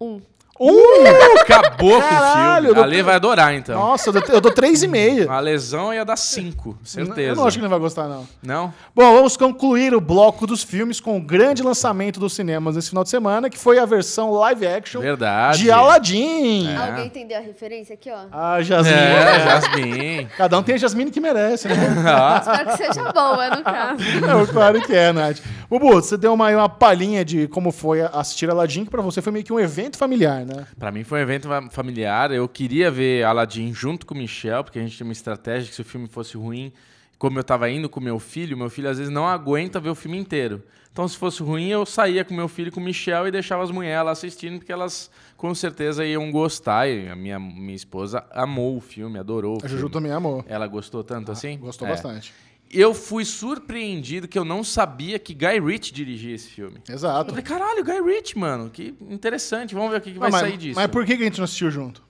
Um. 0.00 0.20
Um! 0.58 1.40
Acabou 1.40 1.90
com 1.90 1.96
o 1.98 2.00
Caralho, 2.00 2.66
filme. 2.66 2.80
A. 2.80 2.86
Lê 2.86 3.02
vai 3.02 3.14
adorar, 3.16 3.54
então. 3.54 3.78
Nossa, 3.78 4.08
eu 4.08 4.12
dou, 4.12 4.22
eu 4.28 4.40
dou 4.40 4.52
3,5. 4.52 5.28
A 5.28 5.40
lesão 5.40 5.92
ia 5.92 6.04
dar 6.04 6.16
5, 6.16 6.78
certeza. 6.84 7.20
Eu 7.32 7.36
não 7.36 7.46
acho 7.46 7.58
que 7.58 7.62
ele 7.62 7.68
vai 7.68 7.78
gostar, 7.78 8.08
não. 8.08 8.26
Não? 8.42 8.72
Bom, 8.94 9.14
vamos 9.14 9.36
concluir 9.36 9.94
o 9.94 10.00
bloco 10.00 10.46
dos 10.46 10.62
filmes 10.62 11.00
com 11.00 11.16
o 11.16 11.20
grande 11.20 11.62
lançamento 11.62 12.18
dos 12.18 12.34
cinemas 12.34 12.76
nesse 12.76 12.88
final 12.88 13.04
de 13.04 13.10
semana, 13.10 13.50
que 13.50 13.58
foi 13.58 13.78
a 13.78 13.84
versão 13.84 14.30
live 14.32 14.66
action 14.66 15.00
Verdade. 15.00 15.58
de 15.58 15.70
Aladdin. 15.70 16.68
É. 16.68 16.76
Alguém 16.76 17.06
entendeu 17.06 17.38
a 17.38 17.40
referência 17.40 17.94
aqui, 17.94 18.10
ó? 18.10 18.26
A 18.32 18.62
Jasmine. 18.62 18.96
É, 18.96 19.40
Jasmine. 19.40 20.28
Cada 20.36 20.58
um 20.58 20.62
tem 20.62 20.74
a 20.76 20.78
Jasmine 20.78 21.10
que 21.10 21.20
merece, 21.20 21.68
né? 21.68 21.76
Ah, 22.06 22.38
Espero 22.40 22.70
que 22.70 22.76
seja 22.76 23.12
boa, 23.12 23.50
no 23.50 23.62
caso. 23.62 23.96
É, 24.26 24.52
claro 24.52 24.80
que 24.82 24.94
é, 24.94 25.12
Nath. 25.12 25.38
Bubu, 25.68 25.94
você 25.94 26.16
deu 26.16 26.32
uma, 26.32 26.48
uma 26.50 26.68
palhinha 26.68 27.24
de 27.24 27.48
como 27.48 27.72
foi 27.72 28.00
assistir 28.00 28.48
Aladdin, 28.50 28.84
que 28.84 28.90
pra 28.90 29.02
você 29.02 29.20
foi 29.20 29.32
meio 29.32 29.44
que 29.44 29.52
um 29.52 29.58
evento 29.60 29.96
familiar, 29.98 30.45
né? 30.46 30.66
Pra 30.78 30.90
mim 30.92 31.04
foi 31.04 31.18
um 31.18 31.22
evento 31.22 31.48
fa- 31.48 31.68
familiar. 31.70 32.30
Eu 32.30 32.48
queria 32.48 32.90
ver 32.90 33.24
Aladdin 33.24 33.72
junto 33.74 34.06
com 34.06 34.14
o 34.14 34.18
Michel, 34.18 34.62
porque 34.64 34.78
a 34.78 34.82
gente 34.82 34.96
tinha 34.96 35.06
uma 35.06 35.12
estratégia 35.12 35.68
que 35.68 35.74
se 35.74 35.80
o 35.82 35.84
filme 35.84 36.06
fosse 36.08 36.36
ruim, 36.36 36.72
como 37.18 37.38
eu 37.38 37.44
tava 37.44 37.68
indo 37.70 37.88
com 37.88 38.00
meu 38.00 38.18
filho, 38.18 38.56
meu 38.56 38.68
filho 38.70 38.88
às 38.88 38.98
vezes 38.98 39.12
não 39.12 39.26
aguenta 39.26 39.80
ver 39.80 39.90
o 39.90 39.94
filme 39.94 40.16
inteiro. 40.18 40.62
Então, 40.92 41.06
se 41.06 41.14
fosse 41.18 41.42
ruim, 41.42 41.68
eu 41.68 41.84
saía 41.84 42.24
com 42.24 42.32
meu 42.32 42.48
filho 42.48 42.68
e 42.68 42.70
com 42.70 42.80
o 42.80 42.82
Michel 42.82 43.28
e 43.28 43.30
deixava 43.30 43.62
as 43.62 43.70
mulheres 43.70 44.02
lá 44.02 44.12
assistindo, 44.12 44.56
porque 44.58 44.72
elas 44.72 45.10
com 45.36 45.54
certeza 45.54 46.02
iam 46.06 46.30
gostar. 46.30 46.88
E 46.88 47.06
a 47.10 47.14
minha, 47.14 47.38
minha 47.38 47.74
esposa 47.76 48.24
amou 48.32 48.78
o 48.78 48.80
filme, 48.80 49.18
adorou 49.18 49.56
o 49.56 49.58
A 49.58 49.60
filme. 49.68 49.74
Juju 49.76 49.90
também 49.90 50.10
amou. 50.10 50.42
Ela 50.48 50.66
gostou 50.66 51.04
tanto 51.04 51.30
assim? 51.30 51.58
Gostou 51.58 51.86
É. 51.86 51.90
bastante. 51.90 52.32
Eu 52.70 52.92
fui 52.92 53.24
surpreendido 53.24 54.26
que 54.26 54.38
eu 54.38 54.44
não 54.44 54.64
sabia 54.64 55.18
que 55.18 55.32
Guy 55.32 55.60
Ritchie 55.60 55.92
dirigia 55.92 56.34
esse 56.34 56.48
filme. 56.48 56.78
Eu 56.88 56.94
Exato. 56.94 57.30
falei, 57.30 57.44
caralho, 57.44 57.84
Guy 57.84 58.00
Ritchie, 58.00 58.38
mano, 58.38 58.70
que 58.70 58.94
interessante, 59.08 59.74
vamos 59.74 59.90
ver 59.90 59.98
o 59.98 60.00
que, 60.00 60.12
que 60.12 60.18
vai 60.18 60.30
mas, 60.30 60.40
sair 60.40 60.56
disso. 60.56 60.74
mas 60.76 60.88
por 60.88 61.04
que 61.04 61.16
que 61.16 61.22
a 61.22 61.26
gente 61.26 61.38
não 61.38 61.44
assistiu 61.44 61.70
junto? 61.70 62.05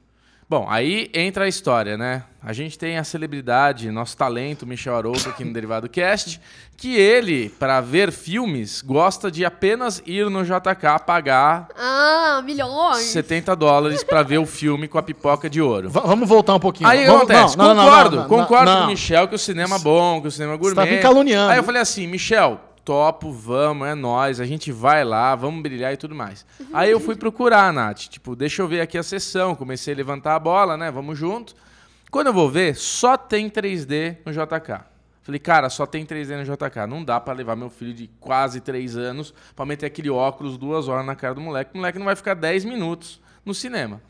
Bom, 0.48 0.64
aí 0.70 1.10
entra 1.12 1.46
a 1.46 1.48
história, 1.48 1.96
né? 1.98 2.22
A 2.40 2.52
gente 2.52 2.78
tem 2.78 2.96
a 2.98 3.02
celebridade, 3.02 3.90
nosso 3.90 4.16
talento, 4.16 4.64
Michel 4.64 4.94
Haroldo, 4.94 5.28
aqui 5.28 5.44
no 5.44 5.52
Derivado 5.52 5.88
Cast, 5.88 6.40
que 6.76 6.94
ele, 6.96 7.48
para 7.48 7.80
ver 7.80 8.12
filmes, 8.12 8.80
gosta 8.80 9.28
de 9.28 9.44
apenas 9.44 10.00
ir 10.06 10.30
no 10.30 10.44
JK 10.44 11.00
pagar 11.04 11.66
Ah, 11.76 12.40
milhões. 12.44 12.98
70 13.06 13.56
dólares 13.56 14.04
para 14.04 14.22
ver 14.22 14.38
o 14.38 14.46
filme 14.46 14.86
com 14.86 14.98
a 14.98 15.02
pipoca 15.02 15.50
de 15.50 15.60
ouro. 15.60 15.90
Va- 15.90 16.02
vamos 16.02 16.28
voltar 16.28 16.54
um 16.54 16.60
pouquinho. 16.60 16.88
Aí 16.88 17.04
vamos, 17.06 17.22
acontece? 17.22 17.58
não, 17.58 17.64
não, 17.68 17.74
não, 17.74 17.84
concordo, 17.84 18.16
não, 18.16 18.22
não, 18.22 18.28
concordo 18.28 18.70
não. 18.70 18.78
com 18.78 18.84
o 18.84 18.86
Michel 18.86 19.26
que 19.26 19.34
o 19.34 19.38
cinema 19.38 19.74
é 19.74 19.78
bom, 19.80 20.22
que 20.22 20.28
o 20.28 20.30
cinema 20.30 20.54
é 20.54 20.56
gourmet. 20.56 20.76
tá 20.76 20.86
me 20.92 20.98
caluniando. 20.98 21.50
Aí 21.50 21.58
eu 21.58 21.64
falei 21.64 21.82
assim, 21.82 22.06
Michel, 22.06 22.60
topo, 22.86 23.32
vamos, 23.32 23.88
é 23.88 23.96
nóis, 23.96 24.40
a 24.40 24.46
gente 24.46 24.70
vai 24.70 25.02
lá, 25.04 25.34
vamos 25.34 25.60
brilhar 25.60 25.92
e 25.92 25.96
tudo 25.96 26.14
mais. 26.14 26.46
Aí 26.72 26.88
eu 26.88 27.00
fui 27.00 27.16
procurar, 27.16 27.72
Nath, 27.72 28.02
tipo, 28.02 28.36
deixa 28.36 28.62
eu 28.62 28.68
ver 28.68 28.80
aqui 28.80 28.96
a 28.96 29.02
sessão, 29.02 29.56
comecei 29.56 29.92
a 29.92 29.96
levantar 29.96 30.36
a 30.36 30.38
bola, 30.38 30.76
né, 30.76 30.88
vamos 30.88 31.18
junto. 31.18 31.56
Quando 32.12 32.28
eu 32.28 32.32
vou 32.32 32.48
ver, 32.48 32.76
só 32.76 33.16
tem 33.16 33.50
3D 33.50 34.18
no 34.24 34.32
JK. 34.32 34.84
Falei, 35.24 35.40
cara, 35.40 35.68
só 35.68 35.84
tem 35.84 36.06
3D 36.06 36.36
no 36.36 36.44
JK. 36.44 36.86
Não 36.88 37.02
dá 37.02 37.18
pra 37.18 37.34
levar 37.34 37.56
meu 37.56 37.68
filho 37.68 37.92
de 37.92 38.08
quase 38.20 38.60
3 38.60 38.96
anos 38.96 39.34
pra 39.56 39.66
meter 39.66 39.86
aquele 39.86 40.08
óculos 40.08 40.56
duas 40.56 40.86
horas 40.86 41.04
na 41.04 41.16
cara 41.16 41.34
do 41.34 41.40
moleque. 41.40 41.72
O 41.74 41.78
moleque 41.78 41.98
não 41.98 42.06
vai 42.06 42.14
ficar 42.14 42.34
10 42.34 42.64
minutos 42.64 43.20
no 43.44 43.52
cinema. 43.52 44.00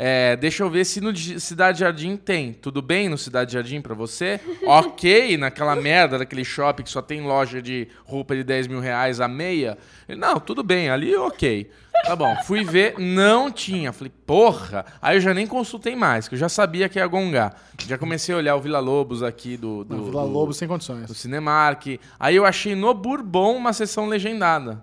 É, 0.00 0.36
deixa 0.36 0.62
eu 0.62 0.70
ver 0.70 0.84
se 0.84 1.00
no 1.00 1.14
Cidade 1.16 1.80
Jardim 1.80 2.16
tem. 2.16 2.52
Tudo 2.52 2.80
bem 2.80 3.08
no 3.08 3.18
Cidade 3.18 3.52
Jardim 3.52 3.80
pra 3.80 3.94
você? 3.96 4.38
ok, 4.64 5.36
naquela 5.36 5.74
merda 5.74 6.16
daquele 6.18 6.44
shopping 6.44 6.84
que 6.84 6.90
só 6.90 7.02
tem 7.02 7.20
loja 7.22 7.60
de 7.60 7.88
roupa 8.04 8.36
de 8.36 8.44
10 8.44 8.68
mil 8.68 8.78
reais 8.78 9.20
a 9.20 9.26
meia. 9.26 9.76
Ele, 10.08 10.20
não, 10.20 10.38
tudo 10.38 10.62
bem, 10.62 10.88
ali 10.88 11.16
ok. 11.16 11.68
Tá 12.04 12.14
bom, 12.14 12.32
fui 12.44 12.62
ver, 12.62 12.94
não 12.96 13.50
tinha. 13.50 13.92
Falei, 13.92 14.12
porra. 14.24 14.86
Aí 15.02 15.16
eu 15.16 15.20
já 15.20 15.34
nem 15.34 15.48
consultei 15.48 15.96
mais, 15.96 16.28
que 16.28 16.36
eu 16.36 16.38
já 16.38 16.48
sabia 16.48 16.88
que 16.88 17.00
ia 17.00 17.06
gongar. 17.08 17.60
Já 17.84 17.98
comecei 17.98 18.32
a 18.32 18.38
olhar 18.38 18.54
o 18.54 18.60
Vila 18.60 18.78
Lobos 18.78 19.20
aqui 19.24 19.56
do, 19.56 19.82
do, 19.82 19.96
Não, 19.96 20.04
Vila 20.04 20.22
do- 20.22 20.28
Lobo 20.30 20.52
sem 20.54 20.68
condições. 20.68 21.08
do 21.08 21.14
Cinemark. 21.14 21.98
Aí 22.20 22.36
eu 22.36 22.46
achei 22.46 22.76
no 22.76 22.94
Bourbon 22.94 23.56
uma 23.56 23.72
sessão 23.72 24.06
legendada. 24.06 24.80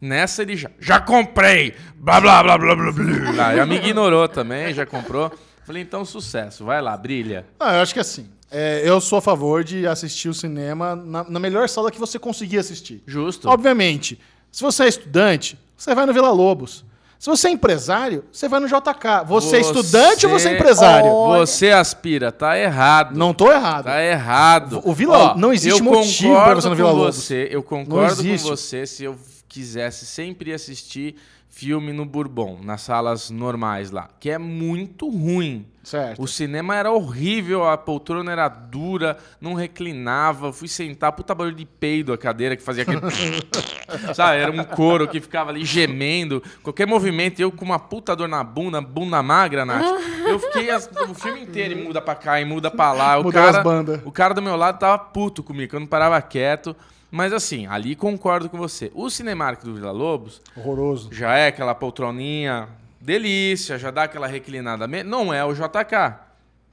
Nessa 0.00 0.42
ele 0.42 0.56
já, 0.56 0.70
já 0.78 1.00
comprei! 1.00 1.74
Blá 1.96 2.20
blá 2.20 2.42
blá 2.42 2.58
blá 2.58 2.74
blá 2.76 2.92
blá. 2.92 3.46
Aí 3.48 3.60
a 3.60 3.66
me 3.66 3.76
ignorou 3.76 4.28
também, 4.28 4.72
já 4.74 4.84
comprou. 4.84 5.32
Falei, 5.64 5.82
então 5.82 6.04
sucesso, 6.04 6.64
vai 6.64 6.80
lá, 6.80 6.96
brilha. 6.96 7.44
Ah, 7.58 7.74
eu 7.76 7.82
acho 7.82 7.92
que 7.92 7.98
assim, 8.00 8.28
é, 8.50 8.82
eu 8.84 9.00
sou 9.00 9.18
a 9.18 9.22
favor 9.22 9.64
de 9.64 9.86
assistir 9.86 10.28
o 10.28 10.34
cinema 10.34 10.94
na, 10.94 11.24
na 11.24 11.40
melhor 11.40 11.68
sala 11.68 11.90
que 11.90 11.98
você 11.98 12.18
conseguir 12.18 12.58
assistir. 12.58 13.02
Justo. 13.06 13.48
Obviamente, 13.48 14.20
se 14.52 14.62
você 14.62 14.84
é 14.84 14.88
estudante, 14.88 15.58
você 15.76 15.94
vai 15.94 16.06
no 16.06 16.12
Vila 16.12 16.30
Lobos. 16.30 16.84
Se 17.18 17.30
você 17.30 17.48
é 17.48 17.50
empresário, 17.50 18.24
você 18.30 18.46
vai 18.46 18.60
no 18.60 18.68
JK. 18.68 19.24
Você, 19.26 19.56
é 19.56 19.60
estudante 19.60 20.26
ou 20.26 20.32
você 20.32 20.50
é 20.50 20.54
empresário? 20.54 21.10
Olha. 21.10 21.46
Você 21.46 21.70
aspira, 21.70 22.30
tá 22.30 22.58
errado. 22.58 23.16
Não 23.16 23.32
tô 23.32 23.50
errado. 23.50 23.86
Tá 23.86 24.02
errado. 24.04 24.82
O 24.84 24.92
Vila- 24.92 25.34
não 25.34 25.52
existe 25.52 25.82
motivo 25.82 26.34
pra 26.34 26.40
concordo 26.40 26.60
você 26.62 26.68
no 26.68 26.74
Vila 26.74 26.90
Lobos. 26.92 27.16
Você, 27.16 27.48
eu 27.50 27.62
concordo 27.62 28.22
com 28.22 28.36
você 28.36 28.86
se 28.86 29.02
eu 29.04 29.16
quisesse 29.60 30.04
sempre 30.04 30.52
assistir 30.52 31.16
filme 31.48 31.90
no 31.90 32.04
Bourbon, 32.04 32.58
nas 32.62 32.82
salas 32.82 33.30
normais 33.30 33.90
lá, 33.90 34.10
que 34.20 34.28
é 34.28 34.36
muito 34.36 35.08
ruim. 35.08 35.64
Certo. 35.82 36.20
O 36.20 36.26
cinema 36.26 36.74
era 36.76 36.90
horrível, 36.92 37.66
a 37.66 37.78
poltrona 37.78 38.30
era 38.32 38.48
dura, 38.48 39.16
não 39.40 39.54
reclinava. 39.54 40.52
Fui 40.52 40.68
sentar, 40.68 41.12
puta 41.12 41.34
barulho 41.34 41.56
de 41.56 41.64
peido 41.64 42.12
a 42.12 42.18
cadeira 42.18 42.54
que 42.56 42.62
fazia 42.62 42.82
aquele. 42.82 43.00
Sabe, 44.14 44.38
era 44.42 44.50
um 44.52 44.64
couro 44.64 45.08
que 45.08 45.20
ficava 45.20 45.50
ali 45.50 45.64
gemendo. 45.64 46.42
Qualquer 46.62 46.86
movimento, 46.86 47.40
eu 47.40 47.50
com 47.50 47.64
uma 47.64 47.78
puta 47.78 48.14
dor 48.14 48.28
na 48.28 48.44
bunda, 48.44 48.80
bunda 48.82 49.22
magra, 49.22 49.64
Nath. 49.64 49.86
Eu 50.26 50.40
fiquei 50.40 50.68
as- 50.70 50.90
o 51.08 51.14
filme 51.14 51.40
inteiro 51.42 51.78
e 51.78 51.82
muda 51.84 52.02
pra 52.02 52.16
cá 52.16 52.40
e 52.40 52.44
muda 52.44 52.68
pra 52.68 52.92
lá. 52.92 53.16
O 53.16 53.22
Mudou 53.22 53.40
as 53.40 53.52
cara, 53.52 53.62
bandas. 53.62 54.00
o 54.04 54.10
cara 54.10 54.34
do 54.34 54.42
meu 54.42 54.56
lado 54.56 54.76
tava 54.80 54.98
puto 54.98 55.40
comigo, 55.40 55.70
que 55.70 55.76
eu 55.76 55.80
não 55.80 55.86
parava 55.86 56.20
quieto. 56.20 56.74
Mas 57.16 57.32
assim, 57.32 57.66
ali 57.66 57.96
concordo 57.96 58.50
com 58.50 58.58
você. 58.58 58.92
O 58.94 59.08
Cinemark 59.08 59.64
do 59.64 59.74
Vila 59.74 59.90
Lobos 59.90 60.42
Horroroso. 60.54 61.08
já 61.10 61.34
é 61.34 61.48
aquela 61.48 61.74
poltroninha 61.74 62.68
delícia, 63.00 63.78
já 63.78 63.90
dá 63.90 64.02
aquela 64.02 64.26
reclinada. 64.26 64.86
Não 65.04 65.32
é 65.32 65.42
o 65.44 65.54
JK, 65.54 66.14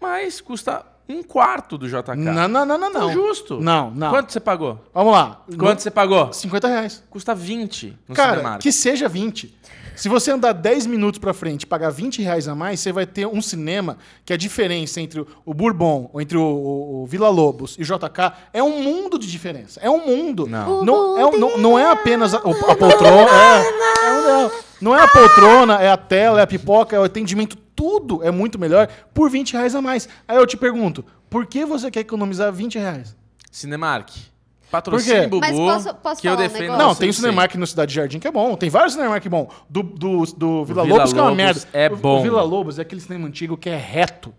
mas 0.02 0.42
custa 0.42 0.86
um 1.08 1.24
quarto 1.24 1.78
do 1.78 1.88
JK. 1.88 2.16
Não, 2.18 2.48
não, 2.48 2.66
não, 2.66 2.78
não, 2.78 2.90
Então, 2.90 3.02
não. 3.08 3.14
justo. 3.14 3.60
Não, 3.62 3.90
não. 3.92 4.10
Quanto 4.10 4.32
você 4.34 4.40
pagou? 4.42 4.84
Vamos 4.94 5.14
lá. 5.14 5.42
Quanto 5.58 5.80
você 5.82 5.90
pagou? 5.92 6.34
50 6.34 6.68
reais. 6.68 7.04
Custa 7.10 7.34
20 7.34 7.98
no 8.08 8.14
Cara, 8.16 8.32
Cinemark. 8.38 8.62
que 8.62 8.72
seja 8.72 9.08
20. 9.08 9.56
Se 9.96 10.10
você 10.10 10.32
andar 10.32 10.54
10 10.54 10.86
minutos 10.88 11.20
pra 11.20 11.34
frente 11.34 11.64
e 11.64 11.66
pagar 11.66 11.90
20 11.90 12.22
reais 12.22 12.48
a 12.48 12.56
mais, 12.56 12.80
você 12.80 12.92
vai 12.92 13.06
ter 13.06 13.28
um 13.28 13.42
cinema 13.42 13.98
que 14.26 14.34
a 14.34 14.38
diferença 14.38 15.00
entre 15.00 15.26
o 15.46 15.54
Bourbon, 15.54 16.10
ou 16.14 16.20
entre 16.22 16.38
o, 16.38 16.42
o- 16.42 17.04
o 17.04 17.06
Vila 17.06 17.30
Lobos 17.30 17.76
e 17.78 17.84
o 17.84 17.86
JK 17.86 18.34
é 18.52 18.62
um 18.64 18.82
mundo 18.82 19.18
de 19.20 19.30
diferença. 19.30 19.80
É 19.82 19.90
um 19.90 20.06
mundo. 20.06 20.48
Não. 20.48 20.84
Não, 20.84 21.18
é, 21.18 21.38
não, 21.38 21.58
não 21.58 21.80
é 21.80 21.90
apenas 21.92 22.34
a, 22.34 22.40
o- 22.40 22.72
a 22.72 22.76
poltrona. 22.76 23.30
É, 23.32 23.60
é 24.08 24.22
não, 24.28 24.52
não 24.82 24.96
é 24.96 25.02
a 25.02 25.08
poltrona, 25.08 25.76
é 25.82 25.90
a 25.90 25.98
tela, 25.98 26.40
é 26.40 26.44
a 26.44 26.48
pipoca, 26.48 26.96
é 26.96 27.00
o 27.00 27.04
atendimento. 27.04 27.56
Tudo 27.76 28.24
é 28.24 28.30
muito 28.32 28.58
melhor 28.60 28.88
por 29.14 29.30
20 29.30 29.54
reais 29.54 29.74
a 29.76 29.82
mais. 29.82 30.08
Aí 30.28 30.38
eu 30.38 30.46
te 30.46 30.56
pergunto, 30.58 31.04
por 31.30 31.46
que 31.46 31.66
você 31.66 31.90
quer 31.90 32.02
economizar 32.02 32.52
20 32.52 32.78
reais? 32.78 33.16
Cinemark. 33.52 34.10
Patrocínio? 34.74 35.30
Bubu, 35.30 35.40
Mas 35.40 35.56
posso- 35.56 35.96
posso 35.96 36.22
que 36.22 36.28
eu 36.28 36.32
falar 36.34 36.44
um 36.44 36.48
defendo. 36.48 36.62
negócio? 36.64 36.84
Não, 36.88 36.96
tem 36.96 37.10
o. 37.10 37.14
Cinemark 37.14 37.56
no 37.56 37.68
Cidade 37.68 37.94
Jardim 37.94 38.20
que 38.20 38.28
é 38.28 38.32
bom. 38.32 38.56
Tem 38.56 38.70
vários 38.70 38.94
Cinemark 38.94 39.24
bom. 39.30 39.50
Do, 39.70 39.84
do, 39.84 40.26
do 40.36 40.66
Vila 40.66 40.84
Vila 40.84 40.98
Lobos 40.98 41.14
que 41.14 41.20
é 41.20 41.22
uma 41.22 41.30
Lobos 41.30 41.38
merda. 41.44 41.62
é 41.74 41.88
O- 41.88 41.96
bom. 41.98 42.20
O 42.20 42.24
Vila 42.24 42.42
Lobos 42.42 42.80
é 42.80 42.82
aquele 42.82 43.00
cinema 43.02 43.28
antigo 43.28 43.56
que 43.56 43.70
é 43.70 43.78
reto. 43.78 44.34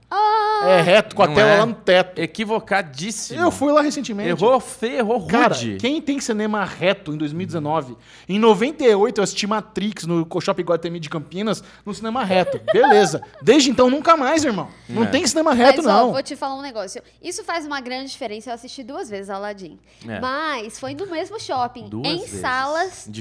É 0.67 0.81
reto, 0.81 1.15
com 1.15 1.23
a 1.23 1.27
Não 1.27 1.35
tela 1.35 1.51
é? 1.51 1.59
lá 1.59 1.67
no 1.67 1.75
teto. 1.75 2.19
Equivocadíssimo. 2.21 3.39
Eu 3.41 3.51
fui 3.51 3.71
lá 3.73 3.83
recentemente. 3.83 4.31
Errou 4.31 4.59
feio, 4.61 4.99
errou 4.99 5.19
rude. 5.19 5.31
Cara, 5.33 5.55
quem 5.79 6.01
tem 6.01 6.19
cinema 6.21 6.65
reto 6.65 7.13
em 7.13 7.17
2019? 7.19 7.97
Em 8.29 8.39
98 8.39 9.19
eu 9.19 9.25
assisti 9.25 9.47
Matrix 9.47 10.07
no 10.07 10.27
Shopping 10.41 10.63
Guatemi 10.63 10.99
de 10.99 11.11
Campinas 11.11 11.63
no 11.85 11.93
cinema 11.93 12.25
reto. 12.25 12.59
Beleza. 12.73 13.21
Desde 13.43 13.71
então 13.71 13.91
nunca 13.91 14.17
mais, 14.17 14.45
irmão. 14.45 14.69
Não 14.89 15.03
É. 15.05 15.07
tem 15.07 15.27
cinema 15.27 15.53
reto, 15.53 15.83
Mas, 15.83 15.87
ó, 15.87 16.01
não. 16.07 16.13
vou 16.13 16.23
te 16.23 16.35
falar 16.37 16.55
um 16.57 16.63
negócio. 16.63 17.03
Isso 17.23 17.45
faz 17.45 17.67
uma 17.67 17.81
grande 17.81 18.11
diferença. 18.11 18.51
Eu 18.51 18.55
assisti 18.55 18.83
duas 18.83 19.11
vezes 19.11 19.29
Aladdin. 19.29 19.79
É. 20.09 20.19
Mas 20.29 20.79
foi 20.79 20.95
no 20.95 21.07
mesmo 21.07 21.39
shopping, 21.39 21.89
Duas 21.89 22.07
em 22.07 22.19
vezes. 22.21 22.41
salas 22.41 23.05
Diferentes. 23.09 23.13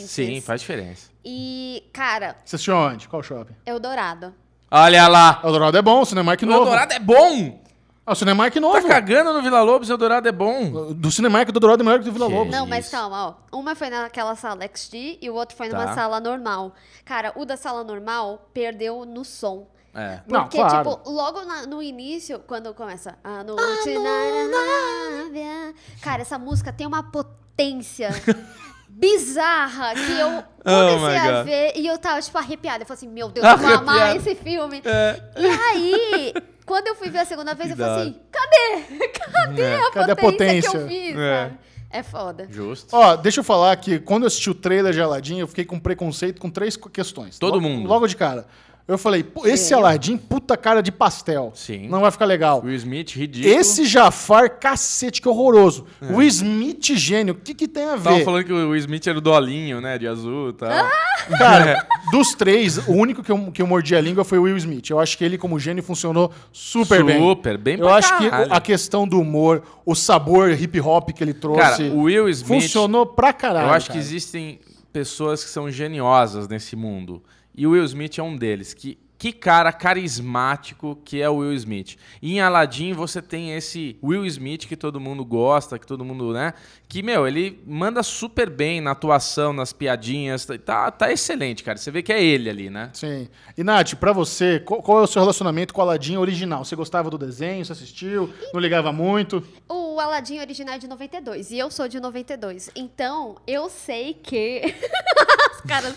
diferentes. 0.00 0.10
Sim, 0.10 0.40
faz 0.42 0.60
diferença. 0.60 1.10
E, 1.24 1.82
cara, 1.92 2.36
Você 2.44 2.56
assistiu 2.56 2.76
onde? 2.76 3.08
Qual 3.08 3.22
shopping? 3.22 3.54
Eldorado. 3.64 4.34
Olha 4.70 5.08
lá. 5.08 5.40
Eldorado 5.42 5.76
é 5.78 5.82
bom, 5.82 6.02
o 6.02 6.04
Cinemark 6.04 6.42
O 6.42 6.46
novo. 6.46 6.60
Eldorado 6.64 6.92
é 6.92 6.98
bom. 6.98 7.58
Ah, 8.04 8.12
o 8.12 8.14
Cinemark 8.14 8.52
Tá 8.52 8.60
novo. 8.60 8.86
cagando 8.86 9.32
no 9.32 9.40
Vila 9.42 9.62
Lobos, 9.62 9.88
Eldorado 9.88 10.28
é 10.28 10.32
bom. 10.32 10.92
Do 10.92 11.10
Cinemark 11.10 11.50
do 11.50 11.56
Eldorado 11.56 11.82
é 11.82 11.84
melhor 11.84 11.98
que 12.00 12.04
do 12.04 12.12
Vila 12.12 12.26
Que 12.26 12.34
Lobos. 12.34 12.52
Não, 12.52 12.66
mas 12.66 12.86
Isso. 12.86 12.94
calma, 12.96 13.38
ó. 13.52 13.56
Uma 13.56 13.74
foi 13.74 13.88
naquela 13.88 14.34
sala 14.34 14.62
XD 14.66 15.18
e 15.22 15.30
o 15.30 15.34
outro 15.34 15.56
foi 15.56 15.68
numa 15.68 15.86
Tá. 15.86 15.94
sala 15.94 16.18
normal. 16.20 16.74
Cara, 17.04 17.32
o 17.36 17.44
da 17.44 17.56
sala 17.56 17.84
normal 17.84 18.50
perdeu 18.52 19.04
no 19.06 19.24
som. 19.24 19.68
É. 19.94 20.20
Não, 20.26 20.42
Porque, 20.44 20.56
claro. 20.56 20.90
tipo, 20.96 21.10
logo 21.10 21.44
na- 21.44 21.66
no 21.66 21.82
início, 21.82 22.38
quando 22.46 22.72
começa 22.72 23.16
a 23.22 23.44
noite 23.44 23.98
na 23.98 24.10
Arábia", 24.10 25.74
Cara, 26.00 26.22
essa 26.22 26.38
música 26.38 26.72
tem 26.72 26.86
uma 26.86 27.02
potência 27.02 28.08
bizarra 28.88 29.94
que 29.94 30.18
eu 30.18 30.44
Oh 30.64 30.96
comecei 30.98 31.20
my 31.20 31.28
a 31.28 31.42
ver 31.42 31.72
e 31.76 31.86
eu 31.86 31.98
tava, 31.98 32.20
tipo, 32.20 32.36
arrepiada. 32.38 32.82
Eu 32.82 32.86
falei 32.86 32.98
assim, 32.98 33.08
meu 33.08 33.28
Deus, 33.28 33.46
eu 33.46 33.58
vou 33.58 33.74
amar 33.74 34.16
esse 34.16 34.34
filme. 34.34 34.82
É. 34.84 35.22
E 35.36 35.46
aí, 35.46 36.34
quando 36.66 36.86
eu 36.88 36.94
fui 36.94 37.10
ver 37.10 37.18
a 37.18 37.24
segunda 37.24 37.54
vez, 37.54 37.70
eu 37.70 37.76
falei 37.76 38.02
assim, 38.02 38.20
cadê? 38.30 39.08
Cadê 39.08 39.74
a 39.74 39.90
Cadê 39.90 40.12
a 40.12 40.16
potência, 40.16 40.70
que 40.70 40.76
potência? 40.76 40.78
eu 40.78 40.88
fiz, 40.88 41.16
É. 41.18 41.52
É 41.94 42.02
foda. 42.02 42.46
Justo. 42.50 42.88
Ó, 42.96 43.16
deixa 43.16 43.40
eu 43.40 43.44
falar 43.44 43.76
que 43.76 43.98
quando 43.98 44.22
eu 44.22 44.26
assisti 44.28 44.48
o 44.48 44.54
trailer 44.54 44.94
de 44.94 45.00
Aladdin, 45.02 45.38
eu 45.40 45.46
fiquei 45.46 45.66
com 45.66 45.78
preconceito 45.78 46.40
com 46.40 46.48
três 46.48 46.74
questões. 46.74 47.38
Todo 47.38 47.56
Logo- 47.56 47.68
mundo. 47.68 47.86
Logo 47.86 48.06
de 48.06 48.16
cara. 48.16 48.46
Eu 48.86 48.98
falei, 48.98 49.22
pô, 49.22 49.46
esse? 49.46 49.72
Aladdin, 49.72 50.16
puta 50.16 50.56
cara 50.56 50.82
de 50.82 50.90
pastel. 50.90 51.52
Sim. 51.54 51.88
Não 51.88 52.00
vai 52.00 52.10
ficar 52.10 52.24
legal. 52.24 52.60
Will 52.64 52.74
Smith, 52.74 53.10
ridículo. 53.12 53.54
Esse 53.54 53.84
Jafar, 53.86 54.58
cacete, 54.58 55.22
que 55.22 55.28
horroroso. 55.28 55.86
O 56.12 56.20
Smith, 56.22 56.92
gênio, 56.96 57.32
o 57.34 57.36
que, 57.36 57.54
que 57.54 57.68
tem 57.68 57.84
a 57.84 57.94
ver? 57.96 58.24
falando 58.24 58.44
que 58.44 58.52
o 58.52 58.56
Will 58.70 58.76
Smith 58.76 59.06
era 59.06 59.16
o 59.16 59.20
dolinho, 59.20 59.80
né? 59.80 59.96
De 59.98 60.06
azul 60.08 60.50
e 60.50 60.52
tal. 60.54 60.68
Ah! 60.70 60.90
Cara, 61.38 61.86
dos 62.10 62.34
três, 62.34 62.78
o 62.88 62.92
único 62.92 63.22
que 63.22 63.30
eu, 63.30 63.52
que 63.52 63.62
eu 63.62 63.66
mordi 63.66 63.94
a 63.94 64.00
língua 64.00 64.24
foi 64.24 64.38
o 64.38 64.42
Will 64.42 64.56
Smith. 64.56 64.90
Eu 64.90 64.98
acho 64.98 65.16
que 65.16 65.24
ele, 65.24 65.38
como 65.38 65.58
gênio, 65.60 65.82
funcionou 65.82 66.32
super, 66.52 67.04
bem. 67.04 67.18
Super, 67.20 67.56
bem 67.56 67.78
Eu 67.78 67.86
pra 67.86 67.96
acho 67.96 68.18
que 68.18 68.28
caralho. 68.28 68.52
a 68.52 68.60
questão 68.60 69.06
do 69.06 69.20
humor, 69.20 69.62
o 69.86 69.94
sabor 69.94 70.50
hip 70.50 70.80
hop 70.80 71.10
que 71.10 71.22
ele 71.22 71.34
trouxe, 71.34 71.60
Cara, 71.60 71.84
o 71.94 72.02
Will 72.02 72.28
Smith. 72.28 72.62
funcionou 72.62 73.06
pra 73.06 73.32
caralho. 73.32 73.68
eu 73.68 73.72
acho 73.72 73.86
que 73.86 73.92
cara. 73.92 74.04
existem 74.04 74.58
pessoas 74.92 75.42
que 75.44 75.50
são 75.50 75.70
geniosas 75.70 76.48
nesse 76.48 76.74
mundo. 76.74 77.22
E 77.54 77.66
o 77.66 77.70
Will 77.70 77.84
Smith 77.84 78.18
é 78.18 78.22
um 78.22 78.36
deles. 78.36 78.74
Que 78.74 78.98
que 79.22 79.32
cara 79.32 79.72
carismático 79.72 80.98
que 81.04 81.22
é 81.22 81.30
o 81.30 81.36
Will 81.36 81.52
Smith. 81.52 81.96
E 82.20 82.32
em 82.32 82.40
Aladdin 82.40 82.92
você 82.92 83.22
tem 83.22 83.54
esse 83.54 83.96
Will 84.02 84.26
Smith 84.26 84.66
que 84.66 84.76
todo 84.76 84.98
mundo 84.98 85.24
gosta, 85.24 85.78
que 85.78 85.86
todo 85.86 86.04
mundo, 86.04 86.32
né? 86.32 86.54
Que, 86.92 87.04
meu, 87.04 87.26
ele 87.26 87.62
manda 87.64 88.02
super 88.02 88.50
bem 88.50 88.80
na 88.80 88.90
atuação, 88.90 89.52
nas 89.52 89.72
piadinhas. 89.72 90.46
Tá, 90.64 90.90
tá 90.90 91.10
excelente, 91.10 91.62
cara. 91.62 91.78
Você 91.78 91.90
vê 91.90 92.02
que 92.02 92.12
é 92.12 92.22
ele 92.22 92.50
ali, 92.50 92.68
né? 92.68 92.90
Sim. 92.92 93.28
E, 93.56 93.62
Nath, 93.62 93.94
pra 93.94 94.12
você, 94.12 94.60
qual, 94.60 94.82
qual 94.82 94.98
é 94.98 95.02
o 95.02 95.06
seu 95.06 95.22
relacionamento 95.22 95.72
com 95.72 95.80
o 95.80 95.84
Aladdin 95.84 96.16
original? 96.16 96.64
Você 96.64 96.76
gostava 96.76 97.08
do 97.08 97.16
desenho? 97.16 97.64
Você 97.64 97.72
assistiu? 97.72 98.28
Não 98.52 98.60
ligava 98.60 98.92
muito? 98.92 99.42
O 99.66 99.98
Aladdin 99.98 100.40
original 100.40 100.74
é 100.74 100.78
de 100.78 100.86
92 100.86 101.50
e 101.50 101.58
eu 101.58 101.70
sou 101.70 101.88
de 101.88 101.98
92. 101.98 102.70
Então, 102.74 103.36
eu 103.46 103.70
sei 103.70 104.12
que. 104.12 104.62
Os 105.54 105.60
caras. 105.62 105.94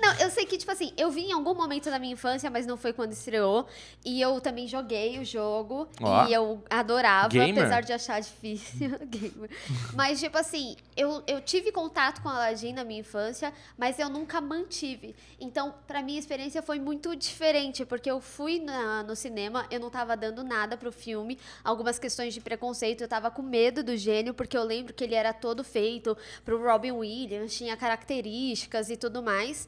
Não, 0.00 0.14
eu 0.14 0.30
sei 0.30 0.46
que, 0.46 0.56
tipo 0.56 0.72
assim, 0.72 0.92
eu 0.96 1.10
vi 1.10 1.26
em 1.26 1.32
algum 1.32 1.54
momento 1.54 1.90
da 1.90 1.98
minha 1.98 2.14
infância, 2.14 2.50
mas 2.50 2.61
não 2.66 2.76
foi 2.76 2.92
quando 2.92 3.12
estreou. 3.12 3.66
E 4.04 4.20
eu 4.20 4.40
também 4.40 4.66
joguei 4.66 5.18
o 5.18 5.24
jogo. 5.24 5.88
Ó. 6.00 6.26
E 6.26 6.32
eu 6.32 6.62
adorava, 6.68 7.28
Gamer? 7.28 7.62
apesar 7.64 7.80
de 7.82 7.92
achar 7.92 8.20
difícil. 8.22 8.90
Gamer. 9.06 9.50
Mas, 9.94 10.20
tipo 10.20 10.36
assim, 10.38 10.76
eu, 10.96 11.22
eu 11.26 11.40
tive 11.40 11.70
contato 11.72 12.22
com 12.22 12.28
Aladdin 12.28 12.72
na 12.72 12.84
minha 12.84 13.00
infância, 13.00 13.52
mas 13.76 13.98
eu 13.98 14.08
nunca 14.08 14.40
mantive. 14.40 15.14
Então, 15.40 15.74
pra 15.86 16.02
mim, 16.02 16.16
a 16.16 16.18
experiência 16.18 16.62
foi 16.62 16.78
muito 16.78 17.14
diferente, 17.16 17.84
porque 17.84 18.10
eu 18.10 18.20
fui 18.20 18.58
na- 18.60 19.02
no 19.02 19.14
cinema, 19.16 19.66
eu 19.70 19.80
não 19.80 19.90
tava 19.90 20.16
dando 20.16 20.42
nada 20.44 20.76
pro 20.76 20.92
filme. 20.92 21.38
Algumas 21.64 21.98
questões 21.98 22.34
de 22.34 22.40
preconceito, 22.40 23.00
eu 23.02 23.08
tava 23.08 23.30
com 23.30 23.42
medo 23.42 23.82
do 23.82 23.96
gênio, 23.96 24.34
porque 24.34 24.56
eu 24.56 24.62
lembro 24.64 24.92
que 24.94 25.04
ele 25.04 25.14
era 25.14 25.32
todo 25.32 25.62
feito 25.64 26.16
pro 26.44 26.62
Robin 26.62 26.92
Williams, 26.92 27.54
tinha 27.56 27.76
características 27.76 28.90
e 28.90 28.96
tudo 28.96 29.22
mais. 29.22 29.66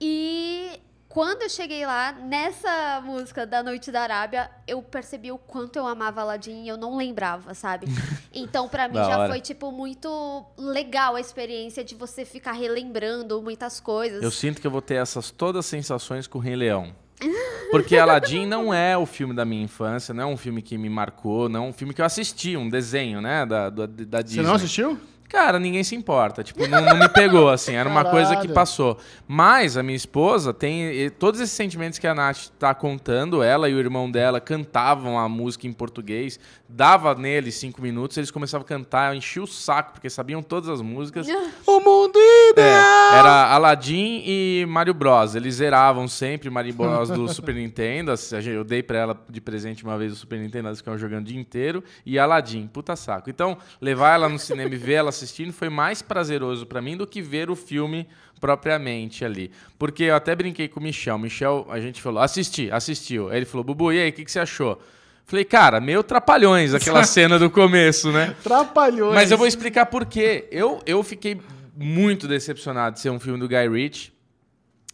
E 0.00 0.80
quando 1.14 1.42
eu 1.42 1.48
cheguei 1.48 1.86
lá, 1.86 2.10
nessa 2.10 3.00
música 3.00 3.46
da 3.46 3.62
Noite 3.62 3.92
da 3.92 4.00
Arábia, 4.00 4.50
eu 4.66 4.82
percebi 4.82 5.30
o 5.30 5.38
quanto 5.38 5.76
eu 5.76 5.86
amava 5.86 6.22
Aladdin 6.22 6.64
e 6.64 6.68
eu 6.68 6.76
não 6.76 6.96
lembrava, 6.96 7.54
sabe? 7.54 7.86
Então, 8.36 8.68
pra 8.68 8.88
mim, 8.88 8.96
já 8.96 9.16
hora. 9.16 9.28
foi, 9.28 9.40
tipo, 9.40 9.70
muito 9.70 10.44
legal 10.58 11.14
a 11.14 11.20
experiência 11.20 11.84
de 11.84 11.94
você 11.94 12.24
ficar 12.24 12.50
relembrando 12.50 13.40
muitas 13.40 13.78
coisas. 13.78 14.24
Eu 14.24 14.30
sinto 14.32 14.60
que 14.60 14.66
eu 14.66 14.72
vou 14.72 14.82
ter 14.82 14.94
essas 14.94 15.30
todas 15.30 15.60
as 15.60 15.66
sensações 15.66 16.26
com 16.26 16.38
o 16.38 16.40
Rei 16.40 16.56
Leão. 16.56 16.92
Porque 17.70 17.96
Aladdin 17.96 18.44
não 18.44 18.74
é 18.74 18.98
o 18.98 19.06
filme 19.06 19.32
da 19.32 19.44
minha 19.44 19.62
infância, 19.62 20.12
não 20.12 20.24
é 20.24 20.26
um 20.26 20.36
filme 20.36 20.62
que 20.62 20.76
me 20.76 20.88
marcou, 20.88 21.48
não 21.48 21.66
é 21.66 21.68
um 21.68 21.72
filme 21.72 21.94
que 21.94 22.00
eu 22.00 22.04
assisti, 22.04 22.56
um 22.56 22.68
desenho, 22.68 23.20
né, 23.20 23.46
da, 23.46 23.70
da, 23.70 23.86
da 23.86 24.20
Disney. 24.20 24.42
Você 24.42 24.48
não 24.48 24.56
assistiu? 24.56 24.98
Cara, 25.34 25.58
ninguém 25.58 25.82
se 25.82 25.94
importa. 25.96 26.44
Tipo, 26.44 26.66
não, 26.68 26.80
não 26.80 26.96
me 26.96 27.08
pegou, 27.08 27.48
assim. 27.50 27.74
Era 27.74 27.88
uma 27.88 28.04
coisa 28.04 28.28
que 28.30 28.34
Caralho. 28.36 28.54
passou. 28.54 28.98
Mas 29.26 29.76
a 29.76 29.82
minha 29.82 29.96
esposa 29.96 30.54
tem 30.54 31.10
todos 31.18 31.40
esses 31.40 31.54
sentimentos 31.54 31.98
que 31.98 32.06
a 32.06 32.14
Nath 32.14 32.48
tá 32.58 32.72
contando. 32.74 33.42
Ela 33.42 33.68
e 33.68 33.74
o 33.74 33.78
irmão 33.78 34.08
dela 34.10 34.40
cantavam 34.40 35.18
a 35.18 35.28
música 35.28 35.66
em 35.66 35.72
português. 35.72 36.38
Dava 36.68 37.14
neles 37.14 37.54
cinco 37.56 37.80
minutos, 37.82 38.16
eles 38.16 38.30
começavam 38.30 38.64
a 38.64 38.68
cantar, 38.68 39.14
enchia 39.14 39.42
o 39.42 39.46
saco, 39.46 39.92
porque 39.92 40.08
sabiam 40.10 40.42
todas 40.42 40.68
as 40.68 40.80
músicas. 40.80 41.26
O 41.66 41.80
mundo 41.80 42.18
É, 42.18 42.50
ideal! 42.50 43.14
era 43.14 43.46
Aladdin 43.52 44.22
e 44.24 44.64
Mario 44.68 44.94
Bros. 44.94 45.34
Eles 45.34 45.56
zeravam 45.56 46.06
sempre 46.06 46.48
Mario 46.50 46.74
Bros 46.74 47.08
do 47.08 47.26
Super 47.32 47.54
Nintendo. 47.54 48.12
Assim, 48.12 48.36
Eu 48.50 48.62
dei 48.64 48.82
pra 48.82 48.98
ela 48.98 49.20
de 49.28 49.40
presente 49.40 49.82
uma 49.82 49.96
vez 49.98 50.12
o 50.12 50.16
Super 50.16 50.38
Nintendo, 50.38 50.68
elas 50.68 50.78
ficavam 50.78 50.98
jogando 50.98 51.22
o 51.22 51.24
dia 51.28 51.40
inteiro. 51.40 51.82
E 52.06 52.18
Aladdin, 52.18 52.66
puta 52.66 52.94
saco. 52.96 53.28
Então, 53.30 53.56
levar 53.80 54.14
ela 54.14 54.28
no 54.28 54.38
cinema 54.38 54.72
e 54.72 54.76
ver 54.78 54.94
ela 54.94 55.10
assistindo 55.24 55.52
foi 55.52 55.68
mais 55.68 56.02
prazeroso 56.02 56.66
pra 56.66 56.80
mim 56.80 56.96
do 56.96 57.06
que 57.06 57.20
ver 57.20 57.50
o 57.50 57.56
filme 57.56 58.06
propriamente 58.40 59.24
ali. 59.24 59.50
Porque 59.78 60.04
eu 60.04 60.14
até 60.14 60.34
brinquei 60.34 60.68
com 60.68 60.78
o 60.78 60.82
Michel. 60.82 61.18
Michel, 61.18 61.66
a 61.70 61.80
gente 61.80 62.00
falou, 62.00 62.22
assisti, 62.22 62.70
assistiu. 62.70 63.30
Aí 63.30 63.38
ele 63.38 63.46
falou, 63.46 63.64
Bubu, 63.64 63.92
e 63.92 64.00
aí, 64.00 64.10
o 64.10 64.12
que, 64.12 64.24
que 64.24 64.30
você 64.30 64.40
achou? 64.40 64.80
Falei, 65.26 65.44
cara, 65.44 65.80
meio 65.80 66.02
trapalhões 66.02 66.74
aquela 66.74 67.02
cena 67.04 67.38
do 67.38 67.48
começo, 67.50 68.12
né? 68.12 68.36
Trapalhões. 68.42 69.14
Mas 69.14 69.30
eu 69.30 69.38
vou 69.38 69.46
explicar 69.46 69.86
por 69.86 70.04
quê. 70.04 70.46
Eu, 70.50 70.82
eu 70.84 71.02
fiquei 71.02 71.40
muito 71.76 72.28
decepcionado 72.28 72.94
de 72.94 73.00
ser 73.00 73.10
um 73.10 73.18
filme 73.18 73.40
do 73.40 73.48
Guy 73.48 73.68
Ritchie. 73.68 74.13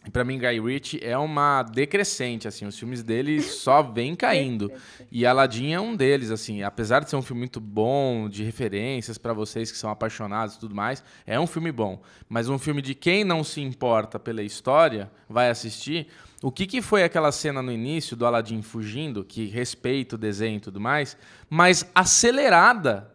E 0.05 0.09
pra 0.09 0.23
mim, 0.23 0.39
Guy 0.39 0.59
Ritchie 0.59 0.99
é 1.03 1.15
uma 1.15 1.61
decrescente, 1.61 2.47
assim. 2.47 2.65
Os 2.65 2.77
filmes 2.77 3.03
dele 3.03 3.39
só 3.43 3.83
vêm 3.83 4.15
caindo. 4.15 4.71
E 5.11 5.25
Aladdin 5.25 5.73
é 5.73 5.79
um 5.79 5.95
deles, 5.95 6.31
assim. 6.31 6.63
Apesar 6.63 7.01
de 7.01 7.09
ser 7.09 7.15
um 7.15 7.21
filme 7.21 7.41
muito 7.41 7.59
bom, 7.59 8.27
de 8.27 8.43
referências 8.43 9.17
pra 9.17 9.31
vocês 9.31 9.71
que 9.71 9.77
são 9.77 9.91
apaixonados 9.91 10.55
e 10.55 10.59
tudo 10.59 10.73
mais, 10.73 11.03
é 11.25 11.39
um 11.39 11.45
filme 11.45 11.71
bom. 11.71 12.01
Mas 12.27 12.49
um 12.49 12.57
filme 12.57 12.81
de 12.81 12.95
quem 12.95 13.23
não 13.23 13.43
se 13.43 13.61
importa 13.61 14.17
pela 14.17 14.41
história 14.41 15.11
vai 15.29 15.49
assistir. 15.49 16.07
O 16.41 16.51
que, 16.51 16.65
que 16.65 16.81
foi 16.81 17.03
aquela 17.03 17.31
cena 17.31 17.61
no 17.61 17.71
início 17.71 18.15
do 18.15 18.25
Aladdin 18.25 18.63
fugindo, 18.63 19.23
que 19.23 19.45
respeita 19.45 20.15
o 20.15 20.17
desenho 20.17 20.57
e 20.57 20.61
tudo 20.61 20.79
mais, 20.79 21.15
mas 21.47 21.85
acelerada 21.93 23.11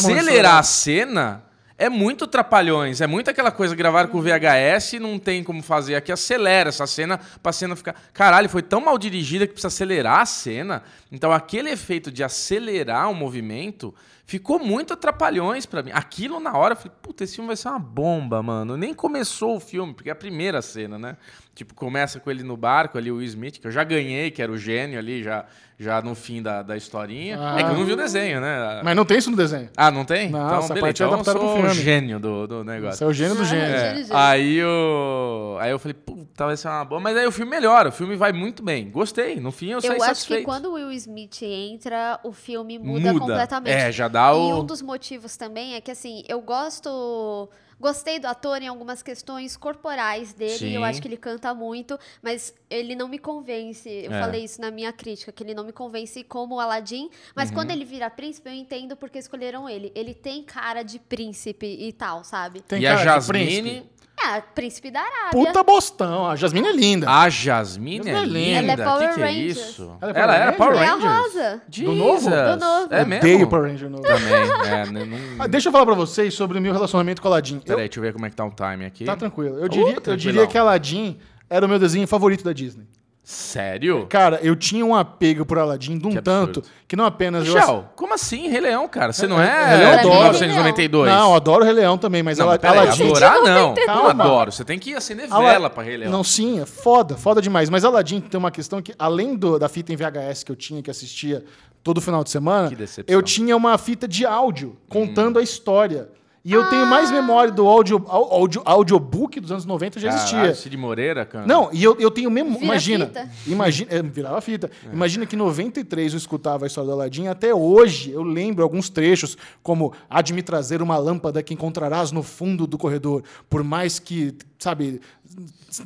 acelerar 0.00 0.56
a 0.56 0.62
cena 0.62 1.44
é 1.78 1.88
muito 1.88 2.26
trapalhões. 2.26 3.00
É 3.00 3.06
muito 3.06 3.30
aquela 3.30 3.52
coisa 3.52 3.74
gravar 3.74 4.08
com 4.08 4.20
VHS 4.20 4.94
e 4.94 4.98
não 4.98 5.16
tem 5.16 5.44
como 5.44 5.62
fazer. 5.62 5.94
Aqui 5.94 6.10
acelera 6.10 6.70
essa 6.70 6.86
cena 6.88 7.20
pra 7.40 7.52
cena 7.52 7.76
ficar. 7.76 7.94
Caralho, 8.12 8.48
foi 8.48 8.62
tão 8.62 8.80
mal 8.80 8.98
dirigida 8.98 9.46
que 9.46 9.52
precisa 9.52 9.68
acelerar 9.68 10.20
a 10.20 10.26
cena. 10.26 10.82
Então 11.12 11.30
aquele 11.30 11.70
efeito 11.70 12.10
de 12.10 12.24
acelerar 12.24 13.08
o 13.08 13.14
movimento 13.14 13.94
ficou 14.26 14.58
muito 14.58 14.92
atrapalhões 14.92 15.64
pra 15.66 15.82
mim. 15.82 15.92
Aquilo 15.94 16.40
na 16.40 16.52
hora 16.54 16.72
eu 16.72 16.76
falei, 16.76 16.92
puta, 17.00 17.22
esse 17.22 17.36
filme 17.36 17.46
vai 17.46 17.56
ser 17.56 17.68
uma 17.68 17.78
bomba, 17.78 18.42
mano. 18.42 18.76
Nem 18.76 18.92
começou 18.92 19.56
o 19.56 19.60
filme, 19.60 19.94
porque 19.94 20.10
é 20.10 20.12
a 20.12 20.16
primeira 20.16 20.60
cena, 20.60 20.98
né? 20.98 21.16
Tipo, 21.58 21.74
começa 21.74 22.20
com 22.20 22.30
ele 22.30 22.44
no 22.44 22.56
barco 22.56 22.96
ali, 22.96 23.10
o 23.10 23.16
Will 23.16 23.26
Smith, 23.26 23.58
que 23.58 23.66
eu 23.66 23.70
já 23.72 23.82
ganhei, 23.82 24.30
que 24.30 24.40
era 24.40 24.52
o 24.52 24.56
gênio 24.56 24.96
ali, 24.96 25.24
já, 25.24 25.44
já 25.76 26.00
no 26.00 26.14
fim 26.14 26.40
da, 26.40 26.62
da 26.62 26.76
historinha. 26.76 27.36
Ah. 27.36 27.58
É 27.58 27.64
que 27.64 27.70
eu 27.70 27.74
não 27.74 27.84
vi 27.84 27.94
o 27.94 27.96
desenho, 27.96 28.40
né? 28.40 28.80
Mas 28.84 28.94
não 28.94 29.04
tem 29.04 29.18
isso 29.18 29.28
no 29.28 29.36
desenho. 29.36 29.68
Ah, 29.76 29.90
não 29.90 30.04
tem? 30.04 30.30
Não, 30.30 30.38
então, 30.46 30.58
essa 30.60 30.68
beleza. 30.72 30.86
parte 30.86 31.02
é 31.02 31.06
Então 31.06 31.08
eu 31.08 31.14
adaptada 31.14 31.38
pro 31.40 31.48
sou 31.48 31.58
o 31.58 31.60
filme. 31.66 31.74
gênio 31.82 32.20
do, 32.20 32.46
do 32.46 32.58
Você 32.58 32.64
negócio. 32.70 33.02
é 33.04 33.06
o 33.08 33.12
gênio 33.12 33.34
do 33.34 33.42
Ah, 33.42 33.44
gênio. 33.44 33.64
é. 33.74 34.00
É, 34.02 34.06
aí, 34.12 34.54
eu, 34.56 35.56
aí 35.60 35.70
eu 35.72 35.80
falei, 35.80 35.94
puta, 35.94 36.46
vai 36.46 36.56
ser 36.56 36.68
uma 36.68 36.84
boa. 36.84 37.00
Mas 37.00 37.16
aí 37.16 37.26
o 37.26 37.32
filme 37.32 37.50
melhora, 37.50 37.88
o 37.88 37.92
filme 37.92 38.14
vai 38.14 38.32
muito 38.32 38.62
bem. 38.62 38.88
Gostei. 38.88 39.40
No 39.40 39.50
fim 39.50 39.70
eu, 39.70 39.80
saí 39.80 39.90
Eu 39.90 39.96
acho 39.96 40.04
satisfeito. 40.04 40.40
que 40.40 40.44
quando 40.44 40.66
o 40.66 40.74
Will 40.74 40.92
Smith 40.92 41.42
entra, 41.42 42.20
o 42.22 42.32
filme 42.32 42.78
muda, 42.78 43.12
Muda. 43.12 43.18
completamente. 43.26 43.74
É, 43.74 43.90
já 43.90 44.06
dá 44.06 44.28
E 44.30 44.36
o- 44.36 44.60
um 44.60 44.64
dos 44.64 44.80
motivos 44.80 45.36
também 45.36 45.74
é 45.74 45.80
que, 45.80 45.90
assim, 45.90 46.22
eu 46.28 46.40
gosto. 46.40 47.48
Gostei 47.80 48.18
do 48.18 48.26
ator 48.26 48.60
em 48.60 48.66
algumas 48.68 49.02
questões 49.02 49.56
corporais 49.56 50.32
dele. 50.32 50.58
Sim. 50.58 50.72
Eu 50.72 50.84
acho 50.84 51.00
que 51.00 51.06
ele 51.08 51.16
canta 51.16 51.54
muito, 51.54 51.98
mas 52.22 52.52
ele 52.68 52.94
não 52.96 53.06
me 53.08 53.18
convence. 53.18 53.88
Eu 53.88 54.12
É. 54.12 54.20
falei 54.20 54.44
isso 54.44 54.60
na 54.60 54.70
minha 54.70 54.92
crítica, 54.92 55.30
que 55.30 55.42
ele 55.42 55.54
não 55.54 55.64
me 55.64 55.72
convence 55.72 56.22
como 56.24 56.56
o 56.56 56.60
Aladdin. 56.60 57.04
Uhum. 57.04 57.10
Mas 57.36 57.50
quando 57.50 57.70
ele 57.70 57.84
vira 57.84 58.10
príncipe, 58.10 58.48
eu 58.48 58.54
entendo 58.54 58.96
porque 58.96 59.18
escolheram 59.18 59.68
ele. 59.68 59.92
Ele 59.94 60.12
tem 60.14 60.42
cara 60.42 60.82
de 60.82 60.98
príncipe 60.98 61.66
e 61.66 61.92
tal, 61.92 62.24
sabe? 62.24 62.60
Tem 62.62 62.80
e 62.82 62.86
a 62.86 62.90
cara 62.96 63.00
de 63.00 63.04
Jasmine. 63.26 63.86
Príncipe. 64.18 64.36
É, 64.36 64.40
príncipe 64.54 64.90
da 64.90 65.00
Arábia. 65.00 65.30
Puta 65.32 65.62
bostão. 65.62 66.26
A 66.28 66.36
Jasmine 66.36 66.68
é 66.68 66.72
linda. 66.72 67.10
A 67.10 67.28
Jasmine 67.28 68.08
é 68.08 68.12
Ela 68.12 68.20
é 68.22 68.24
linda. 68.26 68.72
Ela 68.72 68.72
é 68.72 68.84
Power 68.84 69.08
que 69.08 69.14
que 69.14 69.22
é 69.22 69.32
isso? 69.32 69.96
Ela 70.00 70.12
é 70.12 70.20
Ela 70.20 70.32
Power 70.32 70.42
era 70.42 70.52
Power 70.52 70.82
É 70.82 70.86
a 70.86 70.94
rosa. 71.22 71.62
Do 71.68 71.92
novo? 71.92 72.20
Jesus. 72.20 72.34
Do 72.34 72.56
novo. 72.64 72.94
É 72.94 73.02
Odeio 73.02 73.06
mesmo? 73.38 73.46
Power 73.48 73.70
Ranger 73.70 73.90
novo. 73.90 74.02
Também, 74.02 74.32
é. 74.72 74.86
não- 75.06 75.18
Ah, 75.44 75.46
deixa 75.46 75.68
eu 75.68 75.72
falar 75.72 75.86
pra 75.86 75.94
vocês 75.94 76.34
sobre 76.34 76.58
o 76.58 76.60
meu 76.60 76.72
relacionamento 76.72 77.22
com 77.22 77.28
Aladdin. 77.28 77.56
Eu- 77.56 77.60
Peraí, 77.62 77.84
deixa 77.88 77.98
eu 77.98 78.02
ver 78.02 78.12
como 78.12 78.26
é 78.26 78.30
que 78.30 78.36
tá 78.36 78.44
o 78.44 78.50
time 78.50 78.84
aqui. 78.84 79.04
Tá 79.04 79.16
tranquilo. 79.16 79.58
Eu 79.58 79.68
diria, 79.68 79.86
eu 79.94 80.00
tranquilão. 80.00 80.16
diria 80.16 80.46
que 80.46 80.58
Aladdin 80.58 81.18
era 81.48 81.64
o 81.64 81.68
meu 81.68 81.78
desenho 81.78 82.06
favorito 82.06 82.44
da 82.44 82.52
Disney. 82.52 82.86
Sério? 83.30 84.06
Cara, 84.08 84.40
eu 84.42 84.56
tinha 84.56 84.82
um 84.86 84.94
apego 84.94 85.44
por 85.44 85.58
Aladdin 85.58 85.98
de 85.98 86.06
um 86.06 86.10
Que 86.12 86.22
tanto 86.22 86.62
que 86.88 86.96
não 86.96 87.04
apenas 87.04 87.46
eu 87.46 87.52
Michel, 87.54 87.84
como 87.94 88.14
assim 88.14 88.48
Rei 88.48 88.58
Leão, 88.58 88.88
cara? 88.88 89.12
Você 89.12 89.26
não 89.26 89.38
É, 89.38 89.46
é, 89.46 89.66
Rei 89.66 89.76
Leão 89.76 89.90
de 89.92 89.98
adoro. 89.98 90.14
1992? 90.38 91.12
Não, 91.12 91.28
eu 91.28 91.34
adoro 91.36 91.62
Rei 91.62 91.74
Leão 91.74 91.98
também, 91.98 92.22
mas 92.22 92.38
Não, 92.38 92.46
Ala- 92.46 92.52
mas 92.54 92.60
peraí, 92.62 92.78
Aladdin. 92.86 93.04
adorar 93.10 93.42
não. 93.42 93.74
Eu 93.76 93.84
Calma. 93.86 94.24
adoro. 94.24 94.50
Você 94.50 94.64
tem 94.64 94.78
que 94.78 94.94
acender 94.94 95.26
Ala- 95.30 95.50
vela 95.52 95.68
pra 95.68 95.82
Rei 95.82 95.98
Leão. 95.98 96.10
Não, 96.10 96.24
sim, 96.24 96.58
é 96.58 96.64
foda, 96.64 97.18
foda 97.18 97.42
demais. 97.42 97.68
Mas 97.68 97.84
Aladdin 97.84 98.18
tem 98.18 98.38
uma 98.38 98.50
questão 98.50 98.80
que, 98.80 98.94
além 98.98 99.36
do- 99.36 99.58
da 99.58 99.68
fita 99.68 99.92
em 99.92 99.96
VHS 99.96 100.42
que 100.42 100.50
eu 100.50 100.56
tinha, 100.56 100.82
que 100.82 100.90
assistia 100.90 101.44
todo 101.84 102.00
final 102.00 102.24
de 102.24 102.30
semana, 102.30 102.70
eu 103.06 103.20
tinha 103.20 103.54
uma 103.54 103.76
fita 103.76 104.08
de 104.08 104.24
áudio 104.24 104.74
contando 104.88 105.38
a 105.38 105.42
história. 105.42 106.08
E 106.48 106.52
eu 106.54 106.64
tenho 106.70 106.86
mais 106.86 107.10
memória 107.10 107.52
do 107.52 107.66
audio, 107.68 108.02
au- 108.08 108.32
audio, 108.32 108.62
audiobook 108.64 109.38
dos 109.38 109.52
anos 109.52 109.66
90 109.66 110.00
já 110.00 110.08
existia. 110.08 110.38
Caralho, 110.38 110.56
Cid 110.56 110.76
Moreira, 110.78 111.26
cara. 111.26 111.46
Não, 111.46 111.68
e 111.74 111.84
eu, 111.84 111.94
eu 112.00 112.10
tenho 112.10 112.30
mesmo. 112.30 112.58
Imagina. 112.62 113.04
fita. 113.04 113.28
Imagina. 113.46 113.92
É, 113.92 114.02
virava 114.02 114.40
fita. 114.40 114.70
É. 114.90 114.94
Imagina 114.94 115.26
que 115.26 115.36
em 115.36 115.38
93 115.38 116.14
eu 116.14 116.16
escutava 116.16 116.64
a 116.64 116.66
história 116.66 116.86
do 116.88 116.92
Aladdin. 116.94 117.26
Até 117.26 117.54
hoje 117.54 118.12
eu 118.12 118.22
lembro 118.22 118.62
alguns 118.62 118.88
trechos, 118.88 119.36
como 119.62 119.92
há 120.08 120.22
de 120.22 120.32
me 120.32 120.40
trazer 120.42 120.80
uma 120.80 120.96
lâmpada 120.96 121.42
que 121.42 121.52
encontrarás 121.52 122.12
no 122.12 122.22
fundo 122.22 122.66
do 122.66 122.78
corredor. 122.78 123.22
Por 123.50 123.62
mais 123.62 123.98
que, 123.98 124.34
sabe, 124.58 125.02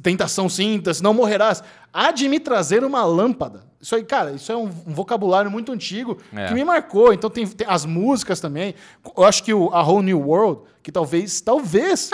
tentação 0.02 0.48
sintas, 0.48 1.00
não 1.00 1.12
morrerás. 1.14 1.62
Há 1.92 2.10
de 2.10 2.28
me 2.28 2.40
trazer 2.40 2.84
uma 2.84 3.04
lâmpada. 3.04 3.64
Isso 3.80 3.94
aí, 3.96 4.04
cara, 4.04 4.32
isso 4.32 4.50
é 4.52 4.56
um, 4.56 4.64
um 4.86 4.94
vocabulário 4.94 5.50
muito 5.50 5.72
antigo 5.72 6.16
É. 6.34 6.46
que 6.46 6.54
me 6.54 6.64
marcou. 6.64 7.12
Então 7.12 7.28
tem, 7.28 7.46
tem 7.46 7.66
as 7.68 7.84
músicas 7.84 8.40
também. 8.40 8.74
Eu 9.16 9.24
acho 9.24 9.42
que 9.42 9.52
o 9.52 9.70
A 9.74 9.82
Whole 9.82 10.04
New 10.04 10.20
World, 10.28 10.60
que 10.82 10.90
talvez, 10.90 11.40
talvez 11.40 12.10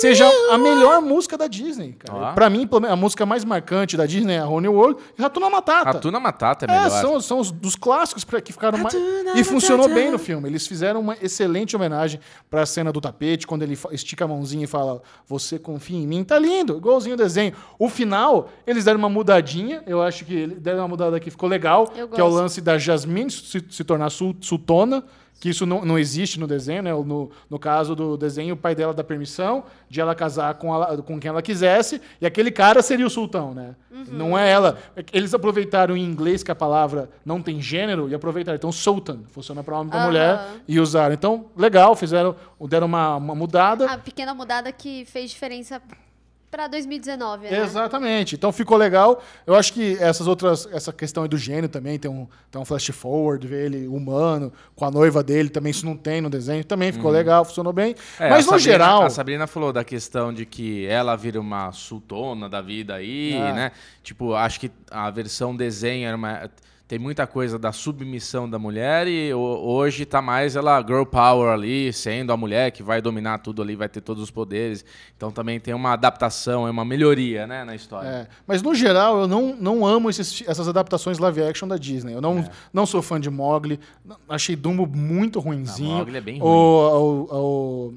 seja 0.00 0.28
a 0.50 0.58
melhor 0.58 1.00
música 1.00 1.38
da 1.38 1.46
Disney, 1.46 1.92
cara. 1.92 2.30
Ó. 2.30 2.32
Pra 2.32 2.50
mim, 2.50 2.68
a 2.88 2.96
música 2.96 3.24
mais 3.24 3.44
marcante 3.44 3.96
da 3.96 4.04
Disney 4.06 4.34
é 4.34 4.38
a 4.40 4.46
Honey 4.48 4.68
World 4.68 5.00
e 5.18 5.22
Ratuna 5.22 5.48
Matata. 5.48 5.84
Ratuna 5.92 6.18
Matata 6.20 6.66
é 6.66 6.70
É, 6.74 6.82
melhor. 6.84 7.00
são, 7.00 7.20
são 7.20 7.38
os 7.40 7.50
dos 7.50 7.76
clássicos 7.76 8.24
pra- 8.24 8.40
que 8.40 8.52
ficaram 8.52 8.78
mais. 8.78 8.94
E 9.36 9.44
funcionou 9.44 9.88
bem 9.88 10.10
no 10.10 10.18
filme. 10.18 10.48
Eles 10.48 10.66
fizeram 10.66 11.00
uma 11.00 11.16
excelente 11.22 11.76
homenagem 11.76 12.18
pra 12.50 12.66
cena 12.66 12.92
do 12.92 13.00
tapete, 13.00 13.46
quando 13.46 13.62
ele 13.62 13.78
estica 13.92 14.24
a 14.24 14.28
mãozinha 14.28 14.64
e 14.64 14.66
fala: 14.68 15.00
Você 15.28 15.58
confia 15.58 15.98
em 15.98 16.06
mim? 16.06 16.24
Tá 16.24 16.38
lindo, 16.38 16.76
igualzinho 16.76 17.14
o 17.14 17.18
desenho. 17.18 17.52
O 17.78 17.88
final, 17.88 18.48
eles 18.66 18.84
deram 18.84 18.98
uma 18.98 19.08
mudadinha. 19.08 19.82
Eu 19.86 20.02
acho 20.02 20.24
que 20.24 20.34
eles 20.34 20.58
deram 20.60 20.80
uma 20.80 20.88
mudada 20.88 21.16
aqui, 21.16 21.30
ficou 21.30 21.48
legal. 21.48 21.92
Eu 21.96 22.08
Que 22.08 22.20
é 22.20 22.24
o 22.24 22.26
gosto. 22.26 22.40
lance 22.42 22.60
da 22.60 22.76
Jasmine 22.78 23.30
se, 23.30 23.64
se 23.70 23.84
tornar 23.84 24.10
sul- 24.10 24.34
sultona. 24.40 25.04
Que 25.44 25.50
isso 25.50 25.66
não, 25.66 25.84
não 25.84 25.98
existe 25.98 26.40
no 26.40 26.46
desenho, 26.46 26.82
né? 26.82 26.90
No, 26.90 27.30
no 27.50 27.58
caso 27.58 27.94
do 27.94 28.16
desenho, 28.16 28.54
o 28.54 28.56
pai 28.56 28.74
dela 28.74 28.94
dá 28.94 29.04
permissão 29.04 29.64
de 29.90 30.00
ela 30.00 30.14
casar 30.14 30.54
com, 30.54 30.74
ela- 30.74 30.96
com 31.02 31.20
quem 31.20 31.28
ela 31.28 31.42
quisesse, 31.42 32.00
e 32.18 32.24
aquele 32.24 32.50
cara 32.50 32.80
seria 32.80 33.06
o 33.06 33.10
sultão, 33.10 33.52
né? 33.52 33.74
Uhum. 33.90 34.04
Não 34.08 34.38
é 34.38 34.50
ela. 34.50 34.78
Eles 35.12 35.34
aproveitaram 35.34 35.94
em 35.94 36.02
inglês 36.02 36.42
que 36.42 36.50
a 36.50 36.54
palavra 36.54 37.10
não 37.26 37.42
tem 37.42 37.60
gênero 37.60 38.08
e 38.08 38.14
aproveitaram. 38.14 38.56
Então, 38.56 38.72
sultan 38.72 39.18
funciona 39.32 39.62
para 39.62 39.78
homem 39.78 39.92
e 39.92 39.96
Aham. 39.98 40.06
mulher 40.06 40.40
e 40.66 40.80
usaram. 40.80 41.12
Então, 41.12 41.44
legal, 41.54 41.94
fizeram, 41.94 42.34
deram 42.66 42.86
uma, 42.86 43.16
uma 43.16 43.34
mudada. 43.34 43.84
A 43.84 43.98
pequena 43.98 44.32
mudada 44.32 44.72
que 44.72 45.04
fez 45.04 45.30
diferença 45.30 45.78
pra 46.54 46.68
2019, 46.68 47.50
né? 47.50 47.58
Exatamente. 47.64 48.36
Então 48.36 48.52
ficou 48.52 48.76
legal. 48.76 49.20
Eu 49.44 49.56
acho 49.56 49.72
que 49.72 49.96
essas 50.00 50.28
outras, 50.28 50.68
essa 50.72 50.92
questão 50.92 51.24
aí 51.24 51.28
do 51.28 51.36
gênio 51.36 51.68
também 51.68 51.98
tem 51.98 52.08
um, 52.08 52.28
tem 52.48 52.60
um 52.62 52.64
flash 52.64 52.86
forward, 52.90 53.44
ver 53.44 53.66
ele 53.66 53.88
humano, 53.88 54.52
com 54.76 54.84
a 54.84 54.90
noiva 54.90 55.20
dele, 55.22 55.48
também 55.48 55.72
isso 55.72 55.84
não 55.84 55.96
tem 55.96 56.20
no 56.20 56.30
desenho, 56.30 56.62
também 56.64 56.92
ficou 56.92 57.10
legal, 57.10 57.44
funcionou 57.44 57.72
bem. 57.72 57.96
É, 58.20 58.30
Mas 58.30 58.46
no 58.46 58.52
Sabrina- 58.52 58.58
geral, 58.72 59.02
A 59.02 59.10
Sabrina 59.10 59.46
falou 59.48 59.72
da 59.72 59.82
questão 59.82 60.32
de 60.32 60.46
que 60.46 60.86
ela 60.86 61.16
vira 61.16 61.40
uma 61.40 61.72
sultona 61.72 62.48
da 62.48 62.62
vida 62.62 62.94
aí, 62.94 63.34
É. 63.34 63.52
né? 63.52 63.72
Tipo, 64.02 64.34
acho 64.34 64.60
que 64.60 64.70
a 64.92 65.10
versão 65.10 65.56
desenho 65.56 66.06
era 66.06 66.16
uma- 66.16 66.48
tem 66.94 66.98
muita 67.00 67.26
coisa 67.26 67.58
da 67.58 67.72
submissão 67.72 68.48
da 68.48 68.56
mulher 68.56 69.08
e 69.08 69.34
ho- 69.34 69.38
hoje 69.64 70.04
tá 70.06 70.22
mais 70.22 70.54
ela 70.54 70.80
girl 70.80 71.02
power 71.04 71.48
ali, 71.52 71.92
sendo 71.92 72.32
a 72.32 72.36
mulher 72.36 72.70
que 72.70 72.84
vai 72.84 73.02
dominar 73.02 73.38
tudo 73.38 73.60
ali, 73.60 73.74
vai 73.74 73.88
ter 73.88 74.00
todos 74.00 74.22
os 74.22 74.30
poderes. 74.30 74.84
Então 75.16 75.32
também 75.32 75.58
tem 75.58 75.74
uma 75.74 75.92
adaptação, 75.92 76.68
é 76.68 76.70
uma 76.70 76.84
melhoria, 76.84 77.48
né, 77.48 77.64
na 77.64 77.74
história. 77.74 78.06
É, 78.06 78.26
mas 78.46 78.62
no 78.62 78.72
geral, 78.76 79.22
eu 79.22 79.26
não, 79.26 79.56
não 79.56 79.84
amo 79.84 80.08
esses- 80.08 80.44
essas 80.46 80.68
adaptações 80.68 81.18
live 81.18 81.42
action 81.42 81.66
da 81.66 81.76
Disney. 81.76 82.14
Eu 82.14 82.20
não, 82.20 82.48
não 82.72 82.86
sou 82.86 83.02
fã 83.02 83.20
de 83.20 83.28
Mogli. 83.28 83.80
Achei 84.28 84.54
Dumbo 84.54 84.86
muito 84.86 85.40
ruinzinho. 85.40 85.88
Não, 85.90 85.96
Mowgli 85.96 86.16
é 86.16 86.20
bem 86.20 86.40
O, 86.40 86.46
o, 86.46 87.36
o- 87.36 87.94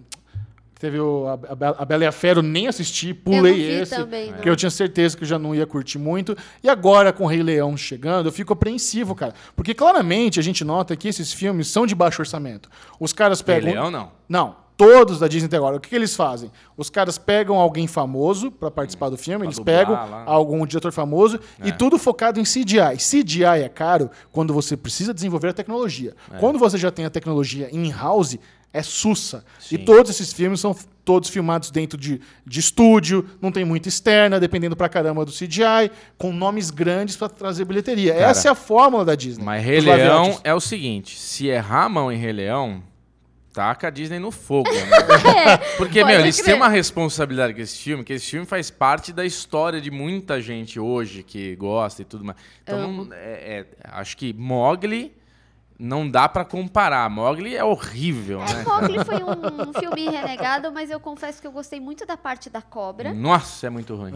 teve 0.79 0.99
o, 0.99 1.27
a, 1.27 1.33
a 1.33 1.55
Be- 1.55 1.75
a 1.79 1.85
Bela 1.85 2.03
e 2.03 2.07
a 2.07 2.11
Fera, 2.11 2.39
eu 2.39 2.43
nem 2.43 2.67
assisti, 2.67 3.13
pulei 3.13 3.53
vi 3.53 3.61
esse. 3.81 3.95
também, 3.95 4.31
porque 4.33 4.49
eu 4.49 4.55
tinha 4.55 4.69
certeza 4.69 5.17
que 5.17 5.23
eu 5.23 5.27
já 5.27 5.39
não 5.39 5.53
ia 5.55 5.65
curtir 5.65 5.97
muito. 5.97 6.35
E 6.63 6.69
agora, 6.69 7.11
com 7.11 7.23
o 7.23 7.27
Rei 7.27 7.41
Leão 7.43 7.75
chegando, 7.75 8.27
eu 8.27 8.31
fico 8.31 8.53
apreensivo, 8.53 9.15
cara. 9.15 9.33
Porque 9.55 9.73
claramente 9.73 10.39
a 10.39 10.43
gente 10.43 10.63
nota 10.63 10.95
que 10.95 11.07
esses 11.07 11.33
filmes 11.33 11.67
são 11.67 11.85
de 11.85 11.95
baixo 11.95 12.21
orçamento. 12.21 12.69
Os 12.99 13.11
caras 13.13 13.39
Rei 13.41 13.55
pegam. 13.55 13.71
Leão, 13.73 13.91
não. 13.91 14.11
Não, 14.29 14.55
todos 14.75 15.17
da 15.19 15.27
Disney 15.27 15.47
até 15.47 15.57
agora. 15.57 15.77
O 15.77 15.79
que, 15.79 15.89
que 15.89 15.95
eles 15.95 16.15
fazem? 16.15 16.51
Os 16.75 16.89
caras 16.89 17.17
pegam 17.17 17.55
alguém 17.57 17.87
famoso 17.87 18.51
pra 18.51 18.69
participar 18.69 19.09
do 19.09 19.17
filme, 19.17 19.39
Pra 19.39 19.47
eles 19.47 19.59
pegam 19.59 19.93
lá. 19.93 20.23
algum 20.27 20.63
diretor 20.67 20.91
famoso 20.91 21.39
É. 21.59 21.69
e 21.69 21.71
tudo 21.71 21.97
focado 21.97 22.39
em 22.39 22.43
CGI. 22.43 22.97
CGI 22.97 23.43
é 23.63 23.69
caro 23.69 24.11
quando 24.31 24.53
você 24.53 24.77
precisa 24.77 25.13
desenvolver 25.13 25.47
a 25.49 25.53
tecnologia. 25.53 26.13
Quando 26.39 26.59
você 26.59 26.77
já 26.77 26.91
tem 26.91 27.05
a 27.05 27.09
tecnologia 27.09 27.69
in-house, 27.71 28.37
é 28.73 28.83
sussa. 28.83 29.43
E 29.71 29.77
Sim. 29.77 29.85
todos 29.85 30.11
esses 30.11 30.31
filmes 30.33 30.59
são 30.59 30.75
todos 31.05 31.29
filmados 31.29 31.71
dentro 31.71 31.97
de, 31.97 32.19
de 32.45 32.59
estúdio, 32.59 33.25
não 33.41 33.49
tem 33.51 33.63
muita 33.63 33.87
externa, 33.87 34.39
dependendo 34.41 34.75
pra 34.75 34.89
caramba 34.89 35.23
do 35.23 35.31
CGI, 35.31 35.89
com 36.17 36.33
nomes 36.33 36.69
grandes 36.69 37.15
pra 37.15 37.29
trazer 37.29 37.63
bilheteria. 37.63 38.13
Cara, 38.13 38.25
Essa 38.25 38.49
é 38.49 38.51
a 38.51 38.55
fórmula 38.55 39.05
da 39.05 39.15
Disney. 39.15 39.43
Mas 39.45 39.63
Rei 39.63 39.79
Leão 39.79 40.39
é 40.43 40.53
o 40.53 40.59
seguinte: 40.59 41.17
se 41.17 41.47
errar 41.47 41.85
a 41.85 41.89
mão 41.89 42.11
em 42.11 42.17
Rei 42.17 42.33
Leão, 42.33 42.83
taca 43.53 43.87
a 43.87 43.89
Disney 43.89 44.19
no 44.19 44.31
fogo. 44.31 44.69
Né? 44.69 44.81
Porque, 45.77 46.01
Pode 46.01 46.11
meu, 46.13 46.19
eles 46.21 46.35
crer. 46.35 46.45
têm 46.45 46.55
uma 46.55 46.67
responsabilidade 46.69 47.53
com 47.53 47.61
esse 47.61 47.77
filme, 47.77 48.03
que 48.03 48.13
esse 48.13 48.29
filme 48.29 48.45
faz 48.45 48.69
parte 48.69 49.13
da 49.13 49.25
história 49.25 49.79
de 49.81 49.89
muita 49.89 50.41
gente 50.41 50.77
hoje 50.79 51.23
que 51.23 51.55
gosta 51.55 52.01
e 52.01 52.05
tudo 52.05 52.25
mais. 52.25 52.37
Então, 52.63 52.91
não- 52.91 53.13
é- 53.13 53.59
é- 53.61 53.65
acho 53.85 54.15
que 54.17 54.33
Mogli 54.33 55.13
não 55.79 56.09
dá 56.09 56.27
pra 56.27 56.43
comparar. 56.43 57.09
Mogli 57.09 57.55
é 57.55 57.63
horrível, 57.63 58.41
É, 58.41 58.53
né? 58.53 58.63
Mowgli 58.63 59.03
foi 59.05 59.15
um, 59.23 59.73
filme 59.73 60.09
renegado, 60.09 60.71
mas 60.71 60.89
eu 60.89 60.99
confesso 60.99 61.39
que 61.41 61.47
eu 61.47 61.51
gostei 61.51 61.79
muito 61.79 62.05
da 62.05 62.17
parte 62.17 62.49
da 62.49 62.61
cobra. 62.61 63.13
Nossa, 63.13 63.67
é 63.67 63.69
muito 63.69 63.95
ruim. 63.95 64.13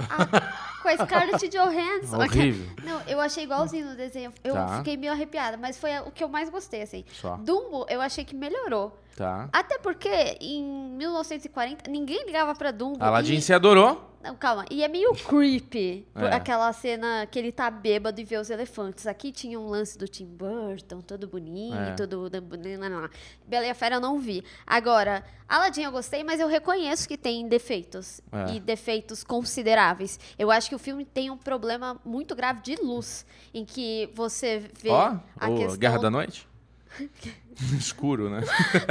Com 0.82 0.88
a 0.88 0.98
Scarlett 0.98 1.48
Johansson. 1.50 2.18
Horrível. 2.18 2.68
Não, 2.84 3.02
eu 3.08 3.20
achei 3.22 3.44
igualzinho 3.44 3.90
no 3.92 3.96
desenho. 3.96 4.34
Eu 4.44 4.54
Tá. 4.54 4.78
fiquei 4.78 4.98
meio 4.98 5.14
arrepiada, 5.14 5.58
mas 5.58 5.78
foi 5.78 5.92
o 6.00 6.12
que 6.12 6.24
eu 6.24 6.30
mais 6.30 6.50
gostei, 6.50 6.82
assim. 6.82 7.06
Só. 7.14 7.38
Dumbo, 7.38 7.86
eu 7.90 8.02
achei 8.02 8.26
que 8.26 8.36
melhorou. 8.36 8.98
Tá. 9.16 9.50
Até 9.52 9.78
porque 9.78 10.38
em 10.40 10.64
1940 10.92 11.90
ninguém 11.90 12.26
ligava 12.26 12.56
pra 12.56 12.72
Dumbo. 12.72 13.04
Aladdin 13.04 13.36
e... 13.36 13.42
se 13.42 13.54
adorou. 13.54 14.10
Não, 14.24 14.36
calma. 14.36 14.66
E 14.70 14.84
é 14.84 14.88
meio 14.88 15.14
creepy. 15.14 16.06
por 16.14 16.26
É. 16.26 16.34
Aquela 16.36 16.72
cena 16.74 17.26
que 17.26 17.40
ele 17.40 17.52
tá 17.52 17.72
bêbado 17.72 18.22
e 18.22 18.24
vê 18.24 18.38
os 18.38 18.50
elefantes. 18.52 19.08
Aqui 19.08 19.32
tinha 19.32 19.60
um 19.60 19.68
lance 19.68 19.98
do 19.98 20.08
Tim 20.08 20.26
Burton, 20.26 21.02
todo 21.02 21.28
bonito, 21.28 21.76
É. 21.76 21.96
todo... 21.96 22.30
Bela 23.48 23.66
e 23.66 23.70
a 23.70 23.74
Fera 23.74 23.96
eu 23.96 24.00
não 24.00 24.20
vi. 24.20 24.44
Agora, 24.66 25.24
Aladdin 25.50 25.84
eu 25.84 25.92
gostei, 25.92 26.24
mas 26.24 26.40
eu 26.40 26.48
reconheço 26.48 27.08
que 27.08 27.18
tem 27.18 27.48
defeitos. 27.48 28.22
É. 28.32 28.56
E 28.56 28.60
defeitos 28.60 29.24
consideráveis. 29.24 30.20
Eu 30.38 30.52
acho 30.52 30.70
que 30.70 30.76
o 30.76 30.80
filme 30.80 31.04
tem 31.04 31.32
um 31.32 31.38
problema 31.38 32.00
muito 32.06 32.36
grave 32.36 32.62
de 32.62 32.76
luz. 32.76 33.26
Em 33.52 33.66
que 33.66 34.08
você 34.14 34.70
vê 34.80 34.90
Ó, 34.90 35.18
a 35.36 35.50
o 35.50 35.58
questão... 35.58 35.78
Guerra 35.78 35.98
da 35.98 36.12
Noite. 36.12 36.48
Escuro, 37.78 38.30
né? 38.30 38.42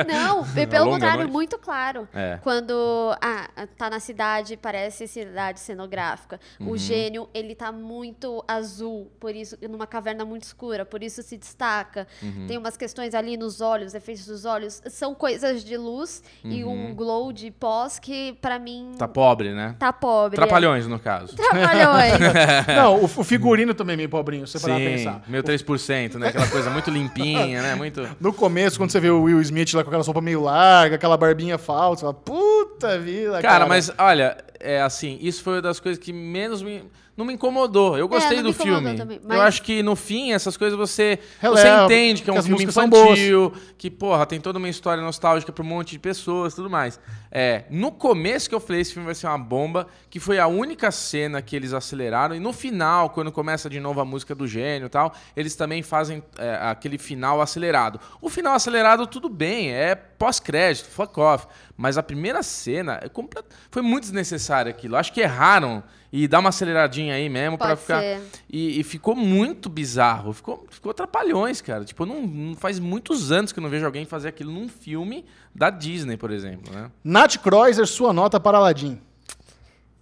Não, 0.06 0.40
A 0.40 0.44
pelo 0.66 0.84
longa 0.84 0.94
contrário, 0.96 1.18
noite. 1.20 1.32
muito 1.32 1.58
claro. 1.58 2.08
É. 2.12 2.38
Quando 2.42 2.72
ah, 3.20 3.48
tá 3.76 3.88
na 3.90 4.00
cidade, 4.00 4.56
parece 4.56 5.06
cidade 5.06 5.60
cenográfica. 5.60 6.40
Uhum. 6.58 6.70
O 6.70 6.76
gênio, 6.76 7.28
ele 7.32 7.54
tá 7.54 7.70
muito 7.72 8.42
azul, 8.46 9.10
por 9.20 9.34
isso, 9.34 9.56
numa 9.68 9.86
caverna 9.86 10.24
muito 10.24 10.44
escura, 10.44 10.84
por 10.84 11.02
isso 11.02 11.22
se 11.22 11.36
destaca. 11.36 12.06
Uhum. 12.22 12.46
Tem 12.46 12.58
umas 12.58 12.76
questões 12.76 13.14
ali 13.14 13.36
nos 13.36 13.60
olhos, 13.60 13.94
efeitos 13.94 14.26
dos 14.26 14.44
olhos. 14.44 14.82
São 14.88 15.14
coisas 15.14 15.64
de 15.64 15.76
luz 15.76 16.22
e 16.44 16.64
um 16.64 16.94
glow 16.94 17.32
de 17.32 17.50
pós 17.50 17.98
que, 17.98 18.32
pra 18.40 18.58
mim, 18.58 18.80
Uhum. 18.80 18.96
Tá 18.96 19.08
pobre, 19.08 19.52
né? 19.52 19.74
tá 19.78 19.92
pobre. 19.92 20.36
Trapalhões, 20.36 20.86
no 20.86 20.98
caso. 20.98 21.34
É. 21.34 21.36
Trapalhões. 21.36 22.12
Não, 22.76 22.96
o, 23.00 23.04
o 23.04 23.24
figurino 23.24 23.74
também 23.74 23.94
é 23.94 23.96
meio 23.96 24.08
pobrinho, 24.08 24.46
se 24.46 24.58
você 24.58 24.60
parar 24.66 24.80
pra 24.80 24.84
pensar. 24.90 25.22
meu 25.26 25.42
3%, 25.42 26.14
né? 26.14 26.28
Aquela 26.28 26.48
coisa 26.48 26.70
muito 26.70 26.90
limpinha, 26.90 27.62
né? 27.62 27.74
Muito... 27.74 28.08
No 28.20 28.32
começo, 28.32 28.49
quando 28.76 28.90
você 28.90 29.00
vê 29.00 29.10
o 29.10 29.22
Will 29.22 29.40
Smith 29.40 29.72
lá 29.74 29.82
com 29.82 29.90
aquela 29.90 30.04
roupa 30.04 30.20
meio 30.20 30.42
larga, 30.42 30.96
aquela 30.96 31.16
barbinha 31.16 31.58
falsa, 31.58 32.00
você 32.00 32.06
fala, 32.06 32.14
puta 32.14 32.98
vida, 32.98 33.32
cara. 33.32 33.42
Cara, 33.42 33.66
mas 33.66 33.90
olha, 33.98 34.36
é 34.58 34.80
assim, 34.80 35.18
isso 35.20 35.42
foi 35.42 35.54
uma 35.54 35.62
das 35.62 35.80
coisas 35.80 36.02
que 36.02 36.12
menos 36.12 36.62
me. 36.62 36.84
Não 37.20 37.26
me 37.26 37.34
incomodou. 37.34 37.98
Eu 37.98 38.08
gostei 38.08 38.38
não 38.38 38.44
do 38.44 38.52
filme. 38.54 38.96
também, 38.96 39.18
Eu 39.22 39.28
mas- 39.28 39.40
acho 39.40 39.62
que 39.62 39.82
no 39.82 39.94
fim, 39.94 40.32
essas 40.32 40.56
coisas 40.56 40.78
você, 40.78 41.18
Releva, 41.38 41.60
você 41.60 41.84
entende 41.84 42.22
que 42.22 42.30
é 42.30 42.32
um 42.32 42.36
que 42.36 42.42
filme 42.44 42.64
infantil, 42.64 43.52
que, 43.76 43.90
porra, 43.90 44.24
tem 44.24 44.40
toda 44.40 44.58
uma 44.58 44.70
história 44.70 45.02
nostálgica 45.02 45.52
pra 45.52 45.62
um 45.62 45.66
monte 45.66 45.90
de 45.90 45.98
pessoas 45.98 46.54
tudo 46.54 46.70
mais. 46.70 46.98
É, 47.30 47.64
no 47.68 47.92
começo 47.92 48.48
que 48.48 48.54
eu 48.54 48.58
falei, 48.60 48.80
esse 48.80 48.94
filme 48.94 49.04
vai 49.04 49.14
ser 49.14 49.26
uma 49.26 49.36
bomba, 49.36 49.86
que 50.08 50.18
foi 50.18 50.38
a 50.38 50.46
única 50.46 50.90
cena 50.90 51.42
que 51.42 51.54
eles 51.54 51.74
aceleraram, 51.74 52.34
e 52.34 52.40
no 52.40 52.54
final, 52.54 53.10
quando 53.10 53.30
começa 53.30 53.68
de 53.68 53.78
novo 53.78 54.00
a 54.00 54.04
música 54.04 54.34
do 54.34 54.46
gênio 54.48 54.86
e 54.86 54.88
tal, 54.88 55.12
eles 55.36 55.54
também 55.54 55.82
fazem 55.82 56.22
é, 56.38 56.58
aquele 56.62 56.96
final 56.96 57.40
acelerado. 57.42 58.00
O 58.22 58.30
final 58.30 58.54
acelerado, 58.54 59.06
tudo 59.06 59.28
bem, 59.28 59.70
é 59.72 59.94
pós-crédito, 59.94 60.86
fuck 60.88 61.20
off. 61.20 61.46
Mas 61.80 61.96
a 61.96 62.02
primeira 62.02 62.42
cena 62.42 63.00
é 63.02 63.08
complet- 63.08 63.46
foi 63.70 63.80
muito 63.80 64.02
desnecessário 64.02 64.68
aquilo. 64.70 64.96
Acho 64.96 65.10
que 65.14 65.20
erraram 65.22 65.82
e 66.12 66.28
dá 66.28 66.38
uma 66.38 66.50
aceleradinha 66.50 67.14
aí 67.14 67.26
mesmo 67.30 67.56
pra 67.56 67.68
Pode 67.68 67.80
ficar. 67.80 68.02
E, 68.50 68.78
e 68.78 68.82
ficou 68.84 69.16
muito 69.16 69.70
bizarro. 69.70 70.34
Ficou, 70.34 70.66
ficou 70.68 70.92
trapalhões, 70.92 71.62
cara. 71.62 71.82
Tipo, 71.82 72.04
não, 72.04 72.20
não 72.20 72.54
faz 72.54 72.78
muitos 72.78 73.32
anos 73.32 73.50
que 73.50 73.58
eu 73.58 73.62
não 73.62 73.70
vejo 73.70 73.86
alguém 73.86 74.04
fazer 74.04 74.28
aquilo 74.28 74.52
num 74.52 74.68
filme 74.68 75.24
da 75.54 75.70
Disney, 75.70 76.18
por 76.18 76.30
exemplo, 76.30 76.70
né? 76.70 76.90
Nath 77.02 77.38
Kreuzer, 77.38 77.86
sua 77.86 78.12
nota 78.12 78.38
para 78.38 78.58
Aladdin. 78.58 79.00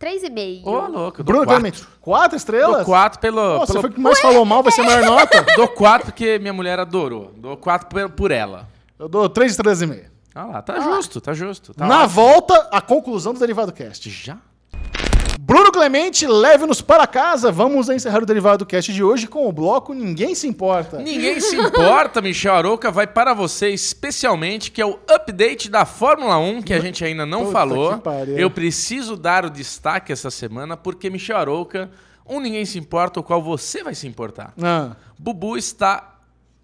3,5. 0.01 0.63
Ô, 0.65 0.71
louco, 0.89 1.21
eu 1.21 1.25
dou 1.25 1.25
Bruno 1.25 1.45
quatro. 1.45 1.47
Clemente, 1.63 1.87
quatro 2.01 2.37
estrelas? 2.37 2.77
Dou 2.79 2.85
quatro 2.85 3.21
pelo... 3.21 3.59
Pô, 3.61 3.67
você 3.67 3.73
pelo- 3.73 3.81
foi 3.83 3.91
o 3.91 3.93
que 3.93 4.01
mais 4.01 4.21
falou 4.21 4.45
mal, 4.45 4.63
vai 4.65 4.73
ser 4.73 4.81
a 4.81 4.85
maior 4.85 5.05
nota? 5.05 5.45
Dou 5.57 5.69
quatro 5.69 6.07
porque 6.07 6.39
minha 6.41 6.53
mulher 6.53 6.79
adorou. 6.81 7.33
Dou 7.37 7.57
quatro 7.57 7.89
por, 7.89 8.11
por 8.11 8.31
ela. 8.33 8.69
Eu 8.99 9.09
dou 9.09 9.29
três 9.29 9.53
estrelas 9.53 9.81
e 9.83 9.87
meia. 9.87 10.18
Ah 10.39 10.45
lá, 10.45 10.63
tá 10.63 10.79
justo, 10.79 11.21
tá 11.21 11.35
justo. 11.35 11.75
Tá 11.75 11.85
Na 11.85 12.05
ótimo. 12.05 12.11
volta, 12.11 12.69
a 12.71 12.81
conclusão 12.81 13.35
do 13.35 13.41
Derivado 13.41 13.73
Cast. 13.73 14.09
Já? 14.09 14.39
Bruno 15.41 15.73
Clemente, 15.73 16.29
leve-nos 16.29 16.81
para 16.81 17.09
casa. 17.09 17.51
Vamos 17.51 17.89
encerrar 17.89 18.23
o 18.23 18.27
Derivado 18.27 18.65
Cast 18.65 18.93
de 18.93 19.03
hoje 19.03 19.27
com 19.27 19.49
o 19.49 19.53
bloco 19.53 19.93
Ninguém 19.93 20.37
Se 20.37 20.47
Importa. 20.47 20.99
Ninguém 20.99 21.41
se 21.41 21.57
importa, 21.57 22.23
Michel 22.23 22.55
Arouca 22.55 22.89
vai 22.89 23.05
para 23.05 23.35
você 23.35 23.71
especialmente, 23.71 24.71
que 24.71 24.81
é 24.81 24.87
o 24.87 25.01
update 25.11 25.69
da 25.69 25.85
Fórmula 25.85 26.39
1, 26.39 26.63
que 26.63 26.73
a 26.73 26.79
gente 26.79 27.05
ainda 27.05 27.27
não 27.27 27.41
Puta 27.47 27.53
falou. 27.53 28.03
Eu 28.37 28.49
preciso 28.49 29.17
dar 29.17 29.45
o 29.45 29.51
destaque 29.51 30.13
essa 30.13 30.31
semana, 30.31 30.77
porque 30.77 31.11
Michel 31.11 31.39
Arouca, 31.39 31.91
um 32.25 32.39
Ninguém 32.39 32.65
se 32.65 32.79
importa, 32.79 33.19
o 33.19 33.25
qual 33.25 33.43
você 33.43 33.83
vai 33.83 33.97
se 33.97 34.07
importar. 34.07 34.55
Ah, 34.63 34.93
Bubu 35.19 35.57
está 35.57 36.15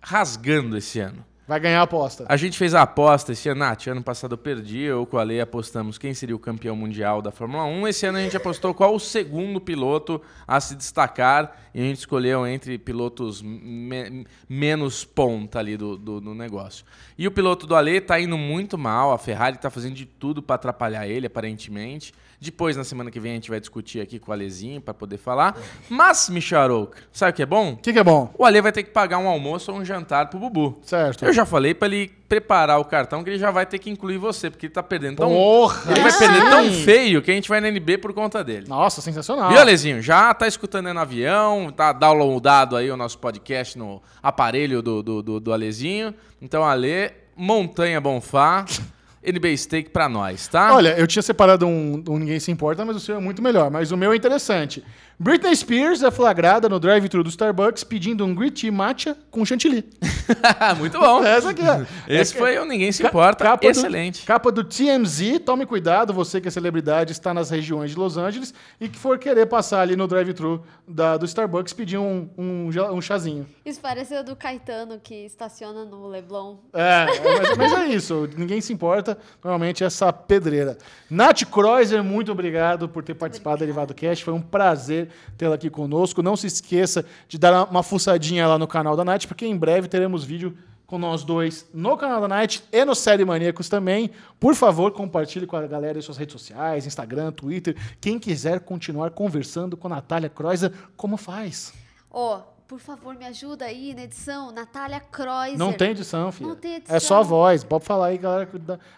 rasgando 0.00 0.76
esse 0.76 1.00
ano. 1.00 1.24
Vai 1.46 1.60
ganhar 1.60 1.80
a 1.80 1.82
aposta. 1.82 2.24
A 2.28 2.36
gente 2.36 2.56
fez 2.56 2.74
a 2.74 2.82
aposta 2.82 3.32
esse 3.32 3.48
ano, 3.48 3.60
Nath, 3.60 3.86
ano 3.86 4.02
passado 4.02 4.32
eu 4.32 4.38
perdi, 4.38 4.80
eu 4.80 5.04
com 5.04 5.18
a 5.18 5.22
Lei 5.22 5.40
apostamos 5.40 5.98
quem 5.98 6.14
seria 6.14 6.34
o 6.34 6.38
campeão 6.38 6.74
mundial 6.74 7.20
da 7.20 7.30
Fórmula 7.30 7.64
1. 7.64 7.88
Esse 7.88 8.06
ano 8.06 8.18
a 8.18 8.22
gente 8.22 8.36
apostou 8.36 8.72
qual 8.72 8.94
o 8.94 9.00
segundo 9.00 9.60
piloto 9.60 10.20
a 10.46 10.60
se 10.60 10.74
destacar 10.74 11.56
e 11.74 11.80
a 11.80 11.84
gente 11.84 11.98
escolheu 11.98 12.46
entre 12.46 12.78
pilotos 12.78 13.42
me- 13.42 14.26
menos 14.48 15.04
ponta 15.04 15.58
ali 15.58 15.76
do, 15.76 15.96
do, 15.96 16.20
do 16.20 16.34
negócio. 16.34 16.84
E 17.18 17.26
o 17.26 17.30
piloto 17.30 17.66
do 17.66 17.74
Ale 17.74 18.00
tá 18.00 18.18
indo 18.20 18.38
muito 18.38 18.78
mal, 18.78 19.12
a 19.12 19.18
Ferrari 19.18 19.58
tá 19.58 19.70
fazendo 19.70 19.94
de 19.94 20.06
tudo 20.06 20.42
para 20.42 20.54
atrapalhar 20.56 21.06
ele, 21.06 21.26
aparentemente. 21.26 22.12
Depois, 22.44 22.76
na 22.76 22.84
semana 22.84 23.10
que 23.10 23.18
vem, 23.18 23.32
a 23.32 23.34
gente 23.36 23.48
vai 23.48 23.58
discutir 23.58 24.00
aqui 24.00 24.18
com 24.18 24.30
o 24.30 24.34
Alezinho 24.34 24.80
para 24.80 24.92
poder 24.92 25.16
falar. 25.16 25.56
Mas, 25.88 26.28
Michel 26.28 26.60
Arouca, 26.60 26.98
sabe 27.10 27.32
o 27.32 27.34
que 27.34 27.42
é 27.42 27.46
bom? 27.46 27.72
O 27.72 27.76
que, 27.78 27.92
que 27.92 27.98
é 27.98 28.04
bom? 28.04 28.30
O 28.36 28.44
Ale 28.44 28.60
vai 28.60 28.70
ter 28.70 28.82
que 28.82 28.90
pagar 28.90 29.18
um 29.18 29.26
almoço 29.26 29.72
ou 29.72 29.78
um 29.78 29.84
jantar 29.84 30.28
pro 30.28 30.38
Bubu. 30.38 30.78
Certo. 30.82 31.24
Eu 31.24 31.32
já 31.32 31.46
falei 31.46 31.72
pra 31.72 31.88
ele 31.88 32.12
preparar 32.28 32.78
o 32.78 32.84
cartão 32.84 33.24
que 33.24 33.30
ele 33.30 33.38
já 33.38 33.50
vai 33.50 33.64
ter 33.64 33.78
que 33.78 33.88
incluir 33.88 34.18
você, 34.18 34.50
porque 34.50 34.66
ele 34.66 34.72
tá 34.72 34.82
perdendo 34.82 35.16
tão. 35.16 35.28
Porra! 35.28 35.90
Ele 35.90 36.00
vai 36.00 36.10
sim. 36.10 36.18
perder 36.18 36.50
tão 36.50 36.72
feio 36.72 37.22
que 37.22 37.30
a 37.30 37.34
gente 37.34 37.48
vai 37.48 37.60
na 37.60 37.68
NB 37.68 37.98
por 37.98 38.12
conta 38.12 38.44
dele. 38.44 38.66
Nossa, 38.68 39.00
sensacional. 39.00 39.48
Viu, 39.48 39.58
Alezinho? 39.58 40.02
Já 40.02 40.34
tá 40.34 40.46
escutando 40.46 40.88
aí 40.88 40.92
no 40.92 41.00
avião, 41.00 41.70
tá 41.70 41.92
downloadado 41.92 42.76
aí 42.76 42.90
o 42.90 42.96
nosso 42.96 43.18
podcast 43.18 43.78
no 43.78 44.02
aparelho 44.22 44.82
do, 44.82 45.02
do, 45.02 45.22
do, 45.22 45.40
do 45.40 45.52
Alezinho. 45.52 46.14
Então, 46.42 46.64
Ale, 46.64 47.10
Montanha 47.36 48.00
Bonfá, 48.00 48.64
NB 49.24 49.56
Steak 49.56 49.90
pra 49.90 50.08
nós, 50.08 50.46
tá? 50.48 50.74
Olha, 50.74 50.98
eu 50.98 51.06
tinha 51.06 51.22
separado 51.22 51.66
um, 51.66 52.02
um 52.08 52.18
Ninguém 52.18 52.38
Se 52.38 52.50
Importa, 52.50 52.84
mas 52.84 52.96
o 52.96 53.00
seu 53.00 53.16
é 53.16 53.20
muito 53.20 53.42
melhor. 53.42 53.70
Mas 53.70 53.90
o 53.90 53.96
meu 53.96 54.12
é 54.12 54.16
interessante. 54.16 54.84
Britney 55.18 55.54
Spears 55.54 56.02
é 56.02 56.10
flagrada 56.10 56.68
no 56.68 56.80
drive-thru 56.80 57.22
do 57.22 57.28
Starbucks 57.28 57.84
pedindo 57.84 58.24
um 58.24 58.34
green 58.34 58.70
matcha 58.72 59.16
com 59.30 59.44
chantilly. 59.44 59.84
Muito 60.76 60.98
bom. 60.98 61.22
Essa 61.24 61.50
aqui 61.50 61.62
é. 61.62 61.86
Esse 62.20 62.34
foi 62.34 62.58
o 62.58 62.64
Ninguém 62.64 62.90
Se 62.90 63.06
Importa. 63.06 63.44
Capa 63.44 63.66
Excelente. 63.66 64.22
Do, 64.22 64.26
capa 64.26 64.50
do 64.50 64.64
TMZ. 64.64 65.38
Tome 65.44 65.66
cuidado, 65.66 66.12
você 66.12 66.40
que 66.40 66.48
é 66.48 66.50
celebridade, 66.50 67.12
está 67.12 67.32
nas 67.32 67.48
regiões 67.48 67.92
de 67.92 67.96
Los 67.96 68.16
Angeles 68.16 68.52
e 68.80 68.88
que 68.88 68.98
for 68.98 69.18
querer 69.18 69.46
passar 69.46 69.82
ali 69.82 69.94
no 69.94 70.08
drive-thru 70.08 70.64
do 70.86 71.24
Starbucks 71.24 71.72
pedir 71.72 71.98
um, 71.98 72.28
um, 72.36 72.68
um 72.92 73.00
chazinho. 73.00 73.46
Isso 73.64 73.80
pareceu 73.80 74.24
do 74.24 74.34
Caetano 74.34 74.98
que 74.98 75.24
estaciona 75.24 75.84
no 75.84 76.08
Leblon. 76.08 76.56
É, 76.72 77.06
é, 77.08 77.56
mas, 77.56 77.56
mas 77.56 77.72
é 77.72 77.86
isso. 77.86 78.28
Ninguém 78.36 78.60
se 78.60 78.72
importa. 78.72 79.16
Normalmente 79.42 79.84
essa 79.84 80.12
pedreira. 80.12 80.76
Nath 81.08 81.44
Kreuzer, 81.44 82.02
muito 82.02 82.32
obrigado 82.32 82.88
por 82.88 83.04
ter 83.04 83.14
participado 83.14 83.58
do 83.58 83.60
Derivado 83.60 83.94
Cast. 83.94 84.24
Foi 84.24 84.34
um 84.34 84.42
prazer 84.42 85.03
tê-la 85.36 85.54
aqui 85.54 85.70
conosco. 85.70 86.22
Não 86.22 86.36
se 86.36 86.46
esqueça 86.46 87.04
de 87.28 87.38
dar 87.38 87.64
uma 87.70 87.82
fuçadinha 87.82 88.46
lá 88.46 88.58
no 88.58 88.66
canal 88.66 88.96
da 88.96 89.04
Nath, 89.04 89.26
porque 89.26 89.46
em 89.46 89.56
breve 89.56 89.88
teremos 89.88 90.24
vídeo 90.24 90.56
com 90.86 90.98
nós 90.98 91.24
dois 91.24 91.66
no 91.72 91.96
canal 91.96 92.20
da 92.20 92.28
Nath 92.28 92.56
e 92.70 92.84
no 92.84 92.94
Série 92.94 93.24
Maníacos 93.24 93.68
também. 93.68 94.10
Por 94.38 94.54
favor, 94.54 94.92
compartilhe 94.92 95.46
com 95.46 95.56
a 95.56 95.66
galera 95.66 95.98
em 95.98 96.02
suas 96.02 96.18
redes 96.18 96.32
sociais, 96.34 96.86
Instagram, 96.86 97.32
Twitter. 97.32 97.74
Quem 98.00 98.18
quiser 98.18 98.60
continuar 98.60 99.10
conversando 99.10 99.76
com 99.76 99.86
a 99.88 99.90
Natália 99.90 100.28
Kreuzer, 100.28 100.72
como 100.96 101.16
faz? 101.16 101.72
Ó, 102.10 102.42
por 102.68 102.78
favor, 102.78 103.14
me 103.14 103.24
ajuda 103.26 103.64
aí 103.66 103.94
na 103.94 104.02
edição. 104.04 104.50
Natália 104.52 105.00
Kreuzer. 105.00 105.58
Não 105.58 105.72
tem 105.72 105.90
edição, 105.90 106.30
filho. 106.32 106.48
Não 106.50 106.56
tem 106.56 106.76
edição. 106.76 106.96
É 106.96 107.00
só 107.00 107.20
a 107.20 107.22
voz. 107.22 107.62
Pode 107.64 107.84
falar 107.84 108.06
aí, 108.06 108.18
galera. 108.18 108.48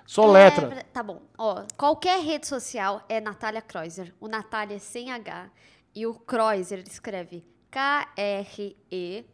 Só 0.05 0.25
É, 0.25 0.33
letra. 0.33 0.85
tá 0.93 1.03
bom. 1.03 1.21
Ó, 1.39 1.63
qualquer 1.77 2.21
rede 2.21 2.47
social 2.47 3.03
é 3.09 3.21
Natália 3.21 3.61
Kreuzer. 3.63 4.13
O 4.21 4.29
Natália 4.29 4.77
é 4.77 4.79
sem 4.79 5.11
H. 5.13 5.47
E 5.97 6.07
o 6.07 6.13
Kreuzer 6.13 6.85
escreve 6.87 7.43
K-R-E-U-S-E-R. 7.71 9.25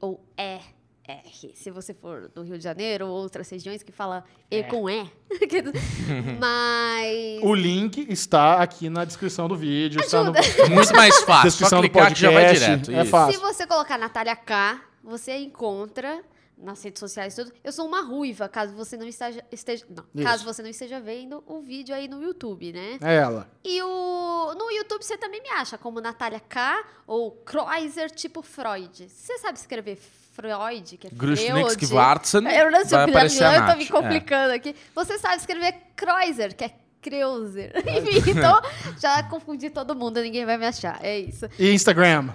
Ou 0.00 0.24
E-R. 0.38 1.52
Se 1.52 1.68
você 1.72 1.92
for 1.92 2.28
do 2.28 2.42
Rio 2.42 2.56
de 2.56 2.62
Janeiro 2.62 3.08
ou 3.08 3.12
outras 3.12 3.50
regiões 3.50 3.82
que 3.82 3.90
fala 3.90 4.24
E 4.48 4.62
com 4.62 4.88
E. 4.88 5.10
Mas. 6.38 7.42
O 7.42 7.52
link 7.56 8.06
está 8.08 8.62
aqui 8.62 8.88
na 8.88 9.04
descrição 9.04 9.48
do 9.48 9.56
vídeo. 9.56 10.00
Está 10.00 10.22
no... 10.22 10.32
Muito 10.72 10.94
mais 10.94 11.18
fácil. 11.22 11.50
Só 11.50 11.64
Descrição 11.64 11.80
do 11.80 11.90
clicar 11.90 12.14
que 12.14 12.20
já 12.20 12.30
vai 12.30 12.44
podcast, 12.44 12.82
direto. 12.84 12.92
é 12.92 13.04
fácil. 13.04 13.34
Se 13.34 13.40
você 13.40 13.66
colocar 13.66 13.98
Natália 13.98 14.36
K, 14.36 14.80
você 15.02 15.38
encontra 15.38 16.22
nas 16.56 16.82
redes 16.82 17.00
sociais 17.00 17.34
tudo. 17.34 17.52
Eu 17.62 17.72
sou 17.72 17.86
uma 17.86 18.02
ruiva, 18.02 18.48
caso 18.48 18.74
você 18.74 18.96
não 18.96 19.06
esteja, 19.06 19.44
esteja 19.50 19.84
não, 19.88 20.04
Isso. 20.14 20.24
caso 20.24 20.44
você 20.44 20.62
não 20.62 20.70
esteja 20.70 21.00
vendo 21.00 21.42
o 21.46 21.60
vídeo 21.60 21.94
aí 21.94 22.08
no 22.08 22.22
YouTube, 22.22 22.72
né? 22.72 22.98
É 23.02 23.16
ela. 23.16 23.48
E 23.64 23.82
o 23.82 24.54
no 24.56 24.70
YouTube 24.70 25.02
você 25.02 25.16
também 25.16 25.42
me 25.42 25.50
acha 25.50 25.76
como 25.76 26.00
Natália 26.00 26.40
K 26.40 26.84
ou 27.06 27.32
Kreuzer 27.32 28.10
tipo 28.10 28.42
Freud. 28.42 29.08
Você 29.08 29.38
sabe 29.38 29.58
escrever 29.58 29.96
Freud, 29.96 30.96
que 30.96 31.06
é 31.06 31.10
Freud? 31.10 31.86
Schwarzen, 31.86 32.46
Eu 32.48 32.70
não 32.70 32.84
sei 32.84 32.98
o 32.98 33.00
a 33.00 33.54
eu 33.54 33.66
tô 33.66 33.76
me 33.76 33.84
é. 33.84 33.88
complicando 33.88 34.52
aqui. 34.52 34.74
Você 34.94 35.18
sabe 35.18 35.36
escrever 35.36 35.74
Kreuzer, 35.96 36.56
que 36.56 36.64
é 36.64 36.74
Kreuzer. 37.00 37.72
Enfim, 37.86 38.30
então 38.30 38.60
já 38.98 39.22
confundi 39.24 39.70
todo 39.70 39.94
mundo, 39.94 40.20
ninguém 40.20 40.44
vai 40.44 40.56
me 40.56 40.66
achar. 40.66 40.98
É 41.02 41.18
isso. 41.18 41.48
E 41.58 41.70
Instagram. 41.72 42.32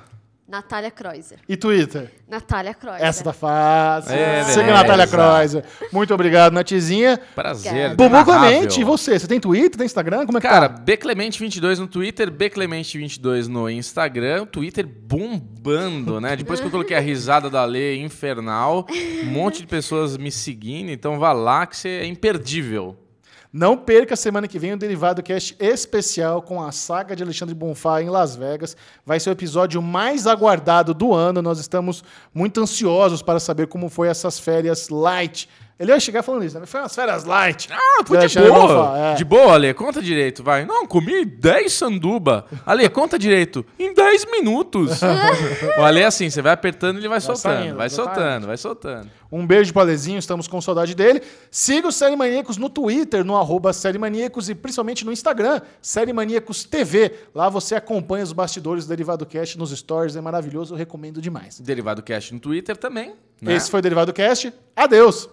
Natália 0.50 0.90
Kreuzer. 0.90 1.38
E 1.48 1.56
Twitter. 1.56 2.12
Natália 2.28 2.74
Kreuzer. 2.74 3.06
Essa 3.06 3.24
tá 3.24 3.32
fácil. 3.32 4.12
É, 4.12 4.44
Siga 4.46 4.64
beleza. 4.64 4.82
Natália 4.82 5.08
Kreuzer. 5.08 5.64
Muito 5.94 6.12
obrigado, 6.12 6.54
Natizinha. 6.54 7.20
Prazer. 7.36 7.96
Bubu. 7.96 8.26
Clemente, 8.26 8.82
e 8.82 8.84
você? 8.84 9.20
Você 9.20 9.28
tem 9.28 9.40
Twitter, 9.40 9.78
tem 9.78 9.86
Instagram? 9.86 10.26
Como 10.26 10.40
é 10.40 10.42
que 10.42 10.48
Cara, 10.48 10.68
tá? 10.68 10.84
Bclemente22 10.84 11.78
no 11.78 11.88
Twitter, 11.88 12.32
Bclemente22 12.32 13.46
no 13.46 13.70
Instagram, 13.70 14.42
o 14.42 14.46
Twitter 14.48 14.88
bombando, 14.88 16.20
né? 16.20 16.36
Depois 16.36 16.60
que 16.60 16.66
eu 16.66 16.72
coloquei 16.72 16.98
a 16.98 17.00
risada 17.00 17.48
da 17.48 17.64
lei 17.64 18.02
infernal, 18.02 18.88
um 19.24 19.28
monte 19.28 19.62
de 19.62 19.68
pessoas 19.68 20.18
me 20.18 20.32
seguindo, 20.32 20.90
então 20.90 21.20
vá 21.20 21.32
lá 21.32 21.68
que 21.68 21.78
você 21.78 21.90
é 21.90 22.06
imperdível. 22.08 22.98
Não 23.52 23.76
perca 23.76 24.16
semana 24.16 24.48
que 24.48 24.60
vem 24.60 24.74
o 24.74 24.78
Derivado 24.78 25.24
Cast 25.24 25.56
especial 25.60 26.40
com 26.40 26.62
a 26.62 26.72
saga 26.72 27.16
de 27.16 27.24
Alexandre 27.24 27.56
Bonfá 27.56 28.00
em 28.00 28.08
Las 28.08 28.36
Vegas. 28.36 28.78
Vai 29.04 29.20
ser 29.20 29.32
o 29.32 29.34
episódio 29.34 29.82
mais 29.82 30.28
aguardado 30.28 30.94
do 30.94 31.16
ano. 31.16 31.42
Nós 31.42 31.60
estamos 31.60 32.04
muito 32.32 32.62
ansiosos 32.62 33.24
para 33.24 33.40
saber 33.40 33.66
como 33.66 33.90
foi 33.90 34.08
essas 34.08 34.38
férias 34.38 34.90
light. 34.90 35.50
Ele 35.80 35.92
vai 35.92 36.00
chegar 36.02 36.22
falando 36.24 36.44
isso, 36.44 36.60
né? 36.60 36.66
Foi 36.66 36.82
umas 36.82 36.94
férias 36.94 37.24
light. 37.24 37.70
Ah, 37.72 38.04
foi 38.06 38.18
de 38.28 38.38
boa. 38.38 38.98
É. 38.98 39.14
De 39.16 39.24
boa, 39.24 39.54
Ale, 39.54 39.74
conta 39.74 40.02
direito, 40.02 40.44
vai. 40.44 40.66
Não, 40.66 40.86
comi 40.86 41.24
10 41.24 41.72
sanduba. 41.72 42.46
Ale, 42.66 42.90
conta 42.90 43.18
direito. 43.18 43.66
Em 43.80 43.94
10 43.94 44.26
minutos. 44.26 45.00
o 45.80 45.82
Ale 45.82 46.02
é 46.02 46.06
assim, 46.06 46.30
você 46.30 46.42
vai 46.42 46.52
apertando 46.52 46.98
e 46.98 47.00
ele 47.00 47.08
vai, 47.08 47.22
soltando. 47.22 47.56
saindo, 47.56 47.78
vai 47.78 47.88
exatamente. 47.88 48.18
soltando, 48.18 48.48
vai 48.48 48.58
soltando. 48.58 49.10
Um 49.32 49.48
beijo 49.48 49.72
pro 49.72 49.82
Alezinho, 49.82 50.20
estamos 50.20 50.50
com 50.50 50.60
saudade 50.60 50.94
dele. 50.94 51.22
Siga 51.50 51.88
o 51.88 51.92
Série 51.94 52.16
Maníacos 52.18 52.58
no 52.58 52.70
Twitter, 52.70 53.24
no 53.24 53.38
arroba 53.38 53.72
Série 53.72 53.98
Maníacos 53.98 54.50
e 54.50 54.56
principalmente 54.56 55.06
no 55.06 55.14
Instagram, 55.14 55.62
Série 55.82 56.12
Maníacos 56.12 56.66
TV. 56.66 57.14
Lá 57.34 57.48
você 57.48 57.76
acompanha 57.76 58.26
os 58.26 58.34
bastidores 58.34 58.86
do 58.86 58.90
Derivado 58.90 59.26
Cast 59.26 59.58
nos 59.58 59.72
stories, 59.72 60.18
é 60.18 60.22
maravilhoso, 60.22 60.74
eu 60.74 60.78
recomendo 60.78 61.22
demais. 61.22 61.58
Derivado 61.60 62.04
Cast 62.04 62.34
no 62.34 62.40
Twitter 62.40 62.76
também. 62.76 63.14
Né? 63.42 63.54
Esse 63.54 63.72
foi 63.72 63.80
o 63.80 63.84
Derivado 63.84 64.12
Cast. 64.12 64.52
Adeus! 64.76 65.30